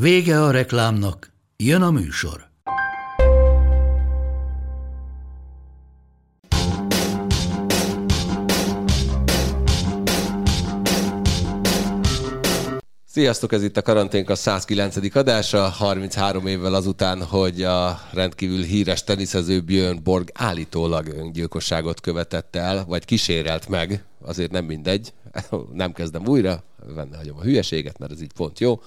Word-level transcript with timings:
Vége 0.00 0.42
a 0.42 0.50
reklámnak, 0.50 1.32
jön 1.56 1.82
a 1.82 1.90
műsor. 1.90 2.48
Sziasztok, 13.04 13.52
ez 13.52 13.62
itt 13.62 13.76
a 13.76 13.82
karanténk 13.82 14.30
a 14.30 14.34
109. 14.34 15.16
adása, 15.16 15.68
33 15.68 16.46
évvel 16.46 16.74
azután, 16.74 17.24
hogy 17.24 17.62
a 17.62 18.00
rendkívül 18.12 18.62
híres 18.62 19.04
teniszező 19.04 19.60
Björn 19.60 20.02
Borg 20.02 20.30
állítólag 20.34 21.06
öngyilkosságot 21.06 22.00
követett 22.00 22.56
el, 22.56 22.84
vagy 22.84 23.04
kísérelt 23.04 23.68
meg, 23.68 24.04
azért 24.20 24.50
nem 24.50 24.64
mindegy, 24.64 25.12
nem 25.72 25.92
kezdem 25.92 26.26
újra, 26.26 26.62
benne 26.94 27.16
hagyom 27.16 27.36
a 27.38 27.42
hülyeséget, 27.42 27.98
mert 27.98 28.12
ez 28.12 28.22
így 28.22 28.32
pont 28.32 28.60
jó, 28.60 28.80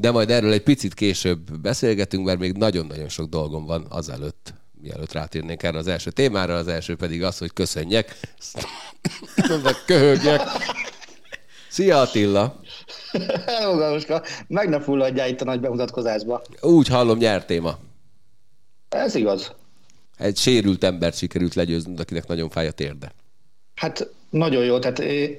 de 0.00 0.10
majd 0.10 0.30
erről 0.30 0.52
egy 0.52 0.62
picit 0.62 0.94
később 0.94 1.58
beszélgetünk, 1.58 2.24
mert 2.24 2.38
még 2.38 2.56
nagyon-nagyon 2.56 3.08
sok 3.08 3.28
dolgom 3.28 3.64
van 3.64 3.86
azelőtt, 3.88 4.54
mielőtt 4.80 5.12
rátérnénk 5.12 5.62
erre 5.62 5.78
az 5.78 5.86
első 5.86 6.10
témára, 6.10 6.56
az 6.56 6.68
első 6.68 6.96
pedig 6.96 7.22
az, 7.22 7.38
hogy 7.38 7.52
köszönjek, 7.52 8.18
köhögjek. 9.86 10.40
Szia 11.68 12.00
Attila! 12.00 12.60
Hello, 13.46 13.76
Galuska. 13.76 14.22
Meg 14.46 14.68
ne 14.68 14.80
fulladjál 14.80 15.28
itt 15.28 15.40
a 15.40 15.44
nagy 15.44 15.60
bemutatkozásba. 15.60 16.42
Úgy 16.60 16.88
hallom, 16.88 17.18
nyertél 17.18 17.60
ma. 17.60 17.78
Ez 18.88 19.14
igaz. 19.14 19.52
Egy 20.18 20.36
sérült 20.36 20.84
embert 20.84 21.16
sikerült 21.16 21.54
legyőznöd, 21.54 22.00
akinek 22.00 22.26
nagyon 22.26 22.50
fáj 22.50 22.66
a 22.66 22.70
térde. 22.70 23.12
Hát 23.74 24.08
nagyon 24.30 24.64
jó, 24.64 24.78
tehát 24.78 24.98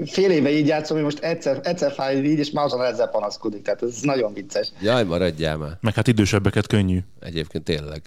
fél 0.09 0.31
éve 0.31 0.51
így 0.51 0.67
játszom, 0.67 0.95
hogy 0.95 1.05
most 1.05 1.19
egyszer, 1.19 1.59
egyszer 1.63 1.91
fáj 1.91 2.17
így, 2.17 2.39
és 2.39 2.51
már 2.51 2.65
azon 2.65 2.83
ezzel 2.83 3.07
panaszkodik, 3.07 3.61
tehát 3.61 3.81
ez 3.81 3.99
nagyon 4.01 4.33
vicces. 4.33 4.71
Jaj, 4.81 5.03
maradjál 5.03 5.57
már. 5.57 5.77
Meg 5.81 5.93
hát 5.93 6.07
idősebbeket 6.07 6.67
könnyű. 6.67 6.99
Egyébként 7.19 7.63
tényleg. 7.63 8.01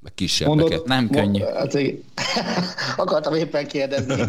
Meg 0.00 0.14
kisebbeket. 0.14 0.60
Mondod, 0.60 0.86
nem 0.86 1.10
könnyű. 1.10 1.40
Hát, 1.40 1.78
akartam 2.96 3.34
éppen 3.34 3.66
kérdezni. 3.66 4.14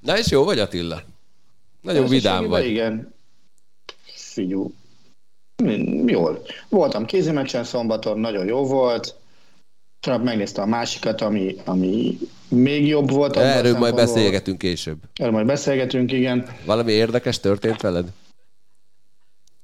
Na 0.00 0.18
és 0.18 0.30
jó 0.30 0.44
vagy 0.44 0.58
Attila? 0.58 1.02
Nagyon 1.80 2.04
Ez 2.04 2.10
vidám 2.10 2.46
vagy. 2.46 2.66
Igen. 2.66 3.14
Figyú. 4.14 4.72
Jól. 6.06 6.42
Voltam 6.68 7.04
kézimeccsen 7.04 7.64
szombaton, 7.64 8.18
nagyon 8.18 8.46
jó 8.46 8.66
volt. 8.66 9.14
Tegnap 10.00 10.24
megnéztem 10.24 10.64
a 10.64 10.66
másikat, 10.66 11.20
ami, 11.20 11.56
ami 11.64 12.18
még 12.48 12.86
jobb 12.86 13.10
volt. 13.10 13.36
Erről 13.36 13.78
majd 13.78 13.94
beszélgetünk 13.94 14.58
később. 14.58 14.96
Erről 15.14 15.32
majd 15.32 15.46
beszélgetünk, 15.46 16.12
igen. 16.12 16.46
Valami 16.64 16.92
érdekes 16.92 17.40
történt 17.40 17.80
veled? 17.80 18.06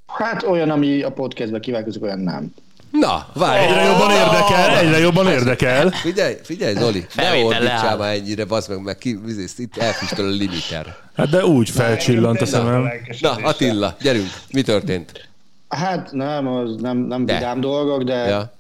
Hát 0.07 0.43
olyan, 0.43 0.71
ami 0.71 1.03
a 1.03 1.13
podcastben 1.13 1.61
kívánkozik, 1.61 2.03
olyan 2.03 2.19
nem. 2.19 2.55
Na, 2.91 3.27
várj. 3.35 3.65
Egyre 3.65 3.83
jobban 3.83 4.11
érdekel, 4.11 4.77
egyre 4.79 4.99
jobban 4.99 5.27
érdekel. 5.27 5.91
Figyelj, 5.91 6.35
figyelj, 6.43 6.75
Zoli, 6.75 7.07
ne 7.15 7.35
ordítsál 7.35 7.97
már 7.97 8.15
ennyire, 8.15 8.45
bazd 8.45 8.71
meg, 8.71 8.83
meg 8.83 8.99
ki, 8.99 9.19
itt 9.57 9.77
elfüstöl 9.77 10.27
a 10.27 10.31
limiter. 10.31 10.97
Hát 11.15 11.29
de 11.29 11.45
úgy 11.45 11.71
felcsillant 11.71 12.41
a 12.41 12.47
szemem. 12.47 12.91
Na, 13.21 13.31
Attila, 13.31 13.97
gyerünk, 14.01 14.29
mi 14.53 14.63
történt? 14.63 15.29
Hát 15.69 16.13
nem, 16.13 16.47
az 16.47 16.77
nem, 16.81 16.97
nem 16.97 17.27
de. 17.27 17.35
vidám 17.35 17.61
dolgok, 17.61 18.03
de 18.03 18.15
ja. 18.15 18.53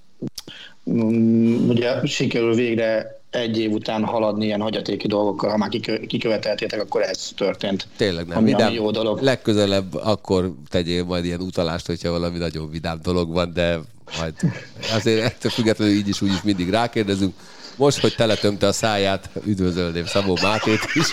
Mm, 0.90 1.68
ugye 1.68 2.06
sikerül 2.06 2.54
végre 2.54 3.18
egy 3.30 3.58
év 3.58 3.70
után 3.70 4.04
haladni 4.04 4.44
ilyen 4.44 4.60
hagyatéki 4.60 5.06
dolgokkal, 5.06 5.50
ha 5.50 5.56
már 5.56 5.68
kiköveteltétek, 6.06 6.80
akkor 6.80 7.02
ez 7.02 7.28
történt. 7.36 7.86
Tényleg 7.96 8.26
nem. 8.26 8.36
Ami, 8.36 8.50
vidám, 8.50 8.66
ami 8.66 8.76
jó 8.76 8.90
dolog. 8.90 9.20
Legközelebb 9.20 9.94
akkor 9.94 10.52
tegyél 10.68 11.04
majd 11.04 11.24
ilyen 11.24 11.40
utalást, 11.40 11.86
hogyha 11.86 12.10
valami 12.10 12.38
nagyon 12.38 12.70
vidám 12.70 12.98
dolog 13.02 13.32
van, 13.32 13.52
de 13.52 13.78
majd 14.18 14.34
azért 14.94 15.22
ettől 15.24 15.50
függetlenül 15.50 15.94
így 15.94 16.08
is 16.08 16.22
úgy 16.22 16.32
is 16.32 16.42
mindig 16.42 16.70
rákérdezünk. 16.70 17.34
Most, 17.76 18.00
hogy 18.00 18.14
teletömte 18.14 18.66
a 18.66 18.72
száját, 18.72 19.30
üdvözölném 19.46 20.06
Szabó 20.06 20.38
Mátét 20.42 20.80
is. 20.94 21.06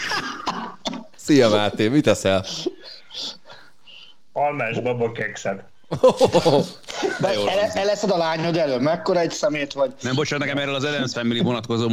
Szia 1.15 1.49
Máté, 1.49 1.88
mit 1.88 2.03
teszel? 2.03 2.45
Almás 4.33 4.77
kekszed. 7.01 7.72
Eleszed 7.73 8.12
a 8.12 8.17
lányod 8.17 8.57
elő, 8.57 8.79
mekkora 8.79 9.19
egy 9.19 9.31
szemét 9.31 9.73
vagy? 9.73 9.94
Nem, 10.01 10.16
bocsánat, 10.16 10.47
nekem 10.47 10.62
erről 10.62 10.75
az 10.75 10.84
Adams 10.84 11.12
Family 11.12 11.39
vonatkozó 11.39 11.89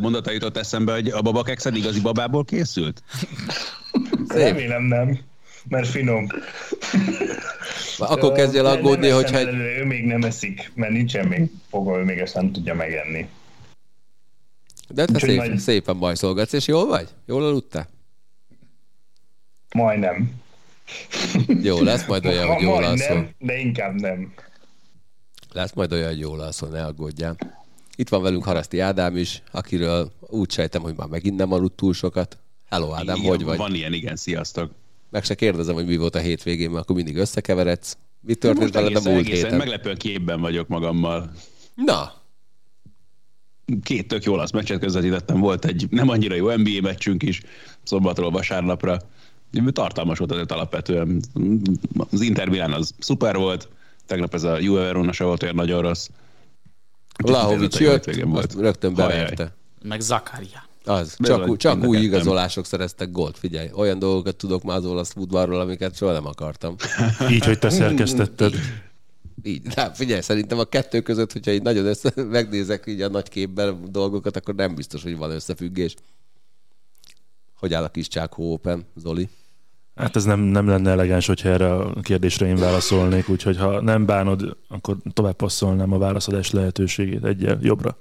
mondata 0.00 0.30
jutott 0.30 0.56
eszembe, 0.56 0.92
hogy 0.92 1.08
a 1.08 1.22
babakekszed 1.22 1.76
igazi 1.76 2.00
babából 2.00 2.44
készült? 2.44 3.02
Remélem 4.28 4.82
nem, 4.82 5.18
mert 5.68 5.88
finom. 5.88 6.26
Akkor 7.98 8.32
kezdjél 8.32 8.66
aggódni, 8.66 9.08
hogyha... 9.08 9.40
Ő 9.52 9.84
még 9.84 10.04
nem 10.04 10.22
eszik, 10.22 10.70
mert 10.74 10.92
nincsen 10.92 11.26
még 11.26 11.50
foga, 11.70 11.98
ő 11.98 12.02
még 12.02 12.18
ezt 12.18 12.34
nem 12.34 12.52
tudja 12.52 12.74
megenni. 12.74 13.28
De 14.88 15.04
te 15.04 15.18
szép, 15.18 15.36
majd... 15.36 15.58
szépen 15.58 15.98
bajszolgatsz, 15.98 16.52
és 16.52 16.66
jól 16.66 16.86
vagy? 16.86 17.08
Jól 17.26 17.44
aludtál? 17.44 17.88
Majdnem. 19.74 20.44
Jó, 21.62 21.82
lesz 21.82 22.06
majd 22.06 22.26
olyan, 22.26 22.46
hogy 22.46 22.62
jól 22.62 22.84
alszol. 22.84 23.16
Nem, 23.16 23.34
de 23.38 23.58
inkább 23.58 23.94
nem. 23.94 24.32
Lesz 25.52 25.72
majd 25.72 25.92
olyan, 25.92 26.08
hogy 26.08 26.18
jól 26.18 26.40
alszol, 26.40 26.68
ne 26.68 26.84
aggódjál. 26.84 27.36
Itt 27.96 28.08
van 28.08 28.22
velünk 28.22 28.44
Haraszti 28.44 28.78
Ádám 28.78 29.16
is, 29.16 29.42
akiről 29.50 30.12
úgy 30.20 30.50
sejtem, 30.50 30.82
hogy 30.82 30.94
már 30.96 31.08
megint 31.08 31.36
nem 31.36 31.52
aludt 31.52 31.76
túl 31.76 31.94
sokat. 31.94 32.38
Hello 32.68 32.94
Ádám, 32.94 33.16
igen, 33.16 33.28
hogy 33.28 33.44
vagy? 33.44 33.56
Van 33.56 33.74
ilyen, 33.74 33.92
igen, 33.92 34.16
sziasztok. 34.16 34.70
Meg 35.10 35.24
se 35.24 35.34
kérdezem, 35.34 35.74
hogy 35.74 35.86
mi 35.86 35.96
volt 35.96 36.14
a 36.14 36.18
hétvégén, 36.18 36.70
mert 36.70 36.82
akkor 36.82 36.96
mindig 36.96 37.16
összekeveredsz. 37.16 37.96
Mi 38.20 38.34
történt 38.34 38.74
veled 38.74 38.96
a 38.96 39.10
múlt 39.10 39.26
héten? 39.26 39.56
Meglepően 39.56 39.96
képben 39.96 40.40
vagyok 40.40 40.68
magammal. 40.68 41.32
Na, 41.74 42.12
két 43.82 44.08
tök 44.08 44.24
jól 44.24 44.40
azt 44.40 44.52
meccset 44.52 44.80
közvetítettem, 44.80 45.40
volt 45.40 45.64
egy 45.64 45.86
nem 45.90 46.08
annyira 46.08 46.34
jó 46.34 46.56
NBA 46.56 46.80
meccsünk 46.80 47.22
is, 47.22 47.42
szombatról 47.82 48.30
vasárnapra. 48.30 48.98
Tartalmas 49.72 50.18
volt 50.18 50.32
azért 50.32 50.52
alapvetően. 50.52 51.22
Az 52.10 52.20
Inter 52.20 52.48
Milan 52.48 52.72
az 52.72 52.94
szuper 52.98 53.36
volt, 53.36 53.68
tegnap 54.06 54.34
ez 54.34 54.42
a 54.42 54.58
Juve 54.58 54.82
Verona 54.82 55.12
se 55.12 55.24
volt 55.24 55.42
olyan 55.42 55.54
nagyon 55.54 55.82
rossz. 55.82 56.08
Vlahovic 57.16 57.80
jött, 57.80 58.14
volt. 58.22 58.54
rögtön 58.54 58.94
beverte. 58.94 59.54
Meg 59.82 60.00
Zakaria. 60.00 60.64
Az, 60.84 61.16
csak, 61.18 61.56
csak 61.56 61.84
új 61.84 61.98
igazolások 61.98 62.66
szereztek 62.66 63.10
gólt, 63.10 63.38
figyelj. 63.38 63.68
Olyan 63.74 63.98
dolgokat 63.98 64.36
tudok 64.36 64.62
már 64.62 64.76
az 64.76 64.84
olasz 64.84 65.12
futballról, 65.12 65.60
amiket 65.60 65.96
soha 65.96 66.12
nem 66.12 66.26
akartam. 66.26 66.74
Így, 67.30 67.44
hogy 67.44 67.58
te 67.58 67.70
szerkesztetted. 67.70 68.54
Így, 69.42 69.62
de 69.62 69.90
figyelj, 69.94 70.20
szerintem 70.20 70.58
a 70.58 70.64
kettő 70.64 71.00
között, 71.00 71.32
hogyha 71.32 71.50
így 71.50 71.62
nagyon 71.62 71.86
össze, 71.86 72.12
megnézek 72.30 72.86
így 72.86 73.00
a 73.00 73.08
nagy 73.08 73.28
képben 73.28 73.78
dolgokat, 73.90 74.36
akkor 74.36 74.54
nem 74.54 74.74
biztos, 74.74 75.02
hogy 75.02 75.16
van 75.16 75.30
összefüggés. 75.30 75.94
Hogy 77.58 77.74
áll 77.74 77.84
a 77.84 77.88
kis 77.88 78.08
Csákó 78.08 78.52
Open, 78.52 78.86
Zoli? 78.96 79.28
Hát 79.94 80.16
ez 80.16 80.24
nem, 80.24 80.40
nem 80.40 80.68
lenne 80.68 80.90
elegáns, 80.90 81.26
hogyha 81.26 81.48
erre 81.48 81.74
a 81.74 82.00
kérdésre 82.02 82.46
én 82.46 82.56
válaszolnék, 82.56 83.28
úgyhogy 83.28 83.56
ha 83.56 83.80
nem 83.80 84.06
bánod, 84.06 84.56
akkor 84.68 84.96
tovább 85.12 85.34
passzolnám 85.34 85.92
a 85.92 85.98
válaszadás 85.98 86.50
lehetőségét 86.50 87.24
egyel 87.24 87.58
jobbra. 87.60 87.98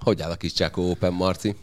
Hogy 0.00 0.22
áll 0.22 0.30
a 0.30 0.36
kis 0.36 0.52
Csákó 0.52 0.90
Open, 0.90 1.12
Marci? 1.12 1.56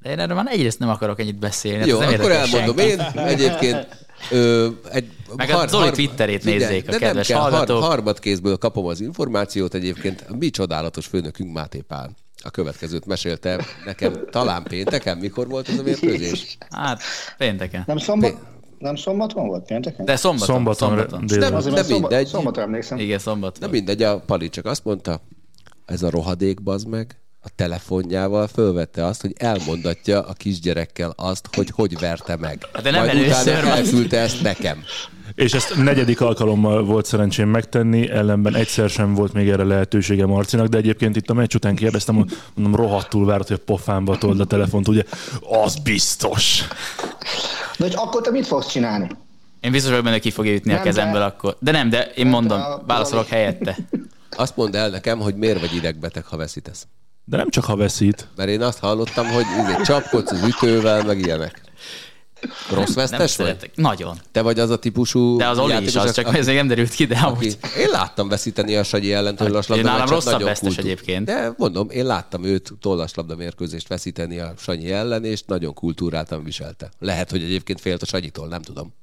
De 0.00 0.10
én 0.10 0.18
erről 0.18 0.36
már 0.36 0.46
egyrészt 0.48 0.78
nem 0.78 0.88
akarok 0.88 1.20
ennyit 1.20 1.38
beszélni. 1.38 1.86
Jó, 1.86 1.98
nem 1.98 2.14
akkor 2.14 2.30
elmondom 2.30 2.76
senki. 2.76 2.90
én. 2.90 3.24
Egyébként 3.24 4.06
ö, 4.30 4.68
egy 4.90 5.10
Meg 5.36 5.50
har, 5.50 5.64
a 5.64 5.68
Zoli 5.68 5.84
har, 5.84 5.92
Twitterét 5.92 6.44
nézzék 6.44 6.88
a 6.88 6.96
kedves 6.96 7.26
kell, 7.26 7.40
hallgatók. 7.40 7.80
Har, 7.80 7.88
harmadkézből 7.88 8.56
kapom 8.56 8.86
az 8.86 9.00
információt 9.00 9.74
egyébként. 9.74 10.38
Mi 10.38 10.50
csodálatos 10.50 11.06
főnökünk 11.06 11.52
Máté 11.52 11.80
Pál 11.80 12.10
a 12.44 12.50
következőt 12.50 13.06
mesélte 13.06 13.64
nekem 13.84 14.12
talán 14.30 14.62
pénteken. 14.62 15.18
Mikor 15.18 15.48
volt 15.48 15.68
ez 15.68 15.78
a 15.78 15.82
mérkőzés? 15.82 16.58
Hát 16.70 17.02
pénteken. 17.38 17.82
Nem 17.86 17.98
szombat? 17.98 18.30
Pé- 18.30 18.38
nem 18.78 18.96
szombaton 18.96 19.46
volt 19.46 19.64
pénteken? 19.66 20.04
De 20.04 20.16
szombaton. 20.16 20.54
Szombaton. 20.54 20.88
szombaton. 20.88 21.24
Nem, 21.38 21.52
nem, 21.52 21.72
nem 21.72 21.86
mindegy. 21.88 22.26
Szombaton 22.26 22.62
emlékszem. 22.62 22.98
Igen, 22.98 23.18
szombaton. 23.18 23.60
Nem 23.60 23.70
mindegy, 23.70 24.02
a 24.02 24.20
Pali 24.20 24.48
csak 24.48 24.64
azt 24.64 24.84
mondta, 24.84 25.20
ez 25.84 26.02
a 26.02 26.10
rohadék 26.10 26.62
bazd 26.62 26.88
meg, 26.88 27.20
a 27.48 27.52
telefonjával 27.56 28.46
fölvette 28.46 29.04
azt, 29.04 29.20
hogy 29.20 29.32
elmondatja 29.38 30.20
a 30.22 30.32
kisgyerekkel 30.32 31.12
azt, 31.16 31.48
hogy 31.56 31.70
hogy 31.74 31.98
verte 31.98 32.36
meg. 32.36 32.66
Hát 32.72 32.82
de 32.82 32.90
nem 32.90 33.04
Majd 33.04 33.16
először 33.16 33.52
utána 33.52 33.74
elküldte 33.76 34.18
ezt 34.18 34.42
nekem. 34.42 34.84
És 35.34 35.52
ezt 35.52 35.76
negyedik 35.76 36.20
alkalommal 36.20 36.84
volt 36.84 37.06
szerencsém 37.06 37.48
megtenni, 37.48 38.10
ellenben 38.10 38.54
egyszer 38.54 38.90
sem 38.90 39.14
volt 39.14 39.32
még 39.32 39.48
erre 39.48 39.64
lehetősége 39.64 40.26
Marcinak, 40.26 40.66
de 40.66 40.76
egyébként 40.76 41.16
itt 41.16 41.30
a 41.30 41.34
meccs 41.34 41.54
után 41.54 41.74
kérdeztem, 41.74 42.14
hogy 42.14 42.30
mondom, 42.54 42.76
rohadtul 42.80 43.26
várt, 43.26 43.48
hogy 43.48 43.56
a 43.60 43.64
pofámba 43.64 44.18
told 44.18 44.40
a 44.40 44.44
telefont, 44.44 44.88
ugye? 44.88 45.02
Az 45.64 45.76
biztos. 45.76 46.62
De 47.78 47.84
hogy 47.84 47.94
akkor 47.96 48.20
te 48.20 48.30
mit 48.30 48.46
fogsz 48.46 48.66
csinálni? 48.70 49.08
Én 49.60 49.70
biztos 49.70 49.90
vagyok 49.90 50.04
benne, 50.04 50.18
ki 50.18 50.30
fogja 50.30 50.54
ütni 50.54 50.70
a 50.70 50.74
Nem, 50.74 50.82
kezemből 50.84 51.20
de- 51.20 51.26
akkor. 51.26 51.56
De 51.60 51.70
nem, 51.70 51.88
de 51.88 52.04
én 52.04 52.12
Nem, 52.24 52.28
mondom, 52.28 52.58
de 52.58 52.64
a- 52.64 52.82
válaszolok 52.86 53.26
helyette. 53.26 53.76
Azt 54.36 54.56
mondd 54.56 54.76
el 54.76 54.88
nekem, 54.90 55.18
hogy 55.18 55.34
miért 55.34 55.60
vagy 55.60 55.74
idegbeteg, 55.74 56.24
ha 56.24 56.36
veszítesz. 56.36 56.86
De 57.28 57.36
nem 57.36 57.50
csak 57.50 57.64
ha 57.64 57.76
veszít. 57.76 58.28
Mert 58.36 58.48
én 58.48 58.62
azt 58.62 58.78
hallottam, 58.78 59.26
hogy 59.26 59.44
izé, 59.62 59.82
csapkodsz 59.84 60.30
az 60.30 60.42
ütővel, 60.46 61.04
meg 61.04 61.18
ilyenek. 61.18 61.60
Rossz 62.70 62.94
Nem 62.94 62.94
vesztes 62.94 63.18
vagy? 63.36 63.46
szeretek. 63.46 63.70
Nagyon. 63.76 64.16
Te 64.32 64.42
vagy 64.42 64.58
az 64.58 64.70
a 64.70 64.78
típusú 64.78 65.36
De 65.36 65.48
az 65.48 65.58
Oli 65.58 65.82
is 65.84 65.96
az, 65.96 66.12
csak 66.12 66.26
aki- 66.26 66.38
ez 66.38 66.46
még 66.46 66.56
nem 66.56 66.66
derült 66.66 66.90
ki, 66.90 67.04
de 67.04 67.14
aki, 67.14 67.24
amúgy. 67.24 67.58
én 67.78 67.88
láttam 67.90 68.28
veszíteni 68.28 68.76
a 68.76 68.82
Sanyi 68.82 69.12
ellen 69.12 69.36
tollaslabda 69.36 69.84
nálam 69.84 69.98
meccset, 69.98 70.14
rosszabb 70.14 70.42
vesztes 70.42 70.74
kultú- 70.74 70.84
egyébként. 70.84 71.24
De 71.24 71.52
mondom, 71.56 71.90
én 71.90 72.06
láttam 72.06 72.44
őt 72.44 72.72
tollaslabda 72.80 73.36
mérkőzést 73.36 73.88
veszíteni 73.88 74.38
a 74.38 74.52
Sanyi 74.58 74.90
ellen, 74.92 75.24
és 75.24 75.42
nagyon 75.46 75.74
kultúráltan 75.74 76.44
viselte. 76.44 76.90
Lehet, 76.98 77.30
hogy 77.30 77.42
egyébként 77.42 77.80
félt 77.80 78.02
a 78.02 78.06
Sanyitól, 78.06 78.48
nem 78.48 78.62
tudom. 78.62 78.94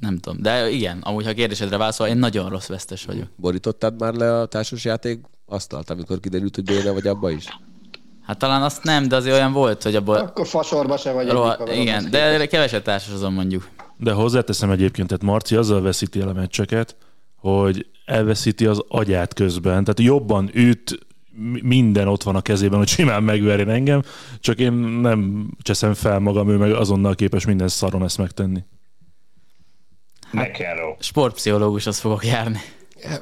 Nem 0.00 0.18
tudom. 0.18 0.42
De 0.42 0.70
igen, 0.70 0.98
amúgy 1.02 1.24
ha 1.24 1.30
a 1.30 1.34
kérdésedre 1.34 1.76
válaszol, 1.76 2.06
én 2.06 2.16
nagyon 2.16 2.48
rossz 2.50 2.66
vesztes 2.66 3.04
vagyok. 3.04 3.26
Borítottad 3.36 4.00
már 4.00 4.14
le 4.14 4.38
a 4.40 4.46
társasjáték 4.46 5.20
asztalt, 5.52 5.90
amikor 5.90 6.20
kiderült, 6.20 6.54
hogy 6.54 6.64
béne 6.64 6.90
vagy 6.90 7.06
abba 7.06 7.30
is? 7.30 7.46
Hát 8.22 8.38
talán 8.38 8.62
azt 8.62 8.82
nem, 8.82 9.08
de 9.08 9.16
azért 9.16 9.34
olyan 9.34 9.52
volt, 9.52 9.82
hogy 9.82 9.94
abból... 9.94 10.16
Akkor 10.16 10.46
fasorba 10.46 10.96
se 10.96 11.12
vagy 11.12 11.28
Roha, 11.28 11.72
igen, 11.72 12.10
de 12.10 12.46
keveset 12.46 12.84
társasozom 12.84 13.34
mondjuk. 13.34 13.68
De 13.96 14.12
hozzáteszem 14.12 14.70
egyébként, 14.70 15.08
tehát 15.08 15.22
Marci 15.22 15.56
azzal 15.56 15.80
veszíti 15.80 16.20
el 16.20 16.28
a 16.28 16.32
meccseket, 16.32 16.96
hogy 17.36 17.86
elveszíti 18.04 18.66
az 18.66 18.82
agyát 18.88 19.34
közben. 19.34 19.84
Tehát 19.84 20.00
jobban 20.00 20.50
üt, 20.52 20.98
mi- 21.30 21.60
minden 21.62 22.08
ott 22.08 22.22
van 22.22 22.36
a 22.36 22.40
kezében, 22.40 22.78
hogy 22.78 22.88
simán 22.88 23.22
megverjen 23.22 23.68
engem, 23.68 24.02
csak 24.40 24.58
én 24.58 24.72
nem 24.72 25.50
cseszem 25.62 25.94
fel 25.94 26.18
magam, 26.18 26.48
ő 26.48 26.56
meg 26.56 26.72
azonnal 26.72 27.14
képes 27.14 27.46
minden 27.46 27.68
szaron 27.68 28.02
ezt 28.02 28.18
megtenni. 28.18 28.64
McEnroe. 30.30 30.96
Sportpszichológushoz 30.98 31.98
fogok 31.98 32.26
járni. 32.26 32.60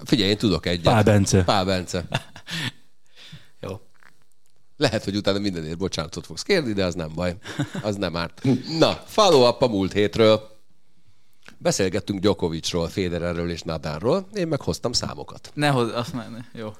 Figyelj, 0.04 0.30
én 0.30 0.36
tudok 0.36 0.66
egyet. 0.66 0.82
Pál 0.82 1.02
Bence. 1.02 1.44
Pál 1.44 1.64
Bence. 1.64 2.08
Jó. 3.60 3.80
Lehet, 4.76 5.04
hogy 5.04 5.16
utána 5.16 5.38
mindenért 5.38 5.78
bocsánatot 5.78 6.26
fogsz 6.26 6.42
kérni, 6.42 6.72
de 6.72 6.84
az 6.84 6.94
nem 6.94 7.10
baj. 7.14 7.36
Az 7.82 7.96
nem 7.96 8.16
árt. 8.16 8.42
Na, 8.78 9.02
follow 9.06 9.48
up 9.48 9.62
a 9.62 9.68
múlt 9.68 9.92
hétről. 9.92 10.58
Beszélgettünk 11.58 12.20
Djokovicról, 12.20 12.88
Federerről 12.88 13.50
és 13.50 13.62
Nadalról. 13.62 14.28
Én 14.32 14.48
meg 14.48 14.60
hoztam 14.60 14.92
számokat. 14.92 15.50
Ne 15.54 15.68
hoz, 15.68 15.92
azt 15.94 16.12
már 16.12 16.30
ne. 16.30 16.60
Jó. 16.60 16.72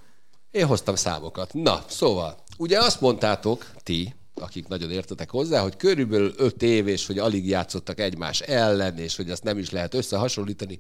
Én 0.51 0.67
hoztam 0.67 0.95
számokat. 0.95 1.55
Na, 1.55 1.85
szóval, 1.89 2.37
ugye 2.57 2.79
azt 2.79 3.01
mondtátok, 3.01 3.71
ti, 3.83 4.15
akik 4.35 4.69
nagyon 4.69 4.91
értetek 4.91 5.31
hozzá, 5.31 5.63
hogy 5.63 5.77
körülbelül 5.77 6.33
öt 6.37 6.63
év, 6.63 6.89
és 6.89 7.07
hogy 7.07 7.19
alig 7.19 7.47
játszottak 7.47 8.01
egymás 8.01 8.41
ellen, 8.41 8.99
és 8.99 9.17
hogy 9.17 9.31
azt 9.31 9.43
nem 9.43 9.59
is 9.59 9.71
lehet 9.71 9.95
összehasonlítani. 9.95 10.79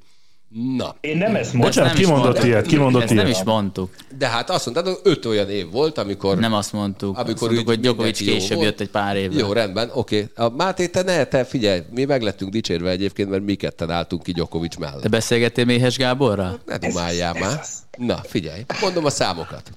Na, 0.76 0.96
Én 1.00 1.16
nem 1.16 1.34
ezt 1.36 1.52
mondtam. 1.52 1.60
Bocsánat, 1.60 1.92
nem 1.92 2.00
is 2.00 2.06
ki 2.06 2.10
mondott 2.12 2.24
mondtuk. 2.32 2.44
ilyet? 2.44 2.66
Ki 2.66 2.76
mondott 2.76 3.02
Ezt 3.02 3.14
nem 3.14 3.24
ilyet? 3.26 3.36
is 3.38 3.44
mondtuk. 3.44 3.94
de 4.18 4.28
hát 4.28 4.50
azt 4.50 4.64
mondtad, 4.66 4.86
hogy 4.86 5.12
öt 5.12 5.24
olyan 5.24 5.50
év 5.50 5.70
volt, 5.70 5.98
amikor... 5.98 6.38
Nem 6.38 6.52
azt 6.52 6.72
mondtuk. 6.72 7.18
Amikor 7.18 7.32
azt 7.32 7.40
mondtuk, 7.40 7.66
hogy 7.66 7.80
Djokovic 7.80 8.18
később 8.18 8.54
volt. 8.56 8.64
jött 8.68 8.80
egy 8.80 8.88
pár 8.90 9.16
évvel. 9.16 9.38
Jó, 9.38 9.52
rendben, 9.52 9.90
oké. 9.94 10.28
A 10.34 10.48
Máté, 10.48 10.86
te 10.88 11.02
ne, 11.02 11.24
te 11.24 11.44
figyelj, 11.44 11.80
mi 11.90 12.04
meg 12.04 12.22
lettünk 12.22 12.50
dicsérve 12.50 12.90
egyébként, 12.90 13.30
mert 13.30 13.42
mi 13.44 13.54
ketten 13.54 13.90
álltunk 13.90 14.22
ki 14.22 14.32
Djokovic 14.32 14.76
mellett. 14.76 15.00
Te 15.02 15.08
beszélgettél 15.08 15.64
Méhes 15.64 15.96
Gáborral? 15.96 16.60
Ne 16.66 16.78
dumáljál 16.78 17.34
már. 17.40 17.60
Na, 17.98 18.16
figyelj, 18.16 18.64
mondom 18.80 19.04
a 19.04 19.10
számokat. 19.10 19.70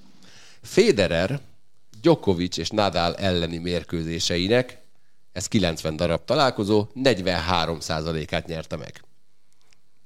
Federer, 0.61 1.39
Djokovic 2.01 2.57
és 2.57 2.69
Nadal 2.69 3.15
elleni 3.15 3.57
mérkőzéseinek, 3.57 4.77
ez 5.31 5.47
90 5.47 5.95
darab 5.95 6.25
találkozó, 6.25 6.85
43%-át 7.03 8.47
nyerte 8.47 8.77
meg. 8.77 9.01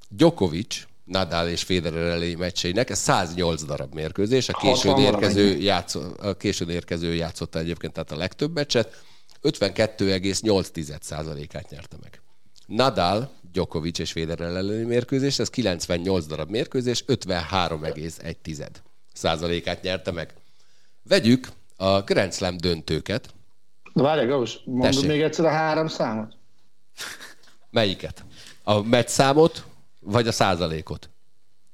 Djokovic, 0.10 0.84
Nadal 1.04 1.48
és 1.48 1.64
Federer 1.64 2.04
elleni 2.04 2.34
meccseinek, 2.34 2.90
ez 2.90 3.00
108 3.00 3.64
darab 3.64 3.94
mérkőzés, 3.94 4.50
a 4.50 4.54
későn 4.54 4.92
60 4.92 5.14
érkező, 5.14 5.58
játszó, 5.58 6.02
a 6.18 6.34
későn 6.34 6.70
érkező 6.70 7.14
játszotta 7.14 7.60
egyébként 7.60 7.94
tehát 7.94 8.12
a 8.12 8.18
legtöbb 8.18 8.54
meccset, 8.54 9.04
52,8%-át 9.42 11.70
nyerte 11.70 11.98
meg. 12.02 12.22
Nadal, 12.66 13.32
Djokovic 13.52 14.00
és 14.00 14.12
Federer 14.12 14.48
elleni 14.48 14.84
mérkőzés, 14.84 15.40
ez 15.40 15.50
98 15.50 16.26
darab 16.26 16.50
mérkőzés, 16.50 17.04
53,1 17.08 18.68
százalékát 19.14 19.82
nyerte 19.82 20.12
meg. 20.12 20.34
Vegyük 21.04 21.48
a 21.76 22.02
Grand 22.02 22.34
Slam 22.34 22.58
döntőket. 22.58 23.34
Várj, 23.94 24.26
Gauss, 24.26 24.56
mondod 24.66 24.92
Tessék. 24.92 25.08
még 25.08 25.22
egyszer 25.22 25.46
a 25.46 25.50
három 25.50 25.88
számot? 25.88 26.34
Melyiket? 27.70 28.24
A 28.64 28.82
meccszámot, 28.82 29.66
vagy 30.12 30.28
a 30.28 30.32
százalékot? 30.32 31.10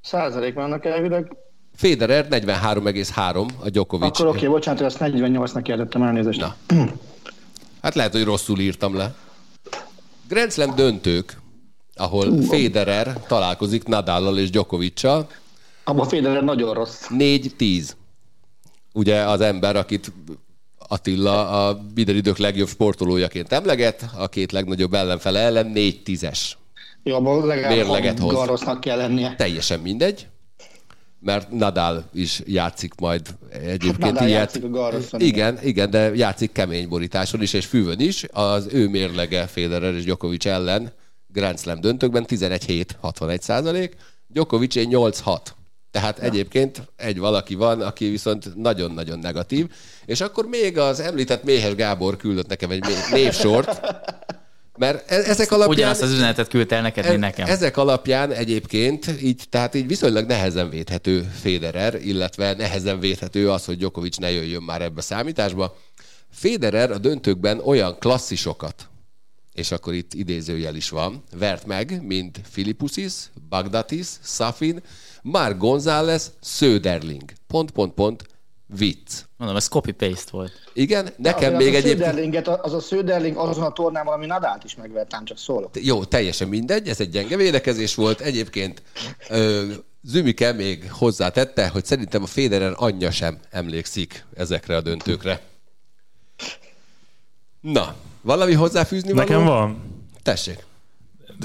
Százalék 0.01 0.53
vannak 0.53 0.85
elvileg. 0.85 1.35
Federer 1.75 2.27
43,3, 2.29 3.47
a 3.63 3.69
Djokovic. 3.69 4.07
Akkor 4.07 4.27
oké, 4.27 4.37
okay, 4.37 4.49
bocsánat, 4.49 4.79
hogy 4.79 4.87
azt 4.87 4.97
48-nak 5.01 5.67
értettem 5.67 6.01
elnézést. 6.03 6.39
Na. 6.39 6.55
Hát 7.81 7.95
lehet, 7.95 8.11
hogy 8.11 8.23
rosszul 8.23 8.59
írtam 8.59 8.95
le. 8.95 9.15
Grand 10.27 10.51
Slam 10.51 10.75
döntők, 10.75 11.37
ahol 11.95 12.41
Federer 12.41 13.19
találkozik 13.27 13.83
Nadallal 13.83 14.37
és 14.37 14.49
Djokoviccal, 14.49 15.27
Abban 15.83 16.07
Federer 16.07 16.43
nagyon 16.43 16.73
rossz. 16.73 17.05
4-10. 17.09 17.89
Ugye 18.93 19.21
az 19.21 19.41
ember, 19.41 19.75
akit 19.75 20.11
Attila 20.87 21.67
a 21.67 21.81
minden 21.95 22.15
idők 22.15 22.37
legjobb 22.37 22.67
sportolójaként 22.67 23.51
emleget, 23.51 24.05
a 24.17 24.27
két 24.27 24.51
legnagyobb 24.51 24.93
ellenfele 24.93 25.39
ellen 25.39 25.71
4-10-es. 25.75 26.51
Jó, 27.03 27.15
abban 27.15 27.45
legalább 27.45 28.19
hoz. 28.19 28.79
Kell 28.79 28.97
lennie. 28.97 29.35
Teljesen 29.35 29.79
mindegy, 29.79 30.27
mert 31.19 31.51
Nadal 31.51 32.03
is 32.13 32.41
játszik 32.45 32.93
majd 32.99 33.21
egyébként 33.49 33.97
Nadal 33.97 34.27
ilyet. 34.27 34.39
játszik 34.39 34.63
a 34.75 35.17
igen, 35.17 35.59
igen, 35.63 35.89
de 35.89 36.15
játszik 36.15 36.51
kemény 36.51 36.87
borításon 36.87 37.41
is, 37.41 37.53
és 37.53 37.65
fűvön 37.65 37.99
is. 37.99 38.25
Az 38.31 38.67
ő 38.71 38.87
mérlege 38.87 39.47
Federer 39.47 39.93
és 39.93 40.03
Djokovic 40.03 40.45
ellen 40.45 40.91
Grand 41.27 41.59
Slam 41.59 41.79
döntőkben 41.79 42.25
11-7, 42.27 42.85
61 43.01 43.41
százalék, 43.41 43.95
Djokovic 44.27 44.73
8-6. 44.77 45.37
Tehát 45.91 46.17
ja. 46.17 46.23
egyébként 46.23 46.81
egy 46.95 47.19
valaki 47.19 47.55
van, 47.55 47.81
aki 47.81 48.09
viszont 48.09 48.55
nagyon-nagyon 48.55 49.19
negatív, 49.19 49.71
és 50.05 50.21
akkor 50.21 50.45
még 50.45 50.77
az 50.77 50.99
említett 50.99 51.43
Méhes 51.43 51.75
Gábor 51.75 52.17
küldött 52.17 52.47
nekem 52.47 52.71
egy 52.71 52.83
névsort, 53.11 53.79
mert 54.77 55.11
e- 55.11 55.15
ezek 55.15 55.51
alapján... 55.51 55.75
Ugyanazt 55.77 56.01
az 56.01 56.11
üzenetet 56.11 56.47
küldte 56.47 56.75
el 56.75 56.81
neked, 56.81 57.07
mint 57.07 57.19
nekem. 57.19 57.47
Ezek 57.47 57.77
alapján 57.77 58.31
egyébként 58.31 59.21
így, 59.21 59.43
tehát 59.49 59.75
így 59.75 59.87
viszonylag 59.87 60.27
nehezen 60.27 60.69
védhető 60.69 61.31
Federer, 61.41 61.95
illetve 62.05 62.53
nehezen 62.53 62.99
védhető 62.99 63.51
az, 63.51 63.65
hogy 63.65 63.77
Djokovic 63.77 64.17
ne 64.17 64.31
jöjjön 64.31 64.63
már 64.63 64.81
ebbe 64.81 64.99
a 64.99 65.01
számításba. 65.01 65.77
Federer 66.31 66.91
a 66.91 66.97
döntőkben 66.97 67.59
olyan 67.59 67.97
klasszisokat, 67.99 68.89
és 69.53 69.71
akkor 69.71 69.93
itt 69.93 70.13
idézőjel 70.13 70.75
is 70.75 70.89
van, 70.89 71.23
vert 71.37 71.65
meg, 71.65 72.05
mint 72.05 72.39
Filippusis, 72.49 73.13
Bagdatis, 73.49 74.07
Safin, 74.23 74.81
Mark 75.21 75.57
González, 75.57 76.31
Söderling. 76.41 77.23
Pont, 77.47 77.71
pont, 77.71 77.93
pont, 77.93 78.23
vicc. 78.77 79.11
Mondom, 79.37 79.57
ez 79.57 79.67
copy-paste 79.67 80.31
volt. 80.31 80.51
Igen, 80.73 81.09
nekem 81.17 81.55
Azért 81.55 81.71
még 81.71 81.75
az 81.75 82.01
a 82.01 82.07
egyébként... 82.07 82.47
Az 82.47 82.73
a 82.73 82.79
Söderling 82.79 83.37
azon 83.37 83.63
a 83.63 83.71
tornán, 83.71 84.07
ami 84.07 84.25
Nadált 84.25 84.63
is 84.63 84.75
megvertám, 84.75 85.25
csak 85.25 85.37
szólok. 85.37 85.69
Jó, 85.85 86.03
teljesen 86.03 86.47
mindegy, 86.47 86.87
ez 86.87 86.99
egy 86.99 87.09
gyenge 87.09 87.35
védekezés 87.35 87.95
volt. 87.95 88.19
Egyébként 88.19 88.81
ö, 89.29 89.71
Zümike 90.03 90.51
még 90.51 90.91
hozzátette, 90.91 91.67
hogy 91.67 91.85
szerintem 91.85 92.23
a 92.23 92.25
Federer 92.25 92.73
anyja 92.75 93.11
sem 93.11 93.39
emlékszik 93.49 94.25
ezekre 94.35 94.75
a 94.75 94.81
döntőkre. 94.81 95.41
Na, 97.61 97.95
valami 98.21 98.53
hozzáfűzni 98.53 99.11
való? 99.11 99.27
Nekem 99.27 99.45
van. 99.45 99.81
Tessék. 100.23 100.63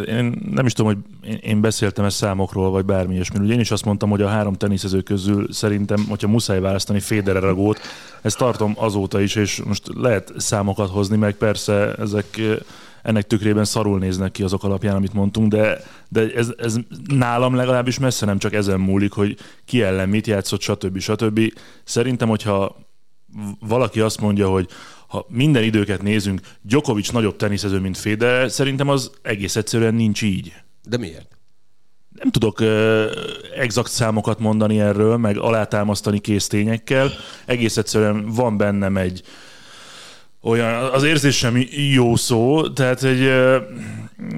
Én 0.06 0.38
nem 0.50 0.66
is 0.66 0.72
tudom, 0.72 0.92
hogy 0.92 1.30
én- 1.40 1.60
beszéltem 1.60 2.04
ezt 2.04 2.16
számokról, 2.16 2.70
vagy 2.70 2.84
bármi 2.84 3.14
ilyesmiről. 3.14 3.44
Ugye 3.44 3.54
én 3.54 3.60
is 3.60 3.70
azt 3.70 3.84
mondtam, 3.84 4.10
hogy 4.10 4.22
a 4.22 4.28
három 4.28 4.54
teniszező 4.54 5.00
közül 5.00 5.52
szerintem, 5.52 6.04
hogyha 6.08 6.28
muszáj 6.28 6.60
választani 6.60 7.00
Federer 7.00 7.44
a 7.44 7.54
gót, 7.54 7.80
ezt 8.22 8.38
tartom 8.38 8.74
azóta 8.76 9.20
is, 9.20 9.34
és 9.34 9.62
most 9.66 9.82
lehet 9.94 10.32
számokat 10.36 10.90
hozni, 10.90 11.16
meg 11.16 11.34
persze 11.34 11.94
ezek 11.94 12.38
eh, 12.38 12.56
ennek 13.02 13.26
tükrében 13.26 13.64
szarul 13.64 13.98
néznek 13.98 14.32
ki 14.32 14.42
azok 14.42 14.64
alapján, 14.64 14.96
amit 14.96 15.12
mondtunk, 15.12 15.52
de, 15.52 15.80
de 16.08 16.32
ez, 16.34 16.52
ez 16.58 16.76
nálam 17.06 17.54
legalábbis 17.54 17.98
messze 17.98 18.26
nem 18.26 18.38
csak 18.38 18.52
ezen 18.52 18.80
múlik, 18.80 19.12
hogy 19.12 19.36
ki 19.64 19.82
ellen 19.82 20.08
mit 20.08 20.26
játszott, 20.26 20.60
stb. 20.60 20.98
stb. 20.98 21.40
Szerintem, 21.84 22.28
hogyha 22.28 22.76
valaki 23.60 24.00
azt 24.00 24.20
mondja, 24.20 24.48
hogy 24.48 24.68
ha 25.08 25.26
minden 25.28 25.62
időket 25.62 26.02
nézünk, 26.02 26.40
Djokovic 26.62 27.08
nagyobb 27.08 27.36
teniszező, 27.36 27.78
mint 27.78 27.98
Federer, 27.98 28.50
szerintem 28.50 28.88
az 28.88 29.10
egész 29.22 29.56
egyszerűen 29.56 29.94
nincs 29.94 30.22
így. 30.22 30.54
De 30.88 30.96
miért? 30.98 31.38
Nem 32.18 32.30
tudok 32.30 32.60
uh, 32.60 33.04
exakt 33.56 33.90
számokat 33.90 34.38
mondani 34.38 34.80
erről, 34.80 35.16
meg 35.16 35.36
alátámasztani 35.36 36.18
késztényekkel. 36.18 37.10
Egész 37.46 37.76
egyszerűen 37.76 38.26
van 38.26 38.56
bennem 38.56 38.96
egy 38.96 39.22
olyan, 40.40 40.84
az 40.92 41.02
érzés 41.02 41.36
sem 41.36 41.64
jó 41.92 42.16
szó, 42.16 42.68
tehát 42.68 43.02
egy 43.02 43.30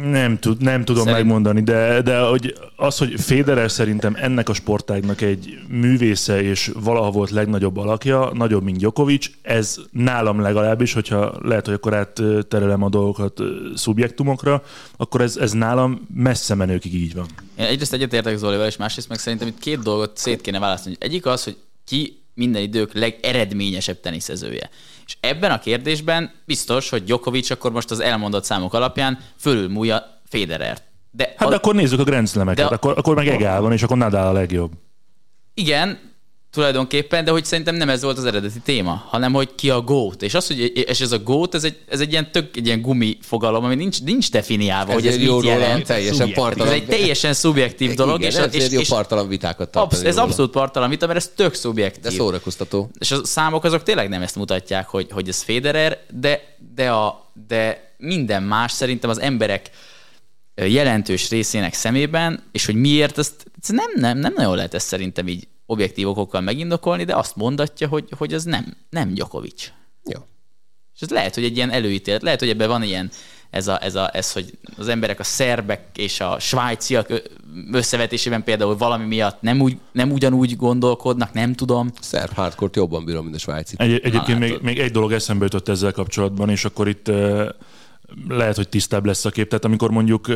nem, 0.02 0.38
tud, 0.38 0.62
nem 0.62 0.84
tudom 0.84 1.04
Szerint... 1.04 1.22
megmondani, 1.22 1.62
de, 1.62 2.02
de 2.02 2.20
hogy 2.20 2.54
az, 2.76 2.98
hogy 2.98 3.20
Federer 3.20 3.70
szerintem 3.70 4.16
ennek 4.18 4.48
a 4.48 4.52
sportágnak 4.52 5.20
egy 5.20 5.58
művésze 5.68 6.42
és 6.42 6.70
valaha 6.74 7.10
volt 7.10 7.30
legnagyobb 7.30 7.76
alakja, 7.76 8.30
nagyobb, 8.34 8.62
mint 8.62 8.76
Djokovic, 8.76 9.26
ez 9.42 9.76
nálam 9.90 10.40
legalábbis, 10.40 10.92
hogyha 10.92 11.38
lehet, 11.42 11.64
hogy 11.64 11.74
akkor 11.74 11.94
átterelem 11.94 12.82
a 12.82 12.88
dolgokat 12.88 13.40
szubjektumokra, 13.74 14.62
akkor 14.96 15.20
ez, 15.20 15.36
ez 15.36 15.52
nálam 15.52 16.06
messze 16.14 16.54
menőkig 16.54 16.94
így 16.94 17.14
van. 17.14 17.26
Én 17.58 17.66
egyrészt 17.66 17.92
egyetértek 17.92 18.36
Zolival, 18.36 18.66
és 18.66 18.76
másrészt 18.76 19.08
meg 19.08 19.18
szerintem 19.18 19.48
itt 19.48 19.58
két 19.58 19.82
dolgot 19.82 20.16
szét 20.16 20.40
kéne 20.40 20.58
választani. 20.58 20.96
Egyik 20.98 21.26
az, 21.26 21.44
hogy 21.44 21.56
ki 21.84 22.22
minden 22.34 22.62
idők 22.62 22.92
legeredményesebb 22.92 24.00
teniszezője. 24.00 24.70
És 25.10 25.16
ebben 25.20 25.50
a 25.50 25.58
kérdésben 25.58 26.30
biztos, 26.44 26.88
hogy 26.88 27.04
Djokovic 27.04 27.50
akkor 27.50 27.72
most 27.72 27.90
az 27.90 28.00
elmondott 28.00 28.44
számok 28.44 28.74
alapján 28.74 29.18
fölülmúlja 29.38 30.20
Federert. 30.24 30.82
De 31.10 31.34
hát 31.36 31.48
a... 31.48 31.54
akkor 31.54 31.74
nézzük 31.74 31.98
a 31.98 32.04
Grand 32.04 32.28
Slam-eket, 32.28 32.68
de... 32.68 32.74
akkor, 32.74 32.98
akkor 32.98 33.14
meg 33.14 33.28
Egál 33.28 33.60
van, 33.60 33.72
és 33.72 33.82
akkor 33.82 33.96
Nadal 33.96 34.26
a 34.26 34.32
legjobb. 34.32 34.72
Igen, 35.54 35.98
tulajdonképpen, 36.50 37.24
de 37.24 37.30
hogy 37.30 37.44
szerintem 37.44 37.74
nem 37.74 37.88
ez 37.88 38.02
volt 38.02 38.18
az 38.18 38.24
eredeti 38.24 38.60
téma, 38.64 39.04
hanem 39.08 39.32
hogy 39.32 39.54
ki 39.54 39.70
a 39.70 39.80
gót. 39.80 40.22
És 40.22 40.34
az, 40.34 40.46
hogy 40.46 40.72
és 40.88 41.00
ez 41.00 41.12
a 41.12 41.18
gót, 41.18 41.54
ez 41.54 41.64
egy, 41.64 41.78
ez 41.88 42.00
egy 42.00 42.10
ilyen 42.12 42.32
tök, 42.32 42.56
egy 42.56 42.66
ilyen 42.66 42.80
gumi 42.80 43.18
fogalom, 43.22 43.64
ami 43.64 43.74
nincs, 43.74 44.02
nincs 44.02 44.30
definiálva, 44.30 44.90
ez 44.90 44.94
hogy 44.94 45.06
ez 45.06 45.16
mit 45.16 45.44
jelent. 45.44 45.86
Teljesen 45.86 46.32
partalan. 46.32 46.66
Ez 46.66 46.74
egy 46.80 46.86
teljesen 46.86 47.32
szubjektív 47.32 47.94
dolog. 47.94 48.20
Igen, 48.20 48.50
és, 48.52 48.64
és, 48.64 48.70
jó 48.70 48.80
partalan 48.88 49.28
vitákat 49.28 49.76
absz- 49.76 50.04
Ez 50.04 50.16
abszolút 50.16 50.50
partalan 50.50 50.88
vita, 50.88 51.06
mert 51.06 51.18
ez 51.18 51.32
tök 51.36 51.54
szubjektív. 51.54 52.02
De 52.02 52.10
szórakoztató. 52.10 52.90
És 52.98 53.10
a 53.10 53.24
számok 53.24 53.64
azok 53.64 53.82
tényleg 53.82 54.08
nem 54.08 54.22
ezt 54.22 54.36
mutatják, 54.36 54.88
hogy, 54.88 55.06
hogy 55.10 55.28
ez 55.28 55.42
Federer, 55.42 55.98
de, 56.20 56.56
de, 56.74 56.90
a, 56.90 57.30
de 57.46 57.92
minden 57.98 58.42
más 58.42 58.72
szerintem 58.72 59.10
az 59.10 59.20
emberek 59.20 59.70
jelentős 60.54 61.30
részének 61.30 61.74
szemében, 61.74 62.42
és 62.52 62.66
hogy 62.66 62.74
miért, 62.74 63.18
ezt, 63.18 63.44
ezt 63.62 63.72
nem, 63.72 63.90
nem, 63.94 64.18
nem 64.18 64.32
nagyon 64.36 64.56
lehet 64.56 64.74
ezt 64.74 64.86
szerintem 64.86 65.28
így 65.28 65.48
objektív 65.70 66.08
okokkal 66.08 66.40
megindokolni, 66.40 67.04
de 67.04 67.16
azt 67.16 67.36
mondatja, 67.36 67.88
hogy, 67.88 68.04
hogy 68.16 68.34
az 68.34 68.44
nem, 68.44 68.76
nem 68.90 69.14
Gyokovics. 69.14 69.72
Jó. 70.04 70.20
És 70.94 71.00
ez 71.00 71.10
lehet, 71.10 71.34
hogy 71.34 71.44
egy 71.44 71.56
ilyen 71.56 71.70
előítélet, 71.70 72.22
lehet, 72.22 72.40
hogy 72.40 72.48
ebben 72.48 72.68
van 72.68 72.82
ilyen, 72.82 73.10
ez, 73.50 73.68
a, 73.68 73.84
ez, 73.84 73.94
a, 73.94 74.10
ez, 74.12 74.32
hogy 74.32 74.58
az 74.76 74.88
emberek 74.88 75.20
a 75.20 75.24
szerbek 75.24 75.80
és 75.94 76.20
a 76.20 76.38
svájciak 76.38 77.22
összevetésében 77.72 78.44
például 78.44 78.76
valami 78.76 79.06
miatt 79.06 79.40
nem, 79.40 79.60
úgy, 79.60 79.78
nem 79.92 80.12
ugyanúgy 80.12 80.56
gondolkodnak, 80.56 81.32
nem 81.32 81.54
tudom. 81.54 81.90
Szerb 82.00 82.32
hardcore 82.32 82.70
jobban 82.74 83.04
bírom, 83.04 83.22
mint 83.22 83.36
a 83.36 83.38
svájci. 83.38 83.74
Egy, 83.78 83.92
egyébként 83.92 84.38
Na, 84.38 84.46
még, 84.46 84.58
még 84.62 84.78
egy 84.78 84.90
dolog 84.90 85.12
eszembe 85.12 85.44
jutott 85.44 85.68
ezzel 85.68 85.92
kapcsolatban, 85.92 86.48
és 86.48 86.64
akkor 86.64 86.88
itt 86.88 87.10
lehet, 88.28 88.56
hogy 88.56 88.68
tisztább 88.68 89.04
lesz 89.04 89.24
a 89.24 89.30
kép. 89.30 89.48
Tehát 89.48 89.64
amikor 89.64 89.90
mondjuk 89.90 90.28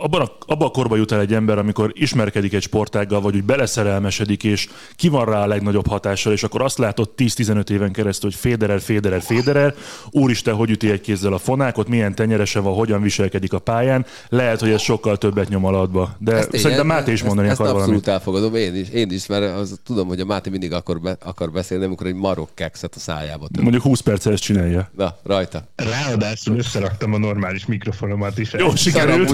abban 0.00 0.20
a, 0.20 0.30
abban 0.46 0.68
a 0.68 0.70
korban 0.70 0.98
jut 0.98 1.12
el 1.12 1.20
egy 1.20 1.34
ember, 1.34 1.58
amikor 1.58 1.92
ismerkedik 1.94 2.52
egy 2.52 2.62
sportággal, 2.62 3.20
vagy 3.20 3.36
úgy 3.36 3.44
beleszerelmesedik, 3.44 4.44
és 4.44 4.68
ki 4.96 5.08
van 5.08 5.24
rá 5.24 5.42
a 5.42 5.46
legnagyobb 5.46 5.86
hatással, 5.86 6.32
és 6.32 6.42
akkor 6.42 6.62
azt 6.62 6.78
látod 6.78 7.10
10-15 7.16 7.70
éven 7.70 7.92
keresztül, 7.92 8.30
hogy 8.30 8.38
Féderer, 8.38 8.80
Féderer, 8.80 9.22
Féderer, 9.22 9.74
úristen, 10.10 10.54
hogy 10.54 10.70
üti 10.70 10.90
egy 10.90 11.00
kézzel 11.00 11.32
a 11.32 11.38
fonákot, 11.38 11.88
milyen 11.88 12.14
tenyerese 12.14 12.60
van, 12.60 12.74
hogyan 12.74 13.02
viselkedik 13.02 13.52
a 13.52 13.58
pályán, 13.58 14.06
lehet, 14.28 14.60
hogy 14.60 14.70
ez 14.70 14.80
sokkal 14.80 15.16
többet 15.16 15.48
nyom 15.48 15.64
alatba. 15.64 16.14
De 16.18 16.32
ezt 16.32 16.56
szerintem 16.56 16.88
én, 16.88 16.94
Máté 16.94 17.12
is 17.12 17.22
mondani 17.22 17.48
ezt, 17.48 17.60
akar 17.60 17.66
ezt 17.66 17.74
valamit. 17.74 17.96
abszolút 17.98 18.18
elfogadom, 18.18 18.54
én 18.54 18.74
is, 18.74 18.88
én 18.88 19.10
is 19.10 19.26
mert 19.26 19.56
az, 19.56 19.80
tudom, 19.84 20.08
hogy 20.08 20.20
a 20.20 20.24
Máté 20.24 20.50
mindig 20.50 20.72
akar, 20.72 21.00
be, 21.00 21.16
akar 21.24 21.50
beszélni, 21.50 21.84
amikor 21.84 22.06
egy 22.06 22.14
marok 22.14 22.48
kekszet 22.54 22.94
a 22.94 22.98
szájába 22.98 23.48
tört. 23.48 23.62
Mondjuk 23.62 23.82
20 23.82 24.00
perccel 24.00 24.32
ezt 24.32 24.42
csinálja. 24.42 24.90
Na, 24.96 25.16
rajta. 25.22 25.68
Ráadásul 25.76 26.56
összeraktam 26.56 27.14
a 27.14 27.18
normális 27.18 27.66
mikrofonomat 27.66 28.38
is. 28.38 28.52
Jó, 28.52 28.74
sikerült 28.74 29.30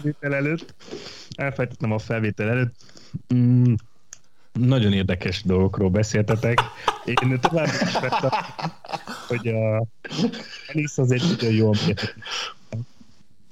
felvétel 0.00 0.34
előtt. 0.34 0.74
Elfelejtettem 1.30 1.92
a 1.92 1.98
felvétel 1.98 2.48
előtt. 2.48 2.74
Mm, 3.34 3.74
nagyon 4.52 4.92
érdekes 4.92 5.42
dolgokról 5.42 5.90
beszéltetek. 5.90 6.60
Én 7.04 7.40
tovább 7.40 7.66
is 7.66 7.92
vettem, 8.00 8.30
hogy 9.28 9.48
a 9.48 9.84
tenisz 10.66 10.98
azért 10.98 11.22
nagyon 11.22 11.54
jól 11.54 11.74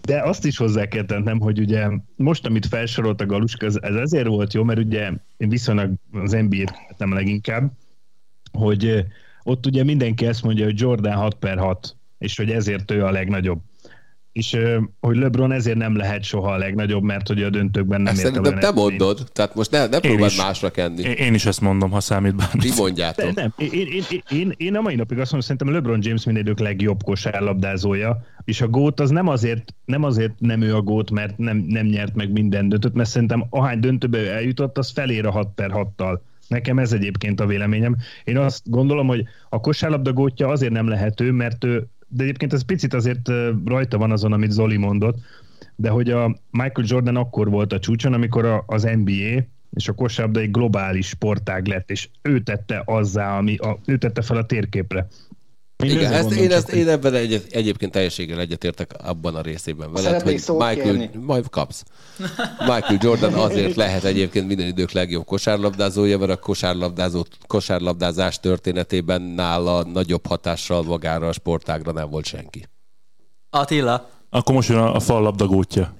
de 0.08 0.22
azt 0.22 0.44
is 0.44 0.56
hozzá 0.56 0.86
kell 0.86 1.04
tennem, 1.04 1.40
hogy 1.40 1.58
ugye 1.58 1.88
most, 2.16 2.46
amit 2.46 2.66
felsorolt 2.66 3.20
a 3.20 3.26
Galuska, 3.26 3.66
ez, 3.66 3.76
ezért 3.76 4.26
volt 4.26 4.52
jó, 4.52 4.62
mert 4.62 4.78
ugye 4.78 5.10
én 5.36 5.48
viszonylag 5.48 5.92
az 6.12 6.30
NBA-t 6.30 6.72
nem 6.96 7.12
leginkább, 7.12 7.72
hogy 8.52 9.04
ott 9.42 9.66
ugye 9.66 9.84
mindenki 9.84 10.26
ezt 10.26 10.42
mondja, 10.42 10.64
hogy 10.64 10.80
Jordan 10.80 11.14
6 11.14 11.34
per 11.34 11.58
6, 11.58 11.96
és 12.18 12.36
hogy 12.36 12.50
ezért 12.50 12.90
ő 12.90 13.04
a 13.04 13.10
legnagyobb 13.10 13.60
és 14.38 14.56
hogy 15.00 15.16
LeBron 15.16 15.52
ezért 15.52 15.76
nem 15.76 15.96
lehet 15.96 16.22
soha 16.22 16.52
a 16.52 16.56
legnagyobb, 16.56 17.02
mert 17.02 17.28
hogy 17.28 17.42
a 17.42 17.50
döntőkben 17.50 18.00
nem 18.00 18.14
érte 18.14 18.28
Szerintem 18.28 18.58
te 18.58 18.70
mondod, 18.70 19.28
tehát 19.32 19.54
most 19.54 19.70
ne, 19.70 19.86
ne 19.86 19.98
próbáld 19.98 20.32
másra 20.36 20.70
kenni. 20.70 21.02
Én, 21.02 21.12
én 21.12 21.34
is 21.34 21.46
ezt 21.46 21.60
mondom, 21.60 21.90
ha 21.90 22.00
számít 22.00 22.36
bármit. 22.36 22.62
Ti 22.62 22.80
mondjátok. 22.80 23.30
De 23.30 23.40
nem, 23.40 23.52
én, 23.56 23.86
én, 23.86 24.02
én, 24.10 24.22
én, 24.30 24.54
én 24.56 24.76
a 24.76 24.80
mai 24.80 24.94
napig 24.94 25.18
azt 25.18 25.32
mondom, 25.32 25.40
szerintem 25.40 25.72
LeBron 25.72 25.98
James 26.02 26.24
minden 26.24 26.42
idők 26.42 26.58
legjobb 26.58 27.02
kosárlabdázója, 27.02 28.24
és 28.44 28.60
a 28.60 28.68
gót 28.68 29.00
az 29.00 29.10
nem 29.10 29.28
azért 29.28 29.74
nem, 29.84 30.02
azért 30.02 30.32
nem 30.38 30.60
ő 30.60 30.74
a 30.74 30.82
gót, 30.82 31.10
mert 31.10 31.38
nem, 31.38 31.56
nem 31.56 31.86
nyert 31.86 32.14
meg 32.14 32.32
minden 32.32 32.68
döntőt, 32.68 32.94
mert 32.94 33.08
szerintem 33.08 33.46
ahány 33.50 33.80
döntőbe 33.80 34.32
eljutott, 34.32 34.78
az 34.78 34.90
felér 34.90 35.26
a 35.26 35.30
6 35.30 35.48
per 35.54 35.70
6-tal. 35.74 36.18
Nekem 36.48 36.78
ez 36.78 36.92
egyébként 36.92 37.40
a 37.40 37.46
véleményem. 37.46 37.96
Én 38.24 38.38
azt 38.38 38.70
gondolom, 38.70 39.06
hogy 39.06 39.24
a 39.48 39.60
kosárlabda 39.60 40.12
gótja 40.12 40.48
azért 40.48 40.72
nem 40.72 40.88
lehető, 40.88 41.30
mert 41.32 41.64
ő 41.64 41.88
de 42.08 42.22
egyébként 42.22 42.52
ez 42.52 42.64
picit 42.64 42.94
azért 42.94 43.30
rajta 43.64 43.98
van 43.98 44.10
azon, 44.10 44.32
amit 44.32 44.50
Zoli 44.50 44.76
mondott, 44.76 45.18
de 45.76 45.88
hogy 45.88 46.10
a 46.10 46.36
Michael 46.50 46.86
Jordan 46.88 47.16
akkor 47.16 47.50
volt 47.50 47.72
a 47.72 47.78
csúcson, 47.78 48.12
amikor 48.12 48.44
a, 48.44 48.64
az 48.66 48.82
NBA 48.82 49.42
és 49.70 49.88
a 49.88 49.92
kosárlabda 49.92 50.40
egy 50.40 50.50
globális 50.50 51.06
sportág 51.06 51.66
lett, 51.66 51.90
és 51.90 52.08
ő 52.22 52.40
tette 52.40 52.82
azzá, 52.84 53.36
ami 53.36 53.56
a, 53.56 53.78
ő 53.86 53.98
tette 53.98 54.22
fel 54.22 54.36
a 54.36 54.46
térképre. 54.46 55.06
Én 55.84 55.90
Igen, 55.90 56.12
ezt, 56.12 56.30
én, 56.30 56.52
ezt, 56.52 56.68
én 56.68 56.88
ebben 56.88 57.14
egy, 57.14 57.46
egyébként 57.50 57.92
teljességgel 57.92 58.40
egyetértek 58.40 58.90
abban 59.04 59.34
a 59.34 59.40
részében 59.40 59.92
veled, 59.92 60.22
hogy 60.22 60.32
Michael, 60.46 61.10
majd 61.20 61.50
kapsz. 61.50 61.84
Michael 62.58 62.98
Jordan 63.00 63.34
azért 63.34 63.74
lehet 63.74 64.04
egyébként 64.04 64.46
minden 64.46 64.66
idők 64.66 64.90
legjobb 64.90 65.24
kosárlabdázója, 65.24 66.18
mert 66.18 66.30
a 66.30 66.36
kosárlabdázó, 66.36 67.24
kosárlabdázás 67.46 68.40
történetében 68.40 69.22
nála 69.22 69.82
nagyobb 69.82 70.26
hatással 70.26 70.82
magára 70.82 71.28
a 71.28 71.32
sportágra 71.32 71.92
nem 71.92 72.10
volt 72.10 72.24
senki. 72.24 72.68
Attila. 73.50 74.08
Akkor 74.30 74.54
most 74.54 74.68
jön 74.68 74.78
a, 74.78 74.94
a 74.94 75.00
fallabdagótja. 75.00 75.94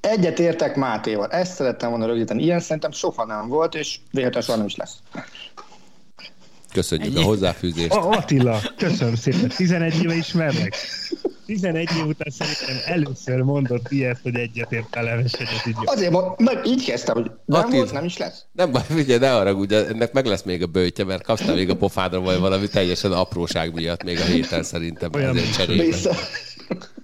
Egyet 0.00 0.38
értek 0.38 0.76
Mátéval. 0.76 1.28
Ezt 1.28 1.54
szerettem 1.54 1.90
volna 1.90 2.06
rögzíteni. 2.06 2.42
Ilyen 2.42 2.60
szerintem 2.60 2.90
soha 2.90 3.24
nem 3.24 3.48
volt, 3.48 3.74
és 3.74 3.98
véletlenül 4.10 4.42
soha 4.42 4.56
nem 4.56 4.66
is 4.66 4.76
lesz. 4.76 4.96
Köszönjük 6.72 7.14
Ennyi. 7.14 7.24
a 7.24 7.26
hozzáfűzést. 7.26 7.92
A, 7.92 8.10
Attila, 8.10 8.60
köszönöm 8.76 9.14
szépen. 9.14 9.48
11 9.48 10.02
éve 10.02 10.14
ismerlek. 10.14 10.76
11 11.46 11.88
év 11.98 12.06
után 12.06 12.30
szerintem 12.30 12.92
először 12.94 13.40
mondott 13.40 13.90
ilyet, 13.90 14.18
hogy 14.22 14.34
egyetért 14.34 14.96
a 14.96 15.02
levesedet. 15.02 15.66
Így 15.66 15.74
Azért 15.84 16.38
meg 16.38 16.66
így 16.66 16.84
kezdtem, 16.84 17.14
hogy 17.14 17.30
nem 17.44 17.60
Attila, 17.60 17.76
volt, 17.76 17.92
nem 17.92 18.04
is 18.04 18.16
lesz. 18.16 18.44
Nem 18.52 18.72
baj, 18.72 18.82
figyelj, 18.88 19.18
ne 19.18 19.36
arra, 19.36 19.52
ugye 19.52 19.86
ennek 19.86 20.12
meg 20.12 20.26
lesz 20.26 20.42
még 20.42 20.62
a 20.62 20.66
bőtje, 20.66 21.04
mert 21.04 21.22
kaptál 21.22 21.54
még 21.54 21.70
a 21.70 21.76
pofádra 21.76 22.20
vagy 22.20 22.38
valami 22.38 22.68
teljesen 22.68 23.12
apróság 23.12 23.74
miatt 23.74 24.02
még 24.02 24.18
a 24.18 24.24
héten 24.24 24.62
szerintem. 24.62 25.10
Olyan 25.14 25.36
cserében. 25.56 25.98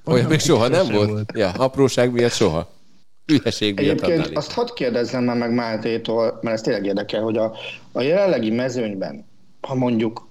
Olyan 0.05 0.27
még 0.27 0.41
soha 0.41 0.69
nem 0.69 0.87
volt? 0.89 1.11
volt? 1.11 1.33
Ja, 1.35 1.51
apróság 1.51 2.13
miatt 2.13 2.33
soha. 2.33 2.77
Hülyeség 3.27 3.81
miatt 3.81 4.01
Egyébként 4.01 4.37
azt 4.37 4.53
hadd 4.53 4.69
kérdezzem 4.75 5.25
már 5.25 5.37
meg 5.37 5.55
Mátétól, 5.55 6.39
mert 6.43 6.57
ez 6.57 6.63
tényleg 6.63 6.85
érdekel, 6.85 7.23
hogy 7.23 7.37
a, 7.37 7.57
a 7.93 8.01
jelenlegi 8.01 8.51
mezőnyben 8.51 9.28
ha 9.61 9.75
mondjuk 9.75 10.27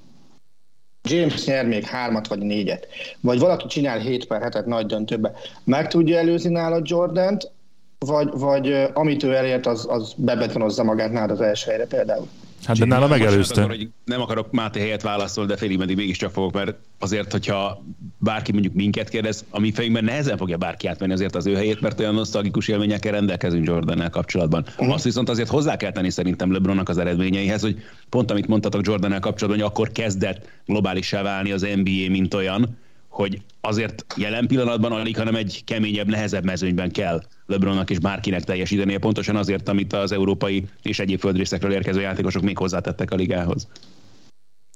James 1.09 1.45
nyer 1.45 1.65
még 1.65 1.83
hármat 1.83 2.27
vagy 2.27 2.39
négyet, 2.39 2.87
vagy 3.21 3.39
valaki 3.39 3.67
csinál 3.67 3.99
7 3.99 4.27
per 4.27 4.41
hetet 4.41 4.65
nagy 4.65 4.85
döntőbe, 4.85 5.33
meg 5.63 5.87
tudja 5.87 6.17
előzni 6.17 6.49
nála 6.49 6.79
Jordant, 6.83 7.51
vagy, 7.99 8.29
vagy 8.31 8.89
amit 8.93 9.23
ő 9.23 9.35
elért, 9.35 9.65
az, 9.65 9.85
az 9.89 10.13
bebetonozza 10.17 10.83
magát 10.83 11.11
nálad 11.11 11.31
az 11.31 11.41
első 11.41 11.69
helyre 11.69 11.85
például? 11.85 12.27
Hát 12.65 12.77
de 12.77 12.85
nála 12.85 13.07
megelőzte. 13.07 13.61
hogy 13.61 13.89
nem 14.05 14.21
akarok 14.21 14.51
Máté 14.51 14.79
helyet 14.79 15.01
válaszolni, 15.01 15.51
de 15.51 15.57
félig 15.57 15.77
meddig 15.77 15.95
mégiscsak 15.95 16.31
fogok, 16.31 16.53
mert 16.53 16.75
azért, 16.99 17.31
hogyha 17.31 17.83
bárki 18.17 18.51
mondjuk 18.51 18.73
minket 18.73 19.09
kérdez, 19.09 19.45
a 19.49 19.59
mi 19.59 19.71
fejünkben 19.71 20.03
nehezen 20.03 20.37
fogja 20.37 20.57
bárki 20.57 20.87
átmenni 20.87 21.13
azért 21.13 21.35
az 21.35 21.45
ő 21.45 21.55
helyét, 21.55 21.81
mert 21.81 21.99
olyan 21.99 22.13
nosztalgikus 22.13 22.67
élményekkel 22.67 23.11
rendelkezünk 23.11 23.65
Jordannel 23.65 24.09
kapcsolatban. 24.09 24.65
Uh-huh. 24.67 24.93
Azt 24.93 25.03
viszont 25.03 25.29
azért 25.29 25.49
hozzá 25.49 25.77
kell 25.77 25.91
tenni 25.91 26.09
szerintem 26.09 26.51
LeBronnak 26.51 26.89
az 26.89 26.97
eredményeihez, 26.97 27.61
hogy 27.61 27.77
pont 28.09 28.31
amit 28.31 28.47
mondtatok 28.47 28.85
Jordannel 28.85 29.19
kapcsolatban, 29.19 29.63
hogy 29.63 29.71
akkor 29.71 29.91
kezdett 29.91 30.49
globálissá 30.65 31.21
válni 31.21 31.51
az 31.51 31.61
NBA, 31.61 32.09
mint 32.09 32.33
olyan, 32.33 32.77
hogy 33.17 33.41
azért 33.61 34.05
jelen 34.17 34.47
pillanatban 34.47 34.91
alig, 34.91 35.17
hanem 35.17 35.35
egy 35.35 35.61
keményebb, 35.65 36.07
nehezebb 36.07 36.43
mezőnyben 36.43 36.91
kell 36.91 37.23
LeBronnak 37.45 37.89
és 37.89 37.99
bárkinek 37.99 38.43
teljesítenie, 38.43 38.99
pontosan 38.99 39.35
azért, 39.35 39.69
amit 39.69 39.93
az 39.93 40.11
európai 40.11 40.67
és 40.81 40.99
egyéb 40.99 41.19
földrészekről 41.19 41.71
érkező 41.71 42.01
játékosok 42.01 42.41
még 42.41 42.57
hozzátettek 42.57 43.11
a 43.11 43.15
ligához. 43.15 43.67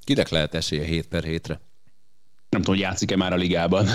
Kinek 0.04 0.28
lehet 0.28 0.54
esélye 0.54 0.84
7 0.84 1.06
per 1.08 1.22
7-re? 1.26 1.60
Nem 2.48 2.60
tudom, 2.60 2.74
hogy 2.74 2.78
játszik-e 2.78 3.16
már 3.16 3.32
a 3.32 3.36
ligában. 3.36 3.86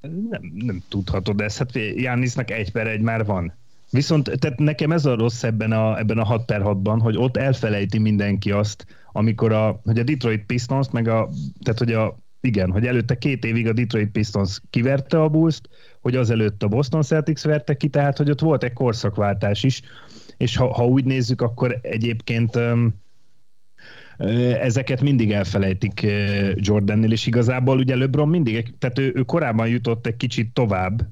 Nem, 0.00 0.52
nem 0.54 0.82
tudhatod 0.88 1.40
ezt. 1.40 1.58
Hát 1.58 1.70
Jánisznak 1.94 2.50
egy 2.50 2.70
per 2.70 2.86
egy 2.86 3.00
már 3.00 3.24
van. 3.24 3.54
Viszont 3.90 4.30
tehát 4.38 4.58
nekem 4.58 4.92
ez 4.92 5.04
a 5.04 5.14
rossz 5.14 5.42
ebben 5.42 5.72
a, 5.72 5.98
ebben 5.98 6.18
a 6.18 6.24
6 6.24 6.44
per 6.44 6.60
6-ban, 6.64 6.98
hogy 7.00 7.16
ott 7.16 7.36
elfelejti 7.36 7.98
mindenki 7.98 8.50
azt, 8.50 8.86
amikor 9.12 9.52
a, 9.52 9.80
hogy 9.84 9.98
a 9.98 10.02
Detroit 10.02 10.46
Pistons, 10.46 10.90
meg 10.90 11.08
a, 11.08 11.28
tehát 11.62 11.78
hogy 11.78 11.92
a 11.92 12.16
igen, 12.44 12.70
hogy 12.70 12.86
előtte 12.86 13.18
két 13.18 13.44
évig 13.44 13.68
a 13.68 13.72
Detroit 13.72 14.10
Pistons 14.10 14.60
kiverte 14.70 15.22
a 15.22 15.28
bulls 15.28 15.60
hogy 16.04 16.16
azelőtt 16.16 16.62
a 16.62 16.68
Boston 16.68 17.02
Celtics 17.02 17.42
verte 17.42 17.76
ki, 17.76 17.88
tehát 17.88 18.16
hogy 18.16 18.30
ott 18.30 18.40
volt 18.40 18.64
egy 18.64 18.72
korszakváltás 18.72 19.62
is, 19.62 19.82
és 20.36 20.56
ha, 20.56 20.72
ha 20.72 20.86
úgy 20.86 21.04
nézzük, 21.04 21.40
akkor 21.40 21.78
egyébként 21.82 22.58
ezeket 24.60 25.00
mindig 25.00 25.32
elfelejtik 25.32 26.06
Jordannél, 26.54 27.12
és 27.12 27.26
igazából 27.26 27.78
ugye 27.78 27.96
LeBron 27.96 28.28
mindig, 28.28 28.74
tehát 28.78 28.98
ő, 28.98 29.12
ő 29.14 29.22
korábban 29.22 29.68
jutott 29.68 30.06
egy 30.06 30.16
kicsit 30.16 30.52
tovább, 30.52 31.06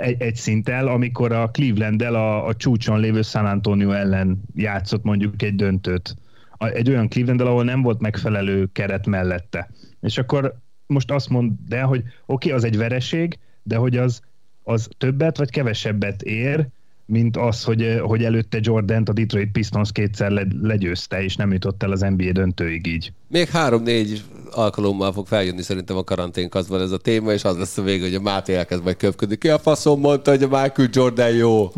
egy, 0.00 0.22
egy 0.22 0.36
szinttel, 0.36 0.88
amikor 0.88 1.32
a 1.32 1.50
Cleveland-el 1.50 2.14
a, 2.14 2.46
a 2.46 2.54
csúcson 2.54 3.00
lévő 3.00 3.22
San 3.22 3.46
Antonio 3.46 3.90
ellen 3.90 4.42
játszott 4.54 5.02
mondjuk 5.02 5.42
egy 5.42 5.54
döntőt. 5.54 6.14
Egy 6.58 6.88
olyan 6.88 7.08
cleveland 7.08 7.40
ahol 7.40 7.64
nem 7.64 7.82
volt 7.82 8.00
megfelelő 8.00 8.68
keret 8.72 9.06
mellette. 9.06 9.70
És 10.00 10.18
akkor 10.18 10.54
most 10.86 11.10
azt 11.10 11.28
mondd 11.28 11.50
el, 11.68 11.86
hogy 11.86 11.98
oké, 12.00 12.12
okay, 12.26 12.52
az 12.52 12.64
egy 12.64 12.76
vereség, 12.76 13.38
de 13.62 13.76
hogy 13.76 13.96
az, 13.96 14.20
az 14.62 14.88
többet 14.98 15.36
vagy 15.36 15.50
kevesebbet 15.50 16.22
ér, 16.22 16.68
mint 17.10 17.36
az, 17.36 17.64
hogy, 17.64 18.00
hogy 18.02 18.24
előtte 18.24 18.58
Jordan 18.60 19.02
a 19.02 19.12
Detroit 19.12 19.52
Pistons 19.52 19.92
kétszer 19.92 20.30
le, 20.30 20.46
legyőzte, 20.62 21.22
és 21.22 21.36
nem 21.36 21.52
jutott 21.52 21.82
el 21.82 21.90
az 21.90 22.00
NBA 22.00 22.32
döntőig 22.32 22.86
így. 22.86 23.12
Még 23.28 23.48
három-négy 23.48 24.22
alkalommal 24.50 25.12
fog 25.12 25.26
feljönni 25.26 25.62
szerintem 25.62 25.96
a 25.96 26.04
karanténkazban 26.04 26.80
ez 26.80 26.90
a 26.90 26.98
téma, 26.98 27.32
és 27.32 27.44
az 27.44 27.56
lesz 27.56 27.78
a 27.78 27.82
vége, 27.82 28.04
hogy 28.04 28.14
a 28.14 28.20
Máté 28.20 28.54
elkezd 28.54 28.82
majd 28.82 28.96
köpködni. 28.96 29.36
Ki 29.36 29.48
a 29.48 29.58
faszom 29.58 30.00
mondta, 30.00 30.30
hogy 30.30 30.42
a 30.42 30.48
Michael 30.48 30.88
Jordan 30.92 31.30
jó? 31.30 31.72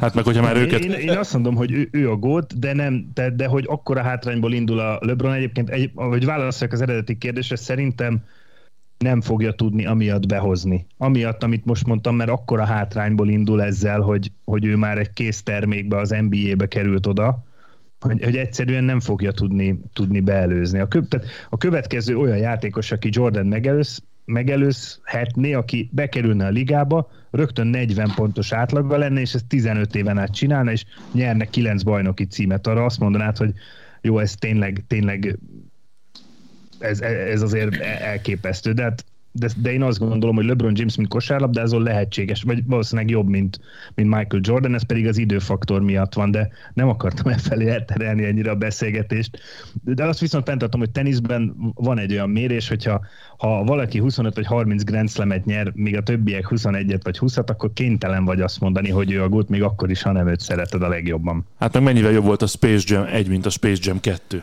Hát 0.00 0.14
meg, 0.14 0.24
hogyha 0.24 0.42
már 0.42 0.56
őket... 0.56 0.84
Én, 0.84 0.90
én 0.90 1.16
azt 1.16 1.32
mondom, 1.32 1.54
hogy 1.54 1.72
ő, 1.72 1.88
ő 1.90 2.10
a 2.10 2.16
gót, 2.16 2.58
de 2.58 2.72
nem, 2.72 3.10
de, 3.14 3.30
de 3.30 3.46
hogy 3.46 3.64
akkora 3.68 4.02
hátrányból 4.02 4.52
indul 4.52 4.78
a 4.78 4.98
LeBron 5.00 5.32
egyébként, 5.32 5.70
egy, 5.70 5.90
hogy 5.94 6.24
válaszoljak 6.24 6.74
az 6.74 6.82
eredeti 6.82 7.18
kérdésre, 7.18 7.56
szerintem 7.56 8.24
nem 8.98 9.20
fogja 9.20 9.52
tudni 9.52 9.86
amiatt 9.86 10.26
behozni. 10.26 10.86
Amiatt, 10.96 11.42
amit 11.42 11.64
most 11.64 11.86
mondtam, 11.86 12.16
mert 12.16 12.30
akkora 12.30 12.64
hátrányból 12.64 13.28
indul 13.28 13.62
ezzel, 13.62 14.00
hogy, 14.00 14.32
hogy 14.44 14.64
ő 14.64 14.76
már 14.76 14.98
egy 14.98 15.12
kész 15.12 15.42
termékbe 15.42 15.96
az 15.96 16.10
NBA-be 16.28 16.66
került 16.66 17.06
oda, 17.06 17.44
hogy, 18.00 18.24
hogy 18.24 18.36
egyszerűen 18.36 18.84
nem 18.84 19.00
fogja 19.00 19.32
tudni, 19.32 19.80
tudni 19.92 20.20
beelőzni. 20.20 20.78
A, 20.78 20.88
kö, 20.88 21.00
tehát 21.00 21.26
a 21.50 21.56
következő 21.56 22.18
olyan 22.18 22.38
játékos, 22.38 22.92
aki 22.92 23.08
Jordan 23.12 23.46
megelőz, 23.46 24.02
megelőzhetné, 24.26 25.52
aki 25.52 25.88
bekerülne 25.92 26.46
a 26.46 26.50
ligába, 26.50 27.10
rögtön 27.30 27.66
40 27.66 28.12
pontos 28.14 28.52
átlaggal 28.52 28.98
lenne, 28.98 29.20
és 29.20 29.34
ezt 29.34 29.46
15 29.46 29.94
éven 29.94 30.18
át 30.18 30.34
csinálna, 30.34 30.72
és 30.72 30.84
nyerne 31.12 31.44
9 31.44 31.82
bajnoki 31.82 32.26
címet. 32.26 32.66
Arra 32.66 32.84
azt 32.84 32.98
mondanád, 32.98 33.36
hogy 33.36 33.52
jó, 34.00 34.18
ez 34.18 34.34
tényleg, 34.34 34.84
tényleg 34.86 35.38
ez, 36.78 37.00
ez 37.00 37.42
azért 37.42 37.76
elképesztő, 37.80 38.72
de 38.72 38.82
hát 38.82 39.04
de, 39.38 39.48
de 39.56 39.72
én 39.72 39.82
azt 39.82 39.98
gondolom, 39.98 40.36
hogy 40.36 40.44
LeBron 40.44 40.72
James, 40.74 40.96
mint 40.96 41.08
kosárlabdázó 41.08 41.78
lehetséges, 41.78 42.42
vagy 42.42 42.66
valószínűleg 42.66 43.10
jobb, 43.10 43.28
mint, 43.28 43.60
mint 43.94 44.08
Michael 44.08 44.42
Jordan, 44.44 44.74
ez 44.74 44.82
pedig 44.82 45.06
az 45.06 45.18
időfaktor 45.18 45.82
miatt 45.82 46.14
van, 46.14 46.30
de 46.30 46.48
nem 46.74 46.88
akartam 46.88 47.32
e 47.32 47.38
felé 47.38 47.68
elterelni 47.68 48.24
ennyire 48.24 48.50
a 48.50 48.54
beszélgetést. 48.54 49.40
De 49.84 50.04
azt 50.04 50.20
viszont 50.20 50.44
fenntartom, 50.44 50.80
hogy 50.80 50.90
teniszben 50.90 51.54
van 51.74 51.98
egy 51.98 52.12
olyan 52.12 52.30
mérés, 52.30 52.68
hogyha 52.68 53.00
ha 53.36 53.64
valaki 53.64 53.98
25 53.98 54.34
vagy 54.34 54.46
30 54.46 54.84
Grand 54.84 55.10
Slam-et 55.10 55.44
nyer, 55.44 55.72
míg 55.74 55.96
a 55.96 56.02
többiek 56.02 56.46
21-et 56.50 57.00
vagy 57.02 57.18
20-at, 57.20 57.46
akkor 57.46 57.72
kénytelen 57.72 58.24
vagy 58.24 58.40
azt 58.40 58.60
mondani, 58.60 58.90
hogy 58.90 59.12
ő 59.12 59.22
a 59.22 59.28
gut, 59.28 59.48
még 59.48 59.62
akkor 59.62 59.90
is, 59.90 60.02
ha 60.02 60.12
nem 60.12 60.28
őt 60.28 60.40
szereted 60.40 60.82
a 60.82 60.88
legjobban. 60.88 61.46
Hát 61.58 61.72
meg 61.72 61.82
mennyivel 61.82 62.12
jobb 62.12 62.24
volt 62.24 62.42
a 62.42 62.46
Space 62.46 62.94
Jam 62.94 63.04
1, 63.12 63.28
mint 63.28 63.46
a 63.46 63.50
Space 63.50 63.80
Jam 63.84 64.00
2. 64.00 64.42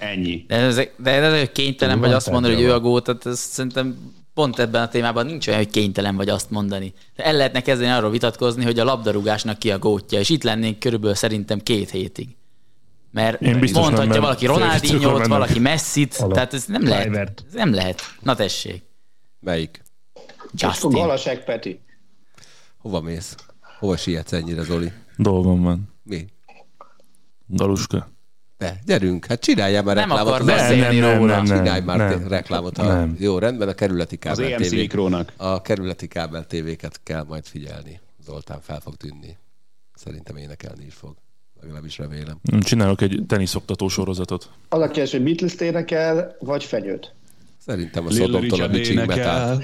Ennyi. 0.00 0.44
De 0.46 0.54
ez, 0.54 0.80
de 0.96 1.10
ez 1.10 1.38
hogy 1.38 1.52
kénytelen 1.52 1.94
Tudom, 1.94 2.08
vagy 2.08 2.18
azt 2.18 2.30
mondani, 2.30 2.54
hogy 2.54 2.62
ő 2.62 2.72
a 2.72 2.80
gót, 2.80 3.04
tehát 3.04 3.26
ez 3.26 3.38
szerintem 3.38 4.12
pont 4.34 4.58
ebben 4.58 4.82
a 4.82 4.88
témában 4.88 5.26
nincs 5.26 5.46
olyan, 5.46 5.58
hogy 5.58 5.70
kénytelen 5.70 6.16
vagy 6.16 6.28
azt 6.28 6.50
mondani. 6.50 6.92
El 7.16 7.36
lehetne 7.36 7.60
kezdeni 7.60 7.90
arról 7.90 8.10
vitatkozni, 8.10 8.64
hogy 8.64 8.78
a 8.78 8.84
labdarúgásnak 8.84 9.58
ki 9.58 9.70
a 9.70 9.78
gótja, 9.78 10.18
és 10.18 10.28
itt 10.28 10.42
lennénk 10.42 10.78
körülbelül 10.78 11.14
szerintem 11.14 11.60
két 11.60 11.90
hétig. 11.90 12.28
Mert 13.12 13.40
Én 13.40 13.58
mondhatja 13.72 14.04
nem, 14.04 14.20
valaki 14.20 14.46
Ronaldinho-t, 14.46 15.26
valaki 15.26 15.58
Messit, 15.58 16.14
Alap. 16.14 16.32
tehát 16.32 16.54
ez 16.54 16.64
nem 16.64 16.88
lehet. 16.88 17.44
Ez 17.46 17.52
nem 17.52 17.74
lehet. 17.74 18.00
Na 18.20 18.34
tessék. 18.34 18.82
Melyik? 19.40 19.82
Justin. 20.52 20.90
Galasek 20.90 21.44
Peti. 21.44 21.80
Hova 22.78 23.00
mész? 23.00 23.34
Hova 23.78 23.96
sietsz 23.96 24.32
ennyire, 24.32 24.62
Zoli? 24.62 24.92
Dolgom 25.16 25.62
van. 25.62 25.94
Mi? 26.02 26.26
Daluska. 27.46 28.10
De, 28.60 28.80
gyerünk, 28.86 29.26
hát 29.26 29.40
csináljál 29.40 29.82
már 29.82 29.96
reklámot. 29.96 30.24
Nem 30.24 30.32
akar 30.32 30.46
beszélni 30.46 31.00
róla. 31.00 31.36
Nem, 31.36 31.44
Csinálj 31.44 31.80
már 31.80 31.96
nem, 31.96 32.28
reklámot. 32.28 32.78
A, 32.78 32.84
nem. 32.84 33.16
Jó, 33.18 33.38
rendben, 33.38 33.68
a 33.68 33.72
kerületi 33.72 34.16
kábel 34.16 34.44
Az 34.44 34.52
EMC 34.52 34.70
mikrónak. 34.70 35.32
A 35.36 35.62
kerületi 35.62 36.06
kábel 36.06 36.46
tévéket 36.46 37.00
kell 37.02 37.24
majd 37.28 37.44
figyelni. 37.44 38.00
Zoltán 38.24 38.60
fel 38.60 38.80
fog 38.80 38.94
tűnni. 38.96 39.36
Szerintem 39.94 40.36
énekelni 40.36 40.84
is 40.84 40.94
fog. 40.94 41.16
Legalábbis 41.60 41.98
remélem. 41.98 42.40
Csinálok 42.60 43.00
egy 43.00 43.22
teniszoktató 43.26 43.88
sorozatot. 43.88 44.50
Az 44.68 44.80
a 44.80 44.86
kérdés, 44.86 45.10
hogy 45.10 45.22
Beatles 45.22 45.54
énekel, 45.54 46.36
vagy 46.38 46.64
fenyőt? 46.64 47.14
Szerintem 47.66 48.06
a 48.06 48.10
Szodomtól 48.10 48.60
a 48.60 48.68
Bitching 48.68 49.06
Metal. 49.06 49.62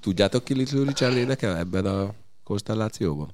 Tudjátok 0.00 0.44
ki 0.44 0.54
Little 0.54 0.84
Richard 0.86 1.16
énekel 1.16 1.56
ebben 1.56 1.86
a 1.86 2.14
konstellációban? 2.44 3.30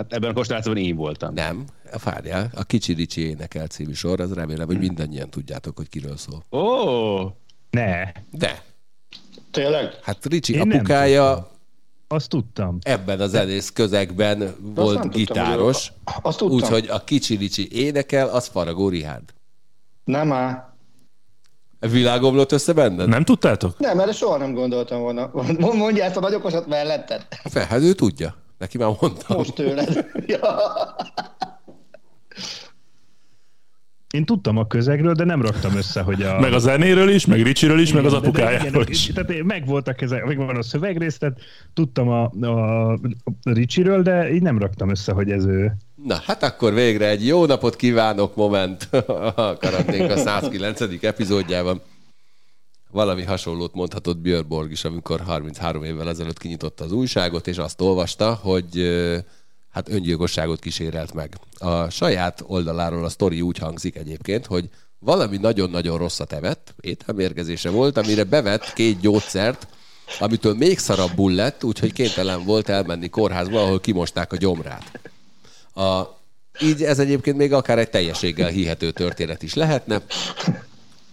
Hát 0.00 0.12
ebben 0.12 0.30
a 0.30 0.32
konstellációban 0.32 0.82
én 0.82 0.96
voltam. 0.96 1.34
Nem, 1.34 1.64
várjál, 2.04 2.50
a 2.54 2.64
Kicsi 2.64 2.92
Ricsi 2.92 3.20
énekel 3.20 3.66
című 3.66 3.92
sor, 3.92 4.20
az 4.20 4.32
remélem, 4.32 4.66
hogy 4.66 4.78
mindannyian 4.78 5.30
tudjátok, 5.30 5.76
hogy 5.76 5.88
kiről 5.88 6.16
szól. 6.16 6.44
Ó! 6.50 6.58
Oh. 6.58 7.30
Ne. 7.70 8.12
De. 8.30 8.62
Tényleg? 9.50 9.98
Hát 10.02 10.26
Ricsi 10.26 10.54
én 10.54 10.60
apukája 10.60 11.50
azt 12.08 12.28
tudtam. 12.28 12.78
Ebben 12.82 13.20
az 13.20 13.30
zenész 13.30 13.70
közegben 13.70 14.38
De 14.38 14.54
volt 14.74 15.10
gitáros. 15.10 15.92
Úgyhogy 16.40 16.88
a 16.88 17.04
Kicsi 17.04 17.36
Ricsi 17.36 17.68
énekel, 17.72 18.28
az 18.28 18.46
Faragó 18.46 18.88
Rihárd. 18.88 19.34
Nem 20.04 20.32
áll. 20.32 20.74
Világomlott 21.78 22.52
össze 22.52 22.72
benned? 22.72 23.08
Nem 23.08 23.24
tudtátok? 23.24 23.78
Nem, 23.78 24.00
erre 24.00 24.12
soha 24.12 24.36
nem 24.36 24.54
gondoltam 24.54 25.00
volna. 25.00 25.30
Mondjál 25.58 26.06
ezt 26.06 26.16
a 26.16 26.20
nagyokosat 26.20 26.66
melletted. 26.66 27.26
Fel, 27.44 27.66
hát 27.66 27.80
ő 27.80 27.92
tudja. 27.92 28.34
Neki 28.60 28.78
már 28.78 28.90
mondtam. 29.00 29.36
Most 29.36 29.54
tőled. 29.54 30.06
ja. 30.26 30.40
Én 34.10 34.24
tudtam 34.24 34.56
a 34.56 34.66
közegről, 34.66 35.14
de 35.14 35.24
nem 35.24 35.42
raktam 35.42 35.76
össze, 35.76 36.00
hogy 36.00 36.22
a... 36.22 36.40
Meg 36.40 36.52
a 36.52 36.58
zenéről 36.58 37.10
is, 37.10 37.26
meg 37.26 37.42
Ricsiről 37.42 37.80
is, 37.80 37.90
igen, 37.90 38.02
meg 38.02 38.12
az 38.12 38.18
apukájáról 38.18 38.86
is. 38.88 39.06
Tehát 39.06 39.42
megvoltak 39.42 40.00
ezek, 40.00 40.24
megvan 40.24 40.56
a 40.56 40.62
szövegrész, 40.62 41.18
tehát 41.18 41.40
tudtam 41.74 42.08
a, 42.08 42.30
a, 42.40 42.92
a 42.92 42.98
Ricsiről, 43.42 44.02
de 44.02 44.32
így 44.32 44.42
nem 44.42 44.58
raktam 44.58 44.90
össze, 44.90 45.12
hogy 45.12 45.30
ez 45.30 45.44
ő. 45.44 45.72
Na, 46.04 46.20
hát 46.24 46.42
akkor 46.42 46.74
végre 46.74 47.08
egy 47.08 47.26
jó 47.26 47.46
napot 47.46 47.76
kívánok 47.76 48.36
moment 48.36 48.88
a 49.34 49.56
karanténk 49.60 50.10
a 50.10 50.16
109. 50.16 50.80
epizódjában. 51.00 51.80
Valami 52.92 53.22
hasonlót 53.22 53.74
mondhatott 53.74 54.18
Björn 54.18 54.48
Borg 54.48 54.70
is, 54.70 54.84
amikor 54.84 55.20
33 55.20 55.84
évvel 55.84 56.08
ezelőtt 56.08 56.38
kinyitotta 56.38 56.84
az 56.84 56.92
újságot, 56.92 57.46
és 57.46 57.58
azt 57.58 57.80
olvasta, 57.80 58.34
hogy 58.34 58.90
hát 59.70 59.88
öngyilkosságot 59.88 60.60
kísérelt 60.60 61.14
meg. 61.14 61.34
A 61.58 61.90
saját 61.90 62.44
oldaláról 62.46 63.04
a 63.04 63.08
sztori 63.08 63.40
úgy 63.40 63.58
hangzik 63.58 63.96
egyébként, 63.96 64.46
hogy 64.46 64.68
valami 64.98 65.36
nagyon-nagyon 65.36 65.98
rosszat 65.98 66.32
evett, 66.32 66.74
ételmérgezése 66.80 67.70
volt, 67.70 67.96
amire 67.96 68.24
bevett 68.24 68.72
két 68.72 69.00
gyógyszert, 69.00 69.66
amitől 70.18 70.54
még 70.54 70.78
szarabbul 70.78 71.32
lett, 71.32 71.64
úgyhogy 71.64 71.92
kénytelen 71.92 72.44
volt 72.44 72.68
elmenni 72.68 73.08
kórházba, 73.08 73.62
ahol 73.62 73.80
kimosták 73.80 74.32
a 74.32 74.36
gyomrát. 74.36 75.00
A 75.74 76.18
így 76.62 76.82
ez 76.82 76.98
egyébként 76.98 77.36
még 77.36 77.52
akár 77.52 77.78
egy 77.78 77.90
teljességgel 77.90 78.48
hihető 78.48 78.90
történet 78.90 79.42
is 79.42 79.54
lehetne, 79.54 80.02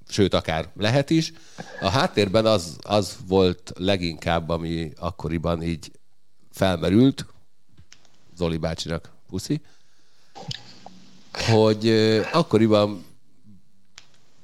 sőt, 0.10 0.34
akár 0.34 0.70
lehet 0.76 1.10
is. 1.10 1.34
A 1.82 1.90
háttérben 1.90 2.46
az, 2.46 2.78
az 2.82 3.18
volt 3.28 3.72
leginkább, 3.76 4.50
ami 4.50 4.92
akkoriban 4.96 5.64
így 5.64 5.92
felmerült, 6.52 7.26
Zoli 8.36 8.58
bácsinak 8.58 9.12
puszi, 9.30 9.62
hogy 11.50 11.90
akkoriban 12.32 13.06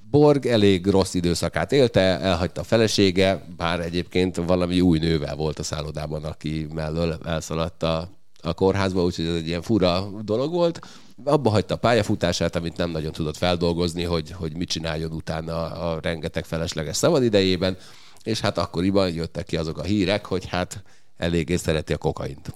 Borg 0.10 0.45
elég 0.45 0.86
rossz 0.88 1.13
időszakát 1.13 1.71
élte, 1.71 2.02
elhagyta 2.02 2.62
a 2.62 2.63
felesége, 2.63 3.45
bár 3.58 3.80
egyébként 3.80 4.36
valami 4.36 4.82
új 4.82 4.99
nővel 4.99 5.36
volt 5.36 5.60
a 5.60 5.63
szállodában, 5.63 6.23
aki 6.23 6.67
mellől 6.73 7.17
elszaladt 7.26 7.84
a, 7.84 8.10
a 8.43 8.53
kórházba, 8.53 9.03
úgyhogy 9.03 9.25
ez 9.25 9.36
egy 9.36 9.47
ilyen 9.47 9.62
fura 9.62 10.10
dolog 10.21 10.51
volt. 10.51 10.79
Abba 11.23 11.49
hagyta 11.49 11.73
a 11.73 11.77
pályafutását, 11.77 12.56
amit 12.56 12.77
nem 12.77 12.89
nagyon 12.89 13.12
tudott 13.12 13.38
feldolgozni, 13.38 14.03
hogy, 14.03 14.32
hogy 14.32 14.56
mit 14.56 14.69
csináljon 14.69 15.12
utána 15.12 15.65
a 15.65 15.99
rengeteg 16.01 16.45
felesleges 16.45 16.95
szabadidejében, 16.95 17.77
és 18.23 18.39
hát 18.39 18.58
akkoriban 18.58 19.13
jöttek 19.13 19.45
ki 19.45 19.58
azok 19.58 19.77
a 19.77 19.84
hírek, 19.84 20.25
hogy 20.25 20.45
hát 20.45 20.84
eléggé 21.17 21.56
szereti 21.56 21.93
a 21.93 21.97
kokaint. 21.97 22.53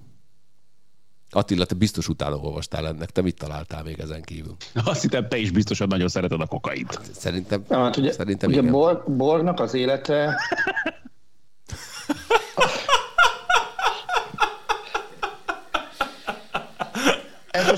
Attila, 1.30 1.66
te 1.66 1.76
biztos 1.76 2.08
utána 2.08 2.36
olvastál 2.36 2.88
ennek, 2.88 3.10
te 3.10 3.22
mit 3.22 3.38
találtál 3.38 3.84
még 3.84 4.00
ezen 4.00 4.22
kívül? 4.22 4.56
Azt 4.86 5.02
hittem, 5.02 5.28
te 5.28 5.38
is 5.38 5.52
biztosan 5.52 5.88
nagyon 5.88 6.08
szereted 6.08 6.42
a 6.42 6.46
kokaint. 6.46 7.00
Szerintem, 7.12 7.64
Nem, 7.68 7.82
hát 7.82 7.98
ugye, 7.98 8.12
szerintem 8.12 8.50
ugye 8.50 8.60
igen. 8.60 8.72
Borg, 8.72 9.12
Borgnak 9.12 9.60
az 9.60 9.74
élete 9.74 10.36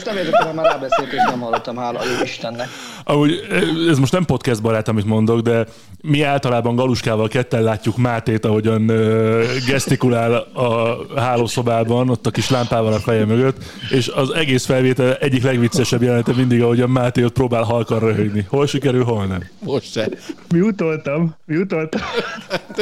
most 0.04 0.16
nem 0.16 0.26
értettem, 0.26 0.56
mert 0.56 0.56
már 0.56 0.66
rábeszélt, 0.66 1.14
és 1.14 1.22
nem 1.30 1.40
hallottam, 1.40 1.78
hála 1.78 2.00
jó 2.04 2.24
Istennek. 2.24 2.68
Amúgy 3.04 3.48
ez 3.90 4.00
most 4.00 4.12
nem 4.12 4.26
podcast 4.26 4.62
barát, 4.62 4.88
amit 4.88 5.06
mondok, 5.06 5.40
de 5.40 5.66
mi 6.02 6.22
általában 6.22 6.76
Galuskával 6.76 7.28
ketten 7.28 7.64
látjuk 7.64 7.98
Mátét, 7.98 8.46
ahogyan 8.46 8.90
ö, 8.90 9.44
gesztikulál 9.68 10.34
a 10.54 10.98
hálószobában, 11.20 12.10
ott 12.10 12.26
a 12.26 12.32
kis 12.32 12.50
lámpával 12.50 12.94
a 12.94 13.00
feje 13.00 13.26
mögött, 13.26 13.64
és 13.90 14.08
az 14.08 14.34
egész 14.34 14.66
felvétel 14.66 15.16
egyik 15.16 15.44
legviccesebb 15.44 16.02
jelenete 16.02 16.34
mindig, 16.34 16.62
ahogyan 16.62 16.90
Máté 16.90 17.24
ott 17.24 17.34
próbál 17.34 17.64
halkan 17.64 18.00
röhögni. 18.00 18.46
Hol 18.50 18.68
sikerül, 18.68 19.04
hol 19.04 19.26
nem. 19.26 19.44
Most 19.60 19.92
se. 19.92 20.10
Mi 20.50 20.60
utoltam? 20.60 21.36
Mi 21.46 21.56
utoltam? 21.56 22.02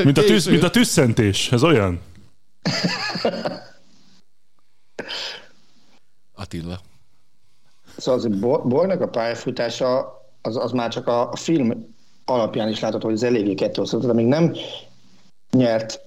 Mint 0.03 0.17
a, 0.17 0.23
tűz, 0.23 0.45
mint 0.45 0.63
a 0.63 0.69
tüsszentés, 0.69 1.51
ez 1.51 1.63
olyan? 1.63 1.99
Attila. 6.35 6.79
Szóval 7.97 8.19
az 8.19 8.39
Bo- 8.39 8.67
Borgnak 8.67 9.01
a 9.01 9.07
pályafutása 9.07 10.21
az, 10.41 10.57
az 10.57 10.71
már 10.71 10.89
csak 10.89 11.07
a 11.07 11.31
film 11.35 11.95
alapján 12.25 12.69
is 12.69 12.79
látható, 12.79 13.05
hogy 13.05 13.15
ez 13.15 13.23
eléggé 13.23 13.53
kettőször, 13.53 13.99
de 13.99 14.13
még 14.13 14.25
nem 14.25 14.53
nyert 15.51 16.01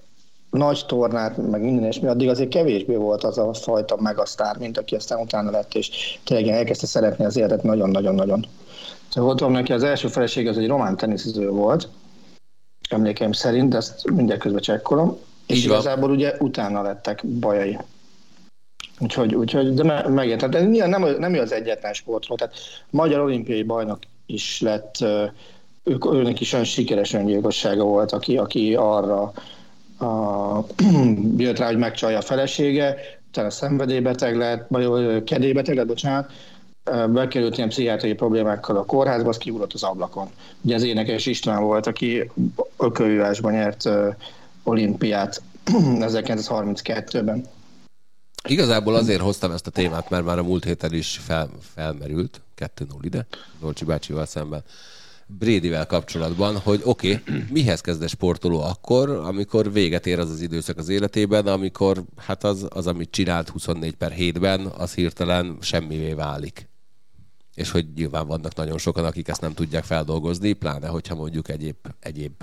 nagy 0.49 0.83
tornát, 0.87 1.37
meg 1.37 1.61
minden 1.61 1.85
és 1.85 1.99
mi, 1.99 2.07
addig 2.07 2.29
azért 2.29 2.49
kevésbé 2.49 2.95
volt 2.95 3.23
az 3.23 3.37
a 3.37 3.53
fajta 3.53 3.95
megasztár, 4.01 4.57
mint 4.57 4.77
aki 4.77 4.95
aztán 4.95 5.19
utána 5.19 5.51
lett, 5.51 5.73
és 5.73 6.19
tényleg 6.23 6.47
elkezdte 6.47 6.85
szeretni 6.87 7.25
az 7.25 7.37
életet 7.37 7.63
nagyon-nagyon-nagyon. 7.63 8.45
Szóval 9.09 9.35
volt 9.35 9.51
neki, 9.51 9.73
az 9.73 9.83
első 9.83 10.07
feleség 10.07 10.47
az 10.47 10.57
egy 10.57 10.67
román 10.67 10.97
teniszező 10.97 11.49
volt, 11.49 11.89
emlékeim 12.89 13.31
szerint, 13.31 13.69
de 13.69 13.77
ezt 13.77 14.11
mindjárt 14.11 14.41
közben 14.41 14.61
csekkolom, 14.61 15.17
és 15.47 15.57
Így 15.57 15.67
van. 15.67 15.79
igazából 15.79 16.09
ugye 16.09 16.35
utána 16.39 16.81
lettek 16.81 17.25
bajai. 17.25 17.77
Úgyhogy, 19.01 19.35
úgyhogy 19.35 19.73
de 19.73 19.83
me, 19.83 20.07
megértem. 20.07 20.49
De 20.49 20.61
nyilván 20.61 20.89
nem, 20.89 21.15
nem 21.19 21.33
ő 21.33 21.39
az 21.39 21.51
egyetlen 21.51 21.93
sportról. 21.93 22.37
Tehát 22.37 22.53
magyar 22.89 23.19
olimpiai 23.19 23.63
bajnok 23.63 23.99
is 24.25 24.61
lett, 24.61 24.95
ők, 25.83 26.13
őnek 26.13 26.39
is 26.39 26.53
olyan 26.53 26.65
sikeres 26.65 27.13
öngyilkossága 27.13 27.83
volt, 27.83 28.11
aki, 28.11 28.37
aki 28.37 28.75
arra 28.75 29.33
a, 29.97 30.65
jött 31.37 31.57
rá, 31.57 31.67
hogy 31.67 31.77
megcsalja 31.77 32.17
a 32.17 32.21
felesége, 32.21 32.97
utána 33.27 33.49
szenvedélybeteg 33.49 34.37
lett, 34.37 34.65
vagy 34.67 35.23
kedélybeteg 35.23 35.75
lett, 35.75 35.87
bocsánat, 35.87 36.31
bekerült 37.09 37.57
ilyen 37.57 37.69
pszichiátriai 37.69 38.13
problémákkal 38.13 38.77
a 38.77 38.85
kórházba, 38.85 39.29
az 39.29 39.37
kiugrott 39.37 39.73
az 39.73 39.83
ablakon. 39.83 40.27
Ugye 40.61 40.75
az 40.75 40.83
énekes 40.83 41.25
István 41.25 41.63
volt, 41.63 41.87
aki 41.87 42.31
ökölvívásban 42.77 43.51
nyert 43.51 43.89
olimpiát 44.63 45.41
1932-ben. 45.71 47.45
Igazából 48.47 48.95
azért 48.95 49.21
hoztam 49.21 49.51
ezt 49.51 49.67
a 49.67 49.71
témát, 49.71 50.09
mert 50.09 50.25
már 50.25 50.37
a 50.37 50.43
múlt 50.43 50.63
héten 50.63 50.93
is 50.93 51.17
fel, 51.17 51.49
felmerült, 51.73 52.41
2-0 52.57 52.85
ide, 53.01 53.27
Dolcsi 53.59 53.85
bácsival 53.85 54.25
szemben, 54.25 54.63
Brédivel 55.39 55.85
kapcsolatban, 55.85 56.57
hogy 56.57 56.81
oké, 56.83 57.13
okay, 57.13 57.43
mihez 57.49 57.81
kezd 57.81 58.01
egy 58.01 58.09
sportoló 58.09 58.61
akkor, 58.61 59.09
amikor 59.09 59.71
véget 59.71 60.07
ér 60.07 60.19
az 60.19 60.29
az 60.29 60.41
időszak 60.41 60.77
az 60.77 60.89
életében, 60.89 61.47
amikor 61.47 62.03
hát 62.17 62.43
az, 62.43 62.67
az 62.69 62.87
amit 62.87 63.11
csinált 63.11 63.49
24 63.49 63.95
per 63.95 64.13
7-ben, 64.17 64.65
az 64.65 64.93
hirtelen 64.93 65.57
semmivé 65.61 66.13
válik. 66.13 66.69
És 67.55 67.71
hogy 67.71 67.85
nyilván 67.95 68.27
vannak 68.27 68.55
nagyon 68.55 68.77
sokan, 68.77 69.05
akik 69.05 69.27
ezt 69.27 69.41
nem 69.41 69.53
tudják 69.53 69.83
feldolgozni, 69.83 70.53
pláne 70.53 70.87
hogyha 70.87 71.15
mondjuk 71.15 71.49
egyéb, 71.49 71.75
egyéb 71.99 72.33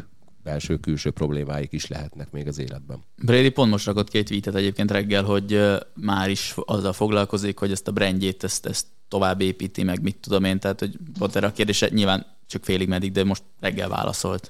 belső-külső 0.49 1.11
problémáik 1.11 1.73
is 1.73 1.87
lehetnek 1.87 2.31
még 2.31 2.47
az 2.47 2.59
életben. 2.59 3.05
Brady 3.17 3.49
pont 3.49 3.71
most 3.71 3.87
rakott 3.87 4.09
két 4.09 4.27
tweetet 4.27 4.55
egyébként 4.55 4.91
reggel, 4.91 5.23
hogy 5.23 5.61
már 5.95 6.31
is 6.31 6.55
azzal 6.57 6.93
foglalkozik, 6.93 7.59
hogy 7.59 7.73
ezt 7.73 7.89
a 7.89 7.93
brandjét, 7.93 8.45
ezt, 8.45 8.67
ezt 8.67 8.87
tovább 9.09 9.41
építi, 9.41 9.83
meg 9.83 10.03
mit 10.03 10.17
tudom 10.17 10.45
én, 10.45 10.59
tehát 10.59 10.81
hogy 10.81 10.97
volt 11.19 11.37
erre 11.37 11.47
a 11.47 11.53
kérdése, 11.53 11.89
nyilván 11.89 12.27
csak 12.47 12.65
félig 12.65 12.89
meddig, 12.89 13.13
de 13.13 13.25
most 13.25 13.43
reggel 13.61 13.89
válaszolt. 13.89 14.49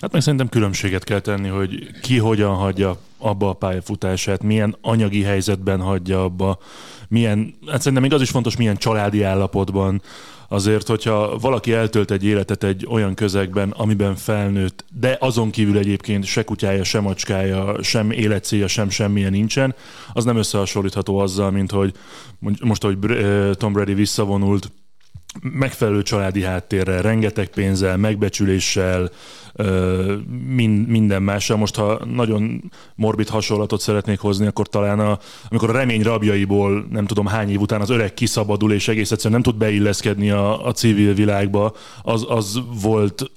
Hát 0.00 0.12
meg 0.12 0.22
szerintem 0.22 0.48
különbséget 0.48 1.04
kell 1.04 1.20
tenni, 1.20 1.48
hogy 1.48 2.00
ki 2.00 2.18
hogyan 2.18 2.54
hagyja 2.54 2.98
abba 3.18 3.48
a 3.48 3.52
pályafutását, 3.52 4.42
milyen 4.42 4.76
anyagi 4.80 5.22
helyzetben 5.22 5.80
hagyja 5.80 6.24
abba, 6.24 6.58
milyen, 7.08 7.54
hát 7.66 7.78
szerintem 7.78 8.02
még 8.02 8.12
az 8.12 8.20
is 8.20 8.30
fontos, 8.30 8.56
milyen 8.56 8.76
családi 8.76 9.22
állapotban. 9.22 10.02
Azért, 10.48 10.86
hogyha 10.86 11.38
valaki 11.38 11.72
eltölt 11.72 12.10
egy 12.10 12.24
életet 12.24 12.64
egy 12.64 12.86
olyan 12.90 13.14
közegben, 13.14 13.70
amiben 13.70 14.16
felnőtt, 14.16 14.84
de 14.92 15.16
azon 15.20 15.50
kívül 15.50 15.78
egyébként 15.78 16.24
se 16.24 16.44
kutyája, 16.44 16.84
se 16.84 17.00
macskája, 17.00 17.82
sem 17.82 18.10
életcélja, 18.10 18.68
sem 18.68 18.88
semmilyen 18.88 19.30
nincsen, 19.30 19.74
az 20.12 20.24
nem 20.24 20.36
összehasonlítható 20.36 21.18
azzal, 21.18 21.50
mint 21.50 21.70
hogy 21.70 21.92
most, 22.60 22.84
ahogy 22.84 22.98
Br- 22.98 23.58
Tom 23.58 23.72
Brady 23.72 23.94
visszavonult, 23.94 24.72
megfelelő 25.40 26.02
családi 26.02 26.42
háttérrel, 26.42 27.02
rengeteg 27.02 27.48
pénzzel, 27.48 27.96
megbecsüléssel, 27.96 29.10
ö, 29.54 30.16
min, 30.46 30.70
minden 30.70 31.22
mással. 31.22 31.56
Most, 31.56 31.74
ha 31.74 32.04
nagyon 32.04 32.70
morbid 32.94 33.28
hasonlatot 33.28 33.80
szeretnék 33.80 34.18
hozni, 34.18 34.46
akkor 34.46 34.68
talán 34.68 35.00
a, 35.00 35.18
amikor 35.48 35.70
a 35.70 35.72
remény 35.72 36.02
rabjaiból 36.02 36.86
nem 36.90 37.06
tudom 37.06 37.26
hány 37.26 37.50
év 37.50 37.60
után 37.60 37.80
az 37.80 37.90
öreg 37.90 38.14
kiszabadul, 38.14 38.72
és 38.72 38.88
egész 38.88 39.10
egyszerűen 39.10 39.40
nem 39.40 39.52
tud 39.52 39.60
beilleszkedni 39.60 40.30
a, 40.30 40.66
a 40.66 40.72
civil 40.72 41.14
világba, 41.14 41.72
az, 42.02 42.24
az 42.28 42.60
volt 42.82 43.30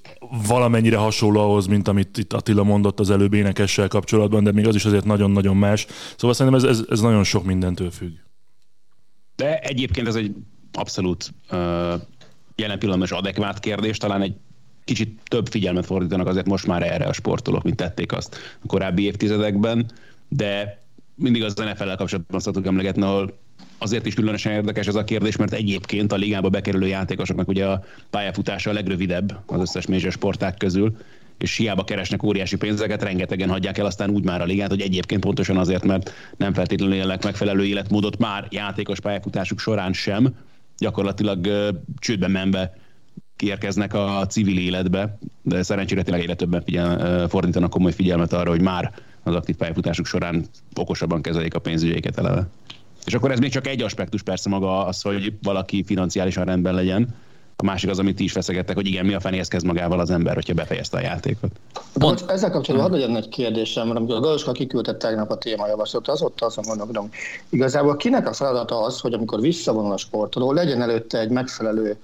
valamennyire 0.46 0.96
hasonló 0.96 1.40
ahhoz, 1.40 1.66
mint 1.66 1.88
amit 1.88 2.18
itt 2.18 2.32
Attila 2.32 2.62
mondott 2.62 3.00
az 3.00 3.10
előbb 3.10 3.32
énekessel 3.32 3.88
kapcsolatban, 3.88 4.44
de 4.44 4.52
még 4.52 4.66
az 4.66 4.74
is 4.74 4.84
azért 4.84 5.04
nagyon-nagyon 5.04 5.56
más. 5.56 5.86
Szóval 6.16 6.36
szerintem 6.36 6.62
ez, 6.62 6.76
ez, 6.76 6.84
ez 6.90 7.00
nagyon 7.00 7.24
sok 7.24 7.44
mindentől 7.44 7.90
függ. 7.90 8.12
De 9.36 9.58
egyébként 9.58 10.06
ez 10.06 10.14
egy 10.14 10.34
abszolút 10.72 11.34
uh, 11.50 11.58
jelen 12.56 12.78
pillanatban 12.78 13.02
is 13.02 13.10
adekvát 13.10 13.60
kérdés, 13.60 13.96
talán 13.96 14.22
egy 14.22 14.34
kicsit 14.88 15.20
több 15.24 15.48
figyelmet 15.48 15.86
fordítanak 15.86 16.26
azért 16.26 16.46
most 16.46 16.66
már 16.66 16.82
erre 16.82 17.04
a 17.04 17.12
sportolók, 17.12 17.62
mint 17.62 17.76
tették 17.76 18.12
azt 18.12 18.36
a 18.62 18.66
korábbi 18.66 19.02
évtizedekben, 19.02 19.90
de 20.28 20.82
mindig 21.14 21.42
az 21.42 21.54
NFL-el 21.54 21.96
kapcsolatban 21.96 22.40
szoktuk 22.40 22.66
emlegetni, 22.66 23.02
ahol 23.02 23.38
azért 23.78 24.06
is 24.06 24.14
különösen 24.14 24.52
érdekes 24.52 24.86
ez 24.86 24.94
a 24.94 25.04
kérdés, 25.04 25.36
mert 25.36 25.52
egyébként 25.52 26.12
a 26.12 26.16
ligába 26.16 26.48
bekerülő 26.48 26.86
játékosoknak 26.86 27.48
ugye 27.48 27.66
a 27.66 27.84
pályafutása 28.10 28.70
a 28.70 28.72
legrövidebb 28.72 29.38
az 29.46 29.60
összes 29.60 29.86
major 29.86 30.12
sporták 30.12 30.56
közül, 30.56 30.96
és 31.38 31.56
hiába 31.56 31.84
keresnek 31.84 32.22
óriási 32.22 32.56
pénzeket, 32.56 33.02
rengetegen 33.02 33.48
hagyják 33.48 33.78
el 33.78 33.86
aztán 33.86 34.10
úgy 34.10 34.24
már 34.24 34.40
a 34.40 34.44
ligát, 34.44 34.68
hogy 34.68 34.80
egyébként 34.80 35.20
pontosan 35.20 35.56
azért, 35.56 35.84
mert 35.84 36.12
nem 36.36 36.52
feltétlenül 36.52 36.94
élnek 36.94 37.24
megfelelő 37.24 37.64
életmódot 37.64 38.18
már 38.18 38.46
játékos 38.50 39.00
pályafutásuk 39.00 39.58
során 39.58 39.92
sem, 39.92 40.34
gyakorlatilag 40.78 41.46
uh, 41.46 41.68
csődben 41.98 42.30
menve 42.30 42.76
kiérkeznek 43.38 43.94
a 43.94 44.26
civil 44.28 44.58
életbe, 44.58 45.18
de 45.42 45.62
szerencsére 45.62 46.02
tényleg 46.02 46.22
egyre 46.22 46.34
többen 46.34 46.62
figyel, 46.62 47.28
fordítanak 47.28 47.70
komoly 47.70 47.92
figyelmet 47.92 48.32
arra, 48.32 48.50
hogy 48.50 48.62
már 48.62 48.92
az 49.22 49.34
aktív 49.34 49.56
pályafutásuk 49.56 50.06
során 50.06 50.44
okosabban 50.74 51.22
kezelik 51.22 51.54
a 51.54 51.58
pénzügyeiket 51.58 52.18
eleve. 52.18 52.48
És 53.06 53.14
akkor 53.14 53.30
ez 53.30 53.38
még 53.38 53.50
csak 53.50 53.66
egy 53.66 53.82
aspektus 53.82 54.22
persze 54.22 54.48
maga 54.48 54.86
az, 54.86 55.02
hogy 55.02 55.32
valaki 55.42 55.84
financiálisan 55.84 56.44
rendben 56.44 56.74
legyen, 56.74 57.14
a 57.60 57.64
másik 57.64 57.90
az, 57.90 57.98
amit 57.98 58.16
ti 58.16 58.24
is 58.24 58.32
feszegettek, 58.32 58.76
hogy 58.76 58.86
igen, 58.86 59.06
mi 59.06 59.14
a 59.14 59.20
fenéhez 59.20 59.48
kezd 59.48 59.66
magával 59.66 60.00
az 60.00 60.10
ember, 60.10 60.34
hogyha 60.34 60.54
befejezte 60.54 60.96
a 60.96 61.00
játékot. 61.00 61.50
Pont. 61.92 62.24
ezzel 62.28 62.50
kapcsolatban 62.50 62.90
hadd 62.90 63.00
legyen 63.00 63.16
egy 63.16 63.28
kérdésem, 63.28 63.86
mert 63.86 63.98
amikor 63.98 64.16
a 64.16 64.20
Galuska 64.20 64.52
kiküldte 64.52 64.96
tegnap 64.96 65.30
a 65.30 65.38
témajavaslatot, 65.38 66.14
az 66.14 66.22
ott 66.22 66.40
azon 66.40 66.64
gondolkodom, 66.66 67.10
igazából 67.48 67.96
kinek 67.96 68.28
a 68.28 68.32
feladata 68.32 68.82
az, 68.82 69.00
hogy 69.00 69.12
amikor 69.12 69.40
visszavonul 69.40 69.92
a 69.92 69.96
sportoló, 69.96 70.52
legyen 70.52 70.82
előtte 70.82 71.18
egy 71.18 71.30
megfelelő 71.30 71.96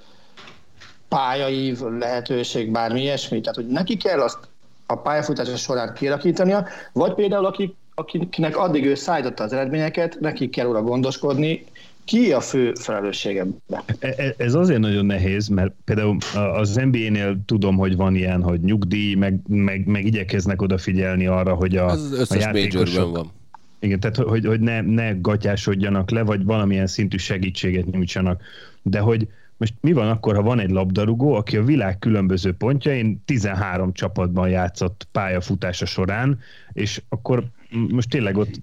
pályaív, 1.15 1.81
lehetőség, 1.99 2.71
bármi 2.71 3.01
ilyesmi, 3.01 3.41
tehát 3.41 3.55
hogy 3.57 3.67
neki 3.67 3.97
kell 3.97 4.21
azt 4.21 4.39
a 4.87 4.97
pályafutása 4.97 5.57
során 5.57 5.95
kialakítania, 5.95 6.67
vagy 6.93 7.15
például 7.15 7.45
akik, 7.45 7.75
akinek 7.95 8.57
addig 8.57 8.85
ő 8.85 8.95
szállította 8.95 9.45
az 9.45 9.53
eredményeket, 9.53 10.21
neki 10.21 10.51
kell 10.51 10.67
oda 10.67 10.83
gondoskodni, 10.83 11.65
ki 12.05 12.33
a 12.33 12.41
fő 12.41 12.73
felelősség 12.75 13.37
ebben? 13.37 13.83
E, 13.99 14.15
e, 14.17 14.35
ez 14.37 14.55
azért 14.55 14.81
nagyon 14.81 15.07
nehéz, 15.07 15.49
mert 15.49 15.73
például 15.85 16.17
az 16.55 16.75
NBA-nél 16.75 17.37
tudom, 17.47 17.77
hogy 17.77 17.97
van 17.97 18.15
ilyen, 18.15 18.43
hogy 18.43 18.61
nyugdíj, 18.61 19.15
meg, 19.15 19.39
meg, 19.47 19.87
meg 19.87 20.05
igyekeznek 20.05 20.63
odafigyelni 20.63 21.27
arra, 21.27 21.55
hogy 21.55 21.77
a, 21.77 21.87
az 21.87 22.31
a 22.31 22.37
játékosok... 22.39 23.17
van. 23.17 23.33
Igen, 23.79 24.01
tehát 24.01 24.17
hogy, 24.17 24.47
hogy 24.47 24.61
ne, 24.61 24.81
ne 24.81 25.13
gatyásodjanak 25.21 26.11
le, 26.11 26.23
vagy 26.23 26.45
valamilyen 26.45 26.87
szintű 26.87 27.17
segítséget 27.17 27.91
nyújtsanak. 27.91 28.43
De 28.83 28.99
hogy 28.99 29.29
most 29.57 29.75
mi 29.81 29.93
van 29.93 30.09
akkor, 30.09 30.35
ha 30.35 30.43
van 30.43 30.59
egy 30.59 30.71
labdarúgó, 30.71 31.35
aki 31.35 31.57
a 31.57 31.65
világ 31.65 31.99
különböző 31.99 32.53
pontjain 32.53 33.23
13 33.25 33.93
csapatban 33.93 34.49
játszott 34.49 35.09
pályafutása 35.13 35.87
során, 35.87 36.39
és 36.73 37.03
akkor 37.09 37.45
most 37.71 38.11
tényleg 38.11 38.37
ott 38.37 38.61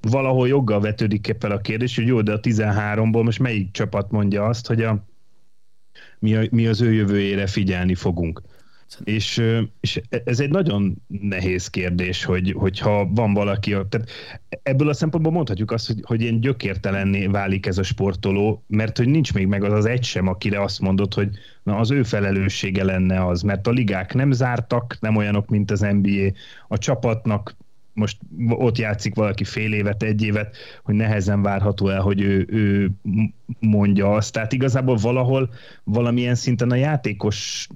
valahol 0.00 0.48
joggal 0.48 0.80
vetődik 0.80 1.36
fel 1.38 1.50
a 1.50 1.60
kérdés, 1.60 1.96
hogy 1.96 2.06
jó, 2.06 2.20
de 2.20 2.32
a 2.32 2.40
13-ból 2.40 3.24
most 3.24 3.38
melyik 3.38 3.70
csapat 3.70 4.10
mondja 4.10 4.44
azt, 4.44 4.66
hogy 4.66 4.82
a, 4.82 5.06
mi, 6.18 6.34
a, 6.34 6.46
mi 6.50 6.66
az 6.66 6.80
ő 6.80 6.92
jövőjére 6.92 7.46
figyelni 7.46 7.94
fogunk. 7.94 8.42
És, 9.04 9.42
és 9.80 10.00
ez 10.08 10.40
egy 10.40 10.50
nagyon 10.50 11.02
nehéz 11.06 11.68
kérdés, 11.68 12.24
hogy, 12.24 12.54
hogyha 12.56 13.08
van 13.14 13.34
valaki, 13.34 13.70
tehát 13.70 14.10
ebből 14.62 14.88
a 14.88 14.92
szempontból 14.92 15.32
mondhatjuk 15.32 15.70
azt, 15.70 15.86
hogy, 15.86 16.00
hogy 16.02 16.20
ilyen 16.20 16.40
gyökértelenné 16.40 17.26
válik 17.26 17.66
ez 17.66 17.78
a 17.78 17.82
sportoló, 17.82 18.64
mert 18.66 18.96
hogy 18.96 19.08
nincs 19.08 19.34
még 19.34 19.46
meg 19.46 19.64
az 19.64 19.72
az 19.72 19.84
egy 19.84 20.04
sem, 20.04 20.26
akire 20.26 20.62
azt 20.62 20.80
mondod, 20.80 21.14
hogy 21.14 21.28
na 21.62 21.76
az 21.76 21.90
ő 21.90 22.02
felelőssége 22.02 22.84
lenne 22.84 23.26
az, 23.26 23.42
mert 23.42 23.66
a 23.66 23.70
ligák 23.70 24.14
nem 24.14 24.32
zártak, 24.32 24.96
nem 25.00 25.16
olyanok, 25.16 25.48
mint 25.48 25.70
az 25.70 25.80
NBA, 25.80 26.32
a 26.68 26.78
csapatnak 26.78 27.56
most 27.94 28.18
ott 28.48 28.78
játszik 28.78 29.14
valaki 29.14 29.44
fél 29.44 29.72
évet, 29.72 30.02
egy 30.02 30.22
évet, 30.22 30.56
hogy 30.82 30.94
nehezen 30.94 31.42
várható 31.42 31.88
el, 31.88 32.00
hogy 32.00 32.20
ő, 32.20 32.46
ő 32.50 32.90
mondja 33.58 34.10
azt. 34.10 34.32
Tehát 34.32 34.52
igazából 34.52 34.96
valahol 34.96 35.50
valamilyen 35.84 36.34
szinten 36.34 36.70
a 36.70 36.74
játékos 36.74 37.68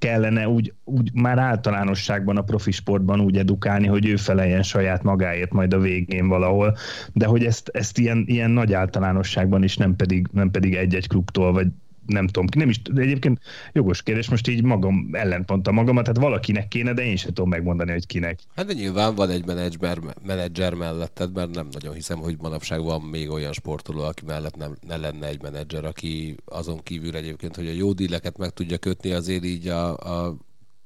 kellene 0.00 0.48
úgy, 0.48 0.72
úgy 0.84 1.10
már 1.14 1.38
általánosságban 1.38 2.36
a 2.36 2.42
profi 2.42 2.70
sportban 2.70 3.20
úgy 3.20 3.36
edukálni, 3.36 3.86
hogy 3.86 4.06
ő 4.06 4.16
feleljen 4.16 4.62
saját 4.62 5.02
magáért 5.02 5.52
majd 5.52 5.74
a 5.74 5.78
végén 5.78 6.28
valahol, 6.28 6.76
de 7.12 7.26
hogy 7.26 7.44
ezt, 7.44 7.68
ezt 7.68 7.98
ilyen, 7.98 8.24
ilyen 8.26 8.50
nagy 8.50 8.72
általánosságban 8.72 9.62
is 9.62 9.76
nem 9.76 9.96
pedig, 9.96 10.28
nem 10.32 10.50
pedig 10.50 10.74
egy-egy 10.74 11.08
klubtól, 11.08 11.52
vagy 11.52 11.66
nem 12.12 12.26
tudom, 12.26 12.48
nem 12.56 12.68
is, 12.68 12.82
de 12.82 13.00
egyébként 13.00 13.40
jogos 13.72 14.02
kérdés, 14.02 14.28
most 14.28 14.48
így 14.48 14.62
magam 14.62 15.08
ellent 15.12 15.48
mondtam 15.48 15.74
magamat, 15.74 16.04
tehát 16.04 16.20
valakinek 16.20 16.68
kéne, 16.68 16.92
de 16.92 17.04
én 17.04 17.16
sem 17.16 17.32
tudom 17.32 17.48
megmondani, 17.48 17.90
hogy 17.90 18.06
kinek. 18.06 18.38
Hát 18.56 18.66
de 18.66 18.72
nyilván 18.72 19.14
van 19.14 19.30
egy 19.30 19.46
menedzser, 19.46 19.98
menedzser 20.26 20.74
melletted, 20.74 21.32
mert 21.32 21.54
nem 21.54 21.68
nagyon 21.72 21.94
hiszem, 21.94 22.18
hogy 22.18 22.36
manapság 22.40 22.82
van 22.82 23.00
még 23.00 23.30
olyan 23.30 23.52
sportoló, 23.52 24.02
aki 24.02 24.22
mellett 24.26 24.56
nem, 24.56 24.76
ne 24.86 24.96
lenne 24.96 25.26
egy 25.26 25.42
menedzser, 25.42 25.84
aki 25.84 26.36
azon 26.44 26.82
kívül 26.82 27.16
egyébként, 27.16 27.56
hogy 27.56 27.66
a 27.66 27.72
jó 27.72 27.92
díleket 27.92 28.38
meg 28.38 28.50
tudja 28.50 28.78
kötni, 28.78 29.12
azért 29.12 29.44
így 29.44 29.68
a, 29.68 29.96
a 29.96 30.36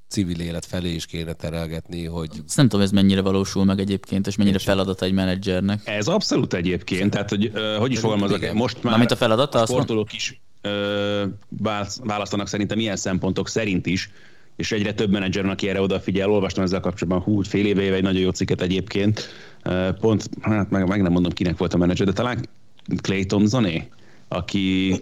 civil 0.09 0.41
élet 0.41 0.65
felé 0.65 0.95
is 0.95 1.07
kéne 1.07 1.33
terelgetni, 1.33 2.05
hogy... 2.05 2.31
Ezt 2.47 2.57
nem 2.57 2.69
tudom, 2.69 2.85
ez 2.85 2.91
mennyire 2.91 3.21
valósul 3.21 3.65
meg 3.65 3.79
egyébként, 3.79 4.27
és 4.27 4.37
mennyire 4.37 4.59
feladata 4.59 5.05
egy 5.05 5.13
menedzsernek. 5.13 5.81
Ez 5.85 6.07
abszolút 6.07 6.55
egyébként, 6.55 7.11
tehát 7.11 7.29
hogy, 7.29 7.53
hogy 7.79 7.93
is 7.93 7.99
fogalmazok, 7.99 8.53
most 8.53 8.75
már 8.75 8.85
Mármint 8.85 9.11
a 9.11 9.17
feladata, 9.17 9.61
a 9.61 9.67
sportolók 9.67 10.13
is 10.13 10.41
választanak 12.03 12.49
szerintem 12.49 12.79
ilyen 12.79 12.97
szempontok 12.97 13.49
szerint 13.49 13.87
is, 13.87 14.11
és 14.57 14.73
egyre 14.73 14.95
több 14.95 15.11
menedzser 15.11 15.43
van, 15.43 15.53
aki 15.53 15.69
erre 15.69 15.81
odafigyel. 15.81 16.31
Olvastam 16.31 16.65
ezzel 16.65 16.81
kapcsolatban 16.81 17.23
hú, 17.23 17.43
fél 17.43 17.67
éve, 17.67 17.83
éve 17.83 17.97
egy 17.97 18.03
nagyon 18.03 18.21
jó 18.21 18.31
cikket 18.31 18.61
egyébként. 18.61 19.29
Pont, 20.01 20.29
hát 20.41 20.71
meg, 20.71 20.89
meg 20.89 21.03
nem 21.03 21.13
mondom, 21.13 21.33
kinek 21.33 21.57
volt 21.57 21.75
a 21.75 21.77
menedzser, 21.77 22.07
de 22.07 22.13
talán 22.13 22.49
Clayton 23.01 23.47
Zoné, 23.47 23.89
aki 24.29 24.95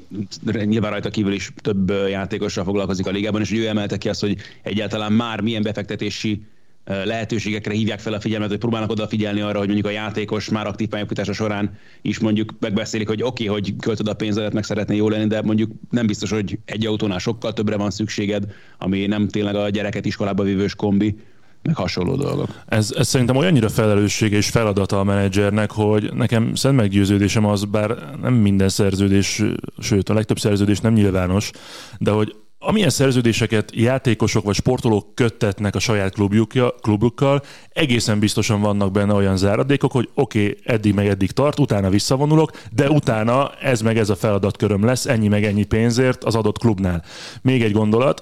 nyilván 0.65 0.91
rajta 0.91 1.11
kívül 1.11 1.33
is 1.33 1.53
több 1.57 1.91
játékossal 2.09 2.65
foglalkozik 2.65 3.07
a 3.07 3.11
ligában, 3.11 3.41
és 3.41 3.53
ő 3.53 3.67
emelte 3.67 3.99
ki 3.99 4.09
azt, 4.09 4.21
hogy 4.21 4.37
egyáltalán 4.63 5.13
már 5.13 5.41
milyen 5.41 5.63
befektetési 5.63 6.43
lehetőségekre 6.85 7.75
hívják 7.75 8.01
fel 8.01 8.13
a 8.13 8.21
figyelmet, 8.21 8.49
hogy 8.49 8.59
próbálnak 8.59 8.91
odafigyelni 8.91 9.41
arra, 9.41 9.59
hogy 9.59 9.67
mondjuk 9.67 9.87
a 9.87 9.91
játékos 9.91 10.49
már 10.49 10.67
aktív 10.67 10.89
pályafutása 10.89 11.33
során 11.33 11.79
is 12.03 12.19
mondjuk 12.19 12.55
megbeszélik, 12.61 13.09
hogy 13.09 13.23
oké, 13.23 13.49
okay, 13.49 13.61
hogy 13.61 13.77
költöd 13.77 14.09
a 14.09 14.15
pénzedet, 14.15 14.53
meg 14.53 14.65
szeretné 14.65 14.97
jó 14.97 15.09
lenni, 15.09 15.27
de 15.27 15.43
mondjuk 15.43 15.71
nem 15.91 16.07
biztos, 16.07 16.31
hogy 16.31 16.59
egy 16.65 16.87
autónál 16.87 17.19
sokkal 17.19 17.53
többre 17.53 17.77
van 17.77 17.91
szükséged, 17.91 18.45
ami 18.79 19.07
nem 19.07 19.29
tényleg 19.29 19.55
a 19.55 19.69
gyereket 19.69 20.05
iskolába 20.05 20.43
vívős 20.43 20.75
kombi, 20.75 21.17
meg 21.63 21.75
hasonló 21.75 22.17
dolgok. 22.17 22.49
Ez, 22.67 22.95
ez 22.97 23.09
szerintem 23.09 23.37
olyannyira 23.37 23.69
felelőssége 23.69 24.37
és 24.37 24.49
feladata 24.49 24.99
a 24.99 25.05
menedzsernek, 25.05 25.71
hogy 25.71 26.13
nekem 26.15 26.55
szent 26.55 26.77
meggyőződésem 26.77 27.45
az, 27.45 27.65
bár 27.65 27.97
nem 28.23 28.35
minden 28.35 28.69
szerződés, 28.69 29.43
sőt 29.79 30.09
a 30.09 30.15
legtöbb 30.15 30.39
szerződés 30.39 30.81
nem 30.81 30.93
nyilvános, 30.93 31.51
de 31.99 32.11
hogy 32.11 32.35
amilyen 32.65 32.91
szerződéseket 32.91 33.71
játékosok 33.75 34.45
vagy 34.45 34.55
sportolók 34.55 35.15
köttetnek 35.15 35.75
a 35.75 35.79
saját 35.79 36.13
klubjukja, 36.13 36.75
klubukkal, 36.81 37.43
egészen 37.73 38.19
biztosan 38.19 38.61
vannak 38.61 38.93
benne 38.93 39.13
olyan 39.13 39.37
záradékok, 39.37 39.93
hogy 39.93 40.09
oké, 40.15 40.43
okay, 40.43 40.59
eddig 40.65 40.95
meg 40.95 41.07
eddig 41.07 41.31
tart, 41.31 41.59
utána 41.59 41.89
visszavonulok, 41.89 42.51
de 42.73 42.91
utána 42.91 43.51
ez 43.61 43.81
meg 43.81 43.99
ez 43.99 44.11
a 44.11 44.17
feladatköröm 44.17 44.85
lesz, 44.85 45.07
ennyi 45.07 45.29
meg 45.29 45.45
ennyi 45.45 45.65
pénzért 45.65 46.25
az 46.25 46.35
adott 46.35 46.59
klubnál. 46.59 47.05
Még 47.43 47.63
egy 47.63 47.73
gondolat, 47.73 48.21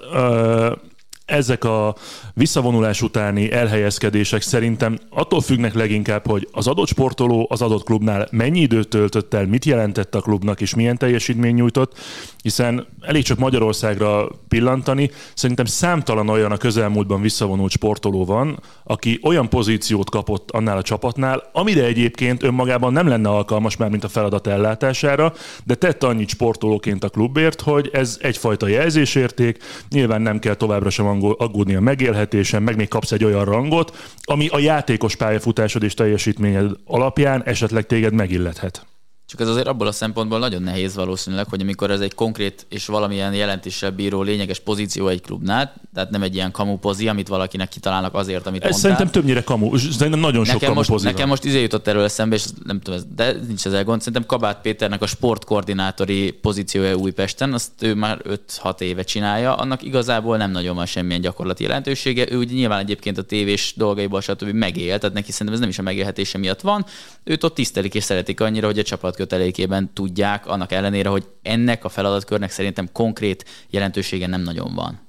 ezek 1.31 1.63
a 1.63 1.95
visszavonulás 2.33 3.01
utáni 3.01 3.51
elhelyezkedések 3.51 4.41
szerintem 4.41 4.97
attól 5.09 5.41
függnek 5.41 5.73
leginkább, 5.73 6.27
hogy 6.27 6.47
az 6.51 6.67
adott 6.67 6.87
sportoló 6.87 7.47
az 7.49 7.61
adott 7.61 7.83
klubnál 7.83 8.27
mennyi 8.31 8.59
időt 8.59 8.87
töltött 8.87 9.33
el, 9.33 9.45
mit 9.45 9.65
jelentett 9.65 10.15
a 10.15 10.21
klubnak 10.21 10.61
és 10.61 10.75
milyen 10.75 10.97
teljesítmény 10.97 11.53
nyújtott, 11.53 11.97
hiszen 12.41 12.87
elég 13.01 13.23
csak 13.23 13.37
Magyarországra 13.37 14.27
pillantani, 14.47 15.11
szerintem 15.33 15.65
számtalan 15.65 16.29
olyan 16.29 16.51
a 16.51 16.57
közelmúltban 16.57 17.21
visszavonult 17.21 17.71
sportoló 17.71 18.25
van, 18.25 18.59
aki 18.83 19.19
olyan 19.23 19.49
pozíciót 19.49 20.09
kapott 20.09 20.51
annál 20.51 20.77
a 20.77 20.81
csapatnál, 20.81 21.49
amire 21.53 21.83
egyébként 21.83 22.43
önmagában 22.43 22.93
nem 22.93 23.07
lenne 23.07 23.29
alkalmas 23.29 23.77
már, 23.77 23.89
mint 23.89 24.03
a 24.03 24.09
feladat 24.09 24.47
ellátására, 24.47 25.33
de 25.63 25.75
tett 25.75 26.03
annyit 26.03 26.29
sportolóként 26.29 27.03
a 27.03 27.09
klubért, 27.09 27.61
hogy 27.61 27.89
ez 27.93 28.17
egyfajta 28.21 28.67
jelzésérték, 28.67 29.63
nyilván 29.89 30.21
nem 30.21 30.39
kell 30.39 30.55
továbbra 30.55 30.89
sem 30.89 31.07
aggódni 31.23 31.75
a 31.75 31.81
megélhetésen, 31.81 32.63
meg 32.63 32.75
még 32.75 32.87
kapsz 32.87 33.11
egy 33.11 33.23
olyan 33.23 33.45
rangot, 33.45 34.13
ami 34.21 34.47
a 34.47 34.59
játékos 34.59 35.15
pályafutásod 35.15 35.83
és 35.83 35.93
teljesítményed 35.93 36.71
alapján 36.85 37.43
esetleg 37.43 37.85
téged 37.85 38.13
megillethet. 38.13 38.85
Csak 39.31 39.39
ez 39.39 39.47
azért 39.47 39.67
abból 39.67 39.87
a 39.87 39.91
szempontból 39.91 40.39
nagyon 40.39 40.61
nehéz 40.61 40.95
valószínűleg, 40.95 41.47
hogy 41.49 41.61
amikor 41.61 41.91
ez 41.91 41.99
egy 41.99 42.13
konkrét 42.13 42.65
és 42.69 42.85
valamilyen 42.85 43.33
jelentéssel 43.33 43.91
bíró 43.91 44.21
lényeges 44.21 44.59
pozíció 44.59 45.07
egy 45.07 45.21
klubnál, 45.21 45.73
tehát 45.93 46.09
nem 46.09 46.21
egy 46.21 46.35
ilyen 46.35 46.51
kamu 46.51 46.77
pozi, 46.77 47.07
amit 47.07 47.27
valakinek 47.27 47.69
kitalálnak 47.69 48.13
azért, 48.13 48.47
amit 48.47 48.63
ez 48.63 48.69
mondtál. 48.69 48.91
szerintem 48.91 49.21
többnyire 49.21 49.43
kamu, 49.43 49.77
szerintem 49.77 50.19
nagyon 50.19 50.45
sok 50.45 50.53
nekem 50.53 50.67
kamu 50.67 50.75
most, 50.75 50.89
pozi 50.89 51.05
Nekem 51.05 51.27
most 51.27 51.43
izé 51.43 51.61
jutott 51.61 51.87
erről 51.87 52.03
eszembe, 52.03 52.35
és 52.35 52.45
nem 52.63 52.79
tudom, 52.79 52.99
de 53.15 53.35
nincs 53.47 53.65
ezzel 53.65 53.83
gond. 53.83 53.99
Szerintem 53.99 54.25
Kabát 54.25 54.61
Péternek 54.61 55.01
a 55.01 55.05
sportkoordinátori 55.05 56.31
pozíciója 56.31 56.95
Újpesten, 56.95 57.53
azt 57.53 57.71
ő 57.79 57.95
már 57.95 58.21
5-6 58.63 58.81
éve 58.81 59.03
csinálja, 59.03 59.55
annak 59.55 59.83
igazából 59.83 60.37
nem 60.37 60.51
nagyon 60.51 60.75
van 60.75 60.85
semmilyen 60.85 61.21
gyakorlati 61.21 61.63
jelentősége. 61.63 62.31
Ő 62.31 62.37
ugye 62.37 62.53
nyilván 62.53 62.79
egyébként 62.79 63.17
a 63.17 63.23
tévés 63.23 63.73
dolgaiból 63.77 64.21
stb. 64.21 64.49
megél, 64.49 64.97
tehát 64.97 65.15
neki 65.15 65.31
szerintem 65.31 65.53
ez 65.53 65.59
nem 65.59 65.69
is 65.69 65.79
a 65.79 65.81
megélhetése 65.81 66.37
miatt 66.37 66.61
van. 66.61 66.85
Őt 67.23 67.43
ott 67.43 67.55
tisztelik 67.55 67.93
és 67.93 68.03
szeretik 68.03 68.39
annyira, 68.39 68.65
hogy 68.67 68.79
a 68.79 68.83
csapat 68.83 69.19
kötelékében 69.21 69.93
tudják, 69.93 70.47
annak 70.47 70.71
ellenére, 70.71 71.09
hogy 71.09 71.27
ennek 71.41 71.83
a 71.83 71.89
feladatkörnek 71.89 72.51
szerintem 72.51 72.89
konkrét 72.91 73.45
jelentősége 73.69 74.27
nem 74.27 74.41
nagyon 74.41 74.75
van. 74.75 74.99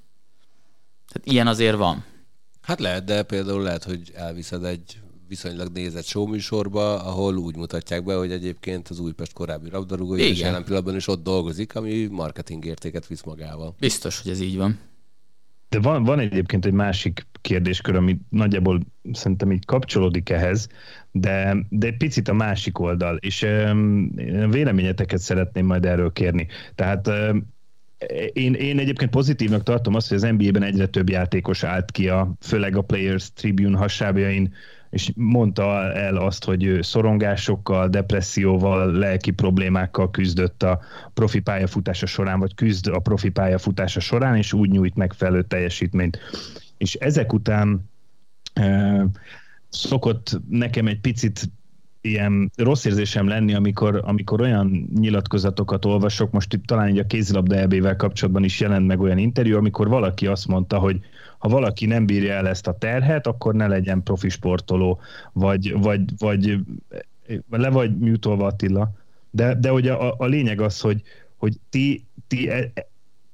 Tehát 1.12 1.28
ilyen 1.30 1.46
azért 1.46 1.76
van. 1.76 2.04
Hát 2.62 2.80
lehet, 2.80 3.04
de 3.04 3.22
például 3.22 3.62
lehet, 3.62 3.84
hogy 3.84 4.10
elviszed 4.14 4.64
egy 4.64 5.00
viszonylag 5.28 5.68
nézett 5.72 6.04
showműsorba, 6.04 7.02
ahol 7.02 7.36
úgy 7.36 7.56
mutatják 7.56 8.04
be, 8.04 8.14
hogy 8.14 8.32
egyébként 8.32 8.88
az 8.88 8.98
Újpest 8.98 9.32
korábbi 9.32 9.68
rabdarúgó, 9.68 10.16
és 10.16 10.38
jelen 10.38 10.64
pillanatban 10.64 10.96
is 10.96 11.08
ott 11.08 11.22
dolgozik, 11.22 11.74
ami 11.74 12.06
marketing 12.06 12.64
értéket 12.64 13.06
visz 13.06 13.22
magával. 13.22 13.74
Biztos, 13.78 14.20
hogy 14.22 14.30
ez 14.30 14.40
így 14.40 14.56
van. 14.56 14.78
De 15.72 15.80
van, 15.80 16.04
van 16.04 16.18
egyébként 16.18 16.66
egy 16.66 16.72
másik 16.72 17.26
kérdéskör, 17.40 17.96
ami 17.96 18.18
nagyjából 18.28 18.80
szerintem 19.12 19.52
így 19.52 19.64
kapcsolódik 19.64 20.30
ehhez, 20.30 20.68
de, 21.10 21.56
de 21.68 21.86
egy 21.86 21.96
picit 21.96 22.28
a 22.28 22.32
másik 22.32 22.78
oldal, 22.78 23.16
és 23.16 23.42
um, 23.42 24.10
véleményeteket 24.50 25.18
szeretném 25.18 25.66
majd 25.66 25.84
erről 25.84 26.12
kérni. 26.12 26.46
Tehát 26.74 27.08
um, 27.08 27.46
én, 28.32 28.54
én 28.54 28.78
egyébként 28.78 29.10
pozitívnak 29.10 29.62
tartom 29.62 29.94
azt, 29.94 30.08
hogy 30.08 30.16
az 30.16 30.34
NBA-ben 30.36 30.62
egyre 30.62 30.86
több 30.86 31.08
játékos 31.08 31.64
állt 31.64 31.90
ki, 31.90 32.08
a, 32.08 32.32
főleg 32.40 32.76
a 32.76 32.82
Players 32.82 33.32
Tribune 33.32 33.78
hasábjain, 33.78 34.54
és 34.90 35.12
mondta 35.14 35.92
el 35.92 36.16
azt, 36.16 36.44
hogy 36.44 36.78
szorongásokkal, 36.80 37.88
depresszióval, 37.88 38.92
lelki 38.92 39.30
problémákkal 39.30 40.10
küzdött 40.10 40.62
a 40.62 40.80
profi 41.14 41.40
pályafutása 41.40 42.06
során, 42.06 42.38
vagy 42.38 42.54
küzd 42.54 42.86
a 42.86 42.98
profi 42.98 43.28
pályafutása 43.28 44.00
során, 44.00 44.36
és 44.36 44.52
úgy 44.52 44.70
nyújt 44.70 44.94
megfelelő 44.94 45.42
teljesítményt. 45.42 46.18
És 46.78 46.94
ezek 46.94 47.32
után 47.32 47.90
e, 48.52 49.06
szokott 49.68 50.40
nekem 50.48 50.86
egy 50.86 51.00
picit 51.00 51.50
ilyen 52.02 52.50
rossz 52.56 52.84
érzésem 52.84 53.26
lenni, 53.28 53.54
amikor, 53.54 54.00
amikor 54.04 54.40
olyan 54.40 54.88
nyilatkozatokat 54.94 55.84
olvasok, 55.84 56.30
most 56.30 56.52
itt 56.52 56.66
talán 56.66 56.88
így 56.88 56.98
a 56.98 57.06
kézilabda 57.06 57.56
eb 57.56 57.96
kapcsolatban 57.96 58.44
is 58.44 58.60
jelent 58.60 58.86
meg 58.86 59.00
olyan 59.00 59.18
interjú, 59.18 59.56
amikor 59.56 59.88
valaki 59.88 60.26
azt 60.26 60.46
mondta, 60.46 60.78
hogy 60.78 61.00
ha 61.38 61.48
valaki 61.48 61.86
nem 61.86 62.06
bírja 62.06 62.32
el 62.32 62.48
ezt 62.48 62.66
a 62.66 62.78
terhet, 62.78 63.26
akkor 63.26 63.54
ne 63.54 63.66
legyen 63.66 64.02
profi 64.02 64.28
sportoló, 64.28 65.00
vagy, 65.32 65.72
vagy, 65.80 66.02
vagy 66.18 66.58
le 67.50 67.70
vagy 67.70 67.98
műtolva 67.98 68.46
Attila. 68.46 68.92
De, 69.30 69.54
de 69.54 69.68
hogy 69.68 69.88
a, 69.88 70.14
a 70.18 70.26
lényeg 70.26 70.60
az, 70.60 70.80
hogy, 70.80 71.02
hogy 71.36 71.56
ti, 71.70 72.04
ti 72.26 72.48
e, 72.50 72.72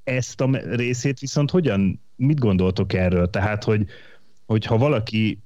ezt 0.03 0.41
a 0.41 0.49
részét 0.75 1.19
viszont 1.19 1.51
hogyan, 1.51 2.01
mit 2.15 2.39
gondoltok 2.39 2.93
erről? 2.93 3.29
Tehát, 3.29 3.63
hogy, 3.63 3.85
hogy 4.45 4.65
ha 4.65 4.77
valaki 4.77 5.39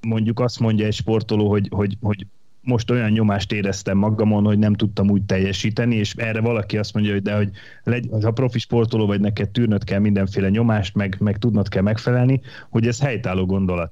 mondjuk 0.00 0.40
azt 0.40 0.60
mondja 0.60 0.86
egy 0.86 0.94
sportoló, 0.94 1.50
hogy, 1.50 1.68
hogy, 1.70 1.96
hogy 2.00 2.26
most 2.66 2.90
olyan 2.90 3.10
nyomást 3.10 3.52
éreztem 3.52 3.98
magamon, 3.98 4.44
hogy 4.44 4.58
nem 4.58 4.74
tudtam 4.74 5.10
úgy 5.10 5.22
teljesíteni, 5.22 5.96
és 5.96 6.14
erre 6.14 6.40
valaki 6.40 6.78
azt 6.78 6.94
mondja, 6.94 7.12
hogy 7.12 7.22
de 7.22 7.36
hogy 7.36 7.50
legy, 7.84 8.08
ha 8.22 8.30
profi 8.30 8.58
sportoló 8.58 9.06
vagy, 9.06 9.20
neked 9.20 9.48
tűrnöd 9.50 9.84
kell 9.84 9.98
mindenféle 9.98 10.48
nyomást, 10.48 10.94
meg, 10.94 11.16
meg 11.20 11.38
tudnod 11.38 11.68
kell 11.68 11.82
megfelelni, 11.82 12.40
hogy 12.70 12.86
ez 12.86 13.00
helytálló 13.00 13.46
gondolat 13.46 13.90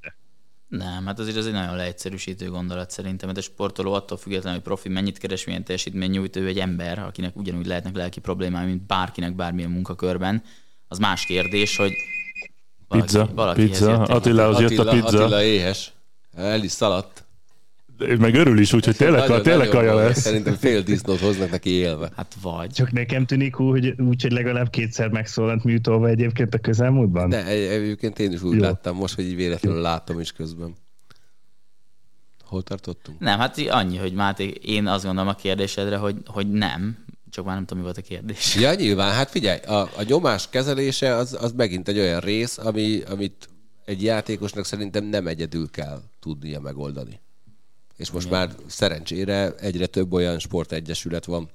nem, 0.76 1.06
hát 1.06 1.18
azért 1.18 1.36
ez 1.36 1.46
egy 1.46 1.52
nagyon 1.52 1.76
leegyszerűsítő 1.76 2.50
gondolat 2.50 2.90
szerintem, 2.90 3.26
mert 3.28 3.38
a 3.40 3.42
sportoló 3.42 3.92
attól 3.92 4.18
függetlenül, 4.18 4.58
hogy 4.58 4.66
profi 4.66 4.88
mennyit 4.88 5.18
keres, 5.18 5.44
milyen 5.44 5.64
teljesítmény 5.64 6.10
nyújt, 6.10 6.36
ő 6.36 6.46
egy 6.46 6.58
ember, 6.58 6.98
akinek 6.98 7.36
ugyanúgy 7.36 7.66
lehetnek 7.66 7.96
lelki 7.96 8.20
problémái, 8.20 8.66
mint 8.66 8.86
bárkinek 8.86 9.34
bármilyen 9.34 9.70
munkakörben. 9.70 10.42
Az 10.88 10.98
más 10.98 11.24
kérdés, 11.24 11.76
hogy 11.76 11.92
valaki, 12.88 13.06
pizza, 13.06 13.28
valaki 13.34 13.66
pizza. 13.66 14.02
Attila, 14.02 14.48
az 14.48 14.60
jött 14.60 14.78
a 14.78 14.90
pizza. 14.90 15.06
Attila 15.06 15.42
éhes. 15.42 15.92
El 16.36 16.62
is 16.62 16.70
szaladt 16.70 17.23
meg 18.18 18.34
örül 18.34 18.58
is, 18.58 18.72
úgyhogy 18.72 18.96
tényleg, 18.96 19.20
nagyon, 19.20 19.42
tényleg 19.42 19.68
kaja 19.68 19.94
lesz. 19.94 20.20
Szerintem 20.20 20.54
fél 20.54 20.82
disznót 20.82 21.20
hoznak 21.20 21.50
neki 21.50 21.70
élve. 21.70 22.10
Hát 22.16 22.34
vagy. 22.42 22.70
Csak 22.70 22.92
nekem 22.92 23.26
tűnik 23.26 23.60
úgy, 23.60 23.94
úgy 24.00 24.22
hogy 24.22 24.32
legalább 24.32 24.70
kétszer 24.70 25.08
megszólalt 25.08 25.64
műtolva 25.64 26.08
egyébként 26.08 26.54
a 26.54 26.58
közelmúltban. 26.58 27.28
De 27.28 27.46
egyébként 27.46 28.18
én 28.18 28.32
is 28.32 28.42
úgy 28.42 28.56
Jó. 28.56 28.60
láttam 28.60 28.96
most, 28.96 29.14
hogy 29.14 29.24
így 29.24 29.36
véletlenül 29.36 29.80
látom 29.80 30.20
is 30.20 30.32
közben. 30.32 30.74
Hol 32.44 32.62
tartottunk? 32.62 33.18
Nem, 33.18 33.38
hát 33.38 33.58
annyi, 33.68 33.96
hogy 33.96 34.12
Máté, 34.12 34.48
én 34.62 34.86
azt 34.86 35.04
gondolom 35.04 35.28
a 35.28 35.34
kérdésedre, 35.34 35.96
hogy, 35.96 36.16
hogy 36.26 36.50
nem, 36.50 37.04
csak 37.30 37.44
már 37.44 37.54
nem 37.54 37.64
tudom, 37.64 37.78
mi 37.78 37.84
volt 37.84 37.98
a 37.98 38.08
kérdés. 38.08 38.54
Ja, 38.54 38.74
nyilván, 38.74 39.12
hát 39.12 39.30
figyelj, 39.30 39.58
a, 39.60 39.80
a 39.80 40.02
nyomás 40.06 40.48
kezelése 40.48 41.14
az, 41.14 41.36
az 41.40 41.52
megint 41.52 41.88
egy 41.88 41.98
olyan 41.98 42.20
rész, 42.20 42.58
ami, 42.58 43.00
amit 43.10 43.48
egy 43.84 44.02
játékosnak 44.02 44.64
szerintem 44.64 45.04
nem 45.04 45.26
egyedül 45.26 45.70
kell 45.70 46.00
tudnia 46.20 46.60
megoldani. 46.60 47.20
És 47.96 48.10
most 48.10 48.26
Igen. 48.26 48.38
már 48.38 48.50
szerencsére 48.66 49.54
egyre 49.54 49.86
több 49.86 50.12
olyan 50.12 50.38
sportegyesület 50.38 51.24
van, 51.24 51.50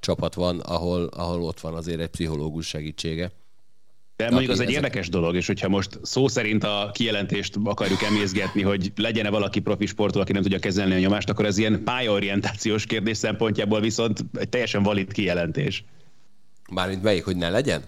csapat 0.00 0.34
van, 0.34 0.60
ahol, 0.60 1.04
ahol 1.04 1.42
ott 1.42 1.60
van 1.60 1.74
azért 1.74 2.00
egy 2.00 2.08
pszichológus 2.08 2.66
segítsége. 2.66 3.32
De 4.16 4.30
mondjuk 4.30 4.52
az 4.52 4.60
egy 4.60 4.70
érdekes 4.70 5.08
dolog, 5.08 5.34
és 5.34 5.46
hogyha 5.46 5.68
most 5.68 5.98
szó 6.02 6.28
szerint 6.28 6.64
a 6.64 6.90
kijelentést 6.92 7.54
akarjuk 7.64 8.02
emészgetni, 8.02 8.62
hogy 8.62 8.92
legyen-e 8.96 9.30
valaki 9.30 9.60
profi 9.60 9.86
sportoló, 9.86 10.22
aki 10.22 10.32
nem 10.32 10.42
tudja 10.42 10.58
kezelni 10.58 10.94
a 10.94 10.98
nyomást, 10.98 11.30
akkor 11.30 11.44
ez 11.44 11.58
ilyen 11.58 11.84
pályaorientációs 11.84 12.86
kérdés 12.86 13.16
szempontjából 13.16 13.80
viszont 13.80 14.24
egy 14.32 14.48
teljesen 14.48 14.82
valid 14.82 15.12
kijelentés. 15.12 15.84
Mármint 16.70 17.02
melyik, 17.02 17.24
hogy 17.24 17.36
ne 17.36 17.50
legyen? 17.50 17.82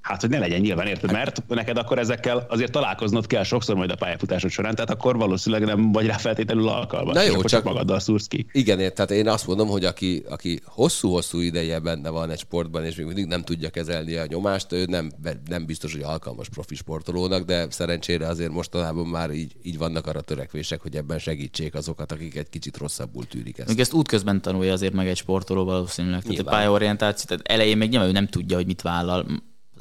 Hát, 0.00 0.20
hogy 0.20 0.30
ne 0.30 0.38
legyen 0.38 0.60
nyilván, 0.60 0.86
érted? 0.86 1.12
Mert 1.12 1.42
neked 1.48 1.76
akkor 1.76 1.98
ezekkel 1.98 2.46
azért 2.48 2.72
találkoznod 2.72 3.26
kell 3.26 3.42
sokszor 3.42 3.76
majd 3.76 3.90
a 3.90 3.94
pályafutásod 3.94 4.50
során, 4.50 4.74
tehát 4.74 4.90
akkor 4.90 5.16
valószínűleg 5.16 5.66
nem 5.66 5.92
vagy 5.92 6.06
rá 6.06 6.16
feltétlenül 6.16 6.68
alkalmas. 6.68 7.14
Na 7.14 7.22
jó, 7.22 7.34
csak, 7.34 7.46
csak 7.46 7.64
magaddal 7.64 8.00
szúrsz 8.00 8.26
ki. 8.26 8.46
Igen, 8.52 8.76
tehát 8.78 9.10
én 9.10 9.28
azt 9.28 9.46
mondom, 9.46 9.68
hogy 9.68 9.84
aki, 9.84 10.22
aki 10.28 10.60
hosszú-hosszú 10.64 11.38
ideje 11.38 11.78
benne 11.78 12.08
van 12.08 12.30
egy 12.30 12.38
sportban, 12.38 12.84
és 12.84 12.96
még 12.96 13.06
mindig 13.06 13.26
nem 13.26 13.42
tudja 13.42 13.70
kezelni 13.70 14.16
a 14.16 14.26
nyomást, 14.26 14.72
ő 14.72 14.84
nem, 14.84 15.10
nem 15.48 15.66
biztos, 15.66 15.92
hogy 15.92 16.02
alkalmas 16.02 16.48
profi 16.48 16.74
sportolónak, 16.74 17.44
de 17.44 17.66
szerencsére 17.70 18.26
azért 18.26 18.50
mostanában 18.50 19.06
már 19.06 19.30
így, 19.30 19.52
így 19.62 19.78
vannak 19.78 20.06
arra 20.06 20.20
törekvések, 20.20 20.80
hogy 20.80 20.96
ebben 20.96 21.18
segítsék 21.18 21.74
azokat, 21.74 22.12
akik 22.12 22.36
egy 22.36 22.48
kicsit 22.48 22.76
rosszabbul 22.76 23.26
tűrik 23.26 23.58
ezt. 23.58 23.68
Még 23.68 23.80
ezt 23.80 23.92
útközben 23.92 24.42
tanulja 24.42 24.72
azért 24.72 24.92
meg 24.92 25.08
egy 25.08 25.16
sportoló 25.16 25.64
valószínűleg. 25.64 26.22
Tehát 26.22 26.38
a 26.38 26.44
pályaorientáció, 26.44 27.24
tehát 27.26 27.48
elején 27.48 27.76
még 27.76 27.88
nyilván 27.88 28.08
ő 28.08 28.12
nem 28.12 28.26
tudja, 28.26 28.56
hogy 28.56 28.66
mit 28.66 28.82
vállal 28.82 29.26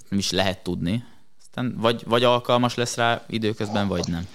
nem 0.10 0.20
is 0.20 0.32
lehet 0.32 0.64
tudni. 0.64 1.04
Aztán 1.40 1.76
vagy, 1.78 2.04
vagy 2.06 2.24
alkalmas 2.24 2.76
lesz 2.76 2.96
rá 2.96 3.26
időközben, 3.28 3.88
vagy 3.88 4.08
nem. 4.08 4.28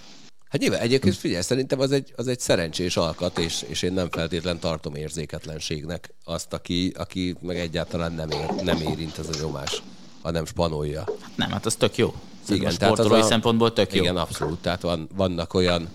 Hát 0.48 0.62
nyilván 0.62 0.80
egyébként 0.80 1.14
figyelj, 1.14 1.42
szerintem 1.42 1.80
az 1.80 1.92
egy, 1.92 2.12
az 2.16 2.28
egy 2.28 2.40
szerencsés 2.40 2.96
alkat, 2.96 3.38
és, 3.38 3.64
és 3.68 3.82
én 3.82 3.92
nem 3.92 4.10
feltétlen 4.10 4.58
tartom 4.58 4.94
érzéketlenségnek 4.94 6.14
azt, 6.24 6.52
aki, 6.52 6.92
aki 6.96 7.37
meg 7.40 7.58
egyáltalán 7.58 8.12
nem, 8.12 8.30
ér, 8.30 8.50
nem 8.62 8.76
érint 8.76 9.18
ez 9.18 9.28
a 9.28 9.38
nyomás, 9.40 9.82
hanem 10.22 10.44
spanolja. 10.44 11.04
Hát 11.20 11.37
nem, 11.37 11.50
hát 11.50 11.66
az 11.66 11.74
tök 11.74 11.96
jó. 11.96 12.14
Igen, 12.48 12.70
sportolói 12.70 13.20
a, 13.20 13.22
szempontból 13.22 13.72
tök 13.72 13.94
jó. 13.94 14.02
Igen, 14.02 14.16
abszolút. 14.16 14.58
Tehát 14.58 14.80
van, 14.80 15.08
vannak 15.16 15.54
olyan, 15.54 15.88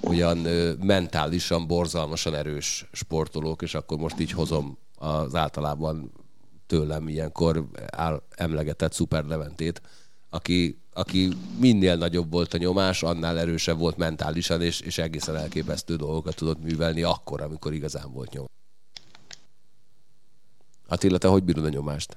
olyan 0.00 0.38
mentálisan, 0.80 1.66
borzalmasan 1.66 2.34
erős 2.34 2.88
sportolók, 2.92 3.62
és 3.62 3.74
akkor 3.74 3.98
most 3.98 4.20
így 4.20 4.32
hozom 4.32 4.78
az 4.94 5.34
általában 5.34 6.12
tőlem 6.68 7.08
ilyenkor 7.08 7.64
áll, 7.86 8.22
emlegetett 8.36 8.92
Szuper 8.92 9.24
Leventét, 9.24 9.82
aki, 10.30 10.78
aki 10.92 11.28
minél 11.60 11.96
nagyobb 11.96 12.30
volt 12.30 12.54
a 12.54 12.58
nyomás, 12.58 13.02
annál 13.02 13.38
erősebb 13.38 13.78
volt 13.78 13.96
mentálisan, 13.96 14.62
és, 14.62 14.80
és 14.80 14.98
egészen 14.98 15.36
elképesztő 15.36 15.96
dolgokat 15.96 16.36
tudott 16.36 16.62
művelni 16.62 17.02
akkor, 17.02 17.42
amikor 17.42 17.72
igazán 17.72 18.12
volt 18.12 18.32
nyom. 18.32 18.46
Attila, 20.88 21.18
te 21.18 21.28
hogy 21.28 21.44
bírod 21.44 21.64
a 21.64 21.68
nyomást? 21.68 22.16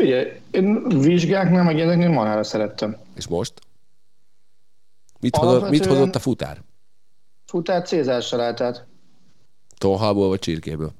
Ugye, 0.00 0.40
én 0.50 0.88
vizsgáknál, 0.88 1.64
meg 1.64 1.76
ilyeneknél 1.76 2.08
manára 2.08 2.42
szerettem. 2.42 2.96
És 3.14 3.26
most? 3.26 3.52
Mit, 5.20 5.36
hozott, 5.36 5.70
mit 5.70 5.86
hozott 5.86 6.14
a 6.14 6.18
futár? 6.18 6.62
Futár 7.46 7.82
Cézár 7.82 8.22
salátát. 8.22 8.86
Tonhalból 9.78 10.28
vagy 10.28 10.38
csirkéből? 10.38 10.92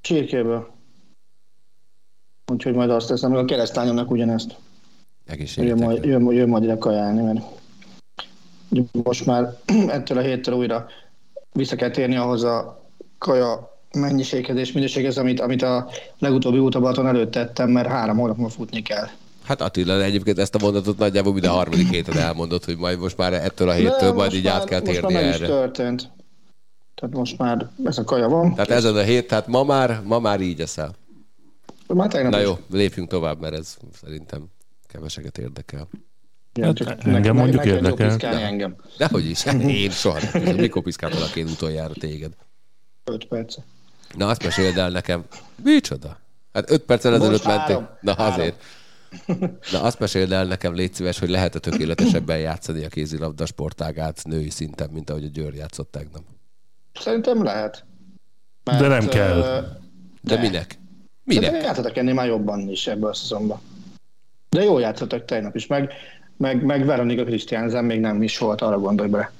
Csirkéből. 0.00 0.73
Úgyhogy 2.46 2.74
majd 2.74 2.90
azt 2.90 3.08
teszem, 3.08 3.30
hogy 3.30 3.40
a 3.40 3.44
keresztányomnak 3.44 4.10
ugyanezt. 4.10 4.56
Jön 5.56 5.78
majd, 5.78 6.04
jön, 6.04 6.32
jön 6.32 6.48
majd 6.48 6.62
ide 6.62 6.78
kajálni, 6.78 7.22
mert 7.22 7.40
most 8.92 9.26
már 9.26 9.56
ettől 9.88 10.18
a 10.18 10.20
héttől 10.20 10.54
újra 10.54 10.86
vissza 11.52 11.76
kell 11.76 11.90
térni 11.90 12.16
ahhoz 12.16 12.42
a 12.42 12.82
kaja 13.18 13.78
mennyiséghez 13.92 14.56
és 14.56 14.72
minőséghez, 14.72 15.18
amit, 15.18 15.40
amit 15.40 15.62
a 15.62 15.88
legutóbbi 16.18 16.58
útabaton 16.58 17.06
előtt 17.06 17.30
tettem, 17.30 17.70
mert 17.70 17.88
három 17.88 18.16
hónap 18.16 18.36
múlva 18.36 18.52
futni 18.52 18.82
kell. 18.82 19.06
Hát 19.44 19.60
Attila, 19.60 20.02
egyébként 20.02 20.38
ezt 20.38 20.54
a 20.54 20.58
mondatot 20.62 20.98
nagyjából 20.98 21.32
minden 21.32 21.50
a 21.50 21.54
harmadik 21.54 21.90
héten 21.90 22.18
elmondott, 22.18 22.64
hogy 22.64 22.76
majd 22.76 22.98
most 22.98 23.16
már 23.16 23.32
ettől 23.32 23.68
a 23.68 23.72
héttől 23.72 24.10
De 24.10 24.12
majd 24.12 24.32
így 24.32 24.44
már, 24.44 24.54
át 24.54 24.64
kell 24.64 24.80
térni 24.80 25.02
most 25.02 25.14
már 25.14 25.22
erre. 25.22 25.44
Is 25.44 25.50
történt. 25.50 26.10
Tehát 26.94 27.16
most 27.16 27.38
már 27.38 27.66
ez 27.84 27.98
a 27.98 28.04
kaja 28.04 28.28
van. 28.28 28.54
Tehát 28.54 28.70
ezen 28.70 28.96
a 28.96 29.02
hét, 29.02 29.28
tehát 29.28 29.46
ma 29.46 29.64
már, 29.64 30.00
ma 30.04 30.18
már 30.18 30.40
így 30.40 30.60
eszel. 30.60 30.94
Már 31.86 32.12
Na 32.12 32.38
jó, 32.38 32.58
lépjünk 32.70 33.08
tovább, 33.08 33.40
mert 33.40 33.54
ez 33.54 33.76
szerintem 33.92 34.46
keveseket 34.86 35.38
érdekel. 35.38 35.88
Ja, 36.54 36.66
hát, 36.66 36.80
engem 36.80 37.12
nekem, 37.12 37.36
mondjuk 37.36 37.64
érdekel. 37.64 38.16
De, 38.16 38.28
engem. 38.28 38.76
Dehogy 38.98 39.26
is, 39.26 39.44
én 39.84 39.90
soha 39.90 40.18
nem. 40.32 40.56
Mikor 40.56 40.82
piszkáltalak 40.82 41.36
én 41.36 41.46
utoljára 41.46 41.92
téged? 41.92 42.32
Öt 43.04 43.26
perc. 43.26 43.56
Na 44.16 44.28
azt 44.28 44.42
meséld 44.44 44.76
el 44.76 44.90
nekem. 44.90 45.24
Micsoda? 45.62 46.18
Hát 46.52 46.70
öt 46.70 46.82
perccel 46.82 47.14
ezelőtt 47.14 47.44
mentünk. 47.44 47.88
Na 48.00 48.14
három. 48.14 48.32
azért. 48.32 48.62
Na 49.72 49.82
azt 49.82 49.98
meséld 49.98 50.32
el 50.32 50.44
nekem, 50.44 50.74
légy 50.74 50.94
szíves, 50.94 51.18
hogy 51.18 51.28
lehet-e 51.28 51.58
tökéletesebben 51.58 52.38
játszani 52.38 52.84
a 52.84 52.88
kézilabda 52.88 53.46
sportágát 53.46 54.24
női 54.24 54.50
szinten, 54.50 54.90
mint 54.90 55.10
ahogy 55.10 55.24
a 55.24 55.28
Győr 55.28 55.54
játszott 55.54 55.90
tegnap? 55.90 56.22
Szerintem 56.92 57.42
lehet. 57.42 57.84
Mert, 58.64 58.80
de 58.80 58.88
nem 58.88 59.06
kell. 59.08 59.40
De, 59.40 59.80
de 60.22 60.40
minek? 60.40 60.78
Minek? 61.24 61.50
De 61.50 61.58
játszottak 61.58 61.96
ennél 61.96 62.14
már 62.14 62.26
jobban 62.26 62.68
is 62.68 62.86
ebből 62.86 63.10
a 63.10 63.14
szezonban. 63.14 63.60
De 64.50 64.62
jól 64.62 64.80
játszottak 64.80 65.24
tegnap 65.24 65.56
is, 65.56 65.66
meg, 65.66 65.92
meg, 66.36 66.64
meg 66.64 66.84
Veronika 66.84 67.24
Krisztiánzen 67.24 67.84
még 67.84 68.00
nem 68.00 68.22
is 68.22 68.38
volt, 68.38 68.60
arra 68.60 68.78
gondolj 68.78 69.08
bele. 69.08 69.32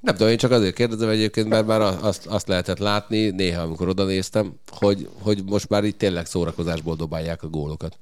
Nem 0.00 0.14
tudom, 0.14 0.28
én 0.28 0.36
csak 0.36 0.50
azért 0.50 0.74
kérdezem 0.74 1.08
egyébként, 1.08 1.48
mert 1.48 1.66
már 1.66 1.80
azt, 1.80 2.26
azt 2.26 2.48
lehetett 2.48 2.78
látni 2.78 3.30
néha, 3.30 3.62
amikor 3.62 3.88
oda 3.88 4.04
néztem, 4.04 4.54
hogy, 4.70 5.08
hogy 5.22 5.44
most 5.44 5.68
már 5.68 5.84
itt 5.84 5.98
tényleg 5.98 6.26
szórakozásból 6.26 6.96
dobálják 6.96 7.42
a 7.42 7.48
gólokat. 7.48 7.98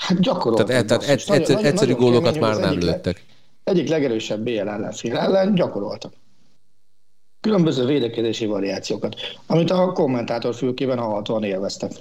Hát 0.00 0.20
gyakoroltak. 0.20 0.66
Tehát, 0.66 0.86
tehát 0.86 1.02
egyszer, 1.02 1.38
nagyon, 1.38 1.64
egyszerű 1.64 1.92
nagyon 1.92 2.10
gólokat 2.10 2.40
már 2.40 2.56
nem 2.56 2.78
lőttek. 2.78 3.24
egyik 3.64 3.88
legerősebb 3.88 4.40
BL 4.40 4.50
ellenfél 4.50 5.16
ellen 5.16 5.54
gyakoroltak. 5.54 6.12
Különböző 7.40 7.84
védekezési 7.84 8.46
variációkat, 8.46 9.16
amit 9.46 9.70
a 9.70 9.92
kommentátor 9.92 10.54
fülkében 10.54 10.98
hallhatóan 10.98 11.44
élveztek. 11.44 11.92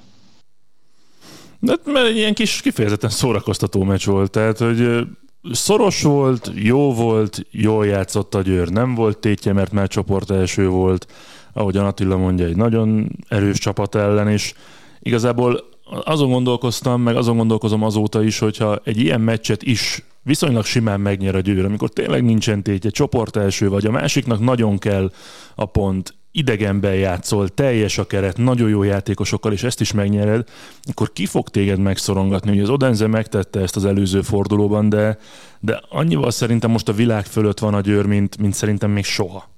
De, 1.59 1.75
mert 1.85 2.07
egy 2.07 2.15
ilyen 2.15 2.33
kis 2.33 2.61
kifejezetten 2.61 3.09
szórakoztató 3.09 3.83
meccs 3.83 4.05
volt, 4.05 4.31
tehát 4.31 4.57
hogy 4.57 5.07
szoros 5.51 6.01
volt, 6.01 6.51
jó 6.53 6.93
volt, 6.93 7.45
jól 7.51 7.85
játszott 7.85 8.35
a 8.35 8.41
Győr. 8.41 8.69
Nem 8.69 8.95
volt 8.95 9.17
tétje, 9.17 9.53
mert 9.53 9.71
már 9.71 9.87
csoport 9.87 10.31
első 10.31 10.67
volt, 10.67 11.07
ahogy 11.53 11.77
Attila 11.77 12.17
mondja, 12.17 12.45
egy 12.45 12.55
nagyon 12.55 13.11
erős 13.27 13.57
csapat 13.57 13.95
ellen 13.95 14.29
is. 14.29 14.53
Igazából 14.99 15.63
azon 16.03 16.29
gondolkoztam, 16.29 17.01
meg 17.01 17.15
azon 17.15 17.37
gondolkozom 17.37 17.83
azóta 17.83 18.23
is, 18.23 18.39
hogyha 18.39 18.79
egy 18.83 18.99
ilyen 18.99 19.21
meccset 19.21 19.63
is 19.63 20.03
viszonylag 20.23 20.65
simán 20.65 20.99
megnyer 20.99 21.35
a 21.35 21.39
Győr, 21.39 21.65
amikor 21.65 21.89
tényleg 21.89 22.23
nincsen 22.23 22.63
tétje, 22.63 22.89
csoport 22.89 23.35
első 23.35 23.69
vagy, 23.69 23.85
a 23.85 23.91
másiknak 23.91 24.39
nagyon 24.39 24.77
kell 24.77 25.11
a 25.55 25.65
pont, 25.65 26.13
idegenben 26.31 26.95
játszol, 26.95 27.49
teljes 27.49 27.97
a 27.97 28.07
keret, 28.07 28.37
nagyon 28.37 28.69
jó 28.69 28.83
játékosokkal, 28.83 29.51
és 29.51 29.63
ezt 29.63 29.81
is 29.81 29.91
megnyered, 29.91 30.47
akkor 30.83 31.13
ki 31.13 31.25
fog 31.25 31.49
téged 31.49 31.79
megszorongatni? 31.79 32.51
Ugye 32.51 32.61
az 32.61 32.69
Odenze 32.69 33.07
megtette 33.07 33.59
ezt 33.59 33.75
az 33.75 33.85
előző 33.85 34.21
fordulóban, 34.21 34.89
de, 34.89 35.17
de 35.59 35.81
annyival 35.89 36.31
szerintem 36.31 36.71
most 36.71 36.89
a 36.89 36.93
világ 36.93 37.25
fölött 37.25 37.59
van 37.59 37.73
a 37.73 37.81
Győr, 37.81 38.05
mint, 38.05 38.37
mint 38.37 38.53
szerintem 38.53 38.91
még 38.91 39.03
soha. 39.03 39.49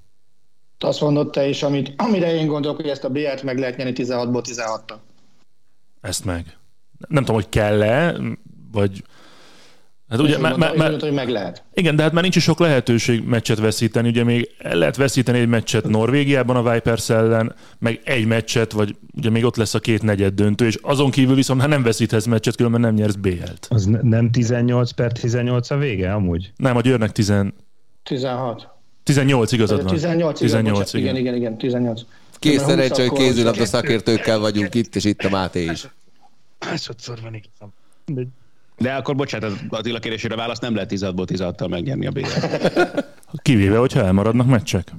Azt 0.78 1.00
mondod 1.00 1.30
te 1.30 1.48
is, 1.48 1.62
amit, 1.62 1.92
amire 1.96 2.34
én 2.34 2.46
gondolok, 2.46 2.76
hogy 2.76 2.88
ezt 2.88 3.04
a 3.04 3.10
BR-t 3.10 3.42
meg 3.42 3.58
lehet 3.58 3.76
nyerni 3.76 3.92
16-ból 3.96 4.42
16 4.42 4.98
Ezt 6.00 6.24
meg. 6.24 6.58
Nem 7.08 7.24
tudom, 7.24 7.40
hogy 7.40 7.48
kell-e, 7.48 8.16
vagy 8.72 9.02
Hát 10.08 10.20
ugye, 10.20 10.38
mert, 10.38 10.56
mert, 10.56 10.76
mert, 10.76 11.00
hogy 11.00 11.12
meg 11.12 11.28
lehet. 11.28 11.64
Igen, 11.74 11.96
de 11.96 12.02
hát 12.02 12.12
már 12.12 12.22
nincs 12.22 12.36
is 12.36 12.42
sok 12.42 12.58
lehetőség 12.58 13.24
meccset 13.24 13.58
veszíteni. 13.58 14.08
Ugye 14.08 14.24
még 14.24 14.50
el 14.58 14.76
lehet 14.76 14.96
veszíteni 14.96 15.38
egy 15.38 15.48
meccset 15.48 15.88
Norvégiában 15.88 16.56
a 16.56 16.72
Vipers 16.72 17.10
ellen, 17.10 17.54
meg 17.78 18.00
egy 18.04 18.26
meccset, 18.26 18.72
vagy 18.72 18.96
ugye 19.16 19.30
még 19.30 19.44
ott 19.44 19.56
lesz 19.56 19.74
a 19.74 19.78
két 19.78 20.02
negyed 20.02 20.34
döntő, 20.34 20.66
és 20.66 20.78
azon 20.82 21.10
kívül 21.10 21.34
viszont 21.34 21.60
hát 21.60 21.68
nem 21.68 21.82
veszíthetsz 21.82 22.26
meccset, 22.26 22.56
különben 22.56 22.80
nem 22.80 22.94
nyersz 22.94 23.14
BL-t. 23.14 23.66
Az 23.68 23.84
ne, 23.84 23.98
nem 24.02 24.30
18 24.30 24.90
per 24.90 25.12
18 25.12 25.70
a 25.70 25.76
vége 25.76 26.12
amúgy? 26.12 26.52
Nem, 26.56 26.76
a 26.76 26.80
Győrnek 26.80 27.12
10... 27.12 27.32
16. 28.02 28.68
18 29.02 29.52
igazad 29.52 29.82
van. 29.82 29.94
18, 29.94 30.38
18 30.38 30.92
igen, 30.92 31.16
igen, 31.16 31.16
igen, 31.16 31.34
igen, 31.34 31.58
18. 31.58 32.02
Kész 32.38 32.62
szerencsé, 32.62 33.06
hogy 33.06 33.18
kézilabda 33.18 33.66
szakértőkkel 33.66 34.38
vagyunk 34.38 34.74
itt, 34.74 34.96
és 34.96 35.04
itt 35.04 35.20
a 35.20 35.28
Máté 35.28 35.64
is. 35.64 35.88
Másodszor 36.58 37.18
van 37.22 37.34
igazam. 37.34 37.72
De 38.78 38.94
akkor 38.94 39.16
bocsánat, 39.16 39.50
az 39.50 39.58
Attila 39.68 39.98
kérésére 39.98 40.36
választ 40.36 40.60
nem 40.60 40.74
lehet 40.74 40.90
16-ból 40.94 41.26
16-tal 41.28 41.68
megnyerni 41.68 42.06
a 42.06 42.10
bl 42.10 42.20
Kivéve, 43.42 43.78
hogyha 43.78 44.04
elmaradnak 44.04 44.46
meccsek. 44.46 44.92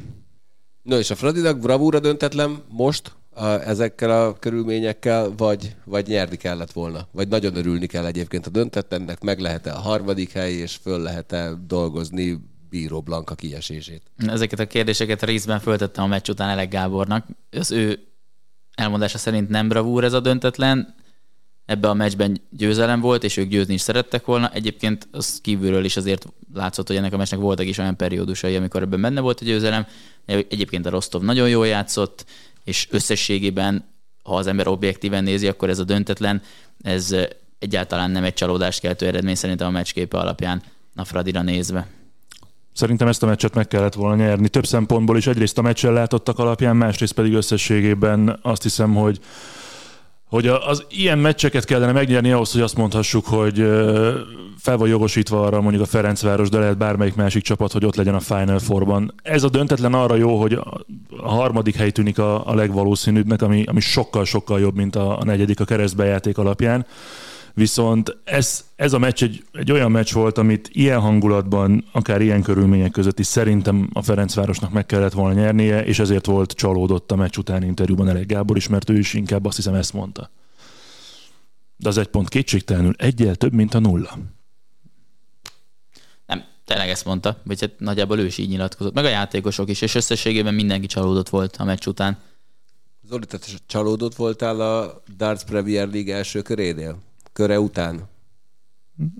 No 0.82 0.98
és 0.98 1.10
a 1.10 1.16
Fradinak 1.16 1.60
bravúra 1.60 2.00
döntetlen 2.00 2.64
most 2.68 3.16
a, 3.30 3.46
ezekkel 3.46 4.26
a 4.26 4.34
körülményekkel, 4.34 5.34
vagy, 5.38 5.76
vagy 5.86 6.08
nyerni 6.08 6.36
kellett 6.36 6.72
volna? 6.72 7.08
Vagy 7.12 7.28
nagyon 7.28 7.56
örülni 7.56 7.86
kell 7.86 8.06
egyébként 8.06 8.46
a 8.46 8.50
döntetlennek, 8.50 9.22
meg 9.22 9.40
lehet-e 9.40 9.74
a 9.74 9.80
harmadik 9.80 10.32
hely, 10.32 10.54
és 10.54 10.76
föl 10.76 11.00
lehet-e 11.02 11.52
dolgozni 11.68 12.40
Bíró 12.70 13.02
Blanka 13.02 13.36
kiesését? 13.36 14.02
Ezeket 14.18 14.60
a 14.60 14.68
kérdéseket 14.68 15.24
részben 15.24 15.60
föltettem 15.60 16.04
a 16.04 16.08
meccs 16.08 16.30
után 16.30 16.50
Elek 16.50 16.70
Gábornak. 16.70 17.26
Az 17.52 17.72
ő 17.72 18.00
elmondása 18.76 19.18
szerint 19.18 19.50
nem 19.50 19.68
bravúr 19.68 20.04
ez 20.04 20.14
a 20.14 20.20
döntetlen, 20.20 20.96
ebbe 21.66 21.90
a 21.90 21.94
meccsben 21.94 22.42
győzelem 22.50 23.00
volt, 23.00 23.24
és 23.24 23.38
ők 23.38 23.50
győzni 23.50 23.74
is 23.74 23.82
szerettek 23.82 24.26
volna. 24.26 24.52
Egyébként 24.54 25.08
az 25.12 25.40
kívülről 25.42 25.86
is 25.86 25.98
azért 25.98 26.28
látszott, 26.54 26.88
hogy 26.88 26.96
ennek 26.96 27.14
a 27.14 27.18
meccsnek 27.18 27.40
voltak 27.40 27.66
is 27.66 27.78
olyan 27.78 27.98
periódusai, 27.98 28.56
amikor 28.56 28.82
ebben 28.82 29.02
benne 29.02 29.20
volt 29.20 29.42
a 29.42 29.46
győzelem. 29.46 29.86
Egyébként 30.26 30.86
a 30.86 30.90
Rostov 30.90 31.22
nagyon 31.22 31.50
jól 31.50 31.68
játszott, 31.68 32.26
és 32.64 32.88
összességében, 32.92 33.86
ha 34.24 34.36
az 34.36 34.48
ember 34.48 34.68
objektíven 34.68 35.24
nézi, 35.24 35.48
akkor 35.48 35.70
ez 35.70 35.80
a 35.80 35.84
döntetlen, 35.84 36.42
ez 36.82 37.16
egyáltalán 37.60 38.12
nem 38.12 38.24
egy 38.24 38.34
csalódást 38.34 38.80
keltő 38.80 39.06
eredmény 39.06 39.36
szerintem 39.36 39.68
a 39.68 39.72
meccsképe 39.72 40.18
alapján 40.18 40.64
a 40.96 41.06
Fradira 41.06 41.42
nézve. 41.42 41.88
Szerintem 42.80 43.08
ezt 43.08 43.24
a 43.24 43.26
meccset 43.26 43.56
meg 43.56 43.68
kellett 43.68 43.94
volna 43.94 44.16
nyerni. 44.16 44.48
Több 44.48 44.66
szempontból 44.66 45.18
is 45.18 45.28
egyrészt 45.28 45.58
a 45.58 45.62
meccsen 45.62 45.94
látottak 45.94 46.40
alapján, 46.40 46.76
másrészt 46.76 47.14
pedig 47.14 47.34
összességében 47.34 48.40
azt 48.42 48.64
hiszem, 48.64 48.96
hogy 48.96 49.20
hogy 50.30 50.48
az 50.48 50.86
ilyen 50.90 51.18
meccseket 51.18 51.66
kellene 51.66 51.92
megnyerni 51.92 52.32
ahhoz, 52.32 52.52
hogy 52.52 52.62
azt 52.62 52.78
mondhassuk, 52.78 53.26
hogy 53.26 53.58
fel 54.58 54.78
van 54.78 54.88
jogosítva 54.88 55.46
arra 55.46 55.62
mondjuk 55.62 55.84
a 55.84 55.88
Ferencváros, 55.88 56.50
de 56.50 56.60
lehet 56.60 56.78
bármelyik 56.78 57.16
másik 57.16 57.44
csapat, 57.44 57.72
hogy 57.72 57.86
ott 57.86 57.96
legyen 57.96 58.16
a 58.16 58.20
Final 58.20 58.60
Four-ban. 58.60 59.14
Ez 59.24 59.44
a 59.44 59.50
döntetlen 59.50 59.94
arra 59.94 60.16
jó, 60.16 60.40
hogy 60.40 60.54
a 60.54 61.30
harmadik 61.30 61.76
hely 61.76 61.92
tűnik 61.92 62.20
a, 62.20 62.48
a 62.48 62.56
legvalószínűbbnek, 62.56 63.42
ami, 63.42 63.64
ami 63.66 63.80
sokkal-sokkal 63.80 64.60
jobb, 64.60 64.76
mint 64.76 64.96
a, 64.96 65.20
a 65.20 65.24
negyedik 65.24 65.60
a 65.60 65.66
keresztbejáték 65.66 66.38
alapján. 66.38 66.86
Viszont 67.54 68.18
ez, 68.24 68.66
ez 68.76 68.94
a 68.94 68.98
meccs 69.00 69.24
egy, 69.24 69.44
egy 69.52 69.72
olyan 69.72 69.92
meccs 69.92 70.14
volt, 70.14 70.38
amit 70.38 70.70
ilyen 70.72 71.00
hangulatban, 71.00 71.86
akár 71.92 72.22
ilyen 72.22 72.42
körülmények 72.42 72.92
között 72.92 73.20
is 73.20 73.26
szerintem 73.26 73.90
a 73.94 74.02
Ferencvárosnak 74.02 74.72
meg 74.72 74.86
kellett 74.86 75.14
volna 75.14 75.40
nyernie, 75.40 75.86
és 75.86 76.00
ezért 76.00 76.26
volt 76.26 76.52
csalódott 76.52 77.12
a 77.12 77.16
meccs 77.16 77.38
utáni 77.38 77.66
interjúban 77.66 78.10
Elég 78.10 78.26
Gábor 78.26 78.58
is, 78.58 78.68
mert 78.68 78.90
ő 78.90 78.98
is 78.98 79.14
inkább 79.14 79.46
azt 79.46 79.56
hiszem 79.56 79.74
ezt 79.74 79.94
mondta. 79.94 80.30
De 81.78 81.90
az 81.90 81.98
egy 81.98 82.08
pont 82.08 82.30
kétségtelenül 82.30 82.94
egyel 82.98 83.36
több, 83.36 83.54
mint 83.54 83.74
a 83.74 83.80
nulla. 83.80 84.18
Nem, 86.26 86.44
tényleg 86.66 86.90
ezt 86.90 87.06
mondta, 87.06 87.38
vagy 87.44 87.60
hát 87.62 87.72
nagyjából 87.78 88.20
ő 88.20 88.26
is 88.26 88.38
így 88.38 88.50
nyilatkozott, 88.50 88.94
meg 88.94 89.06
a 89.06 89.10
játékosok 89.10 89.70
is, 89.70 89.82
és 89.82 89.96
összességében 89.96 90.54
mindenki 90.54 90.86
csalódott 90.86 91.30
volt 91.30 91.56
a 91.56 91.64
meccs 91.64 91.88
után. 91.88 92.18
Zoli, 93.08 93.26
te 93.26 93.38
csalódott 93.66 94.16
voltál 94.16 94.62
a 94.62 95.02
Darts 95.18 95.44
Premier 95.44 95.88
League 95.88 96.16
első 96.16 96.42
körénél? 96.42 96.98
Köre 97.34 97.60
után? 97.60 98.08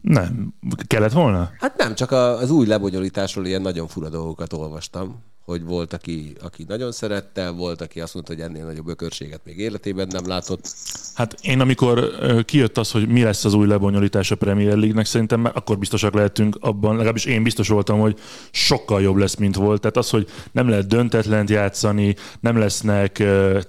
Nem. 0.02 0.54
Kellett 0.88 1.12
volna? 1.12 1.52
Hát 1.60 1.78
nem, 1.78 1.96
csak 1.96 2.12
az 2.12 2.52
új 2.52 2.66
lebonyolításról 2.66 3.46
ilyen 3.46 3.62
nagyon 3.62 3.88
fura 3.88 4.10
dolgokat 4.10 4.54
olvastam 4.54 5.24
hogy 5.50 5.64
volt, 5.64 5.94
aki, 5.94 6.34
aki 6.42 6.66
nagyon 6.68 6.92
szerette, 6.92 7.50
volt, 7.50 7.82
aki 7.82 8.02
azt 8.02 8.14
mondta, 8.14 8.34
hogy 8.34 8.42
ennél 8.42 8.66
nagyobb 8.66 8.88
ökörséget 8.88 9.42
még 9.44 9.60
életében 9.60 10.08
nem 10.12 10.28
látott. 10.28 10.74
Hát 11.14 11.36
én 11.42 11.60
amikor 11.60 12.10
kijött 12.46 12.78
az, 12.78 12.92
hogy 12.92 13.08
mi 13.08 13.24
lesz 13.24 13.46
az 13.46 13.54
új 13.54 13.68
lebonyolítás 13.68 14.32
a 14.32 14.36
Premier 14.36 14.76
League-nek, 14.76 15.06
szerintem 15.06 15.40
már 15.40 15.52
akkor 15.56 15.78
biztosak 15.78 16.14
lehetünk 16.14 16.58
abban, 16.60 16.92
legalábbis 16.92 17.26
én 17.26 17.44
biztos 17.44 17.68
voltam, 17.68 18.00
hogy 18.00 18.20
sokkal 18.52 19.02
jobb 19.02 19.16
lesz, 19.16 19.36
mint 19.36 19.56
volt. 19.56 19.82
Tehát 19.82 19.98
az, 19.98 20.10
hogy 20.10 20.28
nem 20.52 20.70
lehet 20.70 20.88
döntetlent 20.88 21.50
játszani, 21.50 22.16
nem 22.40 22.58
lesznek 22.58 23.24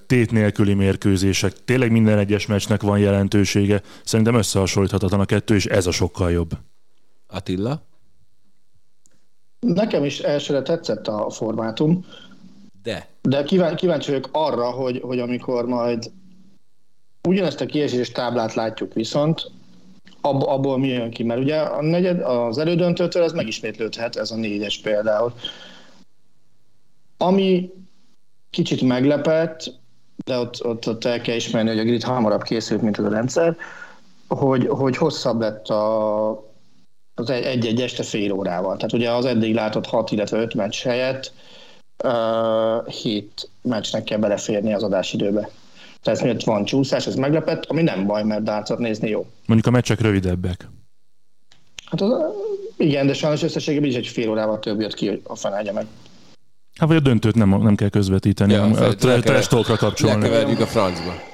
tét 0.06 0.30
nélküli 0.30 0.74
mérkőzések, 0.74 1.64
tényleg 1.64 1.90
minden 1.90 2.18
egyes 2.18 2.46
meccsnek 2.46 2.82
van 2.82 2.98
jelentősége. 2.98 3.82
Szerintem 4.04 4.34
összehasonlíthatatlan 4.34 5.20
a 5.20 5.24
kettő, 5.24 5.54
és 5.54 5.66
ez 5.66 5.86
a 5.86 5.90
sokkal 5.90 6.30
jobb. 6.30 6.50
Attila? 7.26 7.88
Nekem 9.60 10.04
is 10.04 10.18
elsőre 10.18 10.62
tetszett 10.62 11.08
a 11.08 11.30
formátum. 11.30 12.04
De? 12.82 13.08
De 13.22 13.42
kíváncsi, 13.42 13.76
kíváncsi 13.76 14.10
vagyok 14.10 14.28
arra, 14.32 14.70
hogy, 14.70 15.00
hogy 15.04 15.18
amikor 15.18 15.66
majd 15.66 16.10
ugyanezt 17.28 17.60
a 17.60 17.66
kiesés 17.66 18.10
táblát 18.10 18.54
látjuk 18.54 18.92
viszont, 18.94 19.50
ab, 20.20 20.42
abból 20.42 20.78
mi 20.78 20.88
jön 20.88 21.10
ki? 21.10 21.22
Mert 21.22 21.40
ugye 21.40 21.56
a 21.56 21.82
negyed, 21.82 22.20
az 22.20 22.58
elődöntőtől 22.58 23.22
ez 23.22 23.32
megismétlődhet, 23.32 24.16
ez 24.16 24.30
a 24.30 24.36
négyes 24.36 24.78
például. 24.78 25.32
Ami 27.16 27.70
kicsit 28.50 28.82
meglepett, 28.82 29.74
de 30.24 30.38
ott, 30.38 30.64
ott, 30.64 30.88
ott 30.88 31.04
el 31.04 31.20
kell 31.20 31.36
ismerni, 31.36 31.68
hogy 31.68 31.78
a 31.78 31.84
grid 31.84 32.02
hamarabb 32.02 32.42
készült, 32.42 32.82
mint 32.82 32.98
az 32.98 33.04
a 33.04 33.08
rendszer, 33.08 33.56
hogy, 34.28 34.66
hogy 34.66 34.96
hosszabb 34.96 35.40
lett 35.40 35.68
a, 35.68 36.49
az 37.20 37.30
egy-egy 37.30 37.80
este 37.80 38.02
fél 38.02 38.32
órával. 38.32 38.76
Tehát 38.76 38.92
ugye 38.92 39.10
az 39.10 39.24
eddig 39.24 39.54
látott 39.54 39.86
6, 39.86 40.10
illetve 40.10 40.38
5 40.38 40.54
meccs 40.54 40.82
helyett 40.82 41.32
uh, 42.04 42.88
7 42.88 43.50
meccsnek 43.62 44.04
kell 44.04 44.18
beleférni 44.18 44.74
az 44.74 44.82
adásidőbe. 44.82 45.50
Tehát 46.02 46.22
miért 46.22 46.44
van 46.44 46.64
csúszás, 46.64 47.06
ez 47.06 47.14
meglepett, 47.14 47.64
ami 47.64 47.82
nem 47.82 48.06
baj, 48.06 48.24
mert 48.24 48.42
dárcot 48.42 48.78
nézni 48.78 49.08
jó. 49.08 49.26
Mondjuk 49.46 49.68
a 49.68 49.76
meccsek 49.76 50.00
rövidebbek. 50.00 50.68
Hát 51.84 52.00
az, 52.00 52.10
igen, 52.76 53.06
de 53.06 53.14
sajnos 53.14 53.42
összességében 53.42 53.88
is 53.88 53.94
egy 53.94 54.06
fél 54.06 54.30
órával 54.30 54.58
több 54.58 54.80
jött 54.80 54.94
ki, 54.94 55.20
a 55.22 55.36
fenegye 55.36 55.72
meg. 55.72 55.86
Hát 56.78 56.88
vagy 56.88 56.96
a 56.96 57.00
döntőt 57.00 57.34
nem, 57.34 57.62
nem 57.62 57.74
kell 57.74 57.88
közvetíteni, 57.88 58.52
ja, 58.52 58.62
a 58.62 58.94
trash 58.94 59.78
kapcsolni. 59.78 60.20
Lekeverjük 60.20 60.60
a 60.60 60.66
francba. 60.66 61.29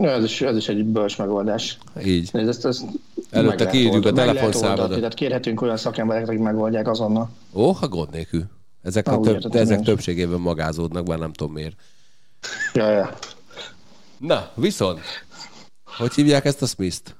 Ja, 0.00 0.10
ez, 0.10 0.24
is, 0.24 0.40
ez 0.40 0.56
is 0.56 0.68
egy 0.68 0.84
bölcs 0.84 1.18
megoldás. 1.18 1.78
Így. 2.04 2.28
Nézd, 2.32 2.48
ezt, 2.48 2.64
ezt 2.64 2.84
Előtte 3.30 3.66
kiírjuk 3.66 4.06
a 4.06 4.12
telefonszámodat. 4.12 4.94
Tehát 4.94 5.14
kérhetünk 5.14 5.62
olyan 5.62 5.76
szakembereket, 5.76 6.28
akik 6.28 6.40
megoldják 6.40 6.88
azonnal. 6.88 7.30
Ó, 7.52 7.70
ha 7.70 7.88
gond 7.88 8.10
nélkül. 8.10 8.44
Ezek, 8.82 9.08
a 9.08 9.20
több, 9.20 9.38
de 9.38 9.58
ezek 9.58 9.80
többségében 9.80 10.40
magázódnak, 10.40 11.06
már 11.06 11.18
nem 11.18 11.32
tudom 11.32 11.52
miért. 11.52 11.76
Ja, 12.74 12.90
ja. 12.90 13.14
Na, 14.18 14.50
viszont, 14.54 15.00
hogy 15.84 16.14
hívják 16.14 16.44
ezt 16.44 16.62
a 16.62 16.66
Smith-t? 16.66 17.16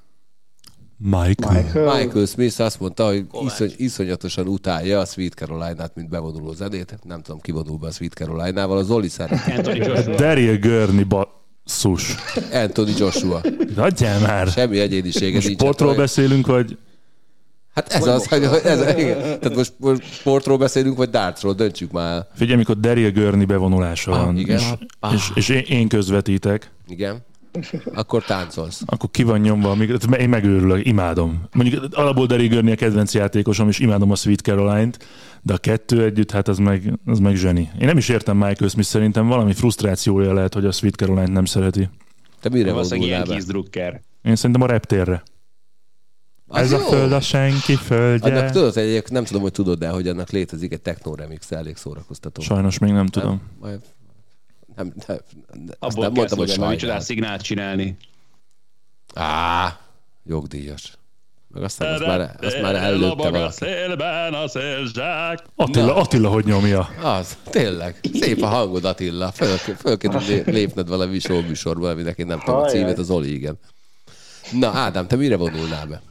Michael. 0.97 1.63
Michael. 1.63 1.97
Michael 1.97 2.25
Smith 2.25 2.61
azt 2.61 2.79
mondta, 2.79 3.05
hogy 3.05 3.25
iszony, 3.45 3.73
iszonyatosan 3.77 4.47
utálja 4.47 4.99
a 4.99 5.05
Sweet 5.05 5.33
Caroline-át, 5.33 5.95
mint 5.95 6.09
bevonuló 6.09 6.53
zenét. 6.53 6.97
Nem 7.03 7.21
tudom, 7.21 7.39
ki 7.39 7.51
vonul 7.51 7.77
be 7.77 7.87
a 7.87 7.91
Sweet 7.91 8.13
Caroline-ával. 8.13 8.77
A 8.77 8.83
Zoli 8.83 9.07
szeret. 9.07 10.15
Daryl 10.15 10.59
Gurney 10.59 11.03
basszus. 11.67 12.15
Anthony 12.51 12.93
Joshua. 12.97 13.41
Hagyjál 13.75 14.19
már. 14.19 14.47
Semmi 14.47 14.79
egyénisége 14.79 15.39
nincs. 15.39 15.51
Sportról 15.51 15.95
beszélünk, 15.95 16.47
vagy... 16.47 16.77
Hát 17.73 17.93
ez 17.93 18.07
az, 18.07 18.27
hogy 18.27 18.43
ez, 18.43 18.97
igen. 18.97 19.19
Tehát 19.19 19.55
most, 19.55 19.73
most 19.77 20.13
sportról 20.13 20.57
beszélünk, 20.57 20.97
vagy 20.97 21.09
dartsról, 21.09 21.53
döntsük 21.53 21.91
már. 21.91 22.27
Figyelj, 22.35 22.57
mikor 22.57 22.79
Daryl 22.79 23.11
Gurney 23.11 23.45
bevonulása 23.45 24.11
ah, 24.11 24.25
van, 24.25 24.37
igen. 24.37 24.57
és, 24.57 24.65
és, 25.13 25.31
és 25.33 25.49
én, 25.49 25.63
én 25.67 25.87
közvetítek. 25.87 26.71
Igen. 26.87 27.25
Akkor 27.93 28.23
táncolsz. 28.23 28.81
Akkor 28.85 29.09
ki 29.11 29.23
van 29.23 29.39
nyomva, 29.39 29.75
én 30.19 30.29
megőrülök, 30.29 30.85
imádom. 30.85 31.43
Mondjuk 31.53 31.83
alapból 31.91 32.25
Daryl 32.25 32.49
Gurney 32.49 32.71
a 32.71 32.75
kedvenc 32.75 33.13
játékosom, 33.13 33.67
és 33.67 33.79
imádom 33.79 34.11
a 34.11 34.15
Sweet 34.15 34.39
Caroline-t, 34.39 35.05
de 35.41 35.53
a 35.53 35.57
kettő 35.57 36.03
együtt, 36.03 36.31
hát 36.31 36.47
az 36.47 36.57
meg, 36.57 36.99
az 37.05 37.19
meg 37.19 37.35
zseni. 37.35 37.69
Én 37.79 37.87
nem 37.87 37.97
is 37.97 38.09
értem 38.09 38.37
Michael 38.37 38.69
Smith, 38.69 38.87
szerintem 38.87 39.27
valami 39.27 39.53
frusztrációja 39.53 40.33
lehet, 40.33 40.53
hogy 40.53 40.65
a 40.65 40.71
Sweet 40.71 40.95
Caroline-t 40.95 41.31
nem 41.31 41.45
szereti. 41.45 41.89
Te 42.41 42.49
mire 42.49 42.71
Valószínűleg 42.71 43.27
ilyen 43.27 43.43
drukker. 43.47 44.01
Én 44.21 44.35
szerintem 44.35 44.61
a 44.61 44.71
reptérre. 44.71 45.23
Az 46.47 46.61
Ez 46.61 46.71
jó. 46.71 46.77
a 46.77 46.79
föld 46.79 47.11
a 47.11 47.21
senki 47.21 47.75
földje. 47.75 48.37
Annak 48.37 48.51
tudod, 48.51 48.77
egyébként 48.77 49.09
nem 49.09 49.23
tudom, 49.23 49.41
hogy 49.41 49.51
tudod 49.51 49.79
de 49.79 49.89
hogy 49.89 50.07
annak 50.07 50.29
létezik 50.29 50.71
egy 50.71 50.81
techno 50.81 51.15
remix, 51.15 51.51
elég 51.51 51.75
szórakoztató. 51.75 52.41
Sajnos 52.41 52.77
még 52.77 52.91
nem 52.91 53.05
tudom. 53.05 53.41
Nem, 53.61 53.79
nem, 54.77 54.93
nem, 55.07 55.17
nem, 55.53 55.75
Abból 55.79 56.03
nem 56.03 56.13
mondtam, 56.13 56.37
hogy 56.37 56.49
sajnál. 56.49 56.99
szignált 56.99 57.41
csinálni. 57.41 57.97
Á, 59.13 59.79
jogdíjas. 60.23 60.97
Meg 61.47 61.63
aztán 61.63 61.93
azt 61.93 62.05
már, 62.05 62.35
azt 62.41 62.61
már 62.61 62.75
előtte 62.75 63.29
valaki. 63.29 63.53
szélben 63.53 64.33
a 64.33 64.47
szélzsák. 64.47 65.43
Attila, 65.55 65.95
Attila, 65.95 66.29
hogy 66.29 66.45
nyomja? 66.45 66.89
Az, 67.01 67.37
tényleg. 67.49 67.99
Szép 68.13 68.41
a 68.41 68.47
hangod, 68.47 68.85
Attila. 68.85 69.31
Föl, 69.31 69.57
föl 69.57 69.97
kell 69.97 70.21
lépned 70.45 70.87
valami 70.87 71.19
show 71.19 71.41
műsorba, 71.41 71.89
aminek 71.89 72.17
én 72.17 72.25
nem 72.25 72.39
tudom 72.45 72.61
a 72.61 72.65
címét, 72.65 72.97
az 72.97 73.09
Oli, 73.09 73.33
igen. 73.33 73.59
Na, 74.51 74.69
Ádám, 74.69 75.07
te 75.07 75.15
mire 75.15 75.35
vonulnál 75.37 75.85
be? 75.85 76.01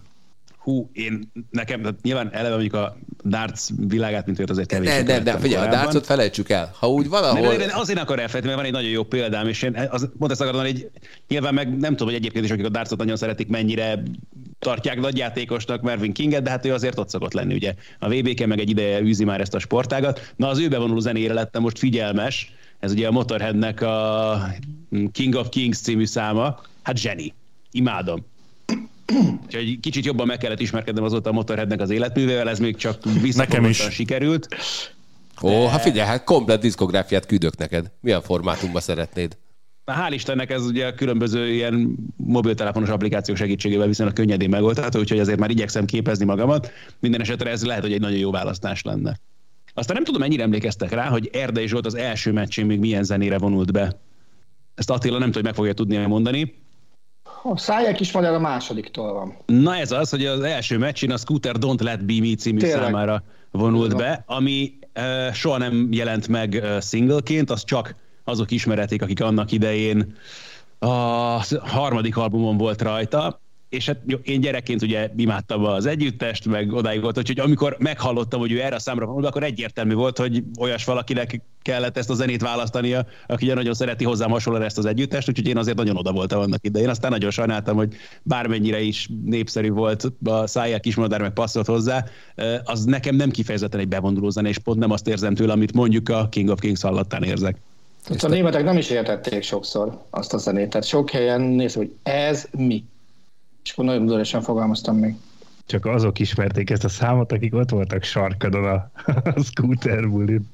Hú, 0.67 0.91
én 0.93 1.33
nekem, 1.51 1.81
tehát 1.81 2.03
nyilván 2.03 2.29
eleve 2.33 2.55
mondjuk 2.55 2.75
a 2.75 2.97
darts 3.25 3.61
világát, 3.77 4.27
mint 4.27 4.39
olyat 4.39 4.51
azért 4.51 4.69
kevés. 4.69 4.89
Nem, 4.89 5.05
nem, 5.05 5.23
nem, 5.23 5.39
figyelj, 5.39 5.67
a 5.67 5.71
dartsot 5.71 6.07
felejtsük 6.07 6.49
el. 6.49 6.75
Ha 6.79 6.89
úgy 6.89 7.09
valahol... 7.09 7.57
Nem, 7.57 7.69
azért 7.73 7.99
akar 7.99 8.19
elfelejteni, 8.19 8.47
mert 8.47 8.57
van 8.57 8.65
egy 8.65 8.73
nagyon 8.73 8.91
jó 8.91 9.03
példám, 9.03 9.49
és 9.49 9.63
én 9.63 9.89
az, 9.91 10.09
pont 10.19 10.31
ezt 10.31 10.41
akarom 10.41 10.61
hogy 10.61 10.91
nyilván 11.29 11.55
meg 11.55 11.79
nem 11.79 11.91
tudom, 11.91 12.09
hogy 12.09 12.17
egyébként 12.17 12.45
is, 12.45 12.51
akik 12.51 12.65
a 12.65 12.69
dartsot 12.69 12.99
nagyon 12.99 13.17
szeretik, 13.17 13.49
mennyire 13.49 14.03
tartják 14.59 15.01
nagyjátékosnak 15.01 15.83
Mervin 15.83 16.13
Kinget, 16.13 16.43
de 16.43 16.51
hát 16.51 16.67
ő 16.67 16.73
azért 16.73 16.99
ott 16.99 17.09
szokott 17.09 17.33
lenni, 17.33 17.55
ugye. 17.55 17.75
A 17.99 18.09
VB-ken 18.09 18.49
meg 18.49 18.59
egy 18.59 18.71
ideje 18.71 19.01
űzi 19.01 19.25
már 19.25 19.41
ezt 19.41 19.55
a 19.55 19.59
sportágat. 19.59 20.33
Na, 20.37 20.49
az 20.49 20.59
ő 20.59 20.69
bevonuló 20.69 20.99
zenére 20.99 21.35
lettem 21.35 21.63
most 21.63 21.79
figyelmes, 21.79 22.53
ez 22.79 22.93
ugye 22.93 23.07
a 23.07 23.11
Motorheadnek 23.11 23.81
a 23.81 24.49
King 25.13 25.35
of 25.35 25.49
Kings 25.49 25.79
című 25.79 26.07
száma, 26.07 26.61
hát 26.83 26.97
zseni. 26.97 27.35
Imádom. 27.71 28.25
Úgyhogy 29.45 29.81
kicsit 29.81 30.05
jobban 30.05 30.27
meg 30.27 30.39
kellett 30.39 30.61
ismerkednem 30.61 31.05
azóta 31.05 31.31
a 31.31 31.33
Motorheadnek 31.33 31.81
az 31.81 31.91
életművével, 31.91 32.49
ez 32.49 32.59
még 32.59 32.77
csak 32.77 33.05
visszafogottan 33.21 33.73
sikerült. 33.73 34.49
Ó, 35.43 35.49
de... 35.49 35.69
hát 35.69 35.83
figyelj, 35.83 36.09
hát 36.09 36.25
komplet 36.25 36.61
diszkográfiát 36.61 37.27
küldök 37.27 37.57
neked. 37.57 37.91
Milyen 38.01 38.23
formátumban 38.23 38.81
szeretnéd? 38.81 39.37
Na, 39.85 39.95
hál' 39.95 40.13
Istennek 40.13 40.51
ez 40.51 40.65
ugye 40.67 40.87
a 40.87 40.95
különböző 40.95 41.53
ilyen 41.53 41.97
mobiltelefonos 42.17 42.89
applikációk 42.89 43.37
segítségével 43.37 43.87
viszonylag 43.87 44.15
könnyedén 44.15 44.49
megoldható, 44.49 44.99
úgyhogy 44.99 45.19
azért 45.19 45.39
már 45.39 45.51
igyekszem 45.51 45.85
képezni 45.85 46.25
magamat. 46.25 46.71
Minden 47.01 47.21
esetre 47.21 47.51
ez 47.51 47.65
lehet, 47.65 47.83
hogy 47.83 47.93
egy 47.93 48.01
nagyon 48.01 48.19
jó 48.19 48.31
választás 48.31 48.83
lenne. 48.83 49.21
Aztán 49.75 49.95
nem 49.95 50.05
tudom, 50.05 50.21
mennyire 50.21 50.43
emlékeztek 50.43 50.91
rá, 50.91 51.09
hogy 51.09 51.31
Erdei 51.33 51.67
Zsolt 51.67 51.87
az 51.87 51.95
első 51.95 52.33
meccsén 52.33 52.67
még 52.67 52.79
milyen 52.79 53.05
zenére 53.05 53.39
vonult 53.39 53.73
be. 53.73 54.01
Ezt 54.75 54.91
Attila 54.91 55.19
nem 55.19 55.31
tudom, 55.31 55.33
hogy 55.33 55.45
meg 55.45 55.55
fogja 55.55 55.73
tudni 55.73 55.97
mondani. 55.97 56.55
A 57.43 57.59
száják 57.59 58.01
is 58.01 58.13
magyar 58.13 58.35
a 58.35 58.39
másodiktól 58.39 59.13
van. 59.13 59.37
Na 59.47 59.77
ez 59.77 59.93
az, 59.93 60.11
hogy 60.11 60.25
az 60.25 60.41
első 60.41 60.79
meccsin 60.79 61.11
a 61.11 61.17
Scooter 61.17 61.55
Don't 61.59 61.83
Let 61.83 62.05
Be 62.05 62.15
Me 62.21 62.35
című 62.35 62.59
Tényleg. 62.59 62.81
számára 62.81 63.23
vonult 63.51 63.97
be, 63.97 64.25
ami 64.27 64.79
uh, 64.97 65.33
soha 65.33 65.59
nem 65.59 65.89
jelent 65.91 66.29
meg 66.29 66.61
uh, 66.63 66.81
singleként, 66.81 67.51
az 67.51 67.65
csak 67.65 67.95
azok 68.25 68.51
ismeretik, 68.51 69.03
akik 69.03 69.23
annak 69.23 69.53
idején 69.53 70.17
a 70.79 70.89
harmadik 71.61 72.17
albumon 72.17 72.57
volt 72.57 72.83
rajta, 72.83 73.41
és 73.69 73.87
hát 73.87 74.01
jó, 74.07 74.19
én 74.23 74.41
gyerekként 74.41 74.83
ugye 74.83 75.11
imádtam 75.17 75.65
az 75.65 75.87
együttest, 75.87 76.47
meg 76.47 76.73
odáig 76.73 77.01
volt, 77.01 77.17
hogy 77.17 77.41
amikor 77.41 77.77
meghallottam, 77.79 78.41
hogy 78.41 78.53
ő 78.53 78.63
erre 78.63 78.75
a 78.75 78.79
számra 78.79 79.07
van, 79.07 79.25
akkor 79.25 79.43
egyértelmű 79.43 79.95
volt, 79.95 80.19
hogy 80.19 80.43
olyas 80.59 80.85
valakinek 80.85 81.41
kellett 81.63 81.97
ezt 81.97 82.11
a 82.11 82.15
zenét 82.15 82.43
választania, 82.43 83.07
aki 83.27 83.45
ugye 83.45 83.55
nagyon 83.55 83.75
szereti 83.75 84.05
hozzám 84.05 84.31
hasonlóan 84.31 84.65
ezt 84.65 84.79
az 84.79 84.87
együttest, 84.87 85.29
úgyhogy 85.29 85.49
én 85.49 85.57
azért 85.57 85.77
nagyon 85.77 85.97
oda 85.97 86.13
voltam 86.13 86.41
annak 86.41 86.65
idején. 86.65 86.89
Aztán 86.89 87.11
nagyon 87.11 87.31
sajnáltam, 87.31 87.77
hogy 87.77 87.95
bármennyire 88.23 88.81
is 88.81 89.09
népszerű 89.25 89.71
volt 89.71 90.13
a 90.25 90.47
szájjel 90.47 90.81
kismodár, 90.81 91.21
meg 91.21 91.33
passzolt 91.33 91.67
hozzá, 91.67 92.05
az 92.65 92.85
nekem 92.85 93.17
nem 93.17 93.31
kifejezetten 93.31 93.81
egy 93.81 93.89
bevonuló 93.89 94.31
zene, 94.31 94.49
és 94.49 94.59
pont 94.59 94.79
nem 94.79 94.91
azt 94.91 95.09
érzem 95.09 95.35
tőle, 95.35 95.53
amit 95.53 95.73
mondjuk 95.73 96.09
a 96.09 96.29
King 96.29 96.49
of 96.49 96.61
Kings 96.61 96.83
hallattán 96.83 97.23
érzek. 97.23 97.57
Hát 98.05 98.23
a 98.23 98.29
németek 98.29 98.65
nem 98.65 98.77
is 98.77 98.91
értették 98.91 99.43
sokszor 99.43 100.03
azt 100.11 100.33
a 100.33 100.39
zenét. 100.39 100.71
Tehát 100.71 100.87
sok 100.87 101.11
helyen 101.11 101.41
nézve, 101.41 101.81
hogy 101.81 101.93
ez 102.03 102.49
mi 102.57 102.85
és 103.67 103.73
akkor 103.73 103.85
nagyon 103.85 104.03
udvariasan 104.03 104.43
fogalmaztam 104.43 104.97
még. 104.97 105.15
Csak 105.67 105.87
azok 105.87 106.19
ismerték 106.19 106.71
ezt 106.71 106.85
a 106.85 106.89
számot, 106.89 107.33
akik 107.33 107.55
ott 107.55 107.71
voltak 107.71 108.03
sarkadon 108.03 108.65
a, 108.65 108.91
a 109.35 109.43
scooter 109.43 110.09
bulin. 110.09 110.49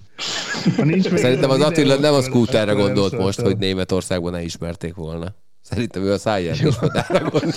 Szerintem 1.15 1.51
az 1.51 1.61
Attila 1.61 1.97
nem 1.97 2.15
a 2.15 2.23
scooterre 2.23 2.73
gondolt 2.73 3.19
most, 3.19 3.41
hogy 3.41 3.57
Németországban 3.57 4.33
ne 4.33 4.43
ismerték 4.43 4.95
volna. 4.95 5.35
Szerintem 5.61 6.03
ő 6.03 6.13
a 6.13 6.19
szájjel 6.19 6.55
is 6.55 6.61
gondolt. 6.61 7.57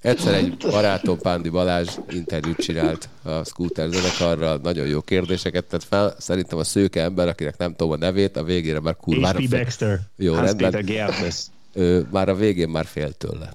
Egyszer 0.00 0.34
egy 0.34 0.56
barátom, 0.70 1.18
Pándi 1.18 1.48
Balázs 1.48 1.88
interjút 2.10 2.56
csinált 2.56 3.08
a 3.22 3.44
Scooter 3.44 3.88
zenekarral, 3.88 4.60
nagyon 4.62 4.86
jó 4.86 5.00
kérdéseket 5.00 5.64
tett 5.64 5.82
fel. 5.82 6.14
Szerintem 6.18 6.58
a 6.58 6.64
szőke 6.64 7.02
ember, 7.02 7.28
akinek 7.28 7.56
nem 7.56 7.74
tudom 7.74 7.92
a 7.92 7.96
nevét, 7.96 8.36
a 8.36 8.42
végére 8.42 8.80
már 8.80 8.96
kurvára... 8.96 9.38
H.P. 9.38 9.50
Baxter. 9.50 10.00
Jó, 10.16 10.34
Hans 10.34 10.50
rendben. 10.58 10.84
Ő 11.72 12.06
már 12.10 12.28
a 12.28 12.34
végén 12.34 12.68
már 12.68 12.86
fél 12.86 13.12
tőle. 13.12 13.52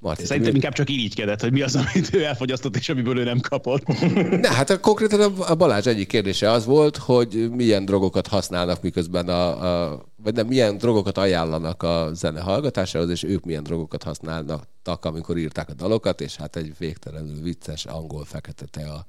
Marci, 0.00 0.24
Szerintem 0.24 0.54
inkább 0.54 0.72
csak 0.72 0.90
irigykedett, 0.90 1.40
hogy 1.40 1.52
mi 1.52 1.62
az, 1.62 1.76
amit 1.76 2.14
ő 2.14 2.24
elfogyasztott, 2.24 2.76
és 2.76 2.88
amiből 2.88 3.18
ő 3.18 3.24
nem 3.24 3.40
kapott. 3.40 3.82
Ne, 4.40 4.48
hát 4.48 4.80
konkrétan 4.80 5.32
a 5.40 5.54
Balázs 5.54 5.86
egyik 5.86 6.08
kérdése 6.08 6.50
az 6.50 6.64
volt, 6.64 6.96
hogy 6.96 7.50
milyen 7.50 7.84
drogokat 7.84 8.26
használnak, 8.26 8.82
miközben 8.82 9.28
a, 9.28 9.86
a 9.86 10.02
vagy 10.16 10.34
nem, 10.34 10.46
milyen 10.46 10.78
drogokat 10.78 11.18
ajánlanak 11.18 11.82
a 11.82 12.10
zene 12.12 12.40
hallgatásához, 12.40 13.10
és 13.10 13.22
ők 13.22 13.44
milyen 13.44 13.62
drogokat 13.62 14.02
használnak, 14.02 14.64
amikor 15.00 15.36
írták 15.36 15.68
a 15.68 15.74
dalokat, 15.74 16.20
és 16.20 16.36
hát 16.36 16.56
egy 16.56 16.72
végtelenül 16.78 17.42
vicces 17.42 17.84
angol 17.84 18.24
fekete 18.24 18.64
te 18.70 18.90
a 18.90 19.04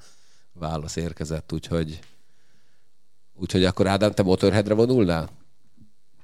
válasz 0.53 0.95
érkezett, 0.95 1.53
úgyhogy 1.53 1.99
úgyhogy 3.35 3.63
akkor 3.63 3.87
Ádám, 3.87 4.11
te 4.11 4.23
Motorheadre 4.23 4.73
vonulnál? 4.73 5.29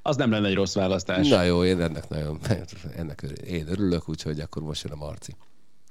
Az 0.05 0.15
nem 0.15 0.31
lenne 0.31 0.47
egy 0.47 0.55
rossz 0.55 0.73
választás. 0.73 1.27
Na 1.27 1.43
jó, 1.43 1.63
én 1.63 1.81
ennek 1.81 2.09
nagyon, 2.09 2.39
ennek 2.97 3.21
én 3.47 3.67
örülök, 3.69 4.09
úgyhogy 4.09 4.39
akkor 4.39 4.63
most 4.63 4.83
jön 4.83 4.93
a 4.93 4.95
Marci. 4.95 5.35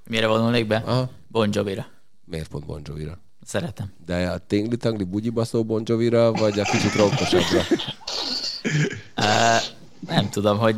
Mire 0.09 0.27
vonulnék 0.27 0.67
be? 0.67 0.83
Aha. 0.87 1.11
Bon 1.29 1.49
Jovi-ra. 1.53 1.87
Miért 2.25 2.49
pont 2.49 2.67
Bon 2.67 2.81
Jovi-ra? 2.85 3.19
Szeretem. 3.45 3.93
De 4.07 4.31
a 4.31 4.39
tingli 4.39 4.77
tangli 4.77 5.05
bugyibaszó 5.05 5.65
Bon 5.65 5.83
Jovi-ra, 5.85 6.33
vagy 6.33 6.59
a 6.59 6.63
kicsit 6.63 6.95
ronkosabbra? 6.95 7.61
uh, 9.17 9.63
nem 10.07 10.31
tudom, 10.31 10.59
hogy 10.59 10.77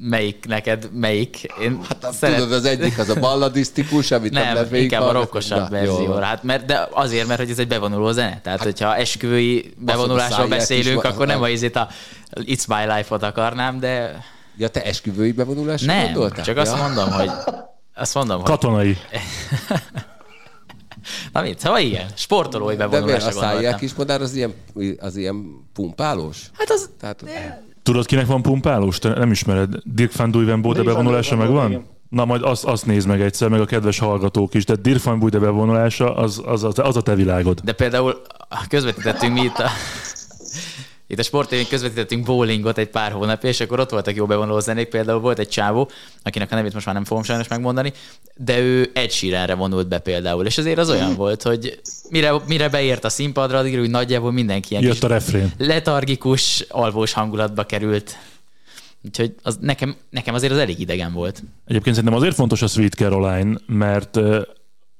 melyik 0.00 0.46
neked, 0.46 0.88
melyik. 0.92 1.42
Én 1.60 1.80
hát 1.88 2.12
szeret... 2.12 2.36
tudod, 2.36 2.52
az 2.52 2.64
egyik 2.64 2.98
az 2.98 3.08
a 3.08 3.14
balladisztikus, 3.14 4.10
amit 4.10 4.32
nem, 4.32 4.54
nem 4.54 4.74
inkább 4.74 5.02
a 5.02 5.12
rokkosabb 5.12 5.70
verzió. 5.70 6.14
Hát, 6.14 6.42
mert, 6.42 6.64
de 6.64 6.88
azért, 6.92 7.26
mert 7.26 7.40
hogy 7.40 7.50
ez 7.50 7.58
egy 7.58 7.68
bevonuló 7.68 8.10
zene. 8.10 8.40
Tehát, 8.40 8.58
hát, 8.58 8.62
hogyha 8.62 8.96
esküvői 8.96 9.74
bevonulásról 9.76 10.46
beszélünk, 10.46 11.04
akkor 11.04 11.26
nem 11.26 11.42
a 11.42 11.48
izét 11.48 11.76
a 11.76 11.88
It's 12.34 12.66
My 12.66 12.94
Life-ot 12.94 13.22
akarnám, 13.22 13.80
de... 13.80 14.24
Ja, 14.56 14.68
te 14.68 14.84
esküvői 14.84 15.32
bevonulásra 15.32 15.92
nem, 15.92 16.04
gondoltál? 16.04 16.44
csak 16.44 16.56
ja. 16.56 16.62
azt 16.70 16.78
mondom, 16.78 17.10
hogy... 17.10 17.30
Azt 17.94 18.14
mondom, 18.14 18.42
Katonai. 18.42 18.96
Hogy... 19.10 19.20
Na 21.32 21.40
mit, 21.40 21.58
szóval 21.58 21.80
igen, 21.80 22.06
sportolói 22.14 22.76
bevonulásra 22.76 23.18
De 23.18 23.34
miért 23.34 23.36
a 23.36 23.40
szájják 23.40 23.80
is 23.80 23.94
madár 23.94 24.20
az 24.20 24.34
ilyen, 24.34 24.54
az 24.98 25.16
ilyen 25.16 25.66
pumpálós? 25.72 26.50
Hát 26.52 26.70
az... 26.70 26.90
Tehát, 27.00 27.22
Tudod, 27.82 28.06
kinek 28.06 28.26
van 28.26 28.42
pumpálós? 28.42 28.98
Te 28.98 29.08
nem 29.08 29.30
ismered. 29.30 29.74
Dirk 29.84 30.16
van 30.16 30.30
Duivenbode 30.30 30.82
bevonulása 30.82 31.36
megvan? 31.36 31.84
Na 32.08 32.24
majd 32.24 32.42
azt, 32.42 32.64
azt 32.64 32.86
nézd 32.86 33.08
meg 33.08 33.20
egyszer, 33.20 33.48
meg 33.48 33.60
a 33.60 33.64
kedves 33.64 33.98
hallgatók 33.98 34.54
is. 34.54 34.64
Tehát 34.64 34.80
Dirk 34.80 35.02
van 35.02 35.18
Buyde 35.18 35.38
bevonulása 35.38 36.14
az, 36.16 36.42
az, 36.44 36.64
az, 36.64 36.78
az 36.78 36.96
a 36.96 37.02
te 37.02 37.14
világod. 37.14 37.60
De 37.60 37.72
például 37.72 38.20
közvetítettünk 38.68 39.32
mi 39.32 39.40
itt 39.40 39.58
a, 39.58 39.68
itt 41.10 41.18
a 41.18 41.22
sportévén 41.22 41.66
közvetítettünk 41.68 42.24
bowlingot 42.24 42.78
egy 42.78 42.88
pár 42.88 43.12
hónapja, 43.12 43.48
és 43.48 43.60
akkor 43.60 43.80
ott 43.80 43.90
voltak 43.90 44.14
jó 44.14 44.26
bevonuló 44.26 44.60
zenék, 44.60 44.88
például 44.88 45.20
volt 45.20 45.38
egy 45.38 45.48
csávó, 45.48 45.90
akinek 46.22 46.52
a 46.52 46.54
nevét 46.54 46.74
most 46.74 46.86
már 46.86 46.94
nem 46.94 47.04
fogom 47.04 47.22
sajnos 47.22 47.48
megmondani, 47.48 47.92
de 48.36 48.58
ő 48.58 48.90
egy 48.94 49.10
síránra 49.10 49.56
vonult 49.56 49.88
be 49.88 49.98
például, 49.98 50.46
és 50.46 50.58
azért 50.58 50.78
az 50.78 50.90
olyan 50.90 51.14
volt, 51.14 51.42
hogy 51.42 51.80
mire, 52.10 52.32
mire 52.46 52.68
beért 52.68 53.04
a 53.04 53.08
színpadra, 53.08 53.58
addigra 53.58 53.80
úgy 53.80 53.90
nagyjából 53.90 54.32
mindenki 54.32 54.68
ilyen 54.70 54.82
Jött 54.82 55.02
a 55.02 55.06
refrén. 55.06 55.52
letargikus, 55.58 56.64
alvós 56.68 57.12
hangulatba 57.12 57.64
került. 57.64 58.16
Úgyhogy 59.04 59.34
az 59.42 59.58
nekem, 59.60 59.96
nekem 60.10 60.34
azért 60.34 60.52
az 60.52 60.58
elég 60.58 60.80
idegen 60.80 61.12
volt. 61.12 61.42
Egyébként 61.66 61.94
szerintem 61.94 62.18
azért 62.18 62.34
fontos 62.34 62.62
a 62.62 62.66
Sweet 62.66 62.94
Caroline, 62.94 63.58
mert 63.66 64.18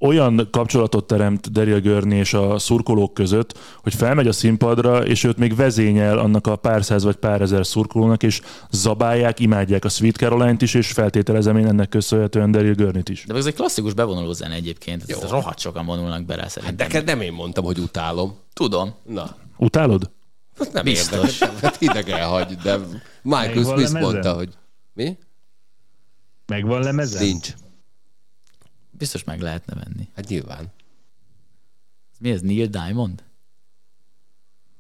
olyan 0.01 0.49
kapcsolatot 0.51 1.07
teremt 1.07 1.53
Daryl 1.53 1.81
Görni 1.81 2.17
és 2.17 2.35
a 2.35 2.59
szurkolók 2.59 3.15
között, 3.15 3.59
hogy 3.83 3.95
felmegy 3.95 4.27
a 4.27 4.33
színpadra, 4.33 5.07
és 5.07 5.25
őt 5.25 5.37
még 5.37 5.57
vezényel 5.57 6.19
annak 6.19 6.47
a 6.47 6.57
pár 6.57 6.85
száz 6.85 7.05
vagy 7.05 7.17
pár 7.17 7.41
ezer 7.41 7.67
szurkolónak, 7.67 8.23
és 8.23 8.41
zabálják, 8.71 9.41
imádják 9.41 9.85
a 9.85 9.89
Sweet 9.89 10.17
Caroline-t 10.17 10.63
is, 10.63 10.75
és 10.75 10.93
feltételezem 10.93 11.57
én 11.57 11.67
ennek 11.67 11.89
köszönhetően 11.89 12.51
Daryl 12.51 12.75
Görnit 12.75 13.09
is. 13.09 13.25
De 13.27 13.35
ez 13.35 13.47
egy 13.47 13.55
klasszikus 13.55 13.95
bevonuló 13.95 14.33
zene 14.33 14.55
egyébként. 14.55 15.05
Jó. 15.07 15.19
Rohadt 15.29 15.59
sokan 15.59 15.87
vonulnak 15.87 16.25
be 16.25 16.35
rá 16.35 16.49
szerintem. 16.49 16.89
De 16.89 17.01
nem 17.01 17.21
én 17.21 17.33
mondtam, 17.33 17.65
hogy 17.65 17.79
utálom. 17.79 18.39
Tudom. 18.53 18.95
Na. 19.05 19.37
Utálod? 19.57 20.11
Hát 20.59 20.73
nem 20.73 20.85
Biztos. 20.85 21.41
érdekel. 21.41 21.59
Hát 21.63 21.77
hideg 21.77 22.09
elhagy, 22.09 22.57
de 22.63 22.79
Michael 23.23 23.65
Smith 23.65 24.01
mondta, 24.01 24.33
hogy 24.33 24.49
mi? 24.93 25.17
Megvan 26.47 26.83
lemezen? 26.83 27.23
Nincs. 27.23 27.55
Biztos 29.01 29.25
meg 29.25 29.41
lehetne 29.41 29.75
venni. 29.75 30.09
Hát 30.17 30.29
nyilván. 30.29 30.73
Mi 32.19 32.31
ez, 32.31 32.41
Neil 32.41 32.67
Diamond? 32.67 33.23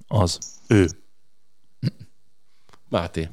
Az. 0.06 0.38
Ő. 0.66 0.88
Máté. 2.88 3.28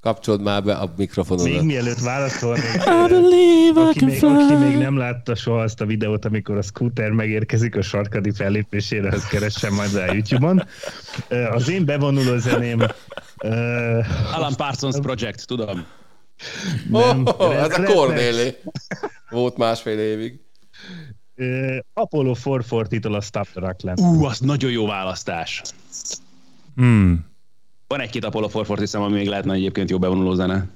Kapcsold 0.00 0.40
már 0.42 0.62
be 0.64 0.74
a 0.74 0.92
mikrofonodat. 0.96 1.52
Még 1.52 1.62
mielőtt 1.62 1.98
válaszolnék, 1.98 2.86
aki, 3.74 4.04
még, 4.04 4.24
aki 4.24 4.54
még 4.54 4.76
nem 4.76 4.96
látta 4.96 5.34
soha 5.34 5.62
azt 5.62 5.80
a 5.80 5.86
videót, 5.86 6.24
amikor 6.24 6.56
a 6.56 6.62
scooter 6.62 7.10
megérkezik 7.10 7.76
a 7.76 7.82
sarkadi 7.82 8.32
fellépésére, 8.32 9.08
az 9.08 9.26
keressen 9.26 9.72
majd 9.72 9.94
a 9.94 10.12
YouTube-on. 10.12 10.66
Az 11.50 11.68
én 11.68 11.84
bevonuló 11.84 12.36
zeném... 12.36 12.82
Alan 14.32 14.54
Parsons 14.56 14.96
Project, 15.00 15.46
tudom. 15.46 15.86
Nem, 16.90 17.26
oh, 17.26 17.54
ez 17.54 17.78
a 17.78 17.82
Cornélé. 17.82 18.56
Volt 19.32 19.56
másfél 19.56 19.98
évig. 19.98 20.40
Uh, 21.36 21.76
Apollo 21.92 22.34
440-től 22.44 23.16
a 23.16 23.20
Stop 23.20 23.48
the 23.54 23.60
Rockland. 23.60 24.00
Ú, 24.00 24.24
az 24.24 24.38
nagyon 24.40 24.70
jó 24.70 24.86
választás. 24.86 25.62
Hmm. 26.76 27.26
Van 27.86 28.00
egy-két 28.00 28.24
Apollo 28.24 28.46
440 28.46 28.86
szem, 28.86 29.02
ami 29.02 29.14
még 29.14 29.28
lehetne 29.28 29.52
egyébként 29.52 29.90
jó 29.90 29.98
bevonuló 29.98 30.34
zene. 30.34 30.66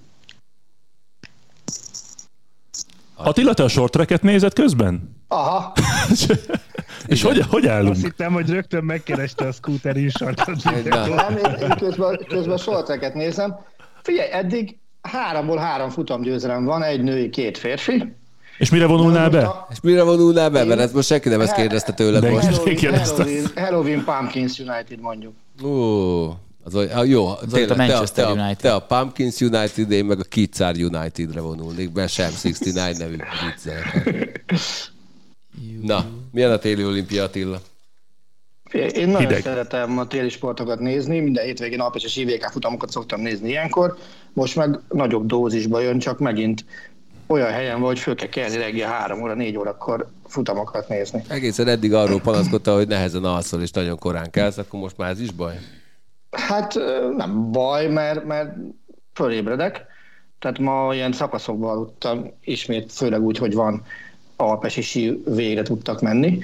Attila, 3.14 3.54
te 3.54 3.62
a 3.62 3.68
short 3.68 3.92
tracket 3.92 4.22
nézed 4.22 4.52
közben? 4.52 5.16
Aha. 5.28 5.72
És 7.06 7.22
hogy, 7.22 7.40
hogy 7.40 7.66
állunk? 7.66 7.92
Azt 7.92 8.02
hittem, 8.02 8.32
hogy 8.32 8.50
rögtön 8.50 8.84
megkereste 8.84 9.46
a 9.46 9.52
scooter 9.52 9.96
insartot. 9.96 10.64
Nem, 10.64 11.36
én, 11.60 11.76
közben, 11.78 12.24
közben 12.28 12.56
short 12.56 12.86
tracket 12.86 13.14
nézem. 13.14 13.56
Figyelj, 14.02 14.32
eddig 14.32 14.78
háromból 15.00 15.56
három 15.56 15.90
futamgyőzelem 15.90 16.64
van, 16.64 16.82
egy 16.82 17.02
női, 17.02 17.30
két 17.30 17.58
férfi. 17.58 18.14
És 18.58 18.70
mire 18.70 18.86
vonulnál 18.86 19.30
be? 19.30 19.46
A... 19.46 19.66
És 19.70 19.80
mire 19.80 20.02
vonulnál 20.02 20.50
be? 20.50 20.64
Mert 20.64 20.80
ezt 20.80 20.94
most 20.94 21.06
senki 21.06 21.28
nem 21.28 21.40
ezt 21.40 21.54
kérdezte 21.54 21.92
tőled 21.92 22.22
De 22.22 22.30
most. 22.30 22.46
Halloween, 22.46 22.98
Halloween, 22.98 23.50
Halloween 23.54 24.04
Pumpkins 24.04 24.58
United 24.58 25.00
mondjuk. 25.00 25.32
Ó, 25.62 26.24
az 26.64 26.74
olyan, 26.74 27.06
jó, 27.06 27.26
az 27.26 27.38
tényleg, 27.50 27.70
a 27.70 27.76
Manchester 27.76 28.24
te, 28.24 28.30
a, 28.30 28.34
United. 28.34 28.56
te 28.56 28.74
a 28.74 28.80
Pumpkins 28.80 29.40
United, 29.40 29.90
én 29.90 30.04
meg 30.04 30.18
a 30.18 30.22
Kitsár 30.22 30.74
United-re 30.74 31.40
vonulnék, 31.40 31.92
mert 31.92 32.12
sem 32.12 32.30
69 32.42 32.98
nevű. 32.98 33.16
Na, 35.82 36.06
milyen 36.32 36.50
a 36.50 36.58
téli 36.58 36.84
olimpia 36.84 37.22
Attila? 37.22 37.60
Én 38.72 39.08
nagyon 39.08 39.18
Hideg. 39.18 39.42
szeretem 39.42 39.98
a 39.98 40.06
téli 40.06 40.28
sportokat 40.28 40.80
nézni, 40.80 41.20
minden 41.20 41.44
hétvégén 41.44 41.80
alpes 41.80 42.04
és 42.04 42.16
IVK 42.16 42.44
futamokat 42.50 42.90
szoktam 42.90 43.20
nézni 43.20 43.48
ilyenkor, 43.48 43.96
most 44.32 44.56
meg 44.56 44.78
nagyobb 44.88 45.26
dózisba 45.26 45.80
jön, 45.80 45.98
csak 45.98 46.18
megint 46.18 46.64
olyan 47.26 47.50
helyen 47.50 47.80
vagy, 47.80 47.88
hogy 47.88 47.98
föl 47.98 48.14
kell 48.14 48.28
kelni 48.28 48.56
reggel 48.56 48.90
3 48.90 49.22
óra, 49.22 49.34
4 49.34 49.56
órakor 49.56 50.06
futamokat 50.26 50.88
nézni. 50.88 51.22
Egészen 51.28 51.68
eddig 51.68 51.94
arról 51.94 52.20
panaszkodta, 52.20 52.74
hogy 52.74 52.88
nehezen 52.88 53.24
alszol 53.24 53.62
és 53.62 53.70
nagyon 53.70 53.98
korán 53.98 54.30
kelsz, 54.30 54.58
akkor 54.58 54.80
most 54.80 54.96
már 54.96 55.10
ez 55.10 55.20
is 55.20 55.30
baj? 55.30 55.54
Hát 56.30 56.74
nem 57.16 57.52
baj, 57.52 57.86
mert, 57.86 58.24
mert 58.24 58.56
fölébredek. 59.14 59.84
Tehát 60.38 60.58
ma 60.58 60.94
ilyen 60.94 61.12
szakaszokban 61.12 61.70
aludtam, 61.70 62.30
ismét 62.44 62.92
főleg 62.92 63.20
úgy, 63.20 63.38
hogy 63.38 63.54
van 63.54 63.82
alpesi 64.36 64.82
sí 64.82 65.22
végre 65.24 65.62
tudtak 65.62 66.00
menni. 66.00 66.38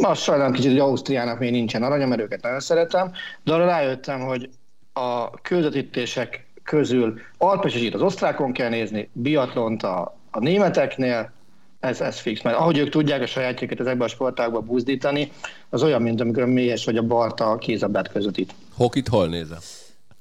Azt 0.00 0.22
sajnálom 0.22 0.52
kicsit, 0.52 0.70
hogy 0.70 0.80
Ausztriának 0.80 1.38
még 1.38 1.50
nincsen 1.50 1.82
aranya, 1.82 2.06
mert 2.06 2.20
őket 2.20 2.42
nagyon 2.42 2.60
szeretem, 2.60 3.12
de 3.44 3.52
arra 3.52 3.64
rájöttem, 3.64 4.20
hogy 4.20 4.50
a 4.92 5.30
közvetítések 5.30 6.46
közül 6.62 7.20
alpesisít 7.38 7.94
az 7.94 8.02
osztrákon 8.02 8.52
kell 8.52 8.68
nézni, 8.68 9.10
biatlont 9.12 9.82
a, 9.82 10.16
a 10.30 10.38
németeknél, 10.38 11.32
ez, 11.80 12.00
ez 12.00 12.18
fix, 12.18 12.42
mert 12.42 12.56
ahogy 12.56 12.78
ők 12.78 12.88
tudják 12.88 13.22
a 13.22 13.26
sajátjukat 13.26 13.80
ezekben 13.80 14.06
a 14.06 14.10
sportákban 14.10 14.64
buzdítani, 14.64 15.32
az 15.68 15.82
olyan, 15.82 16.02
mint 16.02 16.20
amikor 16.20 16.42
a 16.42 16.46
mélyes 16.46 16.84
vagy 16.84 16.96
a 16.96 17.02
Barta 17.02 17.50
a 17.50 17.58
kézabdát 17.58 18.12
közvetít. 18.12 18.54
Hokit 18.74 19.08
hol 19.08 19.26
nézel? 19.26 19.58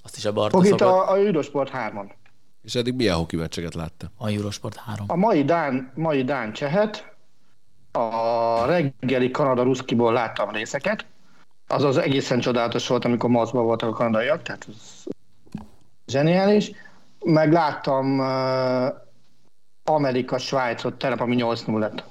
Azt 0.03 0.17
is 0.17 0.25
a 0.25 0.33
Barta 0.33 0.57
Hokit 0.57 0.71
szokott. 0.71 0.87
a, 0.87 1.11
a 1.11 1.17
Eurosport 1.17 1.71
3-on. 1.73 2.09
És 2.63 2.75
eddig 2.75 2.93
milyen 2.93 3.15
hoki 3.15 3.35
meccseket 3.35 3.73
látta? 3.73 4.11
A 4.17 4.29
Eurosport 4.29 4.75
3. 4.75 5.05
A 5.09 5.15
mai 5.15 5.43
Dán, 5.43 5.91
mai 5.95 6.23
Dán 6.23 6.53
Csehet, 6.53 7.15
a 7.91 8.65
reggeli 8.65 9.31
Kanada-Ruszkiból 9.31 10.13
láttam 10.13 10.49
részeket, 10.49 11.05
az 11.67 11.83
az 11.83 11.97
egészen 11.97 12.39
csodálatos 12.39 12.87
volt, 12.87 13.05
amikor 13.05 13.29
Mazban 13.29 13.63
voltak 13.63 13.89
a 13.89 13.93
kanadaiak, 13.93 14.41
tehát 14.41 14.67
zseniális. 16.11 16.71
Meg 17.25 17.51
láttam 17.51 18.19
uh, 18.19 18.87
Amerika-Svájcot 19.83 20.93
telep, 20.93 21.19
ami 21.19 21.35
8-0 21.39 21.79
lett. 21.79 22.03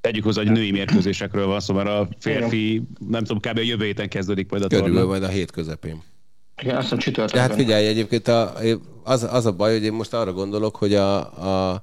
Tegyük 0.00 0.24
hozzá, 0.24 0.42
hogy 0.42 0.50
női 0.50 0.70
mérkőzésekről 0.70 1.46
van 1.46 1.60
szó, 1.60 1.74
mert 1.74 1.88
a 1.88 2.08
férfi, 2.18 2.82
nem 3.08 3.24
tudom, 3.24 3.38
kb. 3.38 3.58
a 3.58 3.62
jövő 3.62 3.84
héten 3.84 4.08
kezdődik 4.08 4.50
majd 4.50 4.62
a 4.62 4.66
Körülbelül 4.66 4.98
torna. 4.98 5.10
majd 5.10 5.22
a 5.22 5.28
hét 5.28 5.50
közepén. 5.50 6.02
Igen, 6.62 6.74
azt 6.76 6.82
hiszem 6.82 6.98
De 6.98 7.04
csütörtökön. 7.04 7.40
hát 7.40 7.54
figyelj, 7.54 7.86
egyébként 7.86 8.28
a, 8.28 8.52
az, 9.04 9.22
az 9.22 9.46
a 9.46 9.52
baj, 9.52 9.72
hogy 9.72 9.84
én 9.84 9.92
most 9.92 10.14
arra 10.14 10.32
gondolok, 10.32 10.76
hogy 10.76 10.94
a, 10.94 11.16
a, 11.44 11.82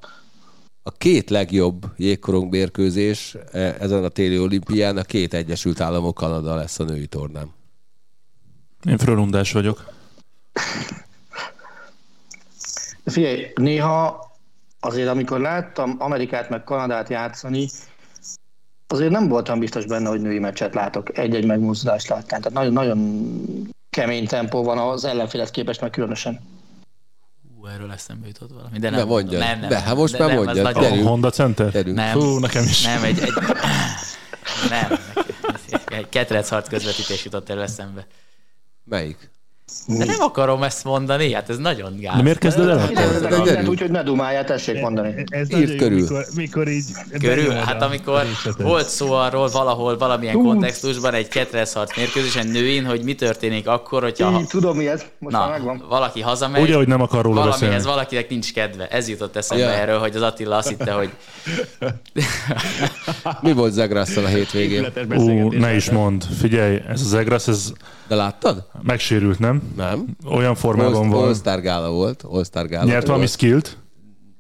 a 0.83 0.91
két 0.91 1.29
legjobb 1.29 1.85
jégkorong 1.97 2.51
mérkőzés 2.51 3.35
e, 3.51 3.59
ezen 3.79 4.03
a 4.03 4.07
téli 4.07 4.39
olimpián 4.39 4.97
a 4.97 5.01
két 5.03 5.33
Egyesült 5.33 5.79
Államok 5.81 6.15
Kanada 6.15 6.55
lesz 6.55 6.79
a 6.79 6.83
női 6.83 7.07
tornán. 7.07 7.53
Én 8.89 8.97
frölundás 8.97 9.51
vagyok. 9.51 9.89
Figyelj, 13.09 13.51
néha 13.55 14.27
azért, 14.79 15.07
amikor 15.07 15.39
láttam 15.39 15.95
Amerikát 15.99 16.49
meg 16.49 16.63
Kanadát 16.63 17.09
játszani, 17.09 17.69
azért 18.87 19.11
nem 19.11 19.27
voltam 19.27 19.59
biztos 19.59 19.85
benne, 19.85 20.09
hogy 20.09 20.21
női 20.21 20.39
meccset 20.39 20.73
látok. 20.73 21.17
Egy-egy 21.17 21.45
megmozdulást 21.45 22.07
láttam. 22.07 22.27
Tehát 22.41 22.51
nagyon, 22.53 22.73
nagyon 22.73 23.27
kemény 23.89 24.27
tempó 24.27 24.63
van 24.63 24.77
az 24.77 25.05
ellenfélet 25.05 25.51
képest, 25.51 25.81
meg 25.81 25.89
különösen. 25.89 26.39
Hú, 27.57 27.65
erről 27.65 27.91
eszembe 27.91 28.27
jutott 28.27 28.51
valami. 28.51 28.79
De 28.79 28.89
Ne 28.89 28.97
nem, 28.97 29.07
mondjad. 29.07 29.39
Nem, 29.41 29.59
nem, 29.59 29.69
De, 29.69 29.79
hát 29.79 29.95
most 29.95 30.13
de 30.13 30.19
már 30.19 30.27
nem, 30.29 30.37
az 30.39 30.45
mondjad. 30.45 30.65
nagyon- 30.65 30.83
A 30.83 30.89
Gyerünk. 30.89 31.07
Honda 31.07 31.29
Center? 31.29 31.71
Gyerünk. 31.71 31.95
Nem. 31.95 32.19
Fú, 32.19 32.37
nekem 32.37 32.63
is. 32.63 32.83
Nem, 32.85 33.03
egy, 33.03 33.19
egy, 33.19 33.33
nem, 34.69 34.99
egy 35.85 36.09
ketrecharc 36.09 36.69
közvetítés 36.69 37.23
jutott 37.25 37.49
erről 37.49 37.63
eszembe. 37.63 38.07
Melyik? 38.83 39.29
De 39.97 40.05
nem 40.05 40.21
akarom 40.21 40.63
ezt 40.63 40.83
mondani, 40.83 41.33
hát 41.33 41.49
ez 41.49 41.57
nagyon 41.57 41.97
gáz. 41.99 42.15
De 42.15 42.21
miért 42.21 42.37
kezded 42.37 42.67
el? 42.67 42.89
Ide 42.91 43.01
de 43.01 43.07
vezetek 43.07 43.43
gyerünk. 43.43 43.69
úgy, 43.69 43.79
hogy 43.79 43.91
ne 43.91 44.03
dumálják, 44.03 44.45
tessék 44.45 44.81
mondani. 44.81 45.23
Ez 45.29 45.49
jó, 45.49 45.75
körül. 45.75 45.99
Mikor, 46.01 46.25
mikor 46.35 46.67
így... 46.67 46.83
Körül, 47.19 47.51
hát 47.53 47.81
a 47.81 47.85
amikor 47.85 48.23
volt 48.57 48.89
szó 48.89 49.11
arról 49.11 49.49
valahol, 49.49 49.97
valamilyen 49.97 50.35
kontextusban 50.35 51.13
egy 51.13 51.27
ketrecharc 51.27 51.97
mérkőzésen 51.97 52.47
nőin, 52.47 52.85
hogy 52.85 53.03
mi 53.03 53.15
történik 53.15 53.67
akkor, 53.67 54.01
hogyha 54.03 54.39
Így, 54.39 54.47
tudom 54.47 54.77
mi 54.77 54.87
ez, 54.87 55.05
most 55.17 55.35
már 55.35 55.45
na, 55.45 55.51
megvan. 55.51 55.83
valaki 55.89 56.21
hazamegy, 56.21 56.61
Ugye, 56.61 56.75
hogy 56.75 56.87
nem 56.87 57.01
akar 57.01 57.23
róla 57.23 57.35
valamihez 57.35 57.61
beszélni. 57.69 57.85
valakinek 57.85 58.29
nincs 58.29 58.53
kedve. 58.53 58.87
Ez 58.87 59.07
jutott 59.09 59.35
eszembe 59.35 59.63
Ja. 59.63 59.69
erről, 59.71 59.99
hogy 59.99 60.15
az 60.15 60.21
Attila 60.21 60.55
azt 60.57 60.67
hitte, 60.69 60.91
hogy 60.91 61.09
Mi 63.41 63.51
volt 63.53 63.73
Zagrasszal 63.73 64.25
a 64.25 64.27
hétvégén? 64.27 64.85
Ú, 65.15 65.51
ne 65.51 65.75
is 65.75 65.89
mond. 65.89 66.23
Figyelj, 66.39 66.81
ez 66.87 67.01
az 67.01 67.13
Egrász, 67.13 67.47
ez 67.47 67.71
De 68.09 68.15
láttad? 68.15 68.67
megsérült, 68.81 69.39
nem? 69.39 69.73
Nem. 69.75 70.05
Olyan 70.25 70.55
formában 70.55 70.93
All- 70.93 71.07
van. 71.11 71.23
All-Star 71.23 71.61
gála 71.61 71.91
volt. 71.91 72.21
All-Star 72.21 72.67
gála 72.67 72.85
Nyert 72.85 73.07
valami 73.07 73.27
skillt? 73.27 73.77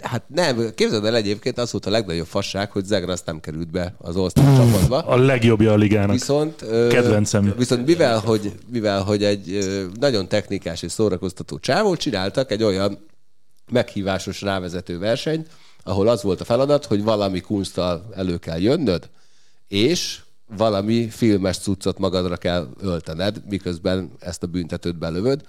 Hát 0.01 0.23
nem, 0.27 0.71
képzeld 0.75 1.05
el 1.05 1.15
egyébként, 1.15 1.57
az 1.57 1.71
volt 1.71 1.85
a 1.85 1.89
legnagyobb 1.89 2.25
fasság, 2.25 2.71
hogy 2.71 2.85
Zegras 2.85 3.19
nem 3.25 3.39
került 3.39 3.71
be 3.71 3.95
az 3.97 4.15
All-Star 4.15 4.55
csapatba. 4.55 4.97
A 4.97 5.17
legjobbja 5.17 5.71
a 5.71 5.75
ligának. 5.75 6.11
Viszont, 6.11 6.65
Kedvencem. 6.89 7.53
Viszont 7.57 7.85
mivel 7.85 8.19
hogy, 8.19 8.53
mivel, 8.71 9.01
hogy 9.01 9.23
egy 9.23 9.67
nagyon 9.99 10.27
technikás 10.27 10.81
és 10.81 10.91
szórakoztató 10.91 11.59
csávót 11.59 11.99
csináltak, 11.99 12.51
egy 12.51 12.63
olyan 12.63 13.05
meghívásos 13.71 14.41
rávezető 14.41 14.99
versenyt, 14.99 15.47
ahol 15.83 16.07
az 16.07 16.23
volt 16.23 16.41
a 16.41 16.45
feladat, 16.45 16.85
hogy 16.85 17.03
valami 17.03 17.41
kunsttal 17.41 18.09
elő 18.15 18.37
kell 18.37 18.59
jönnöd, 18.59 19.09
és 19.67 20.19
valami 20.57 21.09
filmes 21.09 21.57
cuccot 21.57 21.97
magadra 21.97 22.37
kell 22.37 22.67
öltened, 22.81 23.41
miközben 23.49 24.11
ezt 24.19 24.43
a 24.43 24.47
büntetőt 24.47 24.97
belövöd. 24.97 25.41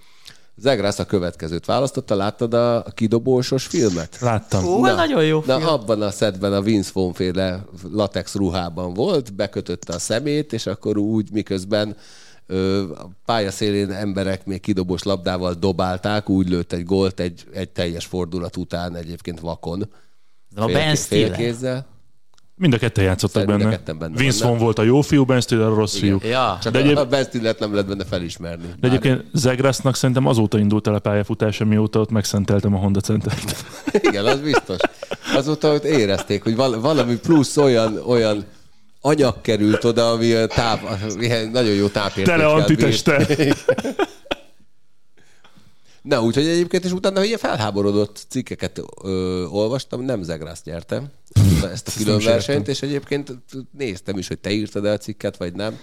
Zegrász 0.56 0.98
a 0.98 1.04
következőt 1.06 1.64
választotta, 1.64 2.14
láttad 2.14 2.54
a 2.54 2.84
kidobósos 2.94 3.66
filmet? 3.66 4.18
Láttam. 4.20 4.64
Ó, 4.64 4.80
na, 4.80 4.94
nagyon 4.94 5.24
jó 5.24 5.42
Na, 5.46 5.56
film. 5.56 5.68
abban 5.68 6.02
a 6.02 6.10
szedben 6.10 6.52
a 6.52 6.60
Vince 6.60 6.90
Vaughn 6.94 7.12
féle 7.12 7.64
latex 7.92 8.34
ruhában 8.34 8.94
volt, 8.94 9.34
bekötötte 9.34 9.92
a 9.92 9.98
szemét, 9.98 10.52
és 10.52 10.66
akkor 10.66 10.98
úgy 10.98 11.32
miközben 11.32 11.96
ö, 12.46 12.82
a 12.92 13.10
pályaszélén 13.24 13.90
emberek 13.90 14.46
még 14.46 14.60
kidobós 14.60 15.02
labdával 15.02 15.54
dobálták, 15.54 16.28
úgy 16.28 16.48
lőtt 16.48 16.72
egy 16.72 16.84
gólt 16.84 17.20
egy, 17.20 17.44
egy 17.52 17.70
teljes 17.70 18.06
fordulat 18.06 18.56
után 18.56 18.96
egyébként 18.96 19.40
vakon. 19.40 19.88
A 20.54 20.66
Ben 20.66 20.96
Stiller. 20.96 21.34
Félkézzel. 21.34 21.86
Mind 22.60 22.74
a 22.74 22.78
ketten 22.78 23.04
játszottak 23.04 23.46
Mind 23.46 23.60
a 23.60 23.62
benne. 23.62 23.76
ketten 23.76 23.98
benne 23.98 24.16
Vince. 24.16 24.44
Vaughn 24.44 24.58
volt 24.60 24.78
a 24.78 24.82
jó 24.82 25.00
fiú, 25.00 25.24
Ben 25.24 25.40
Stiller 25.40 25.66
a 25.66 25.74
rossz 25.74 25.96
fiú. 25.98 26.18
Ja. 26.22 26.58
Csak 26.62 26.72
De 26.72 26.78
egyéb- 26.78 26.96
a 26.96 27.06
Ben 27.06 27.24
Stillert 27.24 27.58
nem 27.58 27.70
lehet 27.72 27.88
benne 27.88 28.04
felismerni. 28.04 28.64
De 28.80 28.88
egyébként 28.88 29.24
Zegrasznak 29.32 29.96
szerintem 29.96 30.26
azóta 30.26 30.58
indult 30.58 30.86
el 30.86 30.94
a 30.94 30.98
pályafutása, 30.98 31.64
mióta 31.64 32.00
ott 32.00 32.10
megszenteltem 32.10 32.74
a 32.74 32.78
Honda 32.78 33.00
Centert. 33.00 33.64
Igen, 34.08 34.26
az 34.26 34.40
biztos. 34.40 34.76
Azóta 35.34 35.72
ott 35.72 35.84
érezték, 35.84 36.42
hogy 36.42 36.56
val- 36.56 36.80
valami 36.80 37.16
plusz 37.16 37.56
olyan, 37.56 37.98
olyan 38.06 38.44
anyag 39.00 39.40
került 39.40 39.84
oda, 39.84 40.10
ami 40.10 40.32
táp, 40.48 40.80
ilyen 41.20 41.48
nagyon 41.50 41.74
jó 41.74 41.86
tápértékkel 41.86 42.38
Tele 42.38 42.46
antiteste. 42.52 43.26
Na, 46.02 46.22
úgyhogy 46.22 46.46
egyébként 46.46 46.84
is 46.84 46.92
utána 46.92 47.24
ilyen 47.24 47.38
felháborodott 47.38 48.24
cikkeket 48.28 48.82
ö, 49.02 49.44
olvastam, 49.44 50.02
nem 50.02 50.22
Zegrász 50.22 50.62
nyertem 50.64 51.08
ezt 51.72 51.88
a 51.88 51.92
külön 51.96 52.18
is 52.18 52.24
versenyt, 52.24 52.68
és 52.68 52.82
egyébként 52.82 53.32
néztem 53.78 54.18
is, 54.18 54.28
hogy 54.28 54.38
te 54.38 54.50
írtad 54.50 54.84
el 54.84 54.92
a 54.92 54.98
cikket, 54.98 55.36
vagy 55.36 55.52
nem, 55.52 55.78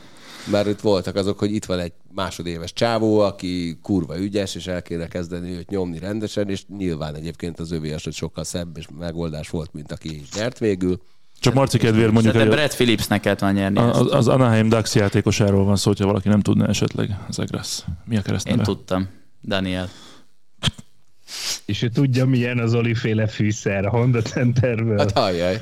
mert 0.52 0.68
itt 0.68 0.80
voltak 0.80 1.16
azok, 1.16 1.40
hogy 1.40 1.54
itt 1.54 1.66
van 1.66 1.80
egy 1.80 1.92
másodéves 2.16 2.74
csávó, 2.74 3.20
aki 3.20 3.80
kurva 3.82 4.20
ügyes, 4.20 4.56
és 4.56 4.68
el 4.68 4.82
kéne 4.82 5.08
kezdeni 5.08 5.52
őt 5.52 5.70
nyomni 5.70 6.00
rendesen, 6.00 6.50
és 6.50 6.64
nyilván 6.78 7.16
egyébként 7.16 7.60
az 7.60 7.72
övé 7.72 7.92
eset 7.94 8.14
sokkal 8.14 8.44
szebb 8.44 8.78
és 8.78 8.86
megoldás 9.00 9.50
volt, 9.50 9.74
mint 9.74 9.92
aki 9.92 10.22
nyert 10.36 10.58
végül. 10.58 11.02
Csak 11.40 11.54
Marci 11.54 11.78
kedvéért 11.78 12.12
mondjuk, 12.12 12.36
hogy 12.36 12.50
Brad 12.50 12.74
Phillipsnek 12.74 13.22
kellett 13.22 13.40
volna 13.40 13.60
nyerni 13.60 13.80
ezt. 13.80 14.00
az, 14.00 14.14
az 14.14 14.28
Anaheim 14.28 14.70
Ducks 14.70 14.96
játékosáról 14.96 15.66
van 15.66 15.76
szó, 15.76 15.90
hogyha 15.90 16.06
valaki 16.06 16.28
nem 16.28 16.42
tudná 16.42 16.68
esetleg. 16.68 17.18
Zegrász. 17.30 17.84
Mi 18.06 18.14
a 18.16 18.18
Én 18.18 18.24
keresztneve? 18.24 18.64
tudtam. 18.64 19.08
Daniel. 19.44 19.90
És 21.68 21.82
ő 21.82 21.88
tudja, 21.90 22.26
milyen 22.26 22.60
az 22.60 22.74
oliféle 22.74 23.28
fűszer 23.28 23.86
a 23.86 23.90
Honda 23.90 24.22
Centerből. 24.22 24.98
Hát 24.98 25.12
halljaj. 25.12 25.60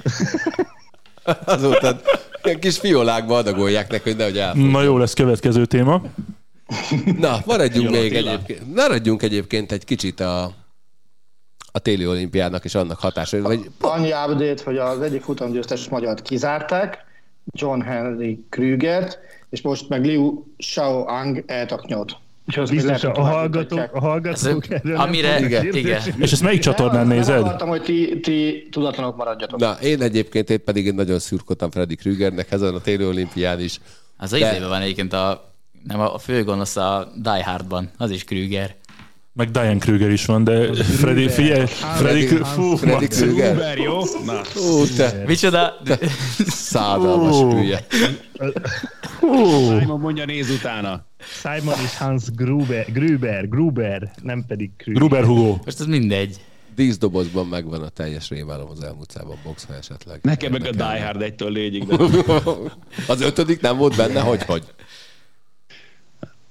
Azóta 1.45 1.99
ilyen 2.43 2.59
kis 2.59 2.79
fiolákba 2.79 3.37
adagolják 3.37 3.91
neki, 3.91 4.09
hogy 4.09 4.17
nehogy 4.17 4.37
elfog. 4.37 4.61
Na 4.61 4.81
jó 4.81 4.97
lesz, 4.97 5.13
következő 5.13 5.65
téma. 5.65 6.01
Na, 7.19 7.37
maradjunk 7.45 7.93
Jó, 7.93 7.99
még 7.99 8.13
Attila. 8.13 8.31
egyébként, 8.31 8.75
maradjunk 8.75 9.23
egyébként 9.23 9.71
egy 9.71 9.83
kicsit 9.85 10.19
a, 10.19 10.43
a 11.71 11.79
téli 11.79 12.07
olimpiának 12.07 12.65
és 12.65 12.75
annak 12.75 12.99
hatása, 12.99 13.41
vagy 13.41 13.69
Annyi 13.79 14.11
update, 14.11 14.63
hogy 14.63 14.77
az 14.77 15.01
egyik 15.01 15.21
futamgyőztes 15.21 15.89
magyart 15.89 16.21
kizárták, 16.21 17.05
John 17.51 17.81
Henry 17.81 18.45
Krügert, 18.49 19.19
és 19.49 19.61
most 19.61 19.89
meg 19.89 20.05
Liu 20.05 20.43
Xiaoang 20.57 21.43
eltaknyot. 21.47 22.17
És 22.47 22.55
még 22.55 22.67
Biztos 22.69 23.03
a 23.03 23.21
hallgatók, 23.21 23.89
a 23.93 23.99
hallgatók 23.99 24.69
erről 24.69 24.93
nem 24.93 24.99
Amire, 25.07 25.39
igen. 25.39 25.65
igen. 25.75 26.01
És 26.17 26.31
ezt 26.31 26.41
melyik 26.41 26.61
csatornán 26.61 27.07
Nem, 27.07 27.17
nézed? 27.17 27.33
Nem 27.35 27.43
akartam, 27.43 27.67
hogy 27.67 27.81
ti, 27.81 28.19
ti 28.19 28.67
tudatlanok 28.71 29.15
maradjatok. 29.17 29.59
Na, 29.59 29.77
én 29.81 30.01
egyébként 30.01 30.49
én 30.49 30.63
pedig 30.63 30.85
én 30.85 30.95
nagyon 30.95 31.19
szürkodtam 31.19 31.71
Freddy 31.71 31.95
Krügernek 31.95 32.51
ezen 32.51 32.73
a 32.73 32.79
téli 32.79 33.05
olimpián 33.05 33.59
is. 33.59 33.79
Az 34.17 34.29
De- 34.29 34.37
izében 34.37 34.69
van 34.69 34.81
egyébként 34.81 35.13
a, 35.13 35.53
nem 35.83 35.99
a 35.99 36.17
főgonosz 36.17 36.75
a 36.75 37.11
Die 37.15 37.43
Hardban, 37.45 37.89
az 37.97 38.09
is 38.11 38.23
Krüger. 38.23 38.75
Meg 39.33 39.51
Diane 39.51 39.77
Kruger 39.77 40.09
is 40.09 40.25
van, 40.25 40.43
de 40.43 40.73
Freddy, 40.83 41.29
figyelj, 41.29 41.65
Freddy, 41.65 42.25
Freddy- 42.25 42.47
fú, 42.47 42.75
Freddy. 42.75 43.07
Krüger. 43.07 43.53
Uber, 43.55 43.77
jó? 43.77 43.99
Na, 44.25 44.41
Ú, 44.55 44.85
te 44.97 45.23
Micsoda? 45.27 45.73
szádalmas 46.47 47.35
Ó. 47.35 47.51
hülye. 47.53 47.85
Simon 49.79 49.99
mondja, 49.99 50.25
néz 50.25 50.49
utána. 50.49 51.05
Simon 51.27 51.79
és 51.83 51.97
Hans 51.97 52.31
Gruber, 52.31 52.91
Gruber, 52.91 53.49
Gruber, 53.49 54.11
nem 54.21 54.45
pedig 54.47 54.71
Krüger. 54.77 55.01
Gruber 55.01 55.23
Hugo. 55.25 55.57
Most 55.65 55.79
ez 55.79 55.85
mindegy. 55.85 56.41
Díszdobozban 56.75 57.47
megvan 57.47 57.81
a 57.81 57.89
teljes 57.89 58.29
rémálom 58.29 58.69
az 58.69 58.83
elmúlt 58.83 59.11
szában 59.11 59.37
box, 59.43 59.65
ha 59.65 59.75
esetleg. 59.75 60.19
Nekem 60.21 60.51
meg 60.51 60.61
a. 60.65 60.71
Die 60.71 61.05
Hard 61.05 61.21
egytől 61.21 61.51
légyig, 61.51 61.85
de 61.85 61.95
Az 63.13 63.21
ötödik 63.21 63.61
nem 63.61 63.77
volt 63.77 63.95
benne, 63.95 64.19
hogy 64.19 64.43
hogy? 64.43 64.63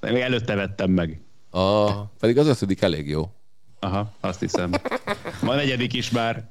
még 0.01 0.21
előtte 0.23 0.55
vettem 0.55 0.91
meg. 0.91 1.21
Ah, 1.51 1.93
pedig 2.21 2.39
az 2.39 2.47
ötödik 2.47 2.83
elég 2.83 3.09
jó. 3.09 3.31
Aha, 3.81 4.13
azt 4.21 4.41
hiszem. 4.41 4.71
Van 5.41 5.51
a 5.51 5.55
negyedik 5.55 5.93
is 5.93 6.11
már. 6.11 6.51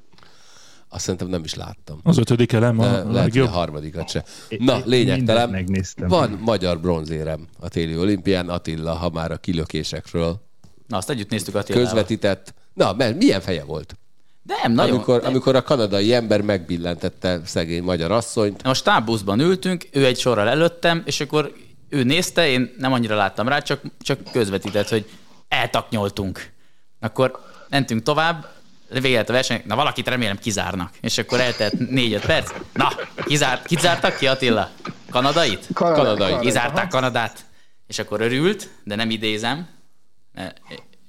Azt 0.94 1.02
szerintem 1.02 1.28
nem 1.28 1.44
is 1.44 1.54
láttam. 1.54 2.00
Az 2.02 2.18
ötödik 2.18 2.52
elem 2.52 2.76
De 2.76 2.84
a 2.84 2.86
lehet, 2.90 3.04
hogy 3.06 3.14
a 3.16 3.18
legjobb. 3.20 3.48
harmadikat 3.48 4.08
se. 4.08 4.24
Na, 4.58 4.76
én 4.76 4.82
lényegtelen. 4.84 5.50
megnéztem. 5.50 6.08
Van 6.08 6.30
magyar 6.30 6.80
bronzérem 6.80 7.46
a 7.60 7.68
téli 7.68 7.96
olimpián, 7.98 8.48
Attila, 8.48 8.94
ha 8.94 9.10
már 9.10 9.30
a 9.30 9.36
kilökésekről 9.36 10.40
Na, 10.86 10.96
azt 10.96 11.10
együtt 11.10 11.30
néztük 11.30 11.54
Attilával. 11.54 11.86
közvetített. 11.88 12.54
Na, 12.74 12.92
mert 12.92 13.16
milyen 13.16 13.40
feje 13.40 13.64
volt? 13.64 13.96
Nem, 14.42 14.72
nagyon. 14.72 14.94
Amikor, 14.94 15.20
nem. 15.20 15.30
amikor 15.30 15.54
a 15.56 15.62
kanadai 15.62 16.14
ember 16.14 16.40
megbillentette 16.40 17.40
szegény 17.44 17.82
magyar 17.82 18.10
asszonyt, 18.10 18.62
Na, 18.62 18.68
Most 18.68 18.80
stábbuszban 18.80 19.40
ültünk, 19.40 19.88
ő 19.92 20.04
egy 20.06 20.18
sorral 20.18 20.48
előttem, 20.48 21.02
és 21.06 21.20
akkor 21.20 21.52
ő 21.88 22.02
nézte, 22.02 22.48
én 22.48 22.74
nem 22.78 22.92
annyira 22.92 23.16
láttam 23.16 23.48
rá, 23.48 23.58
csak, 23.58 23.80
csak 24.00 24.18
közvetített, 24.32 24.88
hogy 24.88 25.08
eltaknyoltunk. 25.48 26.52
Akkor 27.00 27.38
mentünk 27.68 28.02
tovább, 28.02 28.46
vége 28.88 29.16
lett 29.16 29.28
a 29.28 29.32
verseny, 29.32 29.62
na 29.66 29.74
valakit 29.76 30.08
remélem 30.08 30.38
kizárnak. 30.38 30.90
És 31.00 31.18
akkor 31.18 31.40
eltelt 31.40 31.90
négy-öt 31.90 32.26
perc. 32.26 32.52
Na, 32.72 32.88
kizár, 33.24 33.62
kizártak 33.62 34.16
ki 34.16 34.26
Attila? 34.26 34.70
Kanadait? 35.10 35.66
Kanada- 35.74 35.96
Kanadai. 36.02 36.18
Kanada, 36.28 36.40
Kizárták 36.46 36.76
aha. 36.76 36.88
Kanadát. 36.88 37.44
És 37.86 37.98
akkor 37.98 38.20
örült, 38.20 38.68
de 38.84 38.94
nem 38.94 39.10
idézem. 39.10 39.68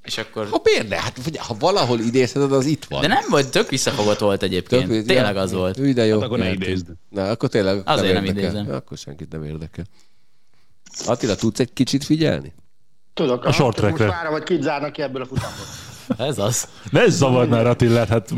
És 0.04 0.18
akkor... 0.18 0.48
a 0.52 0.58
pérde, 0.58 1.02
hát 1.02 1.20
ugye, 1.28 1.42
ha 1.42 1.56
valahol 1.60 2.00
idézheted, 2.00 2.52
az 2.52 2.66
itt 2.66 2.86
van. 2.86 3.02
De 3.02 3.08
nem 3.08 3.24
volt, 3.30 3.50
tök 3.52 3.70
visszafogott 3.70 4.20
volt 4.20 4.44
egyébként. 4.44 4.88
Tök- 4.88 5.06
Tényleg 5.06 5.38
az 5.38 5.52
volt. 5.52 5.80
Ú, 5.80 5.94
de 5.94 6.06
jó. 6.06 6.16
Hát 6.16 6.26
akkor 6.26 6.38
ne 6.38 6.52
idézd. 6.52 6.88
Na, 7.10 7.30
akkor 7.30 7.50
tényleg 7.50 7.82
Azért 7.86 8.14
nem 8.14 8.24
érdekel. 8.26 8.50
idézem. 8.50 8.76
Akkor 8.76 8.98
senkit 8.98 9.32
nem 9.32 9.44
érdekel. 9.44 9.86
Attila, 11.06 11.36
tudsz 11.36 11.60
egy 11.60 11.74
kicsit 11.74 12.04
figyelni? 12.04 12.54
Tudok, 13.14 13.46
A 13.46 13.52
short 13.52 13.78
aha, 13.78 13.88
most 13.88 13.98
trackre. 13.98 14.16
várom, 14.18 14.32
hogy 14.34 14.44
kit 14.44 14.62
zárnak 14.62 14.92
ki 14.92 15.02
ebből 15.02 15.22
a 15.22 15.26
futamból. 15.26 15.66
Ez 16.18 16.38
az. 16.38 16.68
Ne 16.92 17.10
zavard 17.10 17.50
már 17.50 17.68
Attillát, 17.68 18.08
hát... 18.08 18.30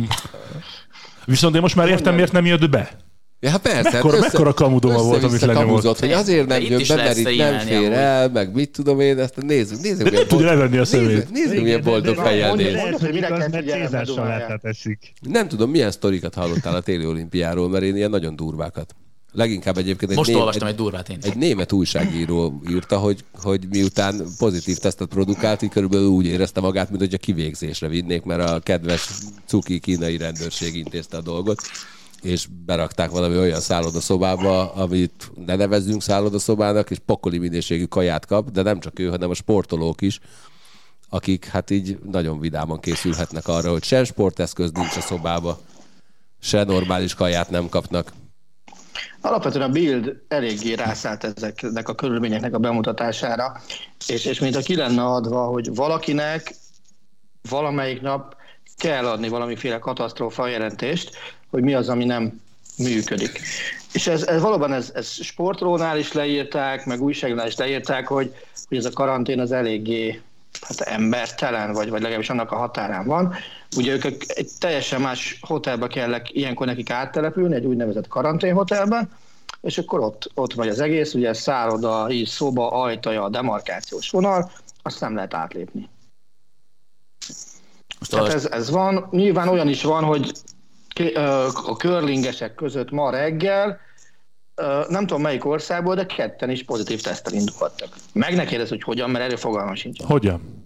Viszont 1.25 1.55
én 1.55 1.61
most 1.61 1.75
már 1.75 1.87
értem, 1.87 2.15
miért 2.15 2.31
nem 2.31 2.45
jött 2.45 2.69
be. 2.69 2.97
Ja, 3.39 3.49
hát 3.49 3.61
persze. 3.61 3.89
Mekkora- 3.91 4.19
mekkora 4.19 4.53
kamudoma 4.53 5.01
volt, 5.01 5.23
amit 5.23 5.41
lenyomolt. 5.41 5.99
hogy 5.99 6.11
azért 6.11 6.47
nem 6.47 6.59
De 6.59 6.67
jött 6.67 6.87
be, 6.87 6.95
mert 6.95 7.17
itt 7.17 7.37
nem 7.37 7.59
fér 7.59 7.91
el, 7.91 8.29
meg 8.29 8.53
mit 8.53 8.71
tudom 8.71 8.99
én, 8.99 9.19
ezt 9.19 9.35
nézzük, 9.35 9.81
nézzük, 9.81 10.09
milyen 10.09 10.27
tudja 10.27 10.45
levenni 10.45 10.77
a 10.77 10.85
szemét. 10.85 11.07
Nézzük, 11.07 11.29
nézzük 11.29 11.63
milyen 11.63 11.81
boldog 11.83 12.15
fejjel 12.15 12.55
néz. 12.55 12.73
Lehet, 12.73 12.99
hogy 12.99 13.15
igaz, 13.15 13.29
mert 13.29 13.65
bedumálják. 13.91 14.39
láthateszik. 14.39 15.13
Nem 15.21 15.47
tudom, 15.47 15.69
milyen 15.69 15.91
sztorikat 15.91 16.33
hallottál 16.33 16.75
a 16.75 16.81
téli 16.81 17.05
olimpiáról, 17.05 17.69
mert 17.69 17.83
én 17.83 17.95
ilyen 17.95 18.09
nagyon 18.09 18.35
durvákat. 18.35 18.95
Leginkább 19.31 19.77
egyébként 19.77 20.11
egy, 20.11 20.17
Most 20.17 20.29
ném, 20.29 20.39
olvastam 20.39 20.67
egy, 20.67 20.73
egy 20.73 20.79
durvát 20.79 21.09
én. 21.09 21.17
egy 21.21 21.35
német 21.35 21.71
újságíró 21.71 22.61
írta, 22.69 22.97
hogy, 22.97 23.23
hogy 23.41 23.67
miután 23.69 24.21
pozitív 24.37 24.77
tesztet 24.77 25.07
produkált, 25.07 25.61
így 25.61 25.69
körülbelül 25.69 26.07
úgy 26.07 26.25
érezte 26.25 26.61
magát, 26.61 26.89
mint 26.89 27.01
hogy 27.01 27.13
a 27.13 27.17
kivégzésre 27.17 27.87
vinnék, 27.87 28.23
mert 28.23 28.49
a 28.49 28.59
kedves 28.59 29.09
cuki 29.45 29.79
kínai 29.79 30.17
rendőrség 30.17 30.75
intézte 30.75 31.17
a 31.17 31.21
dolgot 31.21 31.61
és 32.21 32.47
berakták 32.65 33.09
valami 33.09 33.37
olyan 33.37 33.59
szállodaszobába, 33.59 34.73
amit 34.73 35.31
ne 35.45 35.55
nevezzünk 35.55 36.01
szállodaszobának, 36.01 36.89
és 36.89 36.97
pokoli 37.05 37.37
minőségű 37.37 37.85
kaját 37.85 38.25
kap, 38.25 38.51
de 38.51 38.61
nem 38.61 38.79
csak 38.79 38.99
ő, 38.99 39.09
hanem 39.09 39.29
a 39.29 39.33
sportolók 39.33 40.01
is, 40.01 40.19
akik 41.09 41.45
hát 41.45 41.69
így 41.69 41.97
nagyon 42.11 42.39
vidáman 42.39 42.79
készülhetnek 42.79 43.47
arra, 43.47 43.71
hogy 43.71 43.83
se 43.83 44.03
sporteszköz 44.03 44.71
nincs 44.71 44.95
a 44.95 45.01
szobába, 45.01 45.59
se 46.39 46.63
normális 46.63 47.13
kaját 47.13 47.49
nem 47.49 47.69
kapnak. 47.69 48.13
Alapvetően 49.21 49.69
a 49.69 49.71
Build 49.71 50.21
eléggé 50.27 50.73
rászállt 50.73 51.23
ezeknek 51.23 51.89
a 51.89 51.95
körülményeknek 51.95 52.53
a 52.53 52.57
bemutatására, 52.57 53.61
és, 54.07 54.25
és 54.25 54.39
mint 54.39 54.55
a 54.55 54.61
ki 54.61 54.75
lenne 54.75 55.05
adva, 55.05 55.45
hogy 55.45 55.75
valakinek 55.75 56.55
valamelyik 57.49 58.01
nap 58.01 58.35
kell 58.77 59.07
adni 59.07 59.27
valamiféle 59.27 59.79
katasztrófa 59.79 60.47
jelentést, 60.47 61.15
hogy 61.49 61.63
mi 61.63 61.73
az, 61.73 61.89
ami 61.89 62.05
nem 62.05 62.41
működik. 62.77 63.39
És 63.93 64.07
ez, 64.07 64.23
ez 64.23 64.41
valóban 64.41 64.73
ez, 64.73 64.91
ez 64.95 65.09
sportrónál 65.09 65.97
is 65.97 66.11
leírták, 66.11 66.85
meg 66.85 67.01
újságnál 67.01 67.47
is 67.47 67.55
leírták, 67.55 68.07
hogy, 68.07 68.33
hogy 68.67 68.77
ez 68.77 68.85
a 68.85 68.91
karantén 68.91 69.39
az 69.39 69.51
eléggé 69.51 70.21
hát 70.61 70.79
embertelen, 70.79 71.71
vagy, 71.71 71.89
vagy 71.89 72.01
legalábbis 72.01 72.29
annak 72.29 72.51
a 72.51 72.55
határán 72.55 73.05
van. 73.05 73.33
Ugye 73.75 73.93
ők 73.93 74.03
egy 74.27 74.49
teljesen 74.59 75.01
más 75.01 75.39
hotelbe 75.41 75.87
kellek 75.87 76.33
ilyenkor 76.33 76.65
nekik 76.65 76.89
áttelepülni, 76.89 77.55
egy 77.55 77.65
úgynevezett 77.65 78.07
karanténhotelben, 78.07 79.09
és 79.61 79.77
akkor 79.77 79.99
ott, 79.99 80.31
ott 80.33 80.53
vagy 80.53 80.67
az 80.67 80.79
egész, 80.79 81.13
ugye 81.13 81.33
szálloda, 81.33 82.09
így 82.09 82.27
szoba, 82.27 82.71
ajtaja, 82.71 83.23
a 83.23 83.29
demarkációs 83.29 84.09
vonal, 84.09 84.51
azt 84.81 84.99
nem 84.99 85.15
lehet 85.15 85.33
átlépni. 85.33 85.89
Most 87.99 88.11
Tehát 88.11 88.33
ez, 88.33 88.45
ez 88.45 88.69
van. 88.69 89.07
Nyilván 89.11 89.47
olyan 89.47 89.67
is 89.67 89.83
van, 89.83 90.03
hogy 90.03 90.31
a 91.65 91.75
körlingesek 91.75 92.55
között 92.55 92.91
ma 92.91 93.09
reggel, 93.09 93.79
nem 94.87 95.05
tudom 95.05 95.21
melyik 95.21 95.45
országból, 95.45 95.95
de 95.95 96.05
ketten 96.05 96.49
is 96.49 96.63
pozitív 96.63 97.01
tesztel 97.01 97.33
indulhattak. 97.33 97.95
Meg 98.13 98.35
ne 98.35 98.45
kérdez, 98.45 98.69
hogy 98.69 98.83
hogyan, 98.83 99.09
mert 99.09 99.25
erről 99.25 99.37
fogalma 99.37 99.75
sincs. 99.75 100.01
Hogyan? 100.01 100.65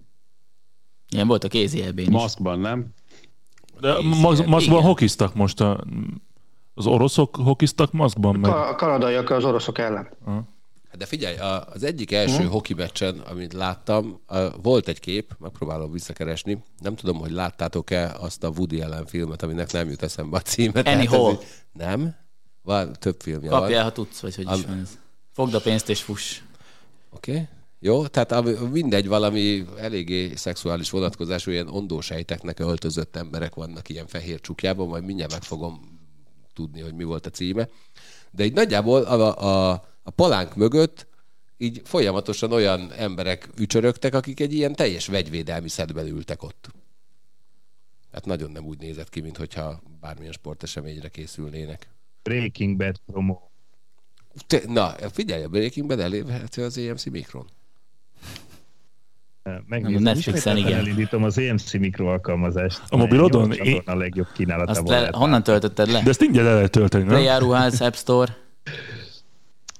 Ilyen 1.08 1.26
volt 1.26 1.44
a 1.44 1.48
kézi 1.48 1.82
ebén 1.82 2.10
Maszkban, 2.10 2.58
nem? 2.58 2.86
De 3.80 3.94
maszkban 4.46 4.82
hokiztak 4.82 5.34
most 5.34 5.60
a, 5.60 5.84
az 6.74 6.86
oroszok 6.86 7.36
hokiztak 7.36 7.92
maszkban? 7.92 8.36
Meg? 8.36 8.50
A 8.50 8.74
kanadaiak 8.74 9.30
az 9.30 9.44
oroszok 9.44 9.78
ellen. 9.78 10.08
Uh-huh. 10.26 10.42
De 10.96 11.06
figyelj, 11.06 11.36
az 11.72 11.82
egyik 11.82 12.12
első 12.12 12.36
hmm. 12.36 12.50
hoki 12.50 12.74
meccsen, 12.74 13.18
amit 13.18 13.52
láttam, 13.52 14.20
volt 14.62 14.88
egy 14.88 15.00
kép, 15.00 15.34
megpróbálom 15.38 15.92
visszakeresni. 15.92 16.62
Nem 16.78 16.94
tudom, 16.94 17.18
hogy 17.18 17.30
láttátok-e 17.30 18.14
azt 18.20 18.44
a 18.44 18.48
Woody 18.48 18.80
Allen 18.80 19.06
filmet, 19.06 19.42
aminek 19.42 19.72
nem 19.72 19.88
jut 19.88 20.02
eszembe 20.02 20.36
a 20.36 20.40
címet. 20.40 20.88
Anyhol. 20.88 21.38
Nem? 21.72 22.14
Van 22.62 22.92
több 22.92 23.20
filmje 23.20 23.48
Kapjál, 23.48 23.70
van. 23.70 23.82
ha 23.82 23.92
tudsz, 23.92 24.20
vagy 24.20 24.34
hogy 24.34 24.46
Am... 24.46 24.58
is 24.58 24.64
van 24.64 24.78
ez. 24.78 24.98
Fogd 25.32 25.54
a 25.54 25.60
pénzt 25.60 25.88
és 25.88 26.02
fuss. 26.02 26.40
Oké. 27.10 27.32
Okay. 27.32 27.44
Jó, 27.78 28.06
tehát 28.06 28.70
mindegy, 28.70 29.08
valami 29.08 29.66
eléggé 29.76 30.34
szexuális 30.34 30.90
vonatkozású 30.90 31.50
ilyen 31.50 31.68
ondósejteknek 31.68 32.58
öltözött 32.58 33.16
emberek 33.16 33.54
vannak 33.54 33.88
ilyen 33.88 34.06
fehér 34.06 34.40
csukjában, 34.40 34.88
majd 34.88 35.04
mindjárt 35.04 35.32
meg 35.32 35.42
fogom 35.42 36.00
tudni, 36.54 36.80
hogy 36.80 36.94
mi 36.94 37.04
volt 37.04 37.26
a 37.26 37.30
címe. 37.30 37.68
De 38.30 38.44
így 38.44 38.52
nagyjából 38.52 39.02
a, 39.02 39.70
a 39.70 39.90
a 40.02 40.10
palánk 40.10 40.54
mögött 40.54 41.06
így 41.56 41.80
folyamatosan 41.84 42.52
olyan 42.52 42.92
emberek 42.92 43.48
ücsörögtek, 43.58 44.14
akik 44.14 44.40
egy 44.40 44.52
ilyen 44.52 44.74
teljes 44.74 45.06
vegyvédelmi 45.06 45.68
szedben 45.68 46.06
ültek 46.06 46.42
ott. 46.42 46.68
Hát 48.12 48.24
nagyon 48.24 48.50
nem 48.50 48.64
úgy 48.64 48.78
nézett 48.78 49.08
ki, 49.08 49.20
mintha 49.20 49.82
bármilyen 50.00 50.32
sporteseményre 50.32 51.08
készülnének. 51.08 51.88
Breaking 52.22 52.76
Bad 52.76 52.96
promo. 53.06 53.40
Te, 54.46 54.60
na, 54.66 54.94
figyelj, 55.12 55.42
a 55.44 55.48
Breaking 55.48 55.86
Bad 55.86 56.00
elérhető 56.00 56.64
az 56.64 56.78
EMC 56.78 57.04
Mikron. 57.04 57.46
Megnézem, 59.66 60.02
Netflixen, 60.02 60.56
igen. 60.56 60.78
Elindítom 60.78 61.24
az 61.24 61.38
EMC 61.38 61.72
mikro 61.72 62.06
alkalmazást. 62.06 62.82
A 62.88 62.96
mobilodon? 62.96 63.52
A 63.84 63.94
legjobb 63.94 64.26
kínálata 64.34 64.70
Azt 64.70 64.88
le, 64.88 65.08
honnan 65.12 65.42
töltötted 65.42 65.90
le? 65.90 66.02
De 66.02 66.10
ezt 66.10 66.22
ingyen 66.22 66.46
el 66.46 66.54
lehet 66.54 66.70
tölteni, 66.70 67.04
nem? 67.04 67.12
Lejáruház, 67.12 67.80
App 67.80 67.94
Store. 67.94 68.36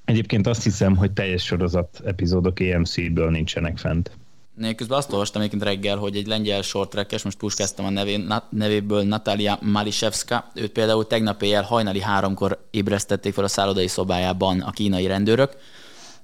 Egyébként 0.05 0.47
azt 0.47 0.63
hiszem, 0.63 0.97
hogy 0.97 1.13
teljes 1.13 1.45
sorozat 1.45 2.01
epizódok 2.05 2.61
EMC-ből 2.61 3.31
nincsenek 3.31 3.79
fent. 3.79 4.11
Közben 4.77 4.99
azt 4.99 5.13
olvastam 5.13 5.41
egyébként 5.41 5.65
reggel, 5.65 5.97
hogy 5.97 6.17
egy 6.17 6.27
lengyel 6.27 6.63
shorttrackes, 6.63 7.23
most 7.23 7.39
puskáztam 7.39 7.85
a 7.85 7.91
nevén, 7.91 8.35
nevéből 8.51 9.03
Natalia 9.03 9.59
Malisevska, 9.63 10.51
őt 10.55 10.73
például 10.73 11.07
tegnap 11.07 11.43
éjjel 11.43 11.63
hajnali 11.63 12.01
háromkor 12.01 12.67
ébresztették 12.71 13.35
fel 13.35 13.45
a 13.45 13.49
szállodai 13.49 13.87
szobájában 13.87 14.61
a 14.61 14.71
kínai 14.71 15.07
rendőrök, 15.07 15.57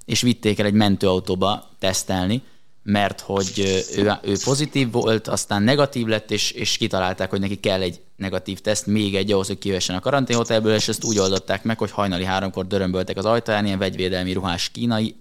és 0.05 0.21
vitték 0.21 0.59
el 0.59 0.67
egy 0.67 0.73
mentőautóba 0.73 1.69
tesztelni, 1.79 2.43
mert 2.83 3.21
hogy 3.21 3.83
ő, 3.97 4.13
ő 4.23 4.37
pozitív 4.45 4.91
volt, 4.91 5.29
aztán 5.29 5.63
negatív 5.63 6.07
lett, 6.07 6.31
és, 6.31 6.51
és 6.51 6.77
kitalálták, 6.77 7.31
hogy 7.31 7.41
neki 7.41 7.61
kell 7.61 7.81
egy 7.81 8.01
negatív 8.17 8.61
teszt, 8.61 8.87
még 8.87 9.15
egy 9.17 9.33
ahhoz, 9.33 9.47
hogy 9.47 9.59
kivessen 9.59 9.97
a 9.97 10.01
karanténhotelből, 10.01 10.75
és 10.75 10.89
ezt 10.89 11.05
úgy 11.05 11.19
oldották 11.19 11.63
meg, 11.63 11.79
hogy 11.79 11.91
hajnali 11.91 12.25
háromkor 12.25 12.67
dörömböltek 12.67 13.17
az 13.17 13.25
ajtaján, 13.25 13.67
ilyen 13.67 13.79
vegyvédelmi 13.79 14.33
ruhás 14.33 14.69
kínai, 14.69 15.15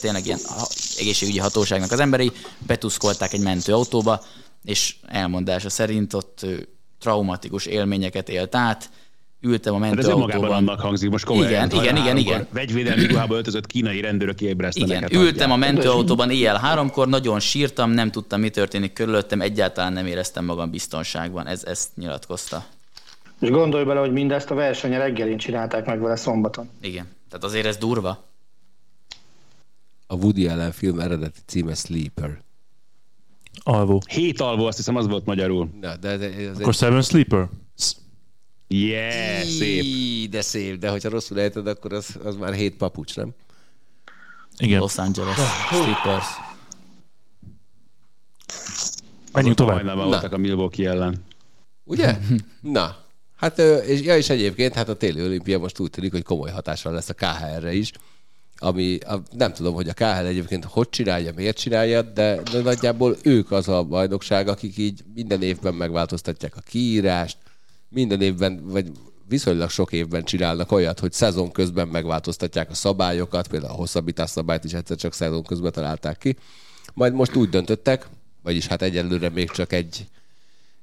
tényleg 0.00 0.26
ilyen 0.26 0.38
egészségügyi 0.98 1.38
hatóságnak 1.38 1.92
az 1.92 2.00
emberei, 2.00 2.32
betuszkolták 2.58 3.32
egy 3.32 3.42
mentőautóba, 3.42 4.24
és 4.64 4.96
elmondása 5.06 5.70
szerint 5.70 6.14
ott 6.14 6.46
traumatikus 6.98 7.66
élményeket 7.66 8.28
élt 8.28 8.54
át, 8.54 8.90
ültem 9.40 9.74
a 9.74 9.78
mentőautóban. 9.78 10.28
Ez 10.28 10.34
önmagában 10.34 10.56
annak 10.56 10.80
hangzik, 10.80 11.10
most 11.10 11.24
komolyan. 11.24 11.50
Igen, 11.50 11.70
igen, 11.70 11.96
igen, 11.96 12.16
igen. 12.16 12.46
Vegyvédelmi 12.52 13.06
ruhába 13.06 13.34
öltözött 13.34 13.66
kínai 13.66 14.00
rendőrök 14.00 14.40
ébresztenek. 14.40 15.10
Igen, 15.10 15.22
ültem 15.22 15.50
a 15.50 15.56
mentőautóban 15.56 16.30
éjjel 16.30 16.58
háromkor, 16.58 17.08
nagyon 17.08 17.40
sírtam, 17.40 17.90
nem 17.90 18.10
tudtam, 18.10 18.40
mi 18.40 18.50
történik 18.50 18.92
körülöttem, 18.92 19.40
egyáltalán 19.40 19.92
nem 19.92 20.06
éreztem 20.06 20.44
magam 20.44 20.70
biztonságban. 20.70 21.46
Ez 21.46 21.64
ezt 21.64 21.88
nyilatkozta. 21.96 22.66
És 23.40 23.50
gondolj 23.50 23.84
bele, 23.84 24.00
hogy 24.00 24.12
mindezt 24.12 24.50
a 24.50 24.54
verseny 24.54 24.92
reggelén 24.92 25.38
csinálták 25.38 25.86
meg 25.86 26.00
vele 26.00 26.16
szombaton. 26.16 26.68
Igen, 26.80 27.08
tehát 27.28 27.44
azért 27.44 27.66
ez 27.66 27.76
durva. 27.76 28.24
A 30.06 30.14
Woody 30.14 30.46
Allen 30.46 30.72
film 30.72 31.00
eredeti 31.00 31.40
címe 31.46 31.74
Sleeper. 31.74 32.42
Alvó. 33.62 34.02
Hét 34.08 34.40
alvó, 34.40 34.66
azt 34.66 34.76
hiszem 34.76 34.96
az 34.96 35.08
volt 35.08 35.26
magyarul. 35.26 35.70
Na, 35.80 35.96
de, 35.96 36.16
de 36.16 36.32
ez 36.34 36.54
Akkor 36.54 36.68
egy... 36.68 36.74
Seven 36.74 37.02
Sleeper? 37.02 37.48
Yeah, 38.72 39.42
szép. 39.42 40.30
De 40.30 40.40
szép, 40.40 40.78
de 40.78 40.90
hogyha 40.90 41.08
rosszul 41.08 41.40
ejted, 41.40 41.66
akkor 41.66 41.92
az, 41.92 42.16
az 42.24 42.36
már 42.36 42.54
hét 42.54 42.76
papucs, 42.76 43.16
nem? 43.16 43.30
Igen. 44.58 44.80
Los 44.80 44.98
Angeles 44.98 45.36
Clippers. 45.68 46.26
Menjünk 49.32 49.56
tovább. 49.56 49.74
Majdnem 49.84 50.06
voltak 50.06 50.32
a 50.32 50.36
Milwaukee 50.36 50.88
ellen. 50.88 51.24
Ugye? 51.84 52.18
Na, 52.60 52.96
hát, 53.36 53.58
és, 53.58 54.00
ja, 54.00 54.16
és 54.16 54.30
egyébként 54.30 54.74
hát 54.74 54.88
a 54.88 54.96
téli 54.96 55.22
olimpia 55.22 55.58
most 55.58 55.78
úgy 55.78 55.90
tűnik, 55.90 56.12
hogy 56.12 56.22
komoly 56.22 56.50
hatással 56.50 56.92
lesz 56.92 57.08
a 57.08 57.14
KHR-re 57.14 57.72
is, 57.72 57.92
ami 58.56 58.98
a, 58.98 59.22
nem 59.32 59.52
tudom, 59.52 59.74
hogy 59.74 59.88
a 59.88 59.92
KHL 59.92 60.26
egyébként 60.26 60.64
hogy 60.64 60.88
csinálja, 60.88 61.32
miért 61.36 61.58
csinálja, 61.58 62.02
de, 62.02 62.42
de 62.52 62.60
nagyjából 62.60 63.16
ők 63.22 63.50
az 63.50 63.68
a 63.68 63.82
bajnokság, 63.82 64.48
akik 64.48 64.76
így 64.76 65.04
minden 65.14 65.42
évben 65.42 65.74
megváltoztatják 65.74 66.56
a 66.56 66.60
kiírást, 66.60 67.36
minden 67.90 68.20
évben, 68.20 68.60
vagy 68.64 68.90
viszonylag 69.28 69.70
sok 69.70 69.92
évben 69.92 70.24
csinálnak 70.24 70.72
olyat, 70.72 71.00
hogy 71.00 71.12
szezon 71.12 71.50
közben 71.50 71.88
megváltoztatják 71.88 72.70
a 72.70 72.74
szabályokat, 72.74 73.48
például 73.48 73.72
a 73.72 73.76
hosszabbítás 73.76 74.30
szabályt 74.30 74.64
is 74.64 74.72
egyszer 74.72 74.96
csak 74.96 75.12
szezon 75.12 75.42
közben 75.42 75.72
találták 75.72 76.18
ki. 76.18 76.36
Majd 76.94 77.12
most 77.12 77.36
úgy 77.36 77.48
döntöttek, 77.48 78.08
vagyis 78.42 78.66
hát 78.66 78.82
egyelőre 78.82 79.28
még 79.28 79.50
csak 79.50 79.72
egy, 79.72 80.06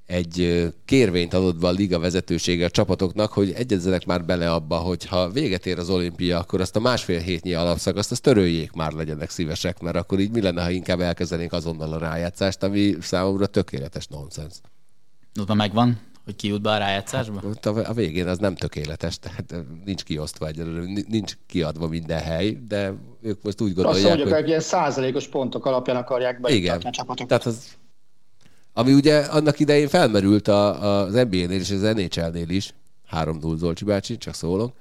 egy 0.06 0.68
kérvényt 0.86 1.34
adott 1.34 1.60
be 1.60 1.68
a 1.68 1.72
liga 1.72 2.00
vezetősége 2.00 2.66
a 2.66 2.70
csapatoknak, 2.70 3.32
hogy 3.32 3.52
egyezzenek 3.52 4.06
már 4.06 4.26
bele 4.26 4.52
abba, 4.52 4.78
hogy 4.78 5.06
ha 5.06 5.30
véget 5.30 5.66
ér 5.66 5.80
az 5.80 5.90
olimpia, 5.90 6.40
akkor 6.40 6.62
azt 6.62 6.76
a 6.76 6.80
másfél 6.80 7.20
hétnyi 7.20 7.54
alapszakaszt, 7.54 8.12
azt 8.12 8.22
töröljék 8.22 8.72
már 8.72 8.92
legyenek 8.92 9.30
szívesek, 9.30 9.80
mert 9.80 9.96
akkor 9.96 10.20
így 10.20 10.32
mi 10.32 10.42
lenne, 10.42 10.64
ha 10.64 10.70
inkább 10.70 11.00
elkezdenénk 11.00 11.54
azonnal 11.54 11.94
a 11.94 11.98
rájátszást, 11.98 12.64
ami 12.64 12.96
számomra 13.02 13.46
tökéletes 13.46 14.08
nonsens. 14.08 14.54
Ott 15.40 15.54
megvan 15.54 16.00
hogy 16.28 16.36
ki 16.36 16.48
jut 16.48 16.62
be 16.62 16.72
a 16.72 16.78
rájátszásba? 16.78 17.42
Hát, 17.44 17.66
a 17.66 17.94
végén 17.94 18.28
az 18.28 18.38
nem 18.38 18.56
tökéletes, 18.56 19.20
tehát 19.20 19.56
nincs 19.86 20.04
kiosztva 20.04 20.48
egyelőre, 20.48 21.04
nincs 21.08 21.34
kiadva 21.46 21.88
minden 21.88 22.20
hely, 22.20 22.58
de 22.68 22.94
ők 23.22 23.44
most 23.44 23.62
úgy 23.62 23.74
gondolják, 23.74 24.06
Azt 24.06 24.16
mondjuk, 24.16 24.38
hogy... 24.38 24.48
ilyen 24.48 24.60
százalékos 24.60 25.28
pontok 25.28 25.66
alapján 25.66 25.98
akarják 25.98 26.42
beiktatni 26.42 26.90
a 26.90 26.92
csapatokat. 26.92 27.28
Tehát 27.28 27.46
az, 27.46 27.66
ami 28.74 28.94
ugye 28.94 29.20
annak 29.20 29.60
idején 29.60 29.88
felmerült 29.88 30.48
a, 30.48 31.02
az 31.02 31.14
NBA-nél 31.14 31.52
és 31.52 31.72
az 31.72 31.82
NHL-nél 31.82 32.50
is, 32.50 32.74
3-0 33.12 33.56
Zolcsi 33.56 33.86
bácsi, 33.86 34.18
csak 34.18 34.34
szólok, 34.34 34.74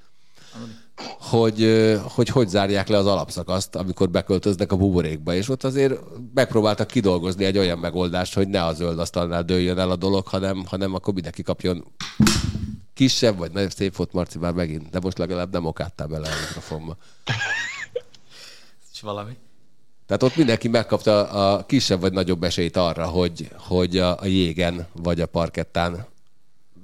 hogy, 1.19 1.95
hogy 2.03 2.29
hogy 2.29 2.49
zárják 2.49 2.89
le 2.89 2.97
az 2.97 3.07
alapszakaszt, 3.07 3.77
amikor 3.77 4.11
beköltöznek 4.11 4.73
a 4.73 4.77
buborékba, 4.77 5.35
és 5.35 5.49
ott 5.49 5.65
azért 5.65 6.01
megpróbáltak 6.35 6.87
kidolgozni 6.87 7.45
egy 7.45 7.59
olyan 7.59 7.79
megoldást, 7.79 8.35
hogy 8.35 8.49
ne 8.49 8.65
a 8.65 8.73
zöld 8.73 8.99
asztalnál 8.99 9.43
dőljön 9.43 9.79
el 9.79 9.91
a 9.91 9.97
dolog, 9.97 10.27
hanem, 10.27 10.65
hanem 10.67 10.95
akkor 10.95 11.15
mindenki 11.15 11.43
kapjon 11.43 11.85
kisebb, 12.95 13.39
vagy 13.39 13.53
nagyobb 13.53 13.71
szép 13.71 13.97
volt 13.97 14.13
Marci 14.13 14.39
már 14.39 14.53
megint, 14.53 14.91
de 14.91 15.01
most 15.01 15.19
legalább 15.19 15.53
nem 15.53 15.65
okádtál 15.65 16.07
bele 16.07 16.29
a 16.29 16.35
mikrofonba. 16.47 16.97
És 18.93 19.01
valami. 19.01 19.37
Tehát 20.07 20.23
ott 20.23 20.37
mindenki 20.37 20.69
megkapta 20.69 21.29
a 21.29 21.67
kisebb 21.67 22.01
vagy 22.01 22.13
nagyobb 22.13 22.43
esélyt 22.43 22.77
arra, 22.77 23.07
hogy, 23.07 23.51
hogy 23.59 23.99
a, 23.99 24.21
a 24.21 24.27
jégen 24.27 24.87
vagy 24.93 25.21
a 25.21 25.27
parkettán 25.27 26.07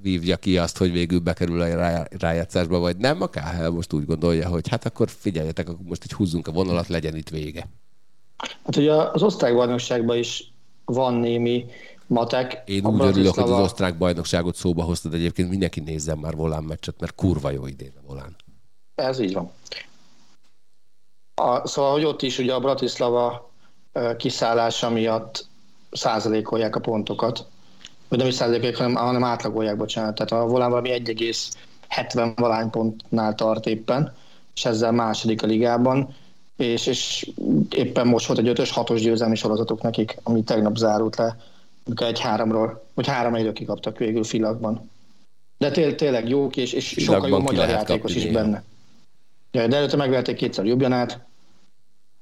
vívja 0.03 0.37
ki 0.37 0.57
azt, 0.57 0.77
hogy 0.77 0.91
végül 0.91 1.19
bekerül 1.19 1.61
a 1.61 2.05
rájátszásba, 2.17 2.79
vagy 2.79 2.97
nem. 2.97 3.21
A 3.21 3.27
KHL 3.27 3.69
most 3.69 3.93
úgy 3.93 4.05
gondolja, 4.05 4.49
hogy 4.49 4.67
hát 4.67 4.85
akkor 4.85 5.09
figyeljetek, 5.09 5.69
akkor 5.69 5.85
most 5.85 6.03
így 6.03 6.13
húzzunk 6.13 6.47
a 6.47 6.51
vonalat, 6.51 6.87
legyen 6.87 7.15
itt 7.15 7.29
vége. 7.29 7.67
Hát 8.37 8.75
ugye 8.75 8.93
az 8.93 9.23
osztálybajnokságban 9.23 10.17
is 10.17 10.53
van 10.85 11.13
némi 11.13 11.65
matek. 12.07 12.61
Én 12.65 12.85
úgy 12.85 13.01
örülök, 13.01 13.33
hogy 13.33 13.51
az 13.51 13.59
osztrák 13.59 13.97
bajnokságot 13.97 14.55
szóba 14.55 14.83
hoztad 14.83 15.13
egyébként, 15.13 15.49
mindenki 15.49 15.79
nézzen 15.79 16.17
már 16.17 16.35
volán 16.35 16.63
meccset, 16.63 16.99
mert 16.99 17.15
kurva 17.15 17.51
jó 17.51 17.67
idén 17.67 17.93
a 17.97 18.07
volán. 18.07 18.35
Ez 18.95 19.19
így 19.19 19.33
van. 19.33 19.51
A, 21.35 21.67
szóval, 21.67 21.91
hogy 21.91 22.03
ott 22.03 22.21
is 22.21 22.37
ugye 22.37 22.53
a 22.53 22.59
Bratislava 22.59 23.51
kiszállása 24.17 24.89
miatt 24.89 25.47
százalékolják 25.91 26.75
a 26.75 26.79
pontokat, 26.79 27.47
vagy 28.13 28.21
nem 28.21 28.31
is 28.31 28.37
százalékolják, 28.37 28.77
hanem, 28.77 28.95
hanem 28.95 29.23
átlagolják, 29.23 29.77
bocsánat. 29.77 30.15
Tehát 30.15 30.45
a 30.45 30.47
volán 30.47 30.69
valami 30.69 30.89
1,70 30.89 32.33
valány 32.35 32.69
pontnál 32.69 33.35
tart 33.35 33.65
éppen, 33.65 34.13
és 34.55 34.65
ezzel 34.65 34.91
második 34.91 35.43
a 35.43 35.45
ligában, 35.45 36.15
és, 36.57 36.85
és 36.85 37.29
éppen 37.69 38.07
most 38.07 38.25
volt 38.25 38.39
egy 38.39 38.47
ötös, 38.47 38.71
hatos 38.71 39.01
győzelmi 39.01 39.35
sorozatok 39.35 39.81
nekik, 39.81 40.17
ami 40.23 40.43
tegnap 40.43 40.75
zárult 40.75 41.15
le, 41.15 41.37
amikor 41.85 42.07
egy 42.07 42.19
háromról, 42.19 42.83
vagy 42.93 43.07
három 43.07 43.35
egyről 43.35 43.53
kikaptak 43.53 43.97
végül 43.97 44.23
filakban. 44.23 44.89
De 45.57 45.71
té- 45.71 45.95
tényleg 45.95 46.29
jók, 46.29 46.57
és, 46.57 46.73
és 46.73 46.95
sokkal 46.97 47.29
jó 47.29 47.39
magyar 47.39 47.69
játékos 47.69 48.15
is 48.15 48.27
benne. 48.27 48.63
Ja, 49.51 49.67
de 49.67 49.75
előtte 49.75 49.95
megverték 49.95 50.35
kétszer 50.35 50.65
Jubjanát, 50.65 51.19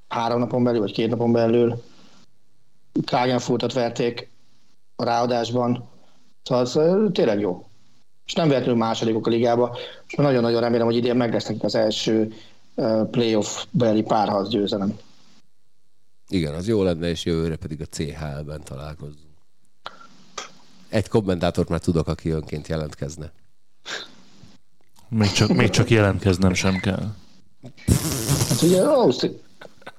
három 0.08 0.40
napon 0.40 0.64
belül, 0.64 0.80
vagy 0.80 0.92
két 0.92 1.10
napon 1.10 1.32
belül. 1.32 1.84
Klagenfurtot 3.06 3.74
verték 3.74 4.31
a 4.96 5.04
ráadásban. 5.04 5.90
Szóval 6.44 6.64
ez 6.64 6.72
tényleg 7.12 7.40
jó. 7.40 7.66
És 8.26 8.34
nem 8.34 8.48
véletlenül 8.48 8.78
másodikok 8.78 9.28
a 9.28 9.30
ligába, 9.30 9.78
és 10.08 10.14
nagyon-nagyon 10.14 10.62
remélem, 10.62 10.86
hogy 10.86 10.96
idén 10.96 11.16
meg 11.16 11.34
lesznek 11.34 11.64
az 11.64 11.76
első 11.76 12.34
playoff 13.12 13.64
beli 13.72 14.02
párharc 14.02 14.50
győzelem. 14.50 14.98
Igen, 16.28 16.54
az 16.54 16.68
jó 16.68 16.84
lenne, 16.84 17.10
és 17.10 17.26
jövőre 17.26 17.56
pedig 17.56 17.82
a 17.82 17.86
CHL-ben 17.86 18.64
találkozzunk. 18.64 19.30
Egy 20.90 21.08
kommentátort 21.08 21.70
már 21.70 21.80
tudok, 21.80 22.08
aki 22.08 22.30
önként 22.30 22.68
jelentkezne. 22.68 23.32
Még 25.10 25.32
csak, 25.32 25.50
még 25.50 25.70
csak 25.70 25.90
jelentkeznem 25.90 26.54
sem 26.54 26.80
kell. 26.80 27.06
Hát 28.50 28.62
ugye 28.62 28.82
Ausztri- 28.82 29.42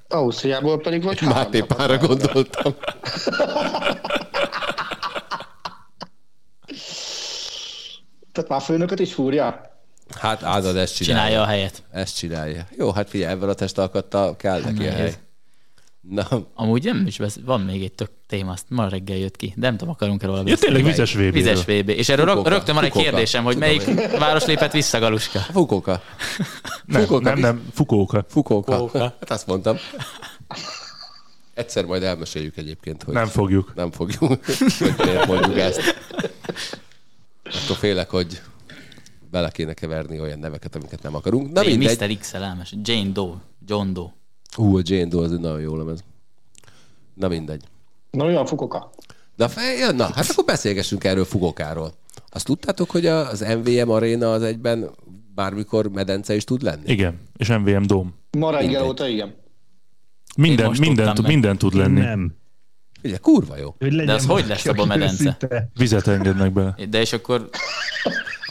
Ausztriából 0.08 0.80
pedig 0.80 1.02
vagy 1.02 1.22
Máté 1.22 1.60
Pára 1.60 1.98
gondoltam. 1.98 2.74
Tehát 8.32 8.50
már 8.50 8.62
főnököt 8.62 8.98
is 9.00 9.14
fúrja? 9.14 9.70
Hát 10.20 10.42
Ádad 10.42 10.76
ezt 10.76 10.96
csinálja. 10.96 11.24
Csinálja 11.24 11.42
a 11.42 11.46
helyet. 11.46 11.82
Ezt 11.90 12.16
csinálja. 12.16 12.66
Jó, 12.76 12.90
hát 12.92 13.08
figyelj, 13.08 13.32
ebben 13.32 13.48
a 13.48 13.54
testalkattal 13.54 14.36
kell 14.36 14.60
neki 14.60 14.86
a 14.86 14.92
hely. 14.92 15.14
Na. 16.00 16.26
Amúgy 16.54 16.84
nem 16.84 17.06
is 17.06 17.18
vesz, 17.18 17.38
van 17.44 17.60
még 17.60 17.82
egy 17.82 17.92
tök 17.92 18.10
téma, 18.26 18.52
azt 18.52 18.64
ma 18.68 18.88
reggel 18.88 19.16
jött 19.16 19.36
ki, 19.36 19.52
de 19.56 19.66
nem 19.66 19.76
tudom, 19.76 19.94
akarunk 19.94 20.22
erről 20.22 20.42
ja, 20.44 20.56
tényleg 20.56 20.84
vizes 20.84 21.14
VB. 21.14 21.32
Vizes 21.32 21.64
VB. 21.64 21.88
És 21.88 22.08
erről 22.08 22.26
Fukoka. 22.26 22.48
rögtön 22.48 22.74
van 22.74 22.84
egy 22.84 22.90
Fukoka. 22.90 23.10
kérdésem, 23.10 23.44
hogy 23.44 23.56
melyik 23.56 23.84
város 24.18 24.44
lépett 24.44 24.72
vissza, 24.72 24.98
Galuska? 24.98 25.38
Fukoka. 25.38 26.02
Nem, 26.84 27.00
Fukoka. 27.00 27.28
nem, 27.28 27.38
nem, 27.38 27.70
Fukóka. 27.72 28.24
Fukoka. 28.28 28.76
Fukoka. 28.76 28.98
Hát 28.98 29.30
azt 29.30 29.46
mondtam. 29.46 29.76
Egyszer 31.54 31.84
majd 31.84 32.02
elmeséljük 32.02 32.56
egyébként, 32.56 33.02
hogy... 33.02 33.14
Nem 33.14 33.26
fogjuk. 33.26 33.72
Nem 33.74 33.90
fogjuk, 33.90 34.18
hogy 34.18 34.40
mondjuk 35.26 35.58
ezt. 35.58 35.80
Attól 37.44 37.76
félek, 37.76 38.10
hogy 38.10 38.40
bele 39.30 39.50
kéne 39.50 39.74
keverni 39.74 40.20
olyan 40.20 40.38
neveket, 40.38 40.74
amiket 40.76 41.02
nem 41.02 41.14
akarunk. 41.14 41.52
Na 41.52 41.62
mindegy. 41.62 42.00
Mr. 42.00 42.16
X 42.18 42.34
elmes. 42.34 42.74
Jane 42.82 43.10
Doe. 43.10 43.34
John 43.66 43.92
Doe. 43.92 44.14
Hú, 44.54 44.76
a 44.76 44.80
Jane 44.84 45.08
Doe 45.08 45.24
az 45.24 45.32
egy 45.32 45.40
nagyon 45.40 45.60
jó 45.60 45.76
lemez. 45.76 46.04
Na 47.14 47.28
mindegy. 47.28 47.62
Na 48.10 48.24
olyan 48.24 48.46
fukoka. 48.46 48.90
Na, 49.36 49.48
fej, 49.48 49.92
na, 49.92 50.04
hát 50.04 50.26
akkor 50.30 50.44
beszélgessünk 50.44 51.04
erről 51.04 51.24
fugokáról. 51.24 51.92
Azt 52.28 52.44
tudtátok, 52.44 52.90
hogy 52.90 53.06
az 53.06 53.40
MVM 53.40 53.90
aréna 53.90 54.32
az 54.32 54.42
egyben 54.42 54.90
bármikor 55.34 55.88
medence 55.88 56.34
is 56.34 56.44
tud 56.44 56.62
lenni? 56.62 56.82
Igen, 56.84 57.20
és 57.36 57.48
MVM 57.48 57.82
Dóm. 57.82 58.14
Ma 58.30 58.50
reggel 58.50 58.84
óta 58.84 59.08
igen. 59.08 59.34
Minden, 60.36 60.76
minden, 60.78 61.18
minden 61.26 61.58
tud 61.58 61.74
lenni. 61.74 62.00
Nem. 62.00 62.34
Ugye, 63.04 63.16
kurva 63.16 63.56
jó. 63.56 63.74
De 64.04 64.12
az 64.12 64.26
hogy 64.26 64.46
lesz 64.46 64.66
abban 64.66 64.90
a 64.90 64.96
medence? 64.96 65.36
Vizet 65.74 66.06
engednek 66.06 66.52
be. 66.52 66.74
De 66.88 67.00
és 67.00 67.12
akkor 67.12 67.48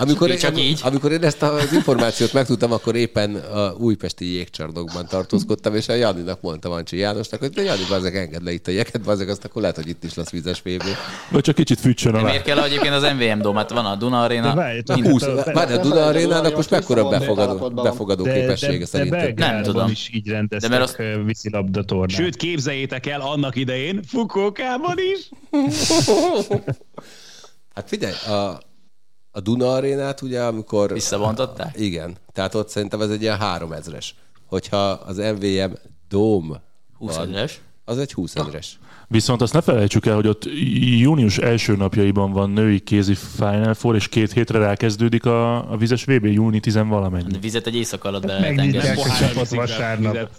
amikor, 0.02 0.30
én, 0.30 0.38
csak 0.38 0.60
így. 0.60 0.80
amikor 0.84 1.12
én 1.12 1.24
ezt 1.24 1.42
az 1.42 1.74
információt 1.74 2.34
megtudtam, 2.34 2.72
akkor 2.72 2.96
éppen 2.96 3.36
a 3.36 3.74
újpesti 3.78 4.26
jégcsarnokban 4.26 5.08
tartózkodtam, 5.08 5.76
és 5.76 5.88
a 5.88 5.94
Janinak 5.94 6.42
mondtam 6.42 6.72
Ancsi 6.72 6.98
Jánosnak, 6.98 7.40
hogy 7.40 7.50
de 7.50 7.64
Jani, 7.64 7.82
bazeg, 7.90 8.16
engedd 8.16 8.44
le 8.44 8.52
itt 8.52 8.68
a 8.68 8.72
jeget, 8.72 9.02
bazeg, 9.02 9.30
azt 9.30 9.46
akkor 9.46 9.62
lehet, 9.62 9.76
hogy 9.76 9.88
itt 9.88 10.04
is 10.04 10.14
lesz 10.14 10.30
vizes 10.30 10.62
VB. 10.62 10.84
Vagy 11.30 11.42
csak 11.42 11.56
kicsit 11.56 11.80
fűtsön 11.80 12.14
alá. 12.14 12.24
Miért 12.24 12.44
kell 12.44 12.64
egyébként 12.64 12.94
az 12.94 13.04
MVM 13.04 13.42
dómát? 13.42 13.70
Van 13.70 13.86
a 13.86 13.96
Duna 13.96 14.22
Arena. 14.22 14.54
Várj, 14.54 15.74
a 15.74 15.78
Duna 15.78 16.06
Arénának 16.06 16.56
most 16.56 16.70
mekkora 16.70 17.10
befogadó, 17.10 17.70
befogadó 17.70 18.24
képessége 18.24 18.86
szerinted? 18.86 19.38
Nem 19.38 19.64
tudom. 19.64 19.90
is 19.90 20.10
így 20.14 20.28
rendeztek 20.28 20.70
de 20.70 20.78
mert 20.78 20.90
azt... 20.90 21.26
vízilabda 21.26 21.84
tornát. 21.84 22.18
Sőt, 22.18 22.36
képzeljétek 22.36 23.06
el 23.06 23.22
annak 23.22 23.56
idején 23.56 24.00
Fukókában 24.08 24.96
is. 25.14 25.30
Hát 27.76 27.88
figyelj, 27.88 28.14
a, 28.14 28.60
a 29.32 29.40
Duna 29.40 29.72
arénát, 29.72 30.22
ugye, 30.22 30.42
amikor... 30.42 30.94
Visszavontották? 30.94 31.80
Igen. 31.80 32.16
Tehát 32.34 32.56
ott 32.56 32.70
szerintem 32.70 33.02
ez 33.02 33.10
egy 33.10 33.22
ilyen 33.22 33.38
3000-es. 33.42 34.06
Hogyha 34.46 34.78
az 34.90 35.18
MVM 35.18 35.72
Dome 36.10 36.62
20 36.98 37.18
ezres? 37.18 37.62
Az 37.86 37.98
egy 37.98 38.14
20 38.14 38.36
ezres. 38.36 38.80
Viszont 39.08 39.42
azt 39.42 39.54
ne 39.54 39.62
felejtsük 39.62 40.06
el, 40.06 40.16
hogy 40.16 40.28
ott 40.28 40.44
június 41.00 41.38
első 41.38 41.76
napjaiban 41.76 42.32
van 42.32 42.50
női 42.50 42.80
kézi 42.80 43.16
Final 43.16 43.74
Four, 43.74 43.96
és 43.96 44.08
két 44.08 44.32
hétre 44.32 44.60
rákezdődik 44.60 45.26
a, 45.26 45.72
a 45.72 45.78
vizes 45.78 46.04
VB, 46.04 46.26
júni 46.26 46.60
10 46.60 46.74
valamennyi. 46.76 47.36
A 47.36 47.40
vizet 47.40 47.68
egy 47.68 47.76
éjszaka 47.76 48.08
alatt 48.08 48.26
be 48.26 48.34
lehet 48.34 48.58
engedni. 48.60 49.56
vasárnap. 49.56 50.30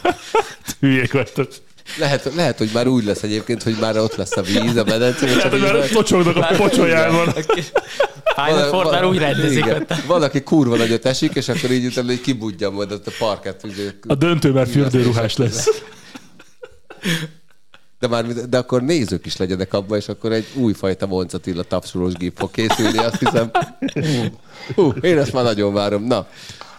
Hülyék 0.80 1.12
vagytok. 1.12 1.48
Lehet, 1.98 2.34
lehet, 2.34 2.58
hogy 2.58 2.70
már 2.74 2.86
úgy 2.86 3.04
lesz 3.04 3.22
egyébként, 3.22 3.62
hogy 3.62 3.76
már 3.80 3.98
ott 3.98 4.14
lesz 4.14 4.36
a 4.36 4.42
víz, 4.42 4.76
a 4.76 4.84
medence. 4.84 5.26
Hát, 5.26 5.50
hogy 5.50 5.60
már 5.60 5.88
pocsognak 5.88 6.36
a 6.36 6.54
pocsolyában. 6.56 7.34
Final 8.34 8.68
Four 8.68 8.84
már 8.84 9.04
úgy 9.04 9.18
rendezik. 9.18 9.64
Igen. 9.64 9.86
Valaki 10.06 10.42
kurva 10.42 10.76
nagyot 10.76 11.04
esik, 11.04 11.34
és 11.34 11.48
akkor 11.48 11.70
így 11.70 11.86
utána 11.86 12.06
hogy 12.06 12.20
kibudja 12.20 12.70
majd 12.70 12.92
ott 12.92 13.06
a 13.06 13.10
parket. 13.18 13.66
A 14.06 14.14
döntő 14.14 14.52
már 14.52 14.66
fürdőruhás 14.66 15.36
lesz. 15.36 15.82
De, 17.98 18.08
már, 18.08 18.24
de 18.26 18.58
akkor 18.58 18.82
nézők 18.82 19.26
is 19.26 19.36
legyenek 19.36 19.74
abban, 19.74 19.98
és 19.98 20.08
akkor 20.08 20.32
egy 20.32 20.46
újfajta 20.54 21.06
Moncatilla 21.06 21.62
tapsolós 21.62 22.12
gép 22.12 22.36
fog 22.36 22.50
készülni, 22.50 22.98
azt 22.98 23.18
hiszem. 23.18 23.50
Hú, 24.74 24.92
én 25.00 25.18
ezt 25.18 25.32
már 25.32 25.44
nagyon 25.44 25.72
várom. 25.72 26.04
Na, 26.04 26.26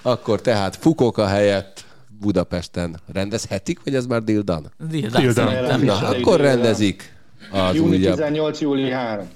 akkor 0.02 0.42
tehát 0.42 0.76
Fukoka 0.76 1.28
helyett 1.28 1.85
Budapesten 2.26 3.00
rendezhetik, 3.14 3.84
vagy 3.84 3.96
ez 3.96 4.06
már 4.06 4.24
Dildan? 4.24 4.72
Dildan. 4.90 5.22
Dildan. 5.22 5.80
Na, 5.80 5.98
akkor 5.98 6.40
rendezik 6.40 7.18
az 7.52 7.76
Júli 7.76 7.98
újabb... 7.98 8.16
18, 8.16 8.62
júli 8.62 8.92
3. 8.92 9.28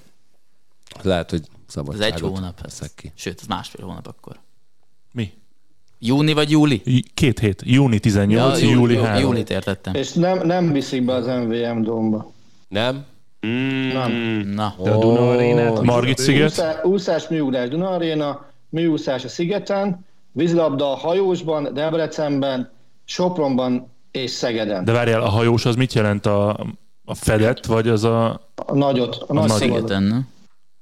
Lehet, 1.02 1.30
hogy 1.30 1.42
szabadságot 1.68 2.08
Ez 2.08 2.14
egy 2.14 2.20
hónap. 2.20 2.60
Ez. 2.66 2.80
Ki. 2.96 3.12
Sőt, 3.16 3.40
ez 3.42 3.48
másfél 3.48 3.86
hónap 3.86 4.08
akkor. 4.08 4.40
Mi? 5.12 5.32
Júni 6.00 6.34
vagy 6.34 6.52
júli? 6.52 7.04
Két 7.14 7.40
hét. 7.40 7.62
Júni 7.66 8.00
18, 8.00 8.62
ja, 8.62 8.70
júli, 8.70 8.94
júli 8.94 9.06
3. 9.06 9.22
Júlit 9.22 9.50
értettem. 9.50 9.94
És 9.94 10.14
nem, 10.14 10.46
nem 10.46 10.72
viszik 10.72 11.06
be 11.06 11.14
az 11.14 11.26
MVM 11.26 11.82
domba. 11.82 12.32
Nem? 12.68 13.06
Mm. 13.48 13.88
Nem. 13.88 14.12
Na. 14.54 14.76
De 14.84 14.92
a 14.92 14.98
Duna 14.98 15.30
Arénát. 15.30 15.82
Margit 15.82 16.18
sziget? 16.18 16.80
Úszás, 16.84 17.28
műugrás 17.28 17.70
Duna 17.70 17.90
Aréna, 17.90 18.46
műúszás 18.70 19.24
a 19.24 19.28
szigeten, 19.28 20.06
vízlabda 20.32 20.86
hajósban, 20.86 21.74
Debrecenben, 21.74 22.72
Sopronban 23.10 23.92
és 24.12 24.32
Szegeden. 24.32 24.84
De 24.84 24.92
várjál, 24.92 25.22
a 25.22 25.30
hajós 25.30 25.66
az 25.66 25.76
mit 25.76 25.94
jelent? 25.94 26.26
A, 26.26 26.50
a 27.06 27.16
fedett, 27.16 27.66
vagy 27.66 27.88
az 27.88 28.04
a... 28.04 28.30
A 28.56 28.74
nagyot. 28.74 29.16
A, 29.16 29.26
a 29.28 29.34
nagy 29.34 29.50
Szigeten, 29.50 30.28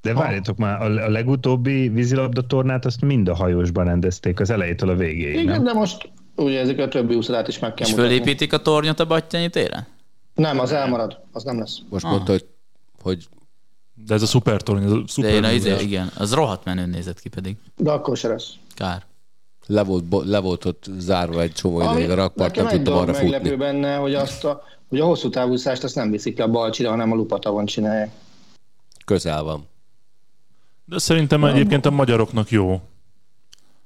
De 0.01 0.13
várjátok 0.13 0.57
már, 0.57 0.81
a 0.81 1.09
legutóbbi 1.09 1.87
vízilabda 1.87 2.41
tornát 2.41 2.85
azt 2.85 3.01
mind 3.01 3.27
a 3.27 3.35
hajósban 3.35 3.85
rendezték, 3.85 4.39
az 4.39 4.49
elejétől 4.49 4.89
a 4.89 4.95
végéig, 4.95 5.33
Igen, 5.33 5.45
nem? 5.45 5.63
de 5.63 5.73
most 5.73 6.11
ugye 6.35 6.59
ezek 6.59 6.79
a 6.79 6.87
többi 6.87 7.15
úszodát 7.15 7.47
is 7.47 7.59
meg 7.59 7.73
kell 7.73 7.85
És 7.85 7.91
mutatni. 7.93 8.11
fölépítik 8.11 8.53
a 8.53 8.57
tornyot 8.57 8.99
a 8.99 9.05
Battyányi 9.05 9.49
téren? 9.49 9.87
Nem, 10.33 10.59
az 10.59 10.71
elmarad, 10.71 11.19
az 11.31 11.43
nem 11.43 11.59
lesz. 11.59 11.77
Most 11.89 12.05
ah. 12.05 12.11
mondta, 12.11 12.31
hogy, 12.31 12.45
hogy 13.01 13.27
de 14.05 14.13
ez 14.13 14.21
a 14.21 14.25
szupertorny, 14.25 14.83
ez 14.83 14.91
a 14.91 15.03
szuper 15.07 15.41
De 15.41 15.53
én, 15.53 15.79
igen, 15.79 16.11
az 16.17 16.33
rohadt 16.33 16.65
menőn 16.65 16.89
nézett 16.89 17.19
ki 17.19 17.29
pedig. 17.29 17.55
De 17.75 17.91
akkor 17.91 18.17
se 18.17 18.27
lesz. 18.27 18.53
Kár 18.73 19.06
le 19.67 19.83
volt, 19.83 20.03
le 20.25 20.39
volt 20.39 20.65
ott 20.65 20.85
zárva 20.97 21.41
egy 21.41 21.51
csomó 21.51 21.81
ideig 21.81 22.09
a 22.09 22.15
rakpart, 22.15 22.55
nem 22.55 22.67
tudtam 22.67 22.97
arra 22.97 23.13
futni. 23.13 23.29
meglepő 23.29 23.57
benne, 23.57 23.95
hogy, 23.95 24.13
azt 24.13 24.43
a, 24.43 24.63
hogy 24.89 24.99
a 24.99 25.05
hosszú 25.05 25.29
távúszást 25.29 25.83
azt 25.83 25.95
nem 25.95 26.11
viszik 26.11 26.37
le 26.37 26.43
a 26.43 26.47
Balcsira, 26.47 26.89
hanem 26.89 27.11
a 27.11 27.15
Lupatavon 27.15 27.65
csinálják. 27.65 28.11
Közel 29.05 29.43
van. 29.43 29.67
De 30.85 30.97
szerintem 30.97 31.39
nem. 31.39 31.53
egyébként 31.53 31.85
a 31.85 31.91
magyaroknak 31.91 32.49
jó. 32.49 32.81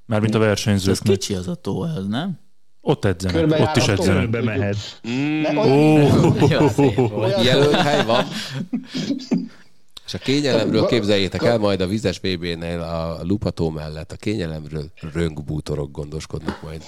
Mármint 0.06 0.34
a 0.34 0.38
versenyzőknek. 0.38 1.12
Ez 1.12 1.18
kicsi 1.18 1.34
az 1.34 1.48
a 1.48 1.54
tó, 1.54 1.84
ez 1.84 2.06
nem? 2.06 2.40
Ott 2.80 3.04
edzenek, 3.04 3.36
Körbe 3.36 3.62
ott 3.62 3.76
is 3.76 3.88
edzenek. 3.88 4.30
Körbe 4.30 4.42
mehet. 4.42 5.00
Mm. 5.08 5.44
Oh. 5.56 7.44
Jelölt 7.44 7.74
hely 7.74 8.04
van. 8.04 8.24
És 10.06 10.14
a 10.14 10.18
kényelemről 10.18 10.86
képzeljétek 10.86 11.42
el, 11.42 11.58
majd 11.58 11.80
a 11.80 11.86
vizes 11.86 12.18
VB-nél 12.18 12.80
a 12.80 13.18
lupató 13.22 13.70
mellett 13.70 14.12
a 14.12 14.16
kényelemről 14.16 14.84
röngbútorok 15.12 15.90
gondoskodnak 15.90 16.62
majd. 16.62 16.82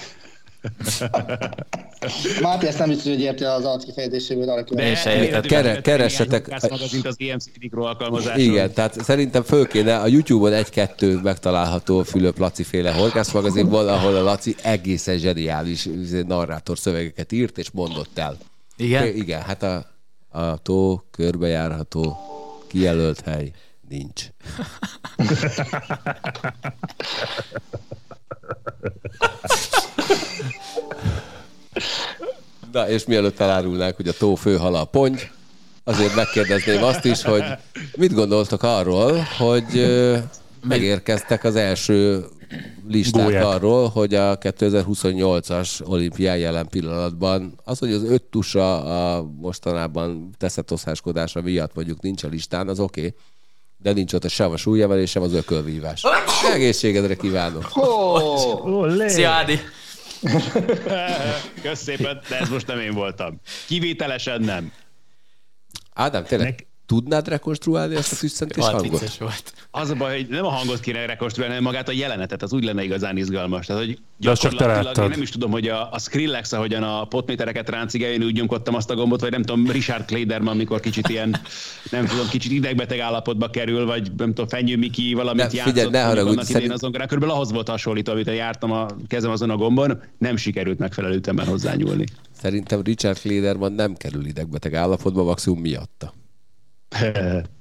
Máté 2.42 2.66
ezt 2.66 2.78
nem 2.78 2.88
biztos, 2.88 3.12
hogy 3.12 3.20
érti 3.20 3.44
az 3.44 3.64
arc 3.64 3.84
kifejezéséből, 3.84 4.50
arra 4.50 4.62
De 4.62 5.40
Kere, 5.40 5.80
keressetek. 5.80 6.48
az 6.52 7.16
EMC 7.18 7.44
Mikro 7.60 7.82
alkalmazásról. 7.82 8.44
Igen, 8.44 8.72
tehát 8.72 9.02
szerintem 9.02 9.42
föl 9.42 9.66
kéne, 9.66 9.96
a 9.96 10.06
YouTube-on 10.06 10.52
egy-kettő 10.52 11.20
megtalálható 11.22 12.02
Fülöp 12.02 12.38
Laci 12.38 12.62
féle 12.62 12.92
horgász 12.92 13.32
magazinból, 13.32 13.88
ahol 13.88 14.16
a 14.16 14.22
Laci 14.22 14.54
egészen 14.62 15.18
zseniális 15.18 15.88
narrátor 16.26 16.78
szövegeket 16.78 17.32
írt 17.32 17.58
és 17.58 17.70
mondott 17.70 18.18
el. 18.18 18.36
Igen? 18.76 19.06
Igen, 19.06 19.40
hát 19.40 19.62
a, 19.62 19.86
a 20.28 20.56
tó 20.56 21.02
körbejárható 21.10 22.16
kijelölt 22.74 23.20
hely 23.20 23.50
nincs. 23.88 24.22
Na, 32.72 32.88
és 32.88 33.04
mielőtt 33.04 33.40
elárulnák, 33.40 33.96
hogy 33.96 34.08
a 34.08 34.12
tó 34.12 34.34
főhala 34.34 34.80
a 34.80 34.84
ponty, 34.84 35.20
azért 35.84 36.14
megkérdezném 36.14 36.82
azt 36.82 37.04
is, 37.04 37.22
hogy 37.22 37.44
mit 37.96 38.14
gondoltok 38.14 38.62
arról, 38.62 39.26
hogy 39.38 39.86
megérkeztek 40.68 41.44
az 41.44 41.56
első 41.56 42.24
listák 42.88 43.24
Gólyák. 43.24 43.44
arról, 43.44 43.88
hogy 43.88 44.14
a 44.14 44.38
2028-as 44.38 45.88
olimpián 45.88 46.38
jelen 46.38 46.68
pillanatban 46.68 47.60
az, 47.64 47.78
hogy 47.78 47.92
az 47.92 48.02
öt 48.02 48.22
tusa 48.22 48.82
a 49.16 49.22
mostanában 49.22 50.30
teszetoszháskodása 50.38 51.40
miatt 51.40 51.74
mondjuk 51.74 52.00
nincs 52.00 52.22
a 52.22 52.28
listán, 52.28 52.68
az 52.68 52.80
oké. 52.80 53.00
Okay 53.00 53.14
de 53.84 53.92
nincs 53.92 54.12
ott 54.12 54.24
a 54.24 54.28
sem 54.28 54.50
a 54.50 54.56
súlyemelés, 54.56 55.10
sem 55.10 55.22
az 55.22 55.32
ökölvívás. 55.32 56.02
Egészségedre 56.52 57.14
kívánok! 57.14 57.70
Oh, 57.74 59.06
Szia, 59.06 59.30
Ádi! 59.30 59.58
Kösz 61.62 61.82
szépen, 61.82 62.20
de 62.28 62.38
ez 62.38 62.48
most 62.48 62.66
nem 62.66 62.78
én 62.78 62.92
voltam. 62.92 63.40
Kivételesen 63.66 64.40
nem. 64.40 64.72
Ádám, 65.94 66.24
tényleg. 66.24 66.66
Tudnád 66.86 67.28
rekonstruálni 67.28 67.94
ezt 67.94 68.12
a 68.12 68.16
tüsszentés 68.16 68.64
hangot? 68.64 69.16
volt. 69.16 69.52
Az 69.70 69.90
a 69.90 69.94
baj, 69.94 70.16
hogy 70.16 70.26
nem 70.28 70.44
a 70.44 70.48
hangot 70.48 70.80
kéne 70.80 71.06
rekonstruálni, 71.06 71.54
hanem 71.54 71.70
magát 71.70 71.88
a 71.88 71.92
jelenetet, 71.92 72.42
az 72.42 72.52
úgy 72.52 72.64
lenne 72.64 72.82
igazán 72.82 73.16
izgalmas. 73.16 73.66
Tehát, 73.66 73.84
hogy 73.84 73.98
De 74.16 74.30
azt 74.30 74.40
csak 74.40 74.54
te 74.54 75.02
én 75.02 75.08
nem 75.08 75.22
is 75.22 75.30
tudom, 75.30 75.50
hogy 75.50 75.68
a, 75.68 75.92
a 75.92 75.98
Skrillex, 75.98 76.52
ahogyan 76.52 76.82
a 76.82 77.04
potmétereket 77.04 77.68
ráncigál, 77.68 78.10
én 78.10 78.22
úgy 78.22 78.34
nyomkodtam 78.34 78.74
azt 78.74 78.90
a 78.90 78.94
gombot, 78.94 79.20
vagy 79.20 79.30
nem 79.30 79.42
tudom, 79.42 79.70
Richard 79.70 80.04
Kleiderman, 80.04 80.54
amikor 80.54 80.80
kicsit 80.80 81.08
ilyen, 81.08 81.36
nem 81.90 82.06
tudom, 82.06 82.28
kicsit 82.28 82.52
idegbeteg 82.52 82.98
állapotba 82.98 83.50
kerül, 83.50 83.86
vagy 83.86 84.12
nem 84.16 84.28
tudom, 84.28 84.48
Fenyő 84.48 84.76
Miki 84.76 85.14
valamit 85.14 85.36
ne, 85.36 85.56
játszott. 85.56 85.72
Figyelj, 85.72 85.90
ne 85.90 86.02
haragudj, 86.02 86.42
szerint... 86.42 86.72
azon, 86.72 86.92
körülbelül 86.92 87.34
ahhoz 87.34 87.52
volt 87.52 87.68
hasonlító, 87.68 88.12
amit 88.12 88.26
jártam 88.26 88.72
a 88.72 88.86
kezem 89.06 89.30
azon 89.30 89.50
a 89.50 89.56
gombon, 89.56 90.00
nem 90.18 90.36
sikerült 90.36 90.78
megfelelő 90.78 91.16
ütemben 91.16 91.46
hozzányúlni. 91.46 92.04
Szerintem 92.40 92.82
Richard 92.82 93.20
Kleiderman 93.20 93.72
nem 93.72 93.94
kerül 93.94 94.26
idegbeteg 94.26 94.74
állapotba, 94.74 95.24
maximum 95.24 95.60
miatta. 95.60 96.14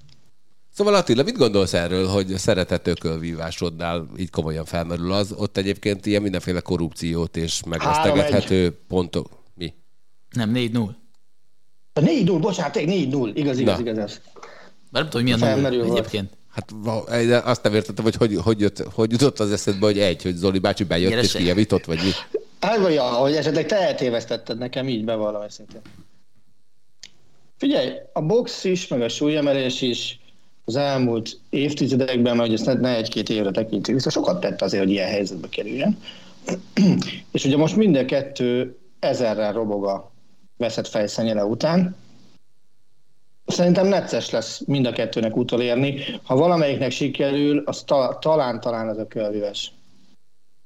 Szóval 0.75 0.93
Attila, 0.95 1.23
mit 1.23 1.37
gondolsz 1.37 1.73
erről, 1.73 2.07
hogy 2.07 2.33
a 2.33 2.37
szeretett 2.37 2.87
ökölvívásodnál 2.87 4.07
így 4.17 4.29
komolyan 4.29 4.65
felmerül 4.65 5.11
az? 5.11 5.33
Ott 5.37 5.57
egyébként 5.57 6.05
ilyen 6.05 6.21
mindenféle 6.21 6.59
korrupciót 6.59 7.37
és 7.37 7.63
megvesztegethető 7.65 8.79
pontok. 8.87 9.29
Mi? 9.55 9.73
Nem, 10.35 10.51
4-0. 10.53 10.89
4-0, 11.93 12.37
bocsánat, 12.41 12.75
4-0, 12.75 12.81
igaz, 12.83 13.31
igaz, 13.33 13.59
igaz. 13.59 13.79
igaz. 13.79 14.21
nem 14.91 15.09
tudom, 15.09 15.27
hogy 15.27 15.39
milyen 15.39 15.59
null 15.59 15.91
egyébként. 15.91 16.31
Hát 16.49 16.71
azt 17.45 17.63
nem 17.63 17.73
értettem, 17.73 18.03
hogy 18.03 18.15
hogy, 18.15 18.35
hogy, 18.35 18.59
jött, 18.59 18.83
hogy 18.93 19.11
jutott 19.11 19.39
az 19.39 19.51
eszedbe, 19.51 19.85
hogy 19.85 19.99
egy, 19.99 20.23
hogy 20.23 20.35
Zoli 20.35 20.59
bácsi 20.59 20.83
bejött 20.83 21.09
Gyere 21.09 21.21
és 21.21 21.31
kijavított, 21.31 21.85
vagy 21.85 21.99
mi? 22.03 22.09
Hát 22.59 22.77
vagy, 22.77 22.93
ja, 22.93 23.03
hogy 23.03 23.35
esetleg 23.35 23.65
te 23.65 23.75
eltévesztetted 23.75 24.57
nekem, 24.57 24.87
így 24.87 25.05
bevallom 25.05 25.49
szintén. 25.49 25.81
Figyelj, 27.63 27.91
a 28.13 28.21
box 28.21 28.63
is, 28.63 28.87
meg 28.87 29.01
a 29.01 29.09
súlyemelés 29.09 29.81
is 29.81 30.19
az 30.65 30.75
elmúlt 30.75 31.39
évtizedekben, 31.49 32.35
mert 32.35 32.51
ezt 32.51 32.79
ne 32.79 32.95
egy-két 32.95 33.29
évre 33.29 33.51
tekintjük 33.51 33.95
vissza, 33.95 34.09
sokat 34.09 34.39
tett 34.39 34.61
azért, 34.61 34.83
hogy 34.83 34.91
ilyen 34.91 35.07
helyzetbe 35.07 35.49
kerüljen. 35.49 35.97
és 37.31 37.45
ugye 37.45 37.57
most 37.57 37.75
mind 37.75 37.95
a 37.95 38.05
kettő 38.05 38.77
ezerrel 38.99 39.53
robog 39.53 39.85
a 39.85 40.11
veszett 40.57 40.87
fejszennyele 40.87 41.45
után. 41.45 41.95
Szerintem 43.45 43.87
necces 43.87 44.29
lesz 44.29 44.61
mind 44.65 44.85
a 44.85 44.91
kettőnek 44.91 45.35
utolérni. 45.35 45.99
Ha 46.23 46.35
valamelyiknek 46.35 46.91
sikerül, 46.91 47.63
az 47.65 47.83
ta- 47.83 48.19
talán-talán 48.19 48.87
az 48.87 48.97
a 48.97 49.07
kölvűves. 49.07 49.71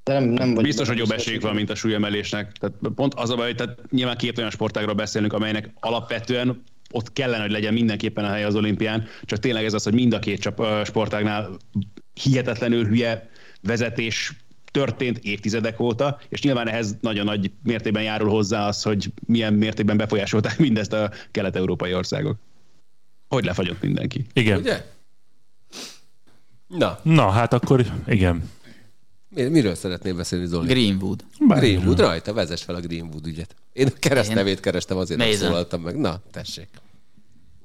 De 0.04 0.14
nem, 0.14 0.24
nem 0.24 0.54
vagy 0.54 0.64
Biztos, 0.64 0.88
hogy 0.88 0.98
jobb 0.98 1.12
esélyük 1.12 1.42
van, 1.42 1.56
mint 1.56 1.70
a 1.70 1.76
súlyemelésnek. 1.76 2.52
Tehát 2.52 2.76
pont 2.96 3.14
az 3.14 3.30
a 3.30 3.36
baj, 3.36 3.54
tehát 3.54 3.80
nyilván 3.92 4.18
két 4.18 4.38
olyan 4.38 4.50
sportágról 4.50 4.94
beszélünk, 4.94 5.34
amelynek 5.34 5.70
alapvetően 5.80 6.64
ott 6.92 7.14
kellene, 7.14 7.42
hogy 7.42 7.52
legyen 7.52 7.74
mindenképpen 7.74 8.26
a 8.26 8.30
hely 8.30 8.44
az 8.44 8.56
olimpián, 8.56 9.08
csak 9.24 9.40
tényleg 9.40 9.66
ez 9.66 9.74
az, 9.74 9.84
hogy 9.84 9.94
mind 9.94 10.14
a 10.14 10.20
két 10.20 10.40
csap, 10.40 10.86
sportágnál 10.86 11.58
hihetetlenül 12.14 12.86
hülye 12.86 13.30
vezetés 13.62 14.34
történt 14.72 15.18
évtizedek 15.18 15.80
óta, 15.80 16.20
és 16.30 16.42
nyilván 16.42 16.68
ehhez 16.68 16.98
nagyon 17.02 17.26
nagy 17.26 17.52
mértékben 17.64 18.04
járul 18.04 18.30
hozzá 18.30 18.68
az, 18.68 18.82
hogy 18.82 19.12
milyen 19.26 19.54
mértékben 19.54 19.98
befolyásolták 19.98 20.58
mindezt 20.60 20.94
a 20.94 21.12
kelet-európai 21.32 21.94
országok. 21.94 22.38
Hogy 23.28 23.46
lefagyott 23.46 23.82
mindenki. 23.82 24.26
Igen. 24.34 24.60
Ugye? 24.60 24.86
Na. 26.68 27.00
Na, 27.04 27.30
hát 27.30 27.54
akkor 27.54 27.86
igen. 28.08 28.50
Miről 29.30 29.76
szeretnél 29.76 30.16
beszélni, 30.16 30.46
Zoli? 30.46 30.68
Greenwood. 30.68 31.24
Bár 31.48 31.60
Greenwood, 31.60 32.00
rajta, 32.00 32.34
vezess 32.34 32.64
fel 32.64 32.76
a 32.76 32.80
Greenwood 32.80 33.28
ügyet. 33.28 33.56
Én 33.74 33.88
a 33.88 33.92
keresztnevét 34.00 34.60
kerestem, 34.60 34.98
azért 34.98 35.20
Mason. 35.20 35.34
nem 35.38 35.48
szólaltam 35.48 35.82
meg. 35.82 35.98
Na, 35.98 36.22
tessék. 36.32 36.68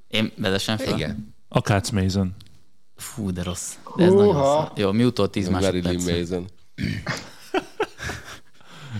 Én 0.08 0.32
vezessem 0.36 0.76
fel? 0.76 0.94
Igen. 0.94 1.34
Akác 1.48 1.90
Mason. 1.90 2.34
Fú, 2.96 3.30
de 3.30 3.42
rossz. 3.42 3.74
De 3.96 4.04
ez 4.04 4.12
nagyon 4.12 4.32
rossz. 4.32 4.68
Jó, 4.76 4.92
mi 4.92 5.04
utol 5.04 5.30
10 5.30 5.48
másodperc. 5.48 6.04
Mason. 6.04 6.46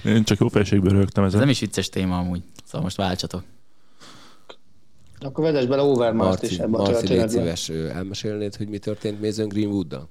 Én 0.04 0.24
csak 0.24 0.38
jó 0.38 0.48
felségből 0.48 0.92
rögtem 0.92 1.24
ezen. 1.24 1.34
Ez 1.34 1.40
nem 1.40 1.50
is 1.50 1.60
vicces 1.60 1.88
téma 1.88 2.18
amúgy. 2.18 2.42
Szóval 2.64 2.82
most 2.82 2.96
váltsatok. 2.96 3.42
Akkor 5.18 5.44
vezess 5.44 5.66
bele 5.66 5.82
Overmars 5.82 6.42
is 6.42 6.58
ebbe 6.58 6.78
a 6.78 6.82
Marci, 6.82 7.08
légy 7.08 7.28
szíves, 7.28 7.68
elmesélnéd, 7.68 8.56
hogy 8.56 8.68
mi 8.68 8.78
történt 8.78 9.20
Mason 9.20 9.48
Greenwooddal? 9.48 10.08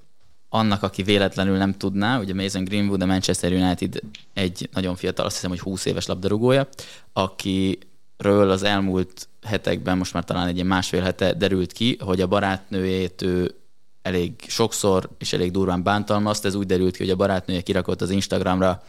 Annak, 0.54 0.82
aki 0.82 1.02
véletlenül 1.02 1.56
nem 1.56 1.72
tudná, 1.72 2.18
ugye 2.18 2.34
Mason 2.34 2.64
Greenwood, 2.64 3.02
a 3.02 3.06
Manchester 3.06 3.52
United 3.52 4.00
egy 4.34 4.68
nagyon 4.72 4.96
fiatal, 4.96 5.26
azt 5.26 5.34
hiszem, 5.34 5.50
hogy 5.50 5.60
20 5.60 5.84
éves 5.84 6.06
labdarúgója, 6.06 6.68
akiről 7.12 8.50
az 8.50 8.62
elmúlt 8.62 9.28
hetekben, 9.42 9.98
most 9.98 10.12
már 10.12 10.24
talán 10.24 10.46
egy 10.48 10.64
másfél 10.64 11.00
hete 11.00 11.32
derült 11.32 11.72
ki, 11.72 11.96
hogy 12.00 12.20
a 12.20 12.26
barátnőjét 12.26 13.22
ő 13.22 13.54
elég 14.02 14.32
sokszor 14.46 15.10
és 15.18 15.32
elég 15.32 15.50
durván 15.50 15.82
bántalmazt. 15.82 16.44
Ez 16.44 16.54
úgy 16.54 16.66
derült 16.66 16.96
ki, 16.96 17.02
hogy 17.02 17.12
a 17.12 17.16
barátnője 17.16 17.60
kirakott 17.60 18.00
az 18.00 18.10
Instagramra 18.10 18.82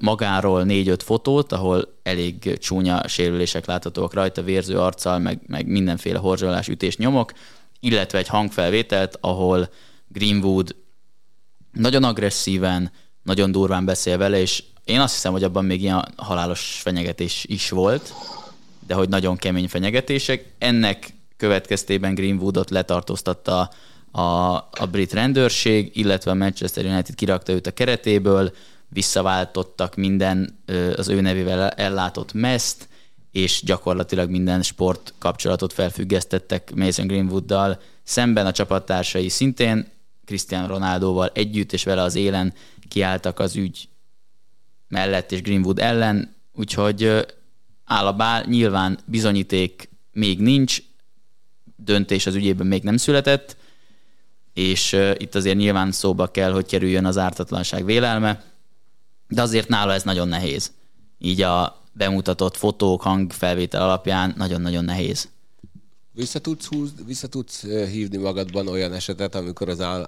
magáról 0.00 0.62
négy-öt 0.62 1.02
fotót, 1.02 1.52
ahol 1.52 1.98
elég 2.02 2.58
csúnya 2.58 3.08
sérülések 3.08 3.66
láthatóak 3.66 4.14
rajta, 4.14 4.42
vérző 4.42 4.78
arccal, 4.78 5.18
meg, 5.18 5.40
meg 5.46 5.66
mindenféle 5.66 6.18
horzsolás, 6.18 6.68
ütés, 6.68 6.96
nyomok, 6.96 7.32
illetve 7.80 8.18
egy 8.18 8.28
hangfelvételt, 8.28 9.18
ahol 9.20 9.68
Greenwood 10.08 10.74
nagyon 11.72 12.04
agresszíven, 12.04 12.90
nagyon 13.22 13.52
durván 13.52 13.84
beszél 13.84 14.18
vele, 14.18 14.40
és 14.40 14.62
én 14.84 15.00
azt 15.00 15.14
hiszem, 15.14 15.32
hogy 15.32 15.44
abban 15.44 15.64
még 15.64 15.82
ilyen 15.82 16.04
halálos 16.16 16.80
fenyegetés 16.82 17.44
is 17.48 17.70
volt, 17.70 18.14
de 18.86 18.94
hogy 18.94 19.08
nagyon 19.08 19.36
kemény 19.36 19.68
fenyegetések. 19.68 20.52
Ennek 20.58 21.14
következtében 21.36 22.14
Greenwoodot 22.14 22.70
letartóztatta 22.70 23.70
a, 24.10 24.54
a 24.54 24.88
brit 24.90 25.12
rendőrség, 25.12 25.90
illetve 25.94 26.30
a 26.30 26.34
Manchester 26.34 26.84
United 26.84 27.14
kirakta 27.14 27.52
őt 27.52 27.66
a 27.66 27.70
keretéből, 27.70 28.52
visszaváltottak 28.88 29.96
minden 29.96 30.62
az 30.96 31.08
ő 31.08 31.20
nevével 31.20 31.68
ellátott 31.68 32.32
meszt, 32.32 32.88
és 33.32 33.62
gyakorlatilag 33.64 34.30
minden 34.30 34.62
sport 34.62 35.14
kapcsolatot 35.18 35.72
felfüggesztettek 35.72 36.74
Mason 36.74 37.06
Greenwooddal. 37.06 37.80
Szemben 38.02 38.46
a 38.46 38.52
csapattársai 38.52 39.28
szintén 39.28 39.92
Cristiano 40.30 40.66
Ronaldoval 40.66 41.30
együtt, 41.34 41.72
és 41.72 41.84
vele 41.84 42.02
az 42.02 42.14
élen 42.14 42.54
kiálltak 42.88 43.38
az 43.38 43.56
ügy 43.56 43.88
mellett 44.88 45.32
és 45.32 45.42
Greenwood 45.42 45.78
ellen, 45.78 46.34
úgyhogy 46.52 47.26
áll 47.84 48.06
a 48.06 48.12
bál, 48.12 48.44
nyilván 48.44 48.98
bizonyíték 49.04 49.90
még 50.12 50.40
nincs, 50.40 50.82
döntés 51.76 52.26
az 52.26 52.34
ügyében 52.34 52.66
még 52.66 52.82
nem 52.82 52.96
született, 52.96 53.56
és 54.52 54.96
itt 55.16 55.34
azért 55.34 55.56
nyilván 55.56 55.92
szóba 55.92 56.26
kell, 56.26 56.52
hogy 56.52 56.66
kerüljön 56.66 57.04
az 57.04 57.18
ártatlanság 57.18 57.84
vélelme, 57.84 58.44
de 59.28 59.42
azért 59.42 59.68
nála 59.68 59.92
ez 59.92 60.02
nagyon 60.02 60.28
nehéz. 60.28 60.72
Így 61.18 61.42
a 61.42 61.82
bemutatott 61.92 62.56
fotók, 62.56 63.02
hangfelvétel 63.02 63.82
alapján 63.82 64.34
nagyon-nagyon 64.36 64.84
nehéz. 64.84 65.28
Vissza 66.12 66.38
tudsz, 66.38 66.66
húz, 66.66 66.92
vissza 67.06 67.26
tudsz 67.26 67.66
hívni 67.66 68.16
magadban 68.16 68.68
olyan 68.68 68.92
esetet, 68.92 69.34
amikor 69.34 69.68
az, 69.68 69.80
áll, 69.80 70.02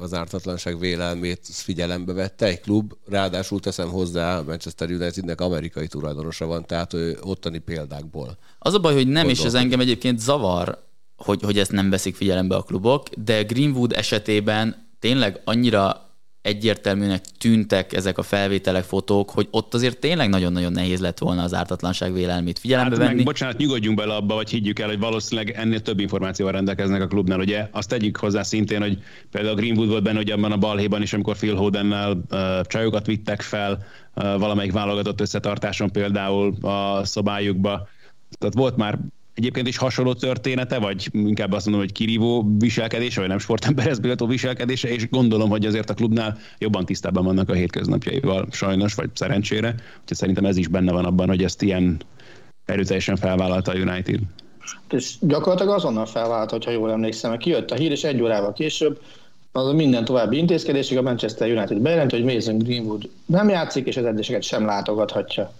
az 0.00 0.14
ártatlanság 0.14 0.78
vélelmét 0.78 1.40
figyelembe 1.50 2.12
vette 2.12 2.46
egy 2.46 2.60
klub, 2.60 2.92
ráadásul 3.06 3.60
teszem 3.60 3.88
hozzá, 3.88 4.40
Manchester 4.40 4.90
Unitednek 4.90 5.40
amerikai 5.40 5.86
tulajdonosa 5.86 6.46
van, 6.46 6.66
tehát 6.66 6.92
ő 6.92 7.18
ottani 7.20 7.58
példákból. 7.58 8.38
Az 8.58 8.74
a 8.74 8.78
baj, 8.78 8.94
hogy 8.94 9.08
nem, 9.08 9.28
és 9.28 9.44
ez 9.44 9.54
engem 9.54 9.80
egyébként 9.80 10.18
zavar, 10.18 10.84
hogy, 11.16 11.42
hogy 11.42 11.58
ezt 11.58 11.72
nem 11.72 11.90
veszik 11.90 12.16
figyelembe 12.16 12.56
a 12.56 12.62
klubok, 12.62 13.08
de 13.08 13.42
Greenwood 13.42 13.92
esetében 13.92 14.86
tényleg 14.98 15.40
annyira 15.44 16.03
egyértelműnek 16.44 17.24
tűntek 17.38 17.92
ezek 17.92 18.18
a 18.18 18.22
felvételek, 18.22 18.84
fotók, 18.84 19.30
hogy 19.30 19.48
ott 19.50 19.74
azért 19.74 19.98
tényleg 19.98 20.28
nagyon-nagyon 20.28 20.72
nehéz 20.72 21.00
lett 21.00 21.18
volna 21.18 21.42
az 21.42 21.54
ártatlanság 21.54 22.12
vélelmét 22.12 22.58
figyelembe 22.58 22.90
hát 22.90 23.04
venni. 23.04 23.14
Meg, 23.14 23.24
bocsánat, 23.24 23.56
nyugodjunk 23.56 23.96
bele 23.96 24.14
abba, 24.14 24.34
vagy 24.34 24.50
higgyük 24.50 24.78
el, 24.78 24.88
hogy 24.88 24.98
valószínűleg 24.98 25.50
ennél 25.56 25.80
több 25.80 25.98
információval 25.98 26.54
rendelkeznek 26.54 27.02
a 27.02 27.06
klubnál. 27.06 27.38
Ugye 27.38 27.68
azt 27.70 27.88
tegyük 27.88 28.16
hozzá 28.16 28.42
szintén, 28.42 28.80
hogy 28.80 28.98
például 29.30 29.54
Greenwood 29.54 29.88
volt 29.88 30.02
benne, 30.02 30.16
hogy 30.16 30.30
abban 30.30 30.52
a 30.52 30.56
balhéban 30.56 31.02
is, 31.02 31.12
amikor 31.12 31.36
Phil 31.36 31.54
Hodennel 31.54 32.10
uh, 32.30 32.60
csajokat 32.62 33.06
vittek 33.06 33.40
fel, 33.40 33.72
uh, 34.14 34.38
valamelyik 34.38 34.72
válogatott 34.72 35.20
összetartáson 35.20 35.90
például 35.90 36.54
a 36.60 37.04
szobájukba. 37.04 37.88
Tehát 38.38 38.54
volt 38.54 38.76
már 38.76 38.98
egyébként 39.34 39.68
is 39.68 39.76
hasonló 39.76 40.12
története, 40.12 40.78
vagy 40.78 41.08
inkább 41.12 41.52
azt 41.52 41.64
mondom, 41.64 41.84
hogy 41.84 41.92
kirívó 41.92 42.54
viselkedése, 42.58 43.20
vagy 43.20 43.28
nem 43.28 43.38
sportemberhez 43.38 43.98
billetó 43.98 44.26
viselkedése, 44.26 44.88
és 44.88 45.08
gondolom, 45.08 45.50
hogy 45.50 45.66
azért 45.66 45.90
a 45.90 45.94
klubnál 45.94 46.38
jobban 46.58 46.84
tisztában 46.84 47.24
vannak 47.24 47.48
a 47.48 47.52
hétköznapjaival, 47.52 48.46
sajnos, 48.50 48.94
vagy 48.94 49.10
szerencsére. 49.14 49.74
Úgyhogy 50.00 50.16
szerintem 50.16 50.44
ez 50.44 50.56
is 50.56 50.68
benne 50.68 50.92
van 50.92 51.04
abban, 51.04 51.28
hogy 51.28 51.42
ezt 51.42 51.62
ilyen 51.62 52.00
erőteljesen 52.64 53.16
felvállalta 53.16 53.72
a 53.72 53.74
United. 53.74 54.20
És 54.90 55.14
gyakorlatilag 55.20 55.74
azonnal 55.74 56.06
felvállalta, 56.06 56.54
hogyha 56.54 56.70
jól 56.70 56.90
emlékszem, 56.90 57.30
mert 57.30 57.42
kijött 57.42 57.70
a 57.70 57.74
hír, 57.74 57.90
és 57.90 58.04
egy 58.04 58.22
órával 58.22 58.52
később 58.52 59.00
az 59.52 59.72
minden 59.72 60.04
további 60.04 60.36
intézkedésig 60.36 60.98
a 60.98 61.02
Manchester 61.02 61.50
United 61.50 61.78
bejelent, 61.78 62.10
hogy 62.10 62.24
Mason 62.24 62.58
Greenwood 62.58 63.08
nem 63.26 63.48
játszik, 63.48 63.86
és 63.86 63.96
az 63.96 64.04
edzéseket 64.04 64.42
sem 64.42 64.64
látogathatja. 64.64 65.52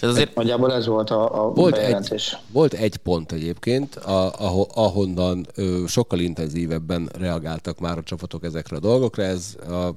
Ez 0.00 0.08
azért... 0.08 0.34
Nagyjából 0.34 0.72
ez 0.72 0.86
volt 0.86 1.10
a, 1.10 1.44
a 1.44 1.50
volt 1.50 1.74
bejelentés. 1.74 2.32
Egy, 2.32 2.38
volt 2.52 2.72
egy 2.72 2.96
pont 2.96 3.32
egyébként, 3.32 3.96
a, 3.96 4.32
ahonnan 4.74 5.46
ö, 5.54 5.84
sokkal 5.86 6.18
intenzívebben 6.18 7.10
reagáltak 7.18 7.78
már 7.78 7.98
a 7.98 8.02
csapatok 8.02 8.44
ezekre 8.44 8.76
a 8.76 8.80
dolgokra. 8.80 9.22
Ez 9.22 9.56
a 9.68 9.90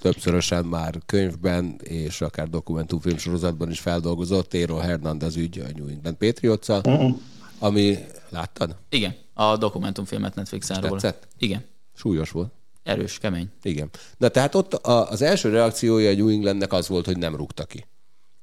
többszörösen 0.00 0.64
már 0.64 0.98
könyvben 1.06 1.80
és 1.82 2.20
akár 2.20 2.48
dokumentumfilm 2.48 3.16
sorozatban 3.16 3.70
is 3.70 3.80
feldolgozott 3.80 4.48
Tero 4.48 4.76
Hernández 4.76 5.36
ügy 5.36 5.58
a 5.58 5.66
New 5.76 5.88
England 5.88 6.16
patriots 6.16 6.68
uh-huh. 6.68 7.16
ami 7.58 7.98
láttad? 8.28 8.76
Igen, 8.88 9.14
a 9.34 9.56
dokumentumfilmet 9.56 10.34
Netflixen 10.34 10.80
róla. 10.80 10.90
Tetszett? 10.90 11.28
Igen. 11.38 11.64
Súlyos 11.94 12.30
volt. 12.30 12.52
Erős, 12.82 13.18
kemény. 13.18 13.48
Igen. 13.62 13.90
Na 14.16 14.28
tehát 14.28 14.54
ott 14.54 14.74
az 14.74 15.22
első 15.22 15.48
reakciója 15.48 16.10
a 16.10 16.14
New 16.14 16.28
Englandnek 16.28 16.72
az 16.72 16.88
volt, 16.88 17.06
hogy 17.06 17.18
nem 17.18 17.36
rúgta 17.36 17.64
ki 17.64 17.86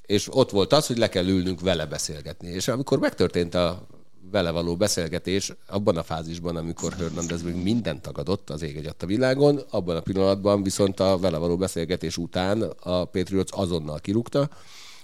és 0.10 0.28
ott 0.36 0.50
volt 0.50 0.74
az, 0.74 0.88
hogy 0.88 0.98
le 0.98 1.10
kell 1.10 1.28
ülnünk 1.28 1.62
vele 1.62 1.86
beszélgetni. 1.86 2.48
És 2.48 2.68
amikor 2.68 3.00
megtörtént 3.00 3.56
a 3.56 3.88
vele 4.32 4.52
való 4.52 4.76
beszélgetés, 4.76 5.54
abban 5.68 5.98
a 5.98 6.04
fázisban, 6.04 6.56
amikor 6.56 6.94
Hernandez 6.94 7.42
még 7.42 7.56
mindent 7.56 8.02
tagadott 8.02 8.50
az 8.50 8.62
ég 8.62 8.94
a 9.00 9.06
világon, 9.06 9.62
abban 9.70 9.96
a 9.96 10.00
pillanatban 10.00 10.64
viszont 10.64 11.00
a 11.00 11.18
vele 11.18 11.38
való 11.38 11.58
beszélgetés 11.58 12.18
után 12.18 12.62
a 12.62 13.06
Patriots 13.06 13.52
azonnal 13.54 14.00
kirúgta, 14.00 14.50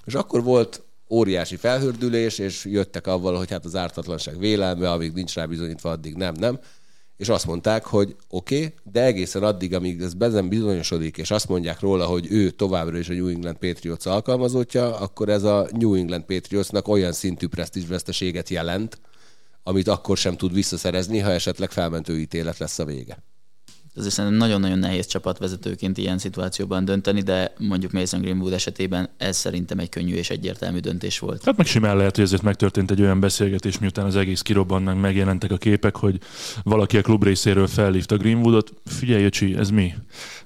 és 0.06 0.14
akkor 0.14 0.44
volt 0.44 0.84
óriási 1.10 1.56
felhördülés, 1.56 2.40
és 2.40 2.66
jöttek 2.66 3.08
avval, 3.08 3.38
hogy 3.38 3.52
hát 3.52 3.66
az 3.66 3.76
ártatlanság 3.76 4.40
vélelme, 4.40 4.92
amíg 4.92 5.14
nincs 5.14 5.34
rá 5.34 5.46
bizonyítva, 5.46 5.90
addig 5.90 6.16
nem, 6.16 6.34
nem 6.40 6.60
és 7.18 7.30
azt 7.30 7.46
mondták, 7.46 7.86
hogy 7.86 8.16
oké, 8.30 8.56
okay, 8.58 8.74
de 8.84 9.04
egészen 9.04 9.44
addig, 9.44 9.74
amíg 9.74 10.02
ez 10.02 10.14
bezen 10.14 10.50
bizonyosodik, 10.50 11.18
és 11.18 11.32
azt 11.32 11.48
mondják 11.48 11.80
róla, 11.80 12.06
hogy 12.06 12.28
ő 12.30 12.50
továbbra 12.50 12.98
is 12.98 13.10
a 13.10 13.14
New 13.14 13.28
England 13.28 13.58
Patriots 13.58 14.06
alkalmazottja, 14.06 14.98
akkor 14.98 15.30
ez 15.30 15.44
a 15.44 15.68
New 15.72 15.94
England 15.94 16.24
Patriotsnak 16.24 16.88
olyan 16.88 17.12
szintű 17.12 17.48
presztízsveszteséget 17.48 18.50
jelent, 18.50 19.02
amit 19.64 19.88
akkor 19.88 20.18
sem 20.18 20.38
tud 20.38 20.54
visszaszerezni, 20.54 21.20
ha 21.20 21.32
esetleg 21.32 21.72
felmentő 21.72 22.20
ítélet 22.20 22.58
lesz 22.58 22.80
a 22.80 22.86
vége 22.86 23.24
azért 23.96 24.14
szerintem 24.14 24.40
nagyon-nagyon 24.40 24.80
nehéz 24.80 25.06
csapatvezetőként 25.06 25.98
ilyen 25.98 26.18
szituációban 26.18 26.86
dönteni, 26.86 27.22
de 27.22 27.54
mondjuk 27.58 27.92
Mason 27.92 28.22
Greenwood 28.22 28.54
esetében 28.54 29.10
ez 29.18 29.38
szerintem 29.38 29.80
egy 29.80 29.90
könnyű 29.90 30.14
és 30.16 30.30
egyértelmű 30.30 30.80
döntés 30.80 31.20
volt. 31.20 31.44
Hát 31.44 31.58
meg 31.58 31.66
simán 31.66 31.98
lehet, 31.98 32.16
hogy 32.16 32.24
ezért 32.24 32.42
megtörtént 32.42 32.92
egy 32.92 33.02
olyan 33.02 33.20
beszélgetés, 33.20 33.80
miután 33.80 34.06
az 34.06 34.16
egész 34.16 34.42
kirobban 34.42 34.82
meg 34.82 35.00
megjelentek 35.00 35.52
a 35.52 35.58
képek, 35.58 35.96
hogy 35.96 36.20
valaki 36.64 36.98
a 36.98 37.02
klub 37.02 37.24
részéről 37.24 37.68
felhívta 37.68 38.18
Greenwoodot, 38.18 38.74
figyelj, 38.86 39.22
Jöcsi, 39.22 39.56
ez 39.58 39.70
mi? 39.70 39.94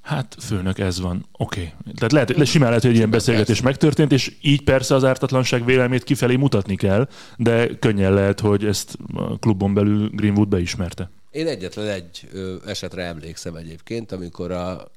Hát 0.02 0.36
főnök, 0.40 0.80
ez 0.80 1.00
van. 1.00 1.26
Oké. 1.32 1.60
Okay. 1.60 1.94
Tehát 1.96 2.12
lehet, 2.12 2.38
le, 2.38 2.46
simán 2.46 2.68
lehet, 2.68 2.84
hogy 2.84 2.92
egy 2.92 2.98
ilyen 2.98 3.10
beszélgetés 3.10 3.62
megtörtént, 3.62 4.12
és 4.12 4.36
így 4.42 4.62
persze 4.62 4.96
az 4.96 5.04
ártatlanság 5.04 5.66
vélelmét 5.66 6.04
kifelé 6.04 6.36
mutatni 6.36 6.76
kell, 6.76 7.08
de 7.38 7.78
könnyen 7.80 8.14
lehet, 8.14 8.40
hogy 8.40 8.66
ezt 8.66 8.98
a 9.14 9.40
klubon 9.40 9.74
belül 9.74 10.10
Greenwood 10.10 10.48
beismerte. 10.48 11.10
Én 11.32 11.48
egyetlen 11.48 11.88
egy 11.88 12.30
esetre 12.66 13.04
emlékszem 13.04 13.56
egyébként, 13.56 14.12
amikor 14.12 14.52
a 14.52 14.92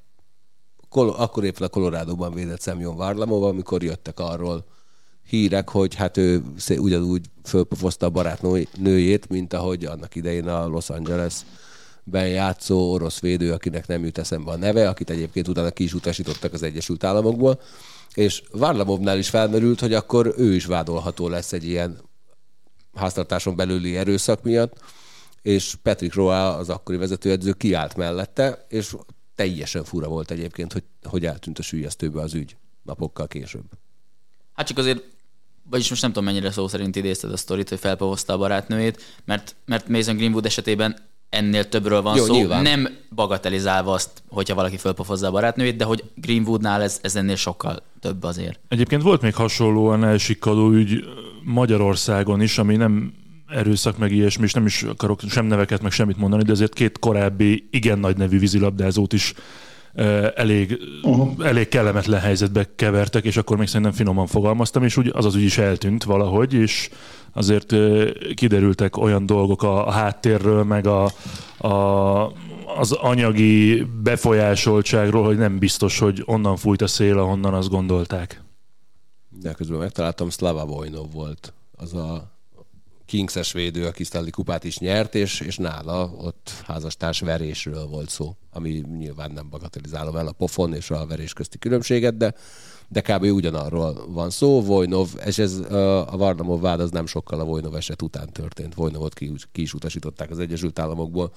akkor 0.95 1.43
éppen 1.43 1.67
a 1.67 1.69
Colorado-ban 1.69 2.33
védett 2.33 2.61
Semyon 2.61 2.95
Varlamov, 2.95 3.43
amikor 3.43 3.83
jöttek 3.83 4.19
arról 4.19 4.65
hírek, 5.27 5.69
hogy 5.69 5.95
hát 5.95 6.17
ő 6.17 6.43
ugyanúgy 6.69 7.25
fölpofozta 7.43 8.05
a 8.05 8.09
barátnőjét, 8.09 9.29
mint 9.29 9.53
ahogy 9.53 9.85
annak 9.85 10.15
idején 10.15 10.47
a 10.47 10.67
Los 10.67 10.89
Angeles 10.89 11.33
ben 12.03 12.27
játszó 12.27 12.91
orosz 12.91 13.19
védő, 13.19 13.51
akinek 13.51 13.87
nem 13.87 14.03
jut 14.03 14.17
eszembe 14.17 14.51
a 14.51 14.55
neve, 14.55 14.89
akit 14.89 15.09
egyébként 15.09 15.47
utána 15.47 15.71
ki 15.71 15.83
is 15.83 15.93
utasítottak 15.93 16.53
az 16.53 16.63
Egyesült 16.63 17.03
Államokból, 17.03 17.61
és 18.13 18.43
Varlamovnál 18.51 19.17
is 19.17 19.29
felmerült, 19.29 19.79
hogy 19.79 19.93
akkor 19.93 20.33
ő 20.37 20.53
is 20.53 20.65
vádolható 20.65 21.27
lesz 21.27 21.53
egy 21.53 21.67
ilyen 21.67 22.01
háztartáson 22.93 23.55
belüli 23.55 23.97
erőszak 23.97 24.43
miatt, 24.43 24.79
és 25.43 25.75
Patrick 25.81 26.13
Roa, 26.15 26.55
az 26.55 26.69
akkori 26.69 26.97
vezetőedző 26.97 27.51
kiállt 27.51 27.95
mellette, 27.95 28.65
és 28.69 28.95
teljesen 29.35 29.83
fura 29.83 30.07
volt 30.07 30.31
egyébként, 30.31 30.73
hogy, 30.73 30.83
hogy 31.03 31.25
eltűnt 31.25 31.59
a 31.59 31.61
sülyeztőbe 31.61 32.21
az 32.21 32.33
ügy 32.33 32.55
napokkal 32.83 33.27
később. 33.27 33.65
Hát 34.53 34.67
csak 34.67 34.77
azért, 34.77 35.03
vagyis 35.69 35.89
most 35.89 36.01
nem 36.01 36.11
tudom 36.11 36.27
mennyire 36.33 36.51
szó 36.51 36.67
szerint 36.67 36.95
idézted 36.95 37.31
a 37.31 37.37
sztorit, 37.37 37.69
hogy 37.69 37.79
felpehozta 37.79 38.33
a 38.33 38.37
barátnőjét, 38.37 39.01
mert, 39.25 39.55
mert 39.65 39.87
Mason 39.87 40.15
Greenwood 40.15 40.45
esetében 40.45 40.95
ennél 41.29 41.69
többről 41.69 42.01
van 42.01 42.15
Jó, 42.15 42.25
szó, 42.25 42.33
nyilván. 42.33 42.61
nem 42.61 42.97
bagatelizálva 43.15 43.93
azt, 43.93 44.23
hogyha 44.29 44.55
valaki 44.55 44.77
fölpofozza 44.77 45.27
a 45.27 45.31
barátnőjét, 45.31 45.75
de 45.75 45.83
hogy 45.83 46.03
Greenwoodnál 46.15 46.81
ez, 46.81 46.99
ez 47.01 47.15
ennél 47.15 47.35
sokkal 47.35 47.81
több 47.99 48.23
azért. 48.23 48.59
Egyébként 48.67 49.01
volt 49.01 49.21
még 49.21 49.35
hasonlóan 49.35 50.03
elsikkadó 50.03 50.71
ügy 50.71 51.03
Magyarországon 51.43 52.41
is, 52.41 52.57
ami 52.57 52.75
nem 52.75 53.13
erőszak, 53.53 53.97
meg 53.97 54.11
ilyesmi, 54.11 54.43
és 54.43 54.53
nem 54.53 54.65
is 54.65 54.83
akarok 54.83 55.19
sem 55.29 55.45
neveket, 55.45 55.81
meg 55.81 55.91
semmit 55.91 56.17
mondani, 56.17 56.43
de 56.43 56.51
azért 56.51 56.73
két 56.73 56.99
korábbi 56.99 57.67
igen 57.71 57.99
nagy 57.99 58.17
nevű 58.17 58.39
vízilabdázót 58.39 59.13
is 59.13 59.33
elég, 60.35 60.79
uh-huh. 61.03 61.45
elég 61.45 61.67
kellemetlen 61.67 62.19
helyzetbe 62.19 62.69
kevertek, 62.75 63.23
és 63.23 63.37
akkor 63.37 63.57
még 63.57 63.67
szerintem 63.67 63.91
finoman 63.91 64.27
fogalmaztam, 64.27 64.83
és 64.83 64.97
úgy 64.97 65.11
az 65.13 65.25
az 65.25 65.35
ügy 65.35 65.43
is 65.43 65.57
eltűnt 65.57 66.03
valahogy, 66.03 66.53
és 66.53 66.89
azért 67.33 67.75
kiderültek 68.33 68.97
olyan 68.97 69.25
dolgok 69.25 69.63
a, 69.63 69.87
a 69.87 69.91
háttérről, 69.91 70.63
meg 70.63 70.87
a, 70.87 71.11
a, 71.57 72.31
az 72.77 72.91
anyagi 72.91 73.87
befolyásoltságról, 74.03 75.23
hogy 75.23 75.37
nem 75.37 75.59
biztos, 75.59 75.99
hogy 75.99 76.23
onnan 76.25 76.57
fújt 76.57 76.81
a 76.81 76.87
szél, 76.87 77.17
ahonnan 77.19 77.53
azt 77.53 77.69
gondolták. 77.69 78.41
De 79.29 79.53
közben 79.53 79.77
megtaláltam, 79.77 80.29
Slava 80.29 80.65
Vojnov 80.65 81.11
volt 81.11 81.53
az 81.71 81.93
a 81.93 82.32
Kingses 83.13 83.51
védő, 83.51 83.85
aki 83.85 84.03
Stanley 84.03 84.29
kupát 84.29 84.63
is 84.63 84.77
nyert, 84.77 85.15
és, 85.15 85.39
és 85.39 85.57
nála 85.57 86.13
ott 86.17 86.49
házastárs 86.65 87.19
verésről 87.19 87.85
volt 87.85 88.09
szó, 88.09 88.35
ami 88.51 88.83
nyilván 88.97 89.31
nem 89.31 89.49
bagatelizálom 89.49 90.15
el 90.15 90.27
a 90.27 90.31
pofon 90.31 90.73
és 90.73 90.89
a 90.89 91.05
verés 91.05 91.33
közti 91.33 91.57
különbséget, 91.57 92.17
de, 92.17 92.33
de 92.87 93.01
kb. 93.01 93.23
ugyanarról 93.23 94.05
van 94.07 94.29
szó. 94.29 94.61
Vojnov, 94.61 95.09
és 95.25 95.37
ez 95.37 95.57
a 96.07 96.17
Varnamov 96.17 96.61
vád 96.61 96.79
az 96.79 96.91
nem 96.91 97.05
sokkal 97.05 97.39
a 97.39 97.43
Vojnov 97.43 97.75
eset 97.75 98.01
után 98.01 98.29
történt. 98.31 98.73
Vojnovot 98.73 99.13
ki, 99.13 99.33
ki 99.51 99.61
is 99.61 99.73
utasították 99.73 100.29
az 100.29 100.39
Egyesült 100.39 100.79
Államokból. 100.79 101.33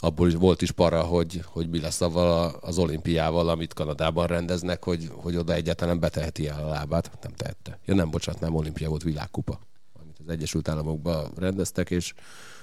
Abból 0.00 0.28
is 0.28 0.34
volt 0.34 0.62
is 0.62 0.70
para, 0.70 1.02
hogy, 1.02 1.42
hogy 1.44 1.68
mi 1.68 1.80
lesz 1.80 2.00
avval 2.00 2.58
az 2.60 2.78
olimpiával, 2.78 3.48
amit 3.48 3.74
Kanadában 3.74 4.26
rendeznek, 4.26 4.84
hogy, 4.84 5.08
hogy 5.12 5.36
oda 5.36 5.54
egyáltalán 5.54 6.00
beteheti 6.00 6.48
el 6.48 6.64
a 6.64 6.68
lábát. 6.68 7.10
Nem 7.22 7.32
tehette. 7.36 7.78
Ja 7.84 7.94
nem, 7.94 8.10
bocsánat, 8.10 8.40
nem 8.40 8.54
olimpia 8.54 8.88
volt, 8.88 9.02
világkupa 9.02 9.67
az 10.28 10.34
Egyesült 10.34 10.68
Államokba 10.68 11.30
rendeztek, 11.36 11.90
és 11.90 12.14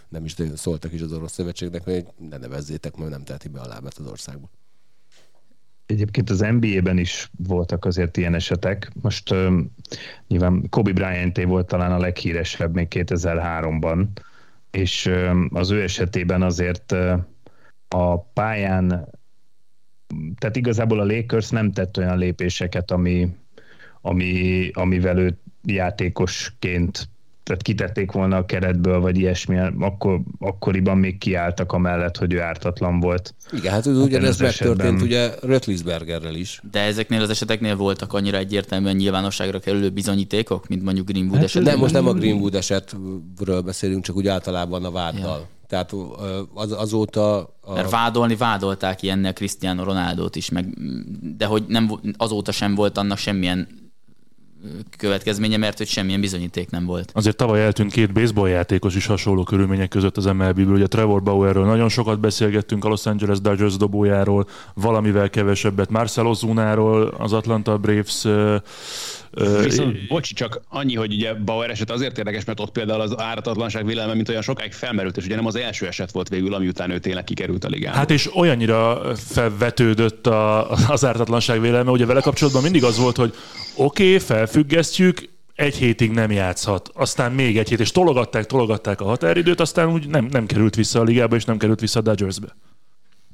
nem 0.10 0.26
is 0.26 0.36
szóltak 0.56 0.94
is 0.94 1.02
az 1.02 1.14
orosz 1.14 1.32
szövetségnek, 1.32 1.84
hogy 1.84 2.06
ne 2.30 2.38
nevezzétek, 2.38 2.96
mert 2.96 3.10
nem 3.10 3.24
teheti 3.24 3.48
be 3.48 3.60
a 3.60 3.68
lábát 3.68 3.98
az 3.98 4.08
országba. 4.08 4.50
Egyébként 5.86 6.30
az 6.30 6.40
NBA-ben 6.40 6.98
is 6.98 7.32
voltak 7.38 7.86
azért 7.86 8.18
ilyen 8.18 8.34
esetek. 8.34 8.92
Most 9.02 9.32
uh, 9.32 9.60
nyilván 10.28 10.70
Kobe 10.70 10.92
bryant 10.92 11.44
volt 11.44 11.68
talán 11.68 11.92
a 11.92 11.98
leghíresebb 11.98 12.74
még 12.74 12.88
2003-ban, 12.90 14.08
és 14.72 15.12
az 15.50 15.72
ő 15.72 15.82
esetében 15.82 16.42
azért 16.42 16.92
a 17.88 18.18
pályán, 18.18 19.10
tehát 20.38 20.56
igazából 20.56 21.00
a 21.00 21.06
Lakers 21.06 21.50
nem 21.50 21.72
tett 21.72 21.98
olyan 21.98 22.18
lépéseket, 22.18 22.92
ami, 22.92 23.36
ami, 24.02 24.70
amivel 24.74 25.18
ő 25.18 25.38
játékosként 25.64 27.10
tehát 27.46 27.62
kitették 27.62 28.12
volna 28.12 28.38
a 28.38 28.46
keretből, 28.46 29.00
vagy 29.00 29.18
ilyesmi, 29.18 29.58
akkor, 29.80 30.22
akkoriban 30.40 30.98
még 30.98 31.18
kiálltak 31.18 31.72
a 31.72 31.78
mellett, 31.78 32.18
hogy 32.18 32.34
ő 32.34 32.42
ártatlan 32.42 33.00
volt. 33.00 33.36
Igen, 33.52 33.72
hát 33.72 33.88
ez 33.88 33.98
ugyanez 33.98 34.40
megtörtént 34.40 35.02
ugye 35.02 35.32
Rötlisbergerrel 35.42 36.36
is. 36.36 36.62
De 36.72 36.80
ezeknél 36.80 37.22
az 37.22 37.30
eseteknél 37.30 37.76
voltak 37.76 38.14
annyira 38.14 38.38
egyértelműen 38.38 38.96
nyilvánosságra 38.96 39.60
kerülő 39.60 39.90
bizonyítékok, 39.90 40.68
mint 40.68 40.84
mondjuk 40.84 41.08
Greenwood 41.08 41.36
hát 41.36 41.44
esetben? 41.44 41.72
Nem, 41.72 41.82
most 41.82 41.94
nem 41.94 42.08
a 42.08 42.14
Greenwood 42.14 42.56
esetről 42.56 43.62
beszélünk, 43.66 44.04
csak 44.04 44.16
úgy 44.16 44.28
általában 44.28 44.86
a 44.86 44.92
váddal. 44.92 45.40
Ja. 45.40 45.48
Tehát 45.68 45.94
az, 46.54 46.72
azóta... 46.72 47.38
A... 47.62 47.74
Mert 47.74 47.90
vádolni 47.90 48.36
vádolták 48.36 49.02
ilyennel 49.02 49.34
Cristiano 49.34 49.84
Ronaldo-t 49.84 50.36
is, 50.36 50.50
meg, 50.50 50.66
de 51.38 51.46
hogy 51.46 51.64
nem, 51.68 51.92
azóta 52.18 52.52
sem 52.52 52.76
volt 52.76 52.98
annak 52.98 53.18
semmilyen 53.18 53.84
következménye, 54.98 55.57
mert 55.57 55.77
hogy 55.77 55.88
semmilyen 55.88 56.22
bizonyíték 56.22 56.69
nem 56.69 56.86
volt. 56.86 57.11
Azért 57.14 57.36
tavaly 57.38 57.64
eltűnt 57.64 57.91
két 57.91 58.14
baseball 58.14 58.49
játékos 58.49 58.95
is 58.95 59.06
hasonló 59.06 59.44
körülmények 59.44 59.90
között 59.90 60.18
az 60.18 60.26
MLB-ből. 60.26 60.73
Ugye 60.73 60.88
Trevor 60.88 61.23
Bauerről 61.23 61.65
nagyon 61.65 61.90
sokat 61.90 62.19
beszélgettünk, 62.19 62.86
a 62.86 62.88
Los 62.88 63.06
Angeles 63.06 63.41
Dodgers 63.41 63.77
dobójáról, 63.77 64.48
valamivel 64.73 65.30
kevesebbet 65.30 65.90
Marcelo 65.90 66.34
Zunáról, 66.34 67.14
az 67.18 67.34
Atlanta 67.34 67.77
Braves 67.77 68.26
Viszont, 69.64 70.07
bocsi, 70.07 70.34
csak 70.34 70.62
annyi, 70.70 70.95
hogy 70.95 71.14
ugye 71.14 71.34
Bauer 71.34 71.70
eset 71.70 71.91
azért 71.91 72.18
érdekes, 72.18 72.45
mert 72.45 72.60
ott 72.60 72.72
például 72.72 73.02
az 73.02 73.20
áratatlanság 73.20 73.86
vélelme, 73.86 74.14
mint 74.14 74.30
olyan 74.30 74.41
sokáig 74.41 74.72
felmerült, 74.72 75.18
és 75.18 75.26
ugye 75.26 75.36
nem 75.36 75.45
az 75.45 75.56
első 75.56 75.88
eset 75.88 76.12
volt 76.12 76.30
végül, 76.30 76.53
ami 76.53 76.68
után 76.68 76.90
ő 76.90 76.99
tényleg 76.99 77.24
kikerült 77.24 77.64
a 77.64 77.68
ligába. 77.68 77.98
Hát 77.98 78.12
és 78.12 78.36
olyannyira 78.36 79.02
felvetődött 79.16 80.28
a, 80.28 80.72
az 80.72 81.06
áratatlanság 81.06 81.62
vélelme, 81.62 81.91
ugye 81.91 82.06
vele 82.06 82.22
kapcsolatban 82.22 82.62
mindig 82.62 82.84
az 82.84 82.98
volt, 82.98 83.16
hogy 83.16 83.34
oké, 83.76 84.06
okay, 84.06 84.20
felfüggesztjük, 84.20 85.34
egy 85.56 85.76
hétig 85.76 86.12
nem 86.12 86.32
játszhat, 86.32 86.90
aztán 86.94 87.32
még 87.32 87.57
egy 87.57 87.70
hét, 87.70 87.80
és 87.80 87.91
tologatták, 87.91 88.45
tologatták 88.45 89.02
a 89.02 89.06
határidőt, 89.06 89.60
aztán 89.60 89.91
úgy 89.91 90.07
nem, 90.07 90.28
nem 90.32 90.45
került 90.45 90.76
vissza 90.76 90.99
a 90.99 91.03
ligába, 91.03 91.36
és 91.36 91.45
nem 91.45 91.57
került 91.57 91.80
vissza 91.80 91.99
a 91.99 92.02
Dodgersbe. 92.02 92.56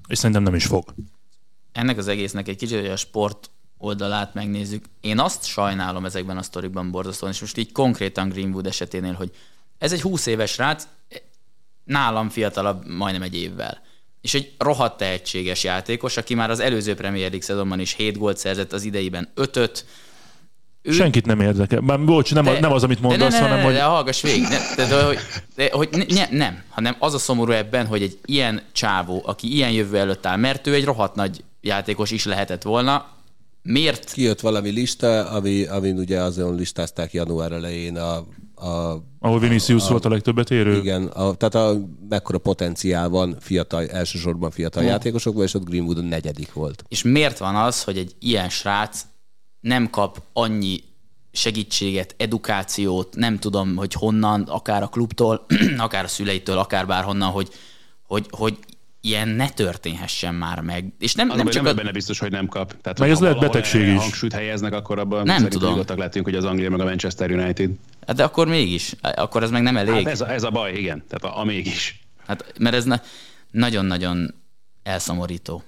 És 0.08 0.18
szerintem 0.18 0.44
nem 0.44 0.56
is 0.56 0.66
fog. 0.66 0.94
Ennek 1.72 1.98
az 1.98 2.08
egésznek 2.08 2.48
egy 2.48 2.56
kicsit 2.58 2.88
a 2.88 2.96
sport 2.96 3.50
oldalát 3.82 4.34
megnézzük. 4.34 4.86
Én 5.02 5.20
azt 5.20 5.46
sajnálom 5.46 6.06
ezekben 6.06 6.38
a 6.38 6.42
sztorikban 6.42 6.92
borzasztóan, 6.92 7.32
és 7.32 7.40
most 7.40 7.58
így 7.58 7.72
konkrétan 7.72 8.30
Greenwood 8.30 8.66
eseténél, 8.66 9.14
hogy 9.14 9.32
ez 9.78 9.92
egy 9.92 10.02
20 10.02 10.26
éves 10.26 10.58
rác, 10.58 10.88
nálam 11.84 12.30
fiatalabb 12.30 12.88
majdnem 12.88 13.22
egy 13.22 13.36
évvel. 13.36 13.82
És 14.22 14.34
egy 14.34 14.52
rohadt 14.58 14.98
tehetséges 14.98 15.64
játékos, 15.64 16.18
aki 16.18 16.34
már 16.34 16.50
az 16.50 16.60
előző 16.60 16.94
Premier 16.94 17.30
League 17.30 17.46
szezonban 17.46 17.80
is 17.80 17.94
7 17.94 18.18
gólt 18.18 18.38
szerzett, 18.38 18.74
az 18.74 18.84
ideiben 18.84 19.32
5 19.34 19.86
ő... 20.82 20.92
Senkit 20.92 21.26
nem 21.26 21.40
érdekel. 21.40 21.82
Már 21.82 22.06
bocs, 22.06 22.34
nem, 22.34 22.44
de, 22.44 22.60
nem 22.60 22.72
az, 22.72 22.84
amit 22.84 23.02
mondasz, 23.02 23.34
ne, 23.34 23.40
ne, 23.40 23.44
hanem 23.44 23.58
ne, 23.58 23.64
hogy... 23.64 23.74
De 23.74 23.84
hallgass 23.84 24.22
végig. 24.22 24.42
Ne, 24.42 24.76
de, 24.76 24.88
de, 24.88 25.04
hogy, 25.04 25.18
de, 25.56 25.70
hogy 25.72 26.06
ne, 26.08 26.28
nem, 26.30 26.64
hanem 26.70 26.96
az 27.00 27.14
a 27.14 27.18
szomorú 27.18 27.52
ebben, 27.52 27.86
hogy 27.86 28.02
egy 28.02 28.20
ilyen 28.26 28.62
csávó, 28.72 29.22
aki 29.26 29.54
ilyen 29.54 29.72
jövő 29.72 29.98
előtt 29.98 30.26
áll, 30.26 30.38
mert 30.38 30.68
ő 30.68 30.74
egy 30.74 30.86
rohadt 30.86 31.16
nagy 31.16 31.44
játékos 31.62 32.12
is 32.12 32.26
lehetett 32.26 32.62
volna, 32.62 33.10
miért? 33.64 34.12
Kijött 34.12 34.40
valami 34.40 34.70
lista, 34.70 35.30
ami, 35.30 35.66
amin 35.66 35.98
ugye 35.98 36.20
azon 36.20 36.56
listázták 36.56 37.14
január 37.14 37.52
elején 37.52 37.98
a... 37.98 38.16
a 38.56 39.04
Ahol 39.20 39.40
Vinicius 39.40 39.86
a, 39.86 39.90
volt 39.90 40.06
a 40.06 40.10
legtöbbet 40.10 40.52
érő? 40.52 40.78
Igen, 40.78 41.06
a, 41.06 41.34
tehát 41.34 41.56
a, 41.56 41.88
mekkora 42.10 42.38
potenciál 42.38 43.10
van 43.10 43.38
fiatal, 43.40 43.88
elsősorban 43.88 44.52
fiatal 44.52 44.82
hmm. 44.82 44.92
játékosokban, 44.92 45.44
és 45.44 45.54
ott 45.54 45.64
Greenwood 45.64 45.98
a 45.98 46.02
negyedik 46.02 46.54
volt. 46.54 46.84
És 46.88 47.04
miért 47.04 47.38
van 47.38 47.56
az, 47.56 47.84
hogy 47.84 47.98
egy 47.98 48.16
ilyen 48.20 48.50
srác 48.50 49.02
nem 49.60 49.90
kap 49.90 50.22
annyi 50.34 50.80
segítséget, 51.32 52.16
edukációt, 52.18 53.16
nem 53.16 53.40
tudom, 53.40 53.76
hogy 53.76 53.94
honnan, 53.94 54.42
akár 54.42 54.84
a 54.84 54.88
klubtól, 54.88 55.46
akár 55.78 56.04
a 56.04 56.08
szüleitől, 56.08 56.58
akár 56.58 56.88
bárhonnan, 56.88 57.30
hogy, 57.30 57.50
hogy, 58.08 58.26
hogy 58.30 58.58
ilyen 59.02 59.28
ne 59.28 59.50
történhessen 59.50 60.36
már 60.36 60.60
meg. 60.60 60.94
És 61.00 61.14
nem, 61.14 61.28
nem, 61.28 61.38
nem 61.38 61.46
csak 61.46 61.64
nem 61.64 61.72
a... 61.72 61.76
benne 61.76 61.92
biztos, 61.92 62.20
hogy 62.20 62.32
nem 62.32 62.48
kap. 62.48 62.82
Tehát, 62.82 63.00
meg 63.00 63.10
ez 63.10 63.20
lehet 63.20 63.40
betegség 63.40 63.88
is. 63.88 63.98
hangsúlyt 63.98 64.34
helyeznek, 64.34 64.74
akkor 64.74 65.00
abban 65.00 65.24
nem 65.26 65.48
tudom. 65.48 65.70
nyugodtak 65.70 65.98
lehetünk, 65.98 66.26
hogy 66.26 66.36
az 66.36 66.44
Anglia 66.46 66.70
meg 66.70 66.80
a 66.80 66.84
Manchester 66.84 67.32
United. 67.32 67.72
Hát 68.08 68.16
de 68.16 68.24
akkor 68.24 68.48
mégis, 68.48 68.96
akkor 69.02 69.44
ez 69.44 69.50
meg 69.50 69.62
nem 69.62 69.78
elég. 69.78 69.94
Hát 69.94 70.08
ez, 70.08 70.22
a, 70.22 70.32
ez 70.32 70.44
a 70.44 70.50
baj, 70.50 70.74
igen. 70.74 71.04
Tehát 71.10 71.36
a, 71.36 71.40
a 71.40 71.44
mégis. 71.44 72.00
Hát, 72.28 72.54
mert 72.60 72.76
ez 72.76 72.84
na- 72.84 73.02
nagyon-nagyon 73.52 74.36
elszomorító. 74.84 75.64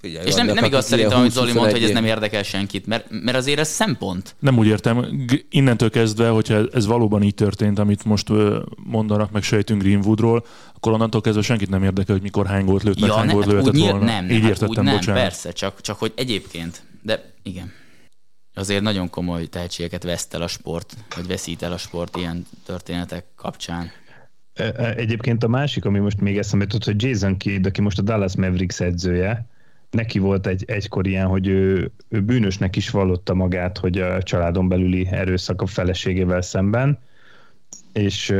Figyelj, 0.00 0.26
és 0.26 0.34
nem, 0.34 0.46
nem 0.46 0.64
igaz 0.64 0.86
szerintem, 0.86 1.18
amit 1.18 1.30
Zoli 1.30 1.52
mondta, 1.52 1.72
hogy 1.72 1.82
ez 1.82 1.90
nem 1.90 2.04
érdekel 2.04 2.42
senkit, 2.42 2.86
mert, 2.86 3.06
mert 3.08 3.36
azért 3.36 3.58
ez 3.58 3.68
szempont. 3.68 4.36
Nem 4.38 4.58
úgy 4.58 4.66
értem. 4.66 5.26
Innentől 5.50 5.90
kezdve, 5.90 6.28
hogyha 6.28 6.66
ez 6.72 6.86
valóban 6.86 7.22
így 7.22 7.34
történt, 7.34 7.78
amit 7.78 8.04
most 8.04 8.28
mondanak, 8.76 9.30
meg 9.30 9.42
sejtünk 9.42 9.82
Greenwoodról, 9.82 10.44
akkor 10.74 10.92
onnantól 10.92 11.20
kezdve 11.20 11.42
senkit 11.42 11.68
nem 11.68 11.82
érdekel, 11.82 12.14
hogy 12.14 12.22
mikor 12.22 12.46
hány 12.46 12.64
gólt 12.64 12.82
lőtt, 12.82 12.98
ja, 12.98 13.06
meg 13.06 13.16
hány 13.16 13.30
gólt 13.30 13.46
lőhetett 13.46 13.76
volna. 13.76 14.04
Nem, 14.04 14.24
nem, 14.24 14.30
így 14.30 14.40
hát 14.40 14.50
értettem, 14.50 14.86
úgy 14.86 15.06
nem, 15.06 15.14
persze, 15.14 15.52
csak, 15.52 15.80
csak 15.80 15.98
hogy 15.98 16.12
egyébként, 16.16 16.82
de 17.02 17.32
igen. 17.42 17.72
Azért 18.54 18.82
nagyon 18.82 19.10
komoly 19.10 19.46
tehetségeket 19.46 20.02
veszt 20.02 20.34
el 20.34 20.42
a 20.42 20.48
sport, 20.48 20.96
vagy 21.16 21.26
veszít 21.26 21.62
el 21.62 21.72
a 21.72 21.78
sport 21.78 22.16
ilyen 22.16 22.46
történetek 22.64 23.24
kapcsán. 23.36 23.90
E, 24.54 24.72
e, 24.76 24.94
egyébként 24.96 25.44
a 25.44 25.48
másik, 25.48 25.84
ami 25.84 25.98
most 25.98 26.20
még 26.20 26.38
eszembe 26.38 26.64
jutott, 26.64 26.84
hogy 26.84 27.02
Jason 27.02 27.36
Kidd, 27.36 27.66
aki 27.66 27.80
most 27.80 27.98
a 27.98 28.02
Dallas 28.02 28.36
Mavericks 28.36 28.80
edzője, 28.80 29.49
neki 29.90 30.18
volt 30.18 30.46
egy, 30.46 30.64
egykor 30.66 31.06
ilyen, 31.06 31.26
hogy 31.26 31.46
ő, 31.46 31.90
ő 32.08 32.20
bűnösnek 32.20 32.76
is 32.76 32.90
vallotta 32.90 33.34
magát, 33.34 33.78
hogy 33.78 33.98
a 33.98 34.22
családon 34.22 34.68
belüli 34.68 35.06
erőszak 35.10 35.62
a 35.62 35.66
feleségével 35.66 36.42
szemben, 36.42 36.98
és, 37.92 38.34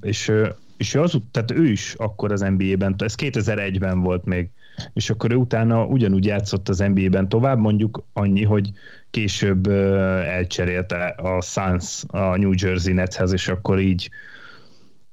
és, 0.00 0.32
és 0.76 0.94
ő, 0.94 1.00
az, 1.00 1.20
tehát 1.30 1.50
ő 1.50 1.66
is 1.66 1.94
akkor 1.94 2.32
az 2.32 2.40
NBA-ben, 2.40 2.94
ez 2.98 3.14
2001-ben 3.18 4.00
volt 4.00 4.24
még, 4.24 4.48
és 4.92 5.10
akkor 5.10 5.32
ő 5.32 5.34
utána 5.34 5.84
ugyanúgy 5.84 6.24
játszott 6.24 6.68
az 6.68 6.78
NBA-ben 6.78 7.28
tovább, 7.28 7.58
mondjuk 7.58 8.04
annyi, 8.12 8.42
hogy 8.42 8.70
később 9.10 9.66
elcserélte 9.66 11.06
a 11.06 11.40
Suns 11.40 12.04
a 12.06 12.36
New 12.36 12.52
Jersey 12.56 12.92
Netshez, 12.92 13.32
és 13.32 13.48
akkor 13.48 13.80
így 13.80 14.10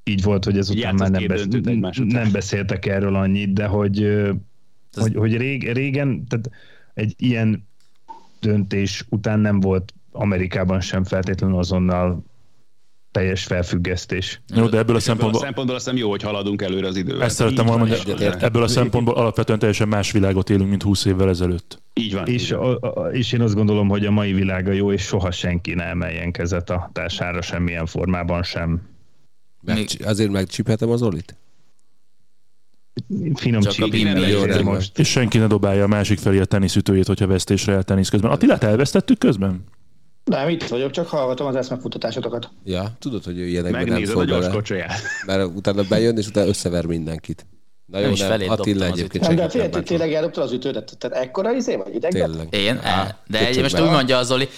így 0.04 0.24
volt, 0.24 0.46
hogy 0.46 0.58
ezután 0.58 0.96
már 0.96 1.10
nem, 1.10 1.28
besz- 1.28 2.04
nem 2.06 2.32
beszéltek 2.32 2.86
erről 2.86 3.16
annyit, 3.16 3.54
de 3.54 3.66
hogy 3.66 4.22
ez... 4.94 5.02
Hogy, 5.02 5.16
hogy 5.16 5.38
rég, 5.38 5.72
régen, 5.72 6.26
tehát 6.28 6.50
egy 6.94 7.14
ilyen 7.18 7.68
döntés 8.40 9.06
után 9.10 9.40
nem 9.40 9.60
volt 9.60 9.94
Amerikában 10.12 10.82
sem 10.82 11.04
feltétlenül 11.04 11.58
azonnal 11.58 12.24
teljes 13.12 13.44
felfüggesztés. 13.44 14.42
Jó, 14.56 14.68
de 14.68 14.78
ebből 14.78 14.96
a 14.96 15.00
szempontból... 15.00 15.30
Ebből 15.30 15.42
a 15.42 15.46
szempontból 15.46 15.76
azt 15.76 15.86
hiszem 15.86 16.00
jó, 16.00 16.10
hogy 16.10 16.22
haladunk 16.22 16.62
előre 16.62 16.88
az 16.88 16.96
idővel. 16.96 17.24
Ezt 17.24 17.36
szerettem 17.36 17.66
volna 17.66 17.86
mondani, 17.86 18.26
ebből 18.40 18.64
a 18.64 18.68
szempontból 18.68 19.14
alapvetően 19.14 19.60
teljesen 19.60 19.88
más 19.88 20.12
világot 20.12 20.50
élünk, 20.50 20.70
mint 20.70 20.84
20 20.84 21.06
évvel 21.06 21.30
ezelőtt. 21.30 21.82
Így 21.94 22.14
van. 22.14 22.28
És, 22.28 22.44
így 22.44 22.52
van. 22.52 22.76
A, 22.76 23.02
a, 23.02 23.12
és 23.12 23.32
én 23.32 23.42
azt 23.42 23.56
gondolom, 23.56 23.88
hogy 23.88 24.06
a 24.06 24.12
mai 24.12 24.34
világa 24.34 24.72
jó, 24.72 24.92
és 24.92 25.02
soha 25.02 25.32
senki 25.32 25.74
ne 25.74 25.84
emeljen 25.84 26.32
kezet 26.32 26.70
a 26.70 26.90
társára 26.94 27.42
semmilyen 27.42 27.86
formában 27.86 28.44
sem. 28.44 28.82
Meg, 29.62 29.88
azért 30.04 30.32
megcsiphetem 30.32 30.90
az 30.90 31.02
Olit? 31.02 31.36
Finom 33.34 33.62
csík. 33.62 34.64
most. 34.64 35.00
És 35.00 35.10
senki 35.10 35.38
ne 35.38 35.48
dobálja 35.48 35.84
a 35.84 35.88
másik 35.88 36.20
felé 36.20 36.40
a 36.40 36.46
teniszütőjét, 36.46 37.08
hogyha 37.08 37.28
vesztésre 37.28 37.74
el 37.74 37.84
tenisz 37.84 38.10
közben. 38.10 38.32
Attilát 38.32 38.64
elvesztettük 38.64 39.18
közben? 39.18 39.64
Nem, 40.24 40.50
itt 40.50 40.64
vagyok, 40.64 40.92
csak 40.92 41.08
hallgatom 41.08 41.48
az 41.48 41.56
eszmefutatásokat. 41.56 42.50
Ja, 42.64 42.96
tudod, 43.00 43.24
hogy 43.24 43.40
ő 43.40 43.48
ilyenekben 43.48 43.88
nem 43.88 44.06
szól 44.06 44.26
bele. 44.26 44.62
Mert 45.26 45.56
utána 45.56 45.84
bejön, 45.90 46.18
és 46.18 46.28
utána 46.28 46.48
összever 46.48 46.86
mindenkit. 46.86 47.46
Na 47.92 48.00
jó, 48.00 48.14
nem, 48.18 48.40
nem 48.40 48.50
Attila 48.50 48.86
egyébként 48.86 49.28
Nem, 49.28 49.36
de 49.36 49.50
figyelj, 49.50 49.70
tényleg 49.70 50.14
eldobtad 50.14 50.44
az 50.44 50.52
ütődet, 50.52 50.98
tehát 50.98 51.26
ekkora 51.26 51.54
izé 51.54 51.76
vagy 51.76 51.96
idegen? 51.96 52.30
Tényleg. 52.30 52.48
Én? 52.54 52.80
Á, 52.84 53.16
de 53.28 53.48
egy, 53.48 53.62
most 53.62 53.80
úgy 53.80 53.90
mondja 53.90 54.18
az 54.18 54.28
Zoli, 54.28 54.50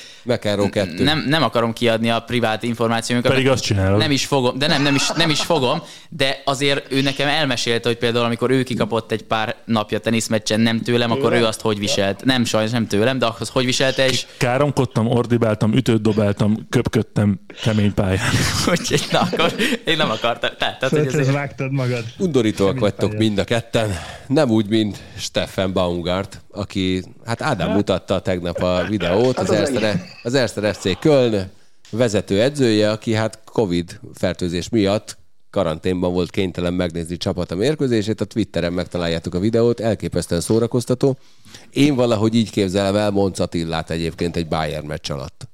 kettő. 0.69 1.03
Nem, 1.03 1.25
nem 1.27 1.43
akarom 1.43 1.73
kiadni 1.73 2.09
a 2.09 2.19
privát 2.19 2.63
információkat. 2.63 3.31
Pedig 3.31 3.47
azt 3.47 3.63
csinálod. 3.63 3.99
Nem 3.99 4.11
is 4.11 4.25
fogom, 4.25 4.57
de 4.57 4.67
nem, 4.67 4.81
nem 4.81 4.95
is, 4.95 5.09
nem 5.09 5.29
is 5.29 5.41
fogom, 5.41 5.81
de 6.09 6.41
azért 6.45 6.91
ő 6.91 7.01
nekem 7.01 7.27
elmesélte, 7.27 7.87
hogy 7.87 7.97
például 7.97 8.25
amikor 8.25 8.51
ő 8.51 8.63
kikapott 8.63 9.11
egy 9.11 9.23
pár 9.23 9.55
napja 9.65 9.99
teniszmeccsen 9.99 10.59
nem 10.59 10.81
tőlem, 10.81 11.11
akkor 11.11 11.33
ő 11.33 11.45
azt 11.45 11.61
hogy 11.61 11.79
viselt. 11.79 12.23
Nem 12.25 12.45
sajnos 12.45 12.71
nem 12.71 12.87
tőlem, 12.87 13.19
de 13.19 13.27
az 13.39 13.49
hogy 13.49 13.65
viselte 13.65 14.07
és... 14.07 14.25
Káromkodtam, 14.37 15.07
ordibáltam, 15.07 15.73
ütőt 15.73 16.01
dobáltam, 16.01 16.67
köpködtem 16.69 17.39
kemény 17.61 17.93
pályán. 17.93 18.29
Úgyhogy 18.71 19.05
na, 19.11 19.19
akkor 19.19 19.53
én 19.85 19.97
nem 19.97 20.09
akartam. 20.09 20.49
Tehát, 20.57 20.79
tehát, 20.79 20.97
hogy 20.97 21.07
azért... 21.07 21.31
vágtad 21.31 21.71
magad. 21.71 22.03
Undorítóak 22.17 22.79
vagytok 22.79 23.17
mind 23.23 23.37
a 23.37 23.43
ketten. 23.43 23.91
Nem 24.27 24.49
úgy, 24.49 24.67
mint 24.67 24.97
Steffen 25.17 25.73
Baumgart, 25.73 26.41
aki, 26.51 27.03
hát 27.25 27.41
Ádám 27.41 27.71
mutatta 27.71 28.19
tegnap 28.19 28.61
a 28.61 28.85
videót, 28.89 29.37
az, 29.37 29.51
Erste, 29.51 30.05
az 30.23 30.33
Erste 30.33 30.73
FC 30.73 30.99
Köln 30.99 31.51
vezető 31.89 32.41
edzője, 32.41 32.91
aki 32.91 33.13
hát 33.13 33.39
Covid 33.45 33.99
fertőzés 34.13 34.69
miatt 34.69 35.17
karanténban 35.49 36.13
volt 36.13 36.29
kénytelen 36.29 36.73
megnézni 36.73 37.17
csapata 37.17 37.55
mérkőzését, 37.55 38.21
a 38.21 38.25
Twitteren 38.25 38.73
megtaláljátok 38.73 39.33
a 39.33 39.39
videót, 39.39 39.79
elképesztően 39.79 40.41
szórakoztató. 40.41 41.17
Én 41.69 41.95
valahogy 41.95 42.35
így 42.35 42.49
képzelem 42.49 42.95
el 42.95 43.09
Monc 43.09 43.39
Attillát 43.39 43.89
egyébként 43.89 44.35
egy 44.35 44.47
Bayern 44.47 44.85
meccs 44.85 45.11
alatt. 45.11 45.47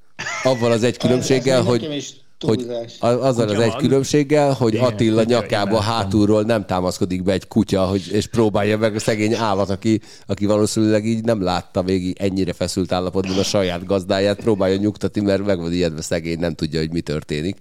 Avval 0.43 0.71
az 0.71 0.83
egy 0.83 0.97
különbséggel, 0.97 1.61
hogy 1.61 2.18
hogy 2.47 2.67
azzal 2.99 3.49
az 3.49 3.59
egy 3.59 3.75
különbséggel, 3.75 4.53
hogy 4.53 4.73
Igen, 4.73 4.85
Attila 4.85 5.23
nyakába 5.23 5.79
hátulról 5.79 6.41
nem 6.41 6.65
támaszkodik 6.65 7.23
be 7.23 7.31
egy 7.31 7.47
kutya, 7.47 7.85
hogy, 7.85 8.07
és 8.11 8.27
próbálja 8.27 8.77
meg 8.77 8.95
a 8.95 8.99
szegény 8.99 9.33
állat, 9.33 9.69
aki, 9.69 10.01
aki 10.25 10.45
valószínűleg 10.45 11.05
így 11.05 11.23
nem 11.23 11.41
látta 11.41 11.83
végig 11.83 12.17
ennyire 12.19 12.53
feszült 12.53 12.91
állapotban 12.91 13.37
a 13.37 13.43
saját 13.43 13.85
gazdáját, 13.85 14.39
próbálja 14.39 14.75
nyugtatni, 14.75 15.21
mert 15.21 15.45
meg 15.45 15.59
van 15.59 15.73
ijedve 15.73 16.01
szegény, 16.01 16.39
nem 16.39 16.53
tudja, 16.53 16.79
hogy 16.79 16.91
mi 16.91 17.01
történik. 17.01 17.57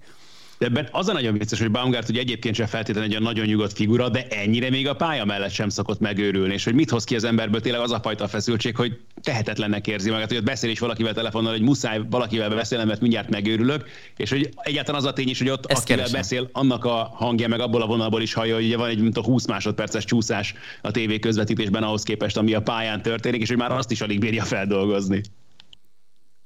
De 0.59 0.65
ebben 0.65 0.87
az 0.91 1.07
a 1.07 1.13
nagyon 1.13 1.37
vicces, 1.37 1.59
hogy 1.59 1.71
Baumgart 1.71 2.05
hogy 2.05 2.17
egyébként 2.17 2.55
sem 2.55 2.65
feltétlenül 2.65 3.15
egy 3.15 3.21
nagyon 3.21 3.45
nyugodt 3.45 3.73
figura, 3.73 4.09
de 4.09 4.27
ennyire 4.29 4.69
még 4.69 4.87
a 4.87 4.95
pálya 4.95 5.25
mellett 5.25 5.51
sem 5.51 5.69
szokott 5.69 5.99
megőrülni, 5.99 6.53
és 6.53 6.63
hogy 6.63 6.73
mit 6.73 6.89
hoz 6.89 7.03
ki 7.03 7.15
az 7.15 7.23
emberből 7.23 7.61
tényleg 7.61 7.81
az 7.81 7.91
a 7.91 7.99
fajta 7.99 8.27
feszültség, 8.27 8.75
hogy 8.75 8.99
tehetetlennek 9.21 9.87
érzi 9.87 10.09
magát, 10.09 10.27
hogy 10.27 10.37
ott 10.37 10.43
beszél 10.43 10.69
is 10.69 10.79
valakivel 10.79 11.13
telefonon, 11.13 11.51
hogy 11.51 11.61
muszáj 11.61 12.01
valakivel 12.09 12.49
beszélnem, 12.49 12.87
mert 12.87 13.01
mindjárt 13.01 13.29
megőrülök, 13.29 13.89
és 14.17 14.29
hogy 14.29 14.49
egyáltalán 14.55 15.01
az 15.01 15.07
a 15.07 15.13
tény 15.13 15.29
is, 15.29 15.37
hogy 15.39 15.49
ott 15.49 15.65
Ezt 15.65 15.81
akivel 15.81 15.97
keresem. 15.97 16.19
beszél, 16.19 16.49
annak 16.51 16.85
a 16.85 17.11
hangja 17.13 17.47
meg 17.47 17.59
abból 17.59 17.81
a 17.81 17.85
vonalból 17.85 18.21
is 18.21 18.33
hallja, 18.33 18.55
hogy 18.55 18.65
ugye 18.65 18.77
van 18.77 18.89
egy 18.89 19.01
mint 19.01 19.17
a 19.17 19.23
20 19.23 19.45
másodperces 19.45 20.05
csúszás 20.05 20.53
a 20.81 20.91
tévé 20.91 21.19
közvetítésben 21.19 21.83
ahhoz 21.83 22.03
képest, 22.03 22.37
ami 22.37 22.53
a 22.53 22.61
pályán 22.61 23.01
történik, 23.01 23.41
és 23.41 23.47
hogy 23.47 23.57
már 23.57 23.71
azt 23.71 23.91
is 23.91 24.01
alig 24.01 24.19
bírja 24.19 24.43
feldolgozni. 24.43 25.21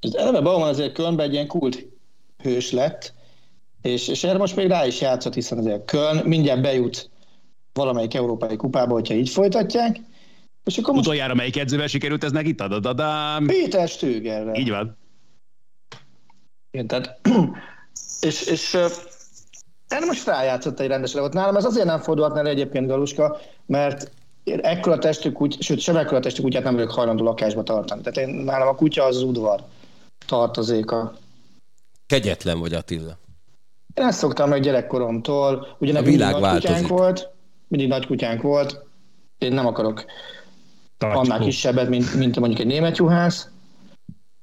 Az 0.00 0.16
eleve 0.16 0.40
Bauman 0.40 0.68
azért 0.68 0.92
Kölnben 0.92 1.26
egy 1.26 1.32
ilyen 1.32 1.46
kult 1.46 1.86
hős 2.42 2.70
lett, 2.70 3.14
és, 3.84 4.08
és 4.08 4.24
erre 4.24 4.38
most 4.38 4.56
még 4.56 4.66
rá 4.66 4.86
is 4.86 5.00
játszott, 5.00 5.34
hiszen 5.34 5.58
azért 5.58 5.84
Köln 5.84 6.22
mindjárt 6.24 6.60
bejut 6.62 7.10
valamelyik 7.72 8.14
európai 8.14 8.56
kupába, 8.56 8.92
hogyha 8.92 9.14
így 9.14 9.28
folytatják. 9.28 10.00
És 10.64 10.78
akkor 10.78 10.94
most... 10.94 11.06
Utoljára 11.06 11.34
melyik 11.34 11.56
edzővel 11.56 11.86
sikerült 11.86 12.24
ez 12.24 12.32
neki? 12.32 12.54
Tadadadám. 12.54 13.46
Péter 13.46 13.88
Stögerrel. 13.88 14.54
Így 14.54 14.70
van. 14.70 14.96
Igen, 16.70 16.86
tehát, 16.86 17.20
és, 18.20 18.46
és 18.46 18.74
erre 19.88 20.06
most 20.06 20.26
rájátszott 20.26 20.80
egy 20.80 20.88
rendes 20.88 21.12
legot. 21.12 21.32
Nálam 21.32 21.56
ez 21.56 21.64
azért 21.64 21.86
nem 21.86 22.00
fordulhat 22.00 22.36
el 22.36 22.46
egyébként 22.46 22.86
Galuska, 22.86 23.40
mert 23.66 24.10
ekkora 24.44 24.98
testű 24.98 25.32
kutya, 25.32 25.62
sőt, 25.62 25.80
sem 25.80 25.96
ekkora 25.96 26.20
testű 26.20 26.42
kutyát 26.42 26.64
nem 26.64 26.74
vagyok 26.74 26.90
hajlandó 26.90 27.24
lakásba 27.24 27.62
tartani. 27.62 28.02
Tehát 28.02 28.28
én, 28.28 28.34
nálam 28.34 28.68
a 28.68 28.74
kutya 28.74 29.04
az, 29.04 29.16
az 29.16 29.22
udvar 29.22 29.64
tartozéka. 30.26 31.14
Kegyetlen 32.06 32.58
vagy 32.58 32.72
Attila. 32.72 33.22
Én 33.94 34.04
ezt 34.04 34.18
szoktam 34.18 34.48
meg 34.48 34.60
gyerekkoromtól. 34.60 35.76
Ugye 35.78 35.98
a 35.98 36.02
világ 36.02 36.40
nagy 36.40 36.54
kutyánk 36.54 36.88
volt, 36.88 37.30
mindig 37.68 37.88
nagy 37.88 38.06
kutyánk 38.06 38.42
volt. 38.42 38.84
Én 39.38 39.52
nem 39.52 39.66
akarok 39.66 40.04
Tartskó. 40.98 41.20
annál 41.20 41.38
kisebbet, 41.38 41.88
mint, 41.88 42.14
mint 42.14 42.38
mondjuk 42.38 42.60
egy 42.60 42.66
német 42.66 42.96
juhász. 42.96 43.48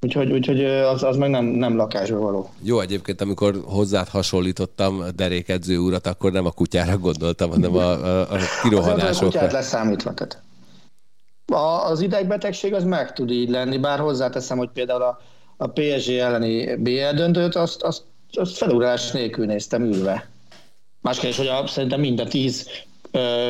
Úgyhogy, 0.02 0.32
úgyhogy 0.32 0.66
az, 0.66 1.04
az 1.04 1.18
meg 1.18 1.30
nem, 1.30 1.46
nem 1.46 1.76
lakásba 1.76 2.20
való. 2.20 2.50
Jó, 2.62 2.80
egyébként 2.80 3.22
amikor 3.22 3.62
hozzád 3.66 4.08
hasonlítottam 4.08 5.00
a 5.00 5.12
derékedző 5.12 5.78
urat, 5.78 6.08
akkor 6.08 6.32
nem 6.32 6.46
a 6.46 6.52
kutyára 6.52 6.98
gondoltam, 6.98 7.50
hanem 7.50 7.76
a, 7.76 7.90
a, 7.90 8.22
a 8.22 8.38
kirohanásokra. 8.62 9.28
A 9.28 9.30
kutyát 9.30 9.52
leszámítva. 9.52 10.14
Tehát. 10.14 10.42
A, 11.46 11.90
az 11.90 12.02
idegbetegség 12.02 12.74
az 12.74 12.84
meg 12.84 13.14
tud 13.14 13.32
így 13.32 13.50
lenni, 13.50 13.78
bár 13.78 14.00
hozzáteszem, 14.00 14.58
hogy 14.58 14.70
például 14.74 15.02
a, 15.02 15.22
a 15.58 15.68
PSG 15.68 16.10
elleni 16.10 16.76
BL 16.76 17.16
döntőt, 17.16 17.56
azt, 17.56 17.82
azt 17.84 18.04
azt 18.38 18.58
felugrás 18.58 19.12
nélkül 19.12 19.46
néztem 19.46 19.84
ülve. 19.84 20.30
Másképp, 21.02 21.34
hogy 21.34 21.48
a, 21.48 21.68
szerintem 21.68 22.00
minden 22.00 22.30
tíz 22.30 22.68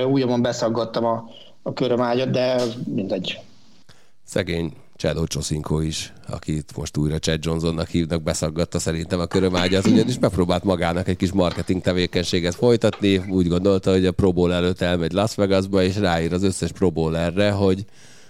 ujjamon 0.05 0.41
beszaggattam 0.41 1.05
a, 1.05 1.29
a 1.61 1.73
körömágyat, 1.73 2.29
de 2.29 2.61
mindegy. 2.85 3.39
Szegény 4.23 4.73
Csádó 4.95 5.25
Csoszinkó 5.25 5.79
is, 5.79 6.13
akit 6.27 6.77
most 6.77 6.97
újra 6.97 7.19
Chad 7.19 7.45
Johnsonnak 7.45 7.87
hívnak, 7.87 8.21
beszaggatta 8.21 8.79
szerintem 8.79 9.19
a 9.19 9.25
körömágyat, 9.25 9.85
ugyanis 9.85 10.19
megpróbált 10.19 10.63
magának 10.63 11.07
egy 11.07 11.17
kis 11.17 11.31
marketing 11.31 11.81
tevékenységet 11.81 12.55
folytatni, 12.55 13.17
úgy 13.17 13.47
gondolta, 13.47 13.91
hogy 13.91 14.05
a 14.05 14.11
Pro 14.11 14.31
Bowl 14.31 14.53
előtt 14.53 14.81
elmegy 14.81 15.11
Las 15.11 15.35
Vegasba, 15.35 15.83
és 15.83 15.95
ráír 15.95 16.33
az 16.33 16.43
összes 16.43 16.71
Pro 16.71 16.91
Bowlerre, 16.91 17.51
hogy 17.51 17.85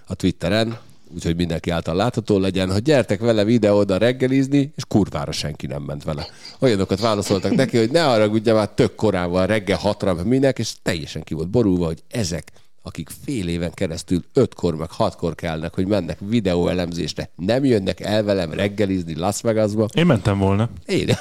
a 0.08 0.16
Twitteren, 0.16 0.80
úgyhogy 1.14 1.36
mindenki 1.36 1.70
által 1.70 1.96
látható 1.96 2.38
legyen, 2.38 2.72
hogy 2.72 2.82
gyertek 2.82 3.20
vele 3.20 3.44
videóda 3.44 3.98
reggelizni, 3.98 4.72
és 4.76 4.84
kurvára 4.88 5.32
senki 5.32 5.68
nem 5.68 5.84
ment 5.84 6.04
vele. 6.04 6.28
Olyanokat 6.60 7.00
válaszoltak 7.00 7.56
neki, 7.56 7.78
hogy 7.78 7.92
ne 7.92 8.08
arra 8.08 8.28
ugye 8.28 8.54
már 8.54 8.70
tök 8.70 8.96
korán 8.96 9.32
van 9.32 9.48
reggel 9.48 9.78
hatra 9.78 10.24
minek, 10.24 10.60
és 10.60 10.74
teljesen 10.82 11.24
ki 11.24 11.34
volt 11.34 11.50
borulva, 11.50 11.86
hogy 11.86 12.04
ezek 12.10 12.52
akik 12.84 13.10
fél 13.24 13.48
éven 13.48 13.72
keresztül 13.72 14.24
ötkor 14.34 14.76
meg 14.76 14.92
hatkor 14.92 15.36
kelnek, 15.36 15.74
hogy 15.74 15.88
mennek 15.88 16.18
videóelemzésre, 16.20 17.30
nem 17.36 17.66
jönnek 17.66 18.00
el 18.00 18.24
velem 18.24 18.52
reggelizni 18.52 19.16
Las 19.16 19.42
Vegasba. 19.42 19.88
Én 19.94 20.06
mentem 20.06 20.38
volna. 20.38 20.70
Én, 20.86 21.18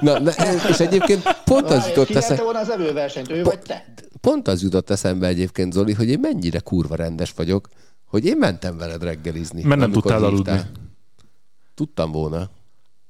na, 0.00 0.18
na, 0.18 0.30
és 0.68 0.78
egyébként 0.78 1.22
pont 1.44 1.70
az 1.70 1.86
jutott 1.86 2.10
eszembe. 2.10 2.42
volna 2.42 2.58
az 2.58 2.70
evőversenyt, 2.70 3.30
ő 3.30 3.42
vagy 3.42 3.58
te? 3.58 3.84
Pont 4.20 4.48
az 4.48 4.62
jutott 4.62 4.90
eszembe 4.90 5.26
egyébként, 5.26 5.72
Zoli, 5.72 5.92
hogy 5.92 6.08
én 6.08 6.18
mennyire 6.20 6.58
kurva 6.58 6.94
rendes 6.94 7.32
vagyok, 7.36 7.68
hogy 8.10 8.24
én 8.24 8.36
mentem 8.36 8.76
veled 8.76 9.02
reggelizni. 9.02 9.62
Mert 9.62 9.80
nem 9.80 9.90
tudtál 9.90 10.24
aludni. 10.24 10.60
Tudtam 11.74 12.10
volna. 12.10 12.50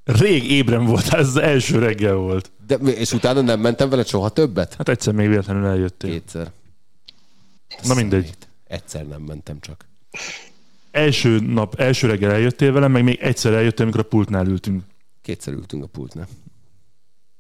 Rég 0.05 0.51
ébren 0.51 0.85
voltál, 0.85 1.21
ez 1.21 1.27
az 1.27 1.37
első 1.37 1.79
reggel 1.79 2.15
volt. 2.15 2.51
De, 2.67 2.75
és 2.75 3.13
utána 3.13 3.41
nem 3.41 3.61
mentem 3.61 3.89
veled 3.89 4.07
soha 4.07 4.29
többet? 4.29 4.75
Hát 4.75 4.89
egyszer 4.89 5.15
még 5.15 5.29
véletlenül 5.29 5.67
eljöttél. 5.67 6.11
Kétszer. 6.11 6.53
Na 7.83 7.95
mindegy. 7.95 8.31
Egyszer 8.67 9.07
nem 9.07 9.23
mentem 9.23 9.61
csak. 9.61 9.87
Első 10.91 11.41
nap, 11.41 11.75
első 11.75 12.07
reggel 12.07 12.31
eljöttél 12.31 12.73
velem, 12.73 12.93
meg 12.93 13.05
még 13.05 13.19
egyszer 13.21 13.53
eljöttél, 13.53 13.85
amikor 13.85 14.01
a 14.01 14.09
pultnál 14.09 14.47
ültünk. 14.47 14.83
Kétszer 15.23 15.53
ültünk 15.53 15.85
a 15.85 15.87
pultnál. 15.87 16.29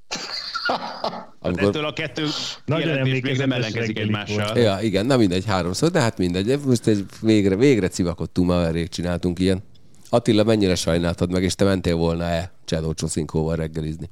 Amikor... 1.42 1.68
Ettől 1.68 1.84
a 1.84 1.92
kettő 1.92 2.26
Nagyon 2.64 3.00
még 3.00 3.36
nem 3.36 3.52
ellenkezik 3.52 3.98
egymással. 3.98 4.58
Ja, 4.58 4.78
igen, 4.80 5.06
na 5.06 5.16
mindegy, 5.16 5.44
háromszor, 5.44 5.90
de 5.90 6.00
hát 6.00 6.18
mindegy. 6.18 6.58
Most 6.66 6.86
egy 6.86 7.04
végre, 7.20 7.56
végre 7.56 7.88
civakottunk, 7.88 8.48
már 8.48 8.72
rég 8.72 8.88
csináltunk 8.88 9.38
ilyen. 9.38 9.62
Attila, 10.08 10.44
mennyire 10.44 10.74
sajnáltad 10.74 11.30
meg, 11.30 11.42
és 11.42 11.54
te 11.54 11.64
mentél 11.64 11.96
volna-e 11.96 12.52
Csedó 12.64 12.92
Csoszinkóval 12.92 13.56
reggelizni? 13.56 14.10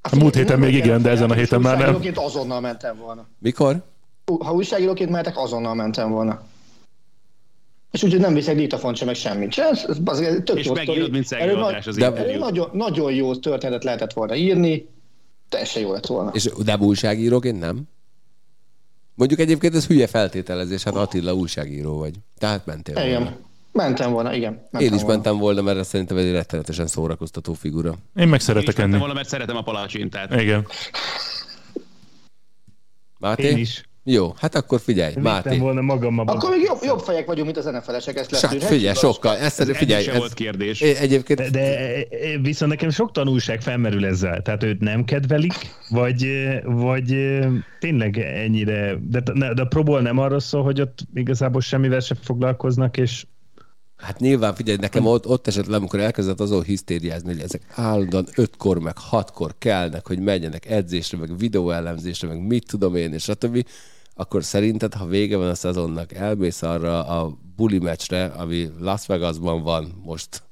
A 0.00 0.16
múlt 0.16 0.34
héten 0.34 0.58
még 0.58 0.74
igen, 0.74 1.02
de 1.02 1.10
ezen 1.10 1.30
a 1.30 1.34
héten 1.34 1.60
már 1.60 1.78
nem. 1.78 2.12
azonnal 2.14 2.60
mentem 2.60 2.96
volna. 2.96 3.26
Mikor? 3.38 3.82
Ha 4.38 4.52
újságíróként 4.52 5.10
mehetek, 5.10 5.38
azonnal 5.38 5.74
mentem 5.74 6.10
volna. 6.10 6.42
És 7.90 8.02
úgyhogy 8.02 8.20
nem 8.20 8.34
viszek 8.34 8.56
diktafont 8.56 8.96
sem, 8.96 9.06
meg 9.06 9.16
semmit. 9.16 9.58
Ez, 9.58 9.84
ez, 9.88 10.18
ez 10.18 10.36
tök 10.44 10.58
és 10.58 10.68
megírod, 10.68 11.10
mint 11.10 11.32
erről, 11.32 11.62
az 11.62 11.96
de, 11.96 12.36
nagyon, 12.38 12.68
nagyon 12.72 13.12
jó 13.12 13.36
történetet 13.36 13.84
lehetett 13.84 14.12
volna 14.12 14.34
írni, 14.34 14.86
teljesen 15.48 15.82
jó 15.82 15.92
lett 15.92 16.06
volna. 16.06 16.30
És 16.30 16.50
de 16.64 16.76
újságíróként 16.76 17.58
nem? 17.58 17.82
Mondjuk 19.14 19.40
egyébként 19.40 19.74
ez 19.74 19.86
hülye 19.86 20.06
feltételezés, 20.06 20.82
hát 20.82 20.94
Attila 20.94 21.34
újságíró 21.34 21.98
vagy. 21.98 22.14
Tehát 22.38 22.66
mentél 22.66 22.94
volna. 22.94 23.08
Igen. 23.08 23.36
Mentem 23.72 24.12
volna, 24.12 24.34
igen. 24.34 24.52
Mentem 24.52 24.80
Én 24.80 24.86
is 24.94 25.00
volna. 25.00 25.06
mentem 25.14 25.38
volna, 25.38 25.62
mert 25.62 25.84
szerintem 25.84 26.16
egy 26.16 26.30
rettenetesen 26.30 26.86
szórakoztató 26.86 27.52
figura. 27.52 27.94
Én 28.16 28.28
meg 28.28 28.40
szeretek 28.40 28.78
enni. 28.78 28.98
volna, 28.98 29.12
mert 29.14 29.28
szeretem 29.28 29.56
a 29.56 29.62
palacsintát. 29.62 30.40
Igen. 30.40 30.66
Máté? 33.18 33.48
Én 33.48 33.56
is. 33.56 33.87
Jó, 34.10 34.34
hát 34.36 34.54
akkor 34.54 34.80
figyelj, 34.80 35.08
Vittem 35.14 35.22
Máté. 35.22 35.58
volna 35.58 35.80
magam 35.80 36.18
Akkor 36.18 36.50
még 36.50 36.60
jobb, 36.60 36.78
jobb 36.82 36.98
fejek 36.98 37.26
vagyunk, 37.26 37.44
mint 37.44 37.58
az 37.58 37.64
NFL-esek, 37.64 38.16
ezt 38.16 38.46
hát, 38.46 38.64
figyelj, 38.64 38.94
sokkal. 38.94 39.36
Ezt, 39.36 39.60
ez 39.60 39.76
figyelj, 39.76 40.08
ez, 40.08 40.16
volt 40.16 40.34
kérdés. 40.34 40.80
Egyébként... 40.80 41.40
De, 41.40 41.50
de, 41.50 42.06
viszont 42.42 42.70
nekem 42.70 42.90
sok 42.90 43.12
tanulság 43.12 43.62
felmerül 43.62 44.06
ezzel. 44.06 44.42
Tehát 44.42 44.62
őt 44.62 44.80
nem 44.80 45.04
kedvelik, 45.04 45.52
vagy, 45.88 46.26
vagy 46.64 47.38
tényleg 47.80 48.18
ennyire... 48.18 48.94
De, 49.08 49.20
de 49.54 49.62
a 49.62 49.66
próból 49.66 50.00
nem 50.00 50.18
arról 50.18 50.40
szól, 50.40 50.62
hogy 50.62 50.80
ott 50.80 50.98
igazából 51.14 51.60
semmivel 51.60 52.00
sem 52.00 52.16
foglalkoznak, 52.22 52.96
és 52.96 53.24
Hát 53.96 54.18
nyilván, 54.18 54.54
figyelj, 54.54 54.78
nekem 54.80 55.06
ott, 55.06 55.26
ott 55.26 55.46
esett 55.46 55.66
le, 55.66 55.76
amikor 55.76 56.00
elkezdett 56.00 56.40
azon 56.40 56.62
hisztériázni, 56.62 57.32
hogy 57.32 57.40
ezek 57.40 57.62
állandóan 57.74 58.26
ötkor, 58.34 58.78
meg 58.78 58.98
hatkor 58.98 59.54
kelnek, 59.58 60.06
hogy 60.06 60.18
menjenek 60.18 60.70
edzésre, 60.70 61.18
meg 61.18 61.38
videóellenzésre, 61.38 62.28
meg 62.28 62.46
mit 62.46 62.66
tudom 62.66 62.96
én, 62.96 63.12
és 63.12 63.22
stb 63.22 63.64
akkor 64.20 64.44
szerinted, 64.44 64.94
ha 64.94 65.06
vége 65.06 65.36
van 65.36 65.48
a 65.48 65.54
szezonnak, 65.54 66.12
elmész 66.12 66.62
arra 66.62 67.04
a 67.04 67.38
buli 67.56 67.78
meccsre, 67.78 68.24
ami 68.24 68.68
Las 68.80 69.06
Vegasban 69.06 69.62
van 69.62 70.02
most 70.04 70.42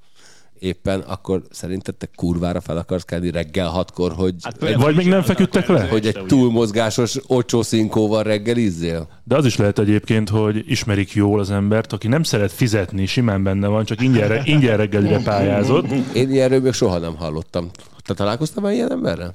éppen, 0.59 1.01
akkor 1.01 1.43
szerinted 1.51 1.95
te 1.95 2.09
kurvára 2.15 2.61
fel 2.61 2.77
akarsz 2.77 3.05
kelni 3.05 3.31
reggel 3.31 3.69
hatkor, 3.69 4.13
hogy... 4.13 4.35
Hát, 4.43 4.63
egy, 4.63 4.77
vagy 4.77 4.97
még 4.97 5.07
nem 5.07 5.23
feküdtek 5.23 5.67
le? 5.67 5.89
Hogy 5.89 6.07
egy 6.07 6.25
túlmozgásos 6.27 7.19
ocsó 7.27 7.63
szinkóval 7.63 8.23
reggelizzél? 8.23 9.09
De 9.25 9.37
az 9.37 9.45
is 9.45 9.57
lehet 9.57 9.79
egyébként, 9.79 10.29
hogy 10.29 10.71
ismerik 10.71 11.13
jól 11.13 11.41
az 11.41 11.51
embert, 11.51 11.93
aki 11.93 12.09
nem 12.09 12.23
szeret 12.23 12.53
fizetni, 12.53 13.07
simán 13.07 13.43
benne 13.43 13.67
van, 13.67 13.85
csak 13.85 14.01
ingyen, 14.01 14.45
ingyen 14.45 14.77
reggelire 14.77 15.23
pályázott. 15.23 15.91
Én 16.15 16.31
ilyenről 16.31 16.61
még 16.61 16.73
soha 16.73 16.99
nem 16.99 17.17
hallottam. 17.17 17.71
Te 18.05 18.15
találkoztam 18.15 18.63
már 18.63 18.73
ilyen 18.73 18.91
emberrel? 18.91 19.35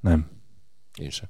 Nem. 0.00 0.26
Én 0.98 1.10
sem. 1.10 1.28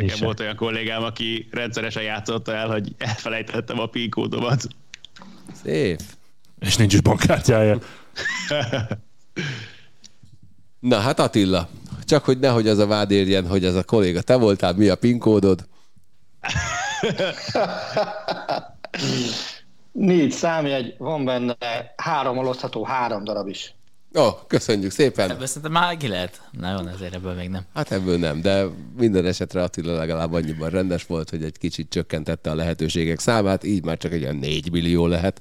Nekem 0.00 0.18
volt 0.20 0.40
olyan 0.40 0.56
kollégám, 0.56 1.02
aki 1.02 1.48
rendszeresen 1.50 2.02
játszotta 2.02 2.54
el, 2.54 2.68
hogy 2.68 2.94
elfelejtettem 2.98 3.80
a 3.80 3.86
PIN 3.86 4.10
kódomat. 4.10 4.68
Szép. 5.62 6.00
És 6.58 6.76
nincs 6.76 6.94
is 6.94 7.00
bankkártyája. 7.00 7.78
Na 10.80 10.98
hát 10.98 11.18
Attila, 11.18 11.68
csak 12.04 12.24
hogy 12.24 12.38
nehogy 12.38 12.68
az 12.68 12.78
a 12.78 12.86
vád 12.86 13.10
érjen, 13.10 13.46
hogy 13.46 13.64
ez 13.64 13.74
a 13.74 13.84
kolléga 13.84 14.20
te 14.20 14.36
voltál, 14.36 14.72
mi 14.72 14.88
a 14.88 14.96
PIN 14.96 15.18
kódod? 15.18 15.68
Négy 19.92 20.30
számjegy, 20.30 20.94
van 20.98 21.24
benne 21.24 21.56
három 21.96 22.38
alosztható, 22.38 22.84
három 22.84 23.24
darab 23.24 23.48
is. 23.48 23.74
Ó, 24.14 24.20
oh, 24.20 24.34
köszönjük 24.46 24.90
szépen. 24.90 25.30
Ebből 25.30 25.46
szerintem 25.46 25.72
már 25.72 25.96
ki 25.96 26.08
lehet. 26.08 26.42
Nagyon 26.50 26.88
ezért 26.88 27.14
ebből 27.14 27.34
még 27.34 27.48
nem. 27.48 27.62
Hát 27.74 27.92
ebből 27.92 28.18
nem, 28.18 28.40
de 28.40 28.66
minden 28.96 29.26
esetre 29.26 29.62
Attila 29.62 29.96
legalább 29.96 30.32
annyiban 30.32 30.70
rendes 30.70 31.06
volt, 31.06 31.30
hogy 31.30 31.44
egy 31.44 31.58
kicsit 31.58 31.90
csökkentette 31.90 32.50
a 32.50 32.54
lehetőségek 32.54 33.18
számát, 33.18 33.64
így 33.64 33.84
már 33.84 33.96
csak 33.96 34.12
egy 34.12 34.22
olyan 34.22 34.36
4 34.36 34.70
millió 34.70 35.06
lehet. 35.06 35.40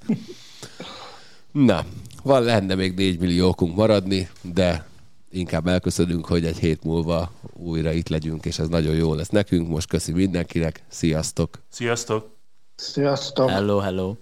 Na, 1.52 1.86
van 2.24 2.44
lenne 2.44 2.76
még 2.76 2.94
4 2.94 3.20
millió 3.20 3.48
okunk 3.48 3.76
maradni, 3.76 4.30
de 4.42 4.86
inkább 5.30 5.68
elköszönünk, 5.68 6.26
hogy 6.26 6.46
egy 6.46 6.58
hét 6.58 6.84
múlva 6.84 7.32
újra 7.54 7.92
itt 7.92 8.10
legyünk, 8.10 8.46
és 8.46 8.60
ez 8.60 8.68
nagyon 8.68 8.96
jó 8.96 9.14
lesz 9.14 9.30
nekünk. 9.30 9.68
Most 9.68 9.88
köszi 9.88 10.12
mindenkinek, 10.12 10.84
sziasztok! 10.88 11.60
Sziasztok! 11.70 12.38
Sziasztok! 12.76 13.50
Hello, 13.50 13.78
hello! 13.78 14.16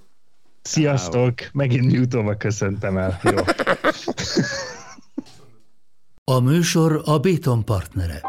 Sziasztok! 0.67 1.33
Megint 1.53 1.91
Newtonba 1.91 2.35
köszöntem 2.35 2.97
el. 2.97 3.19
Jó. 3.23 3.35
A 6.23 6.39
műsor 6.39 7.01
a 7.05 7.19
Béton 7.19 7.65
partnere. 7.65 8.21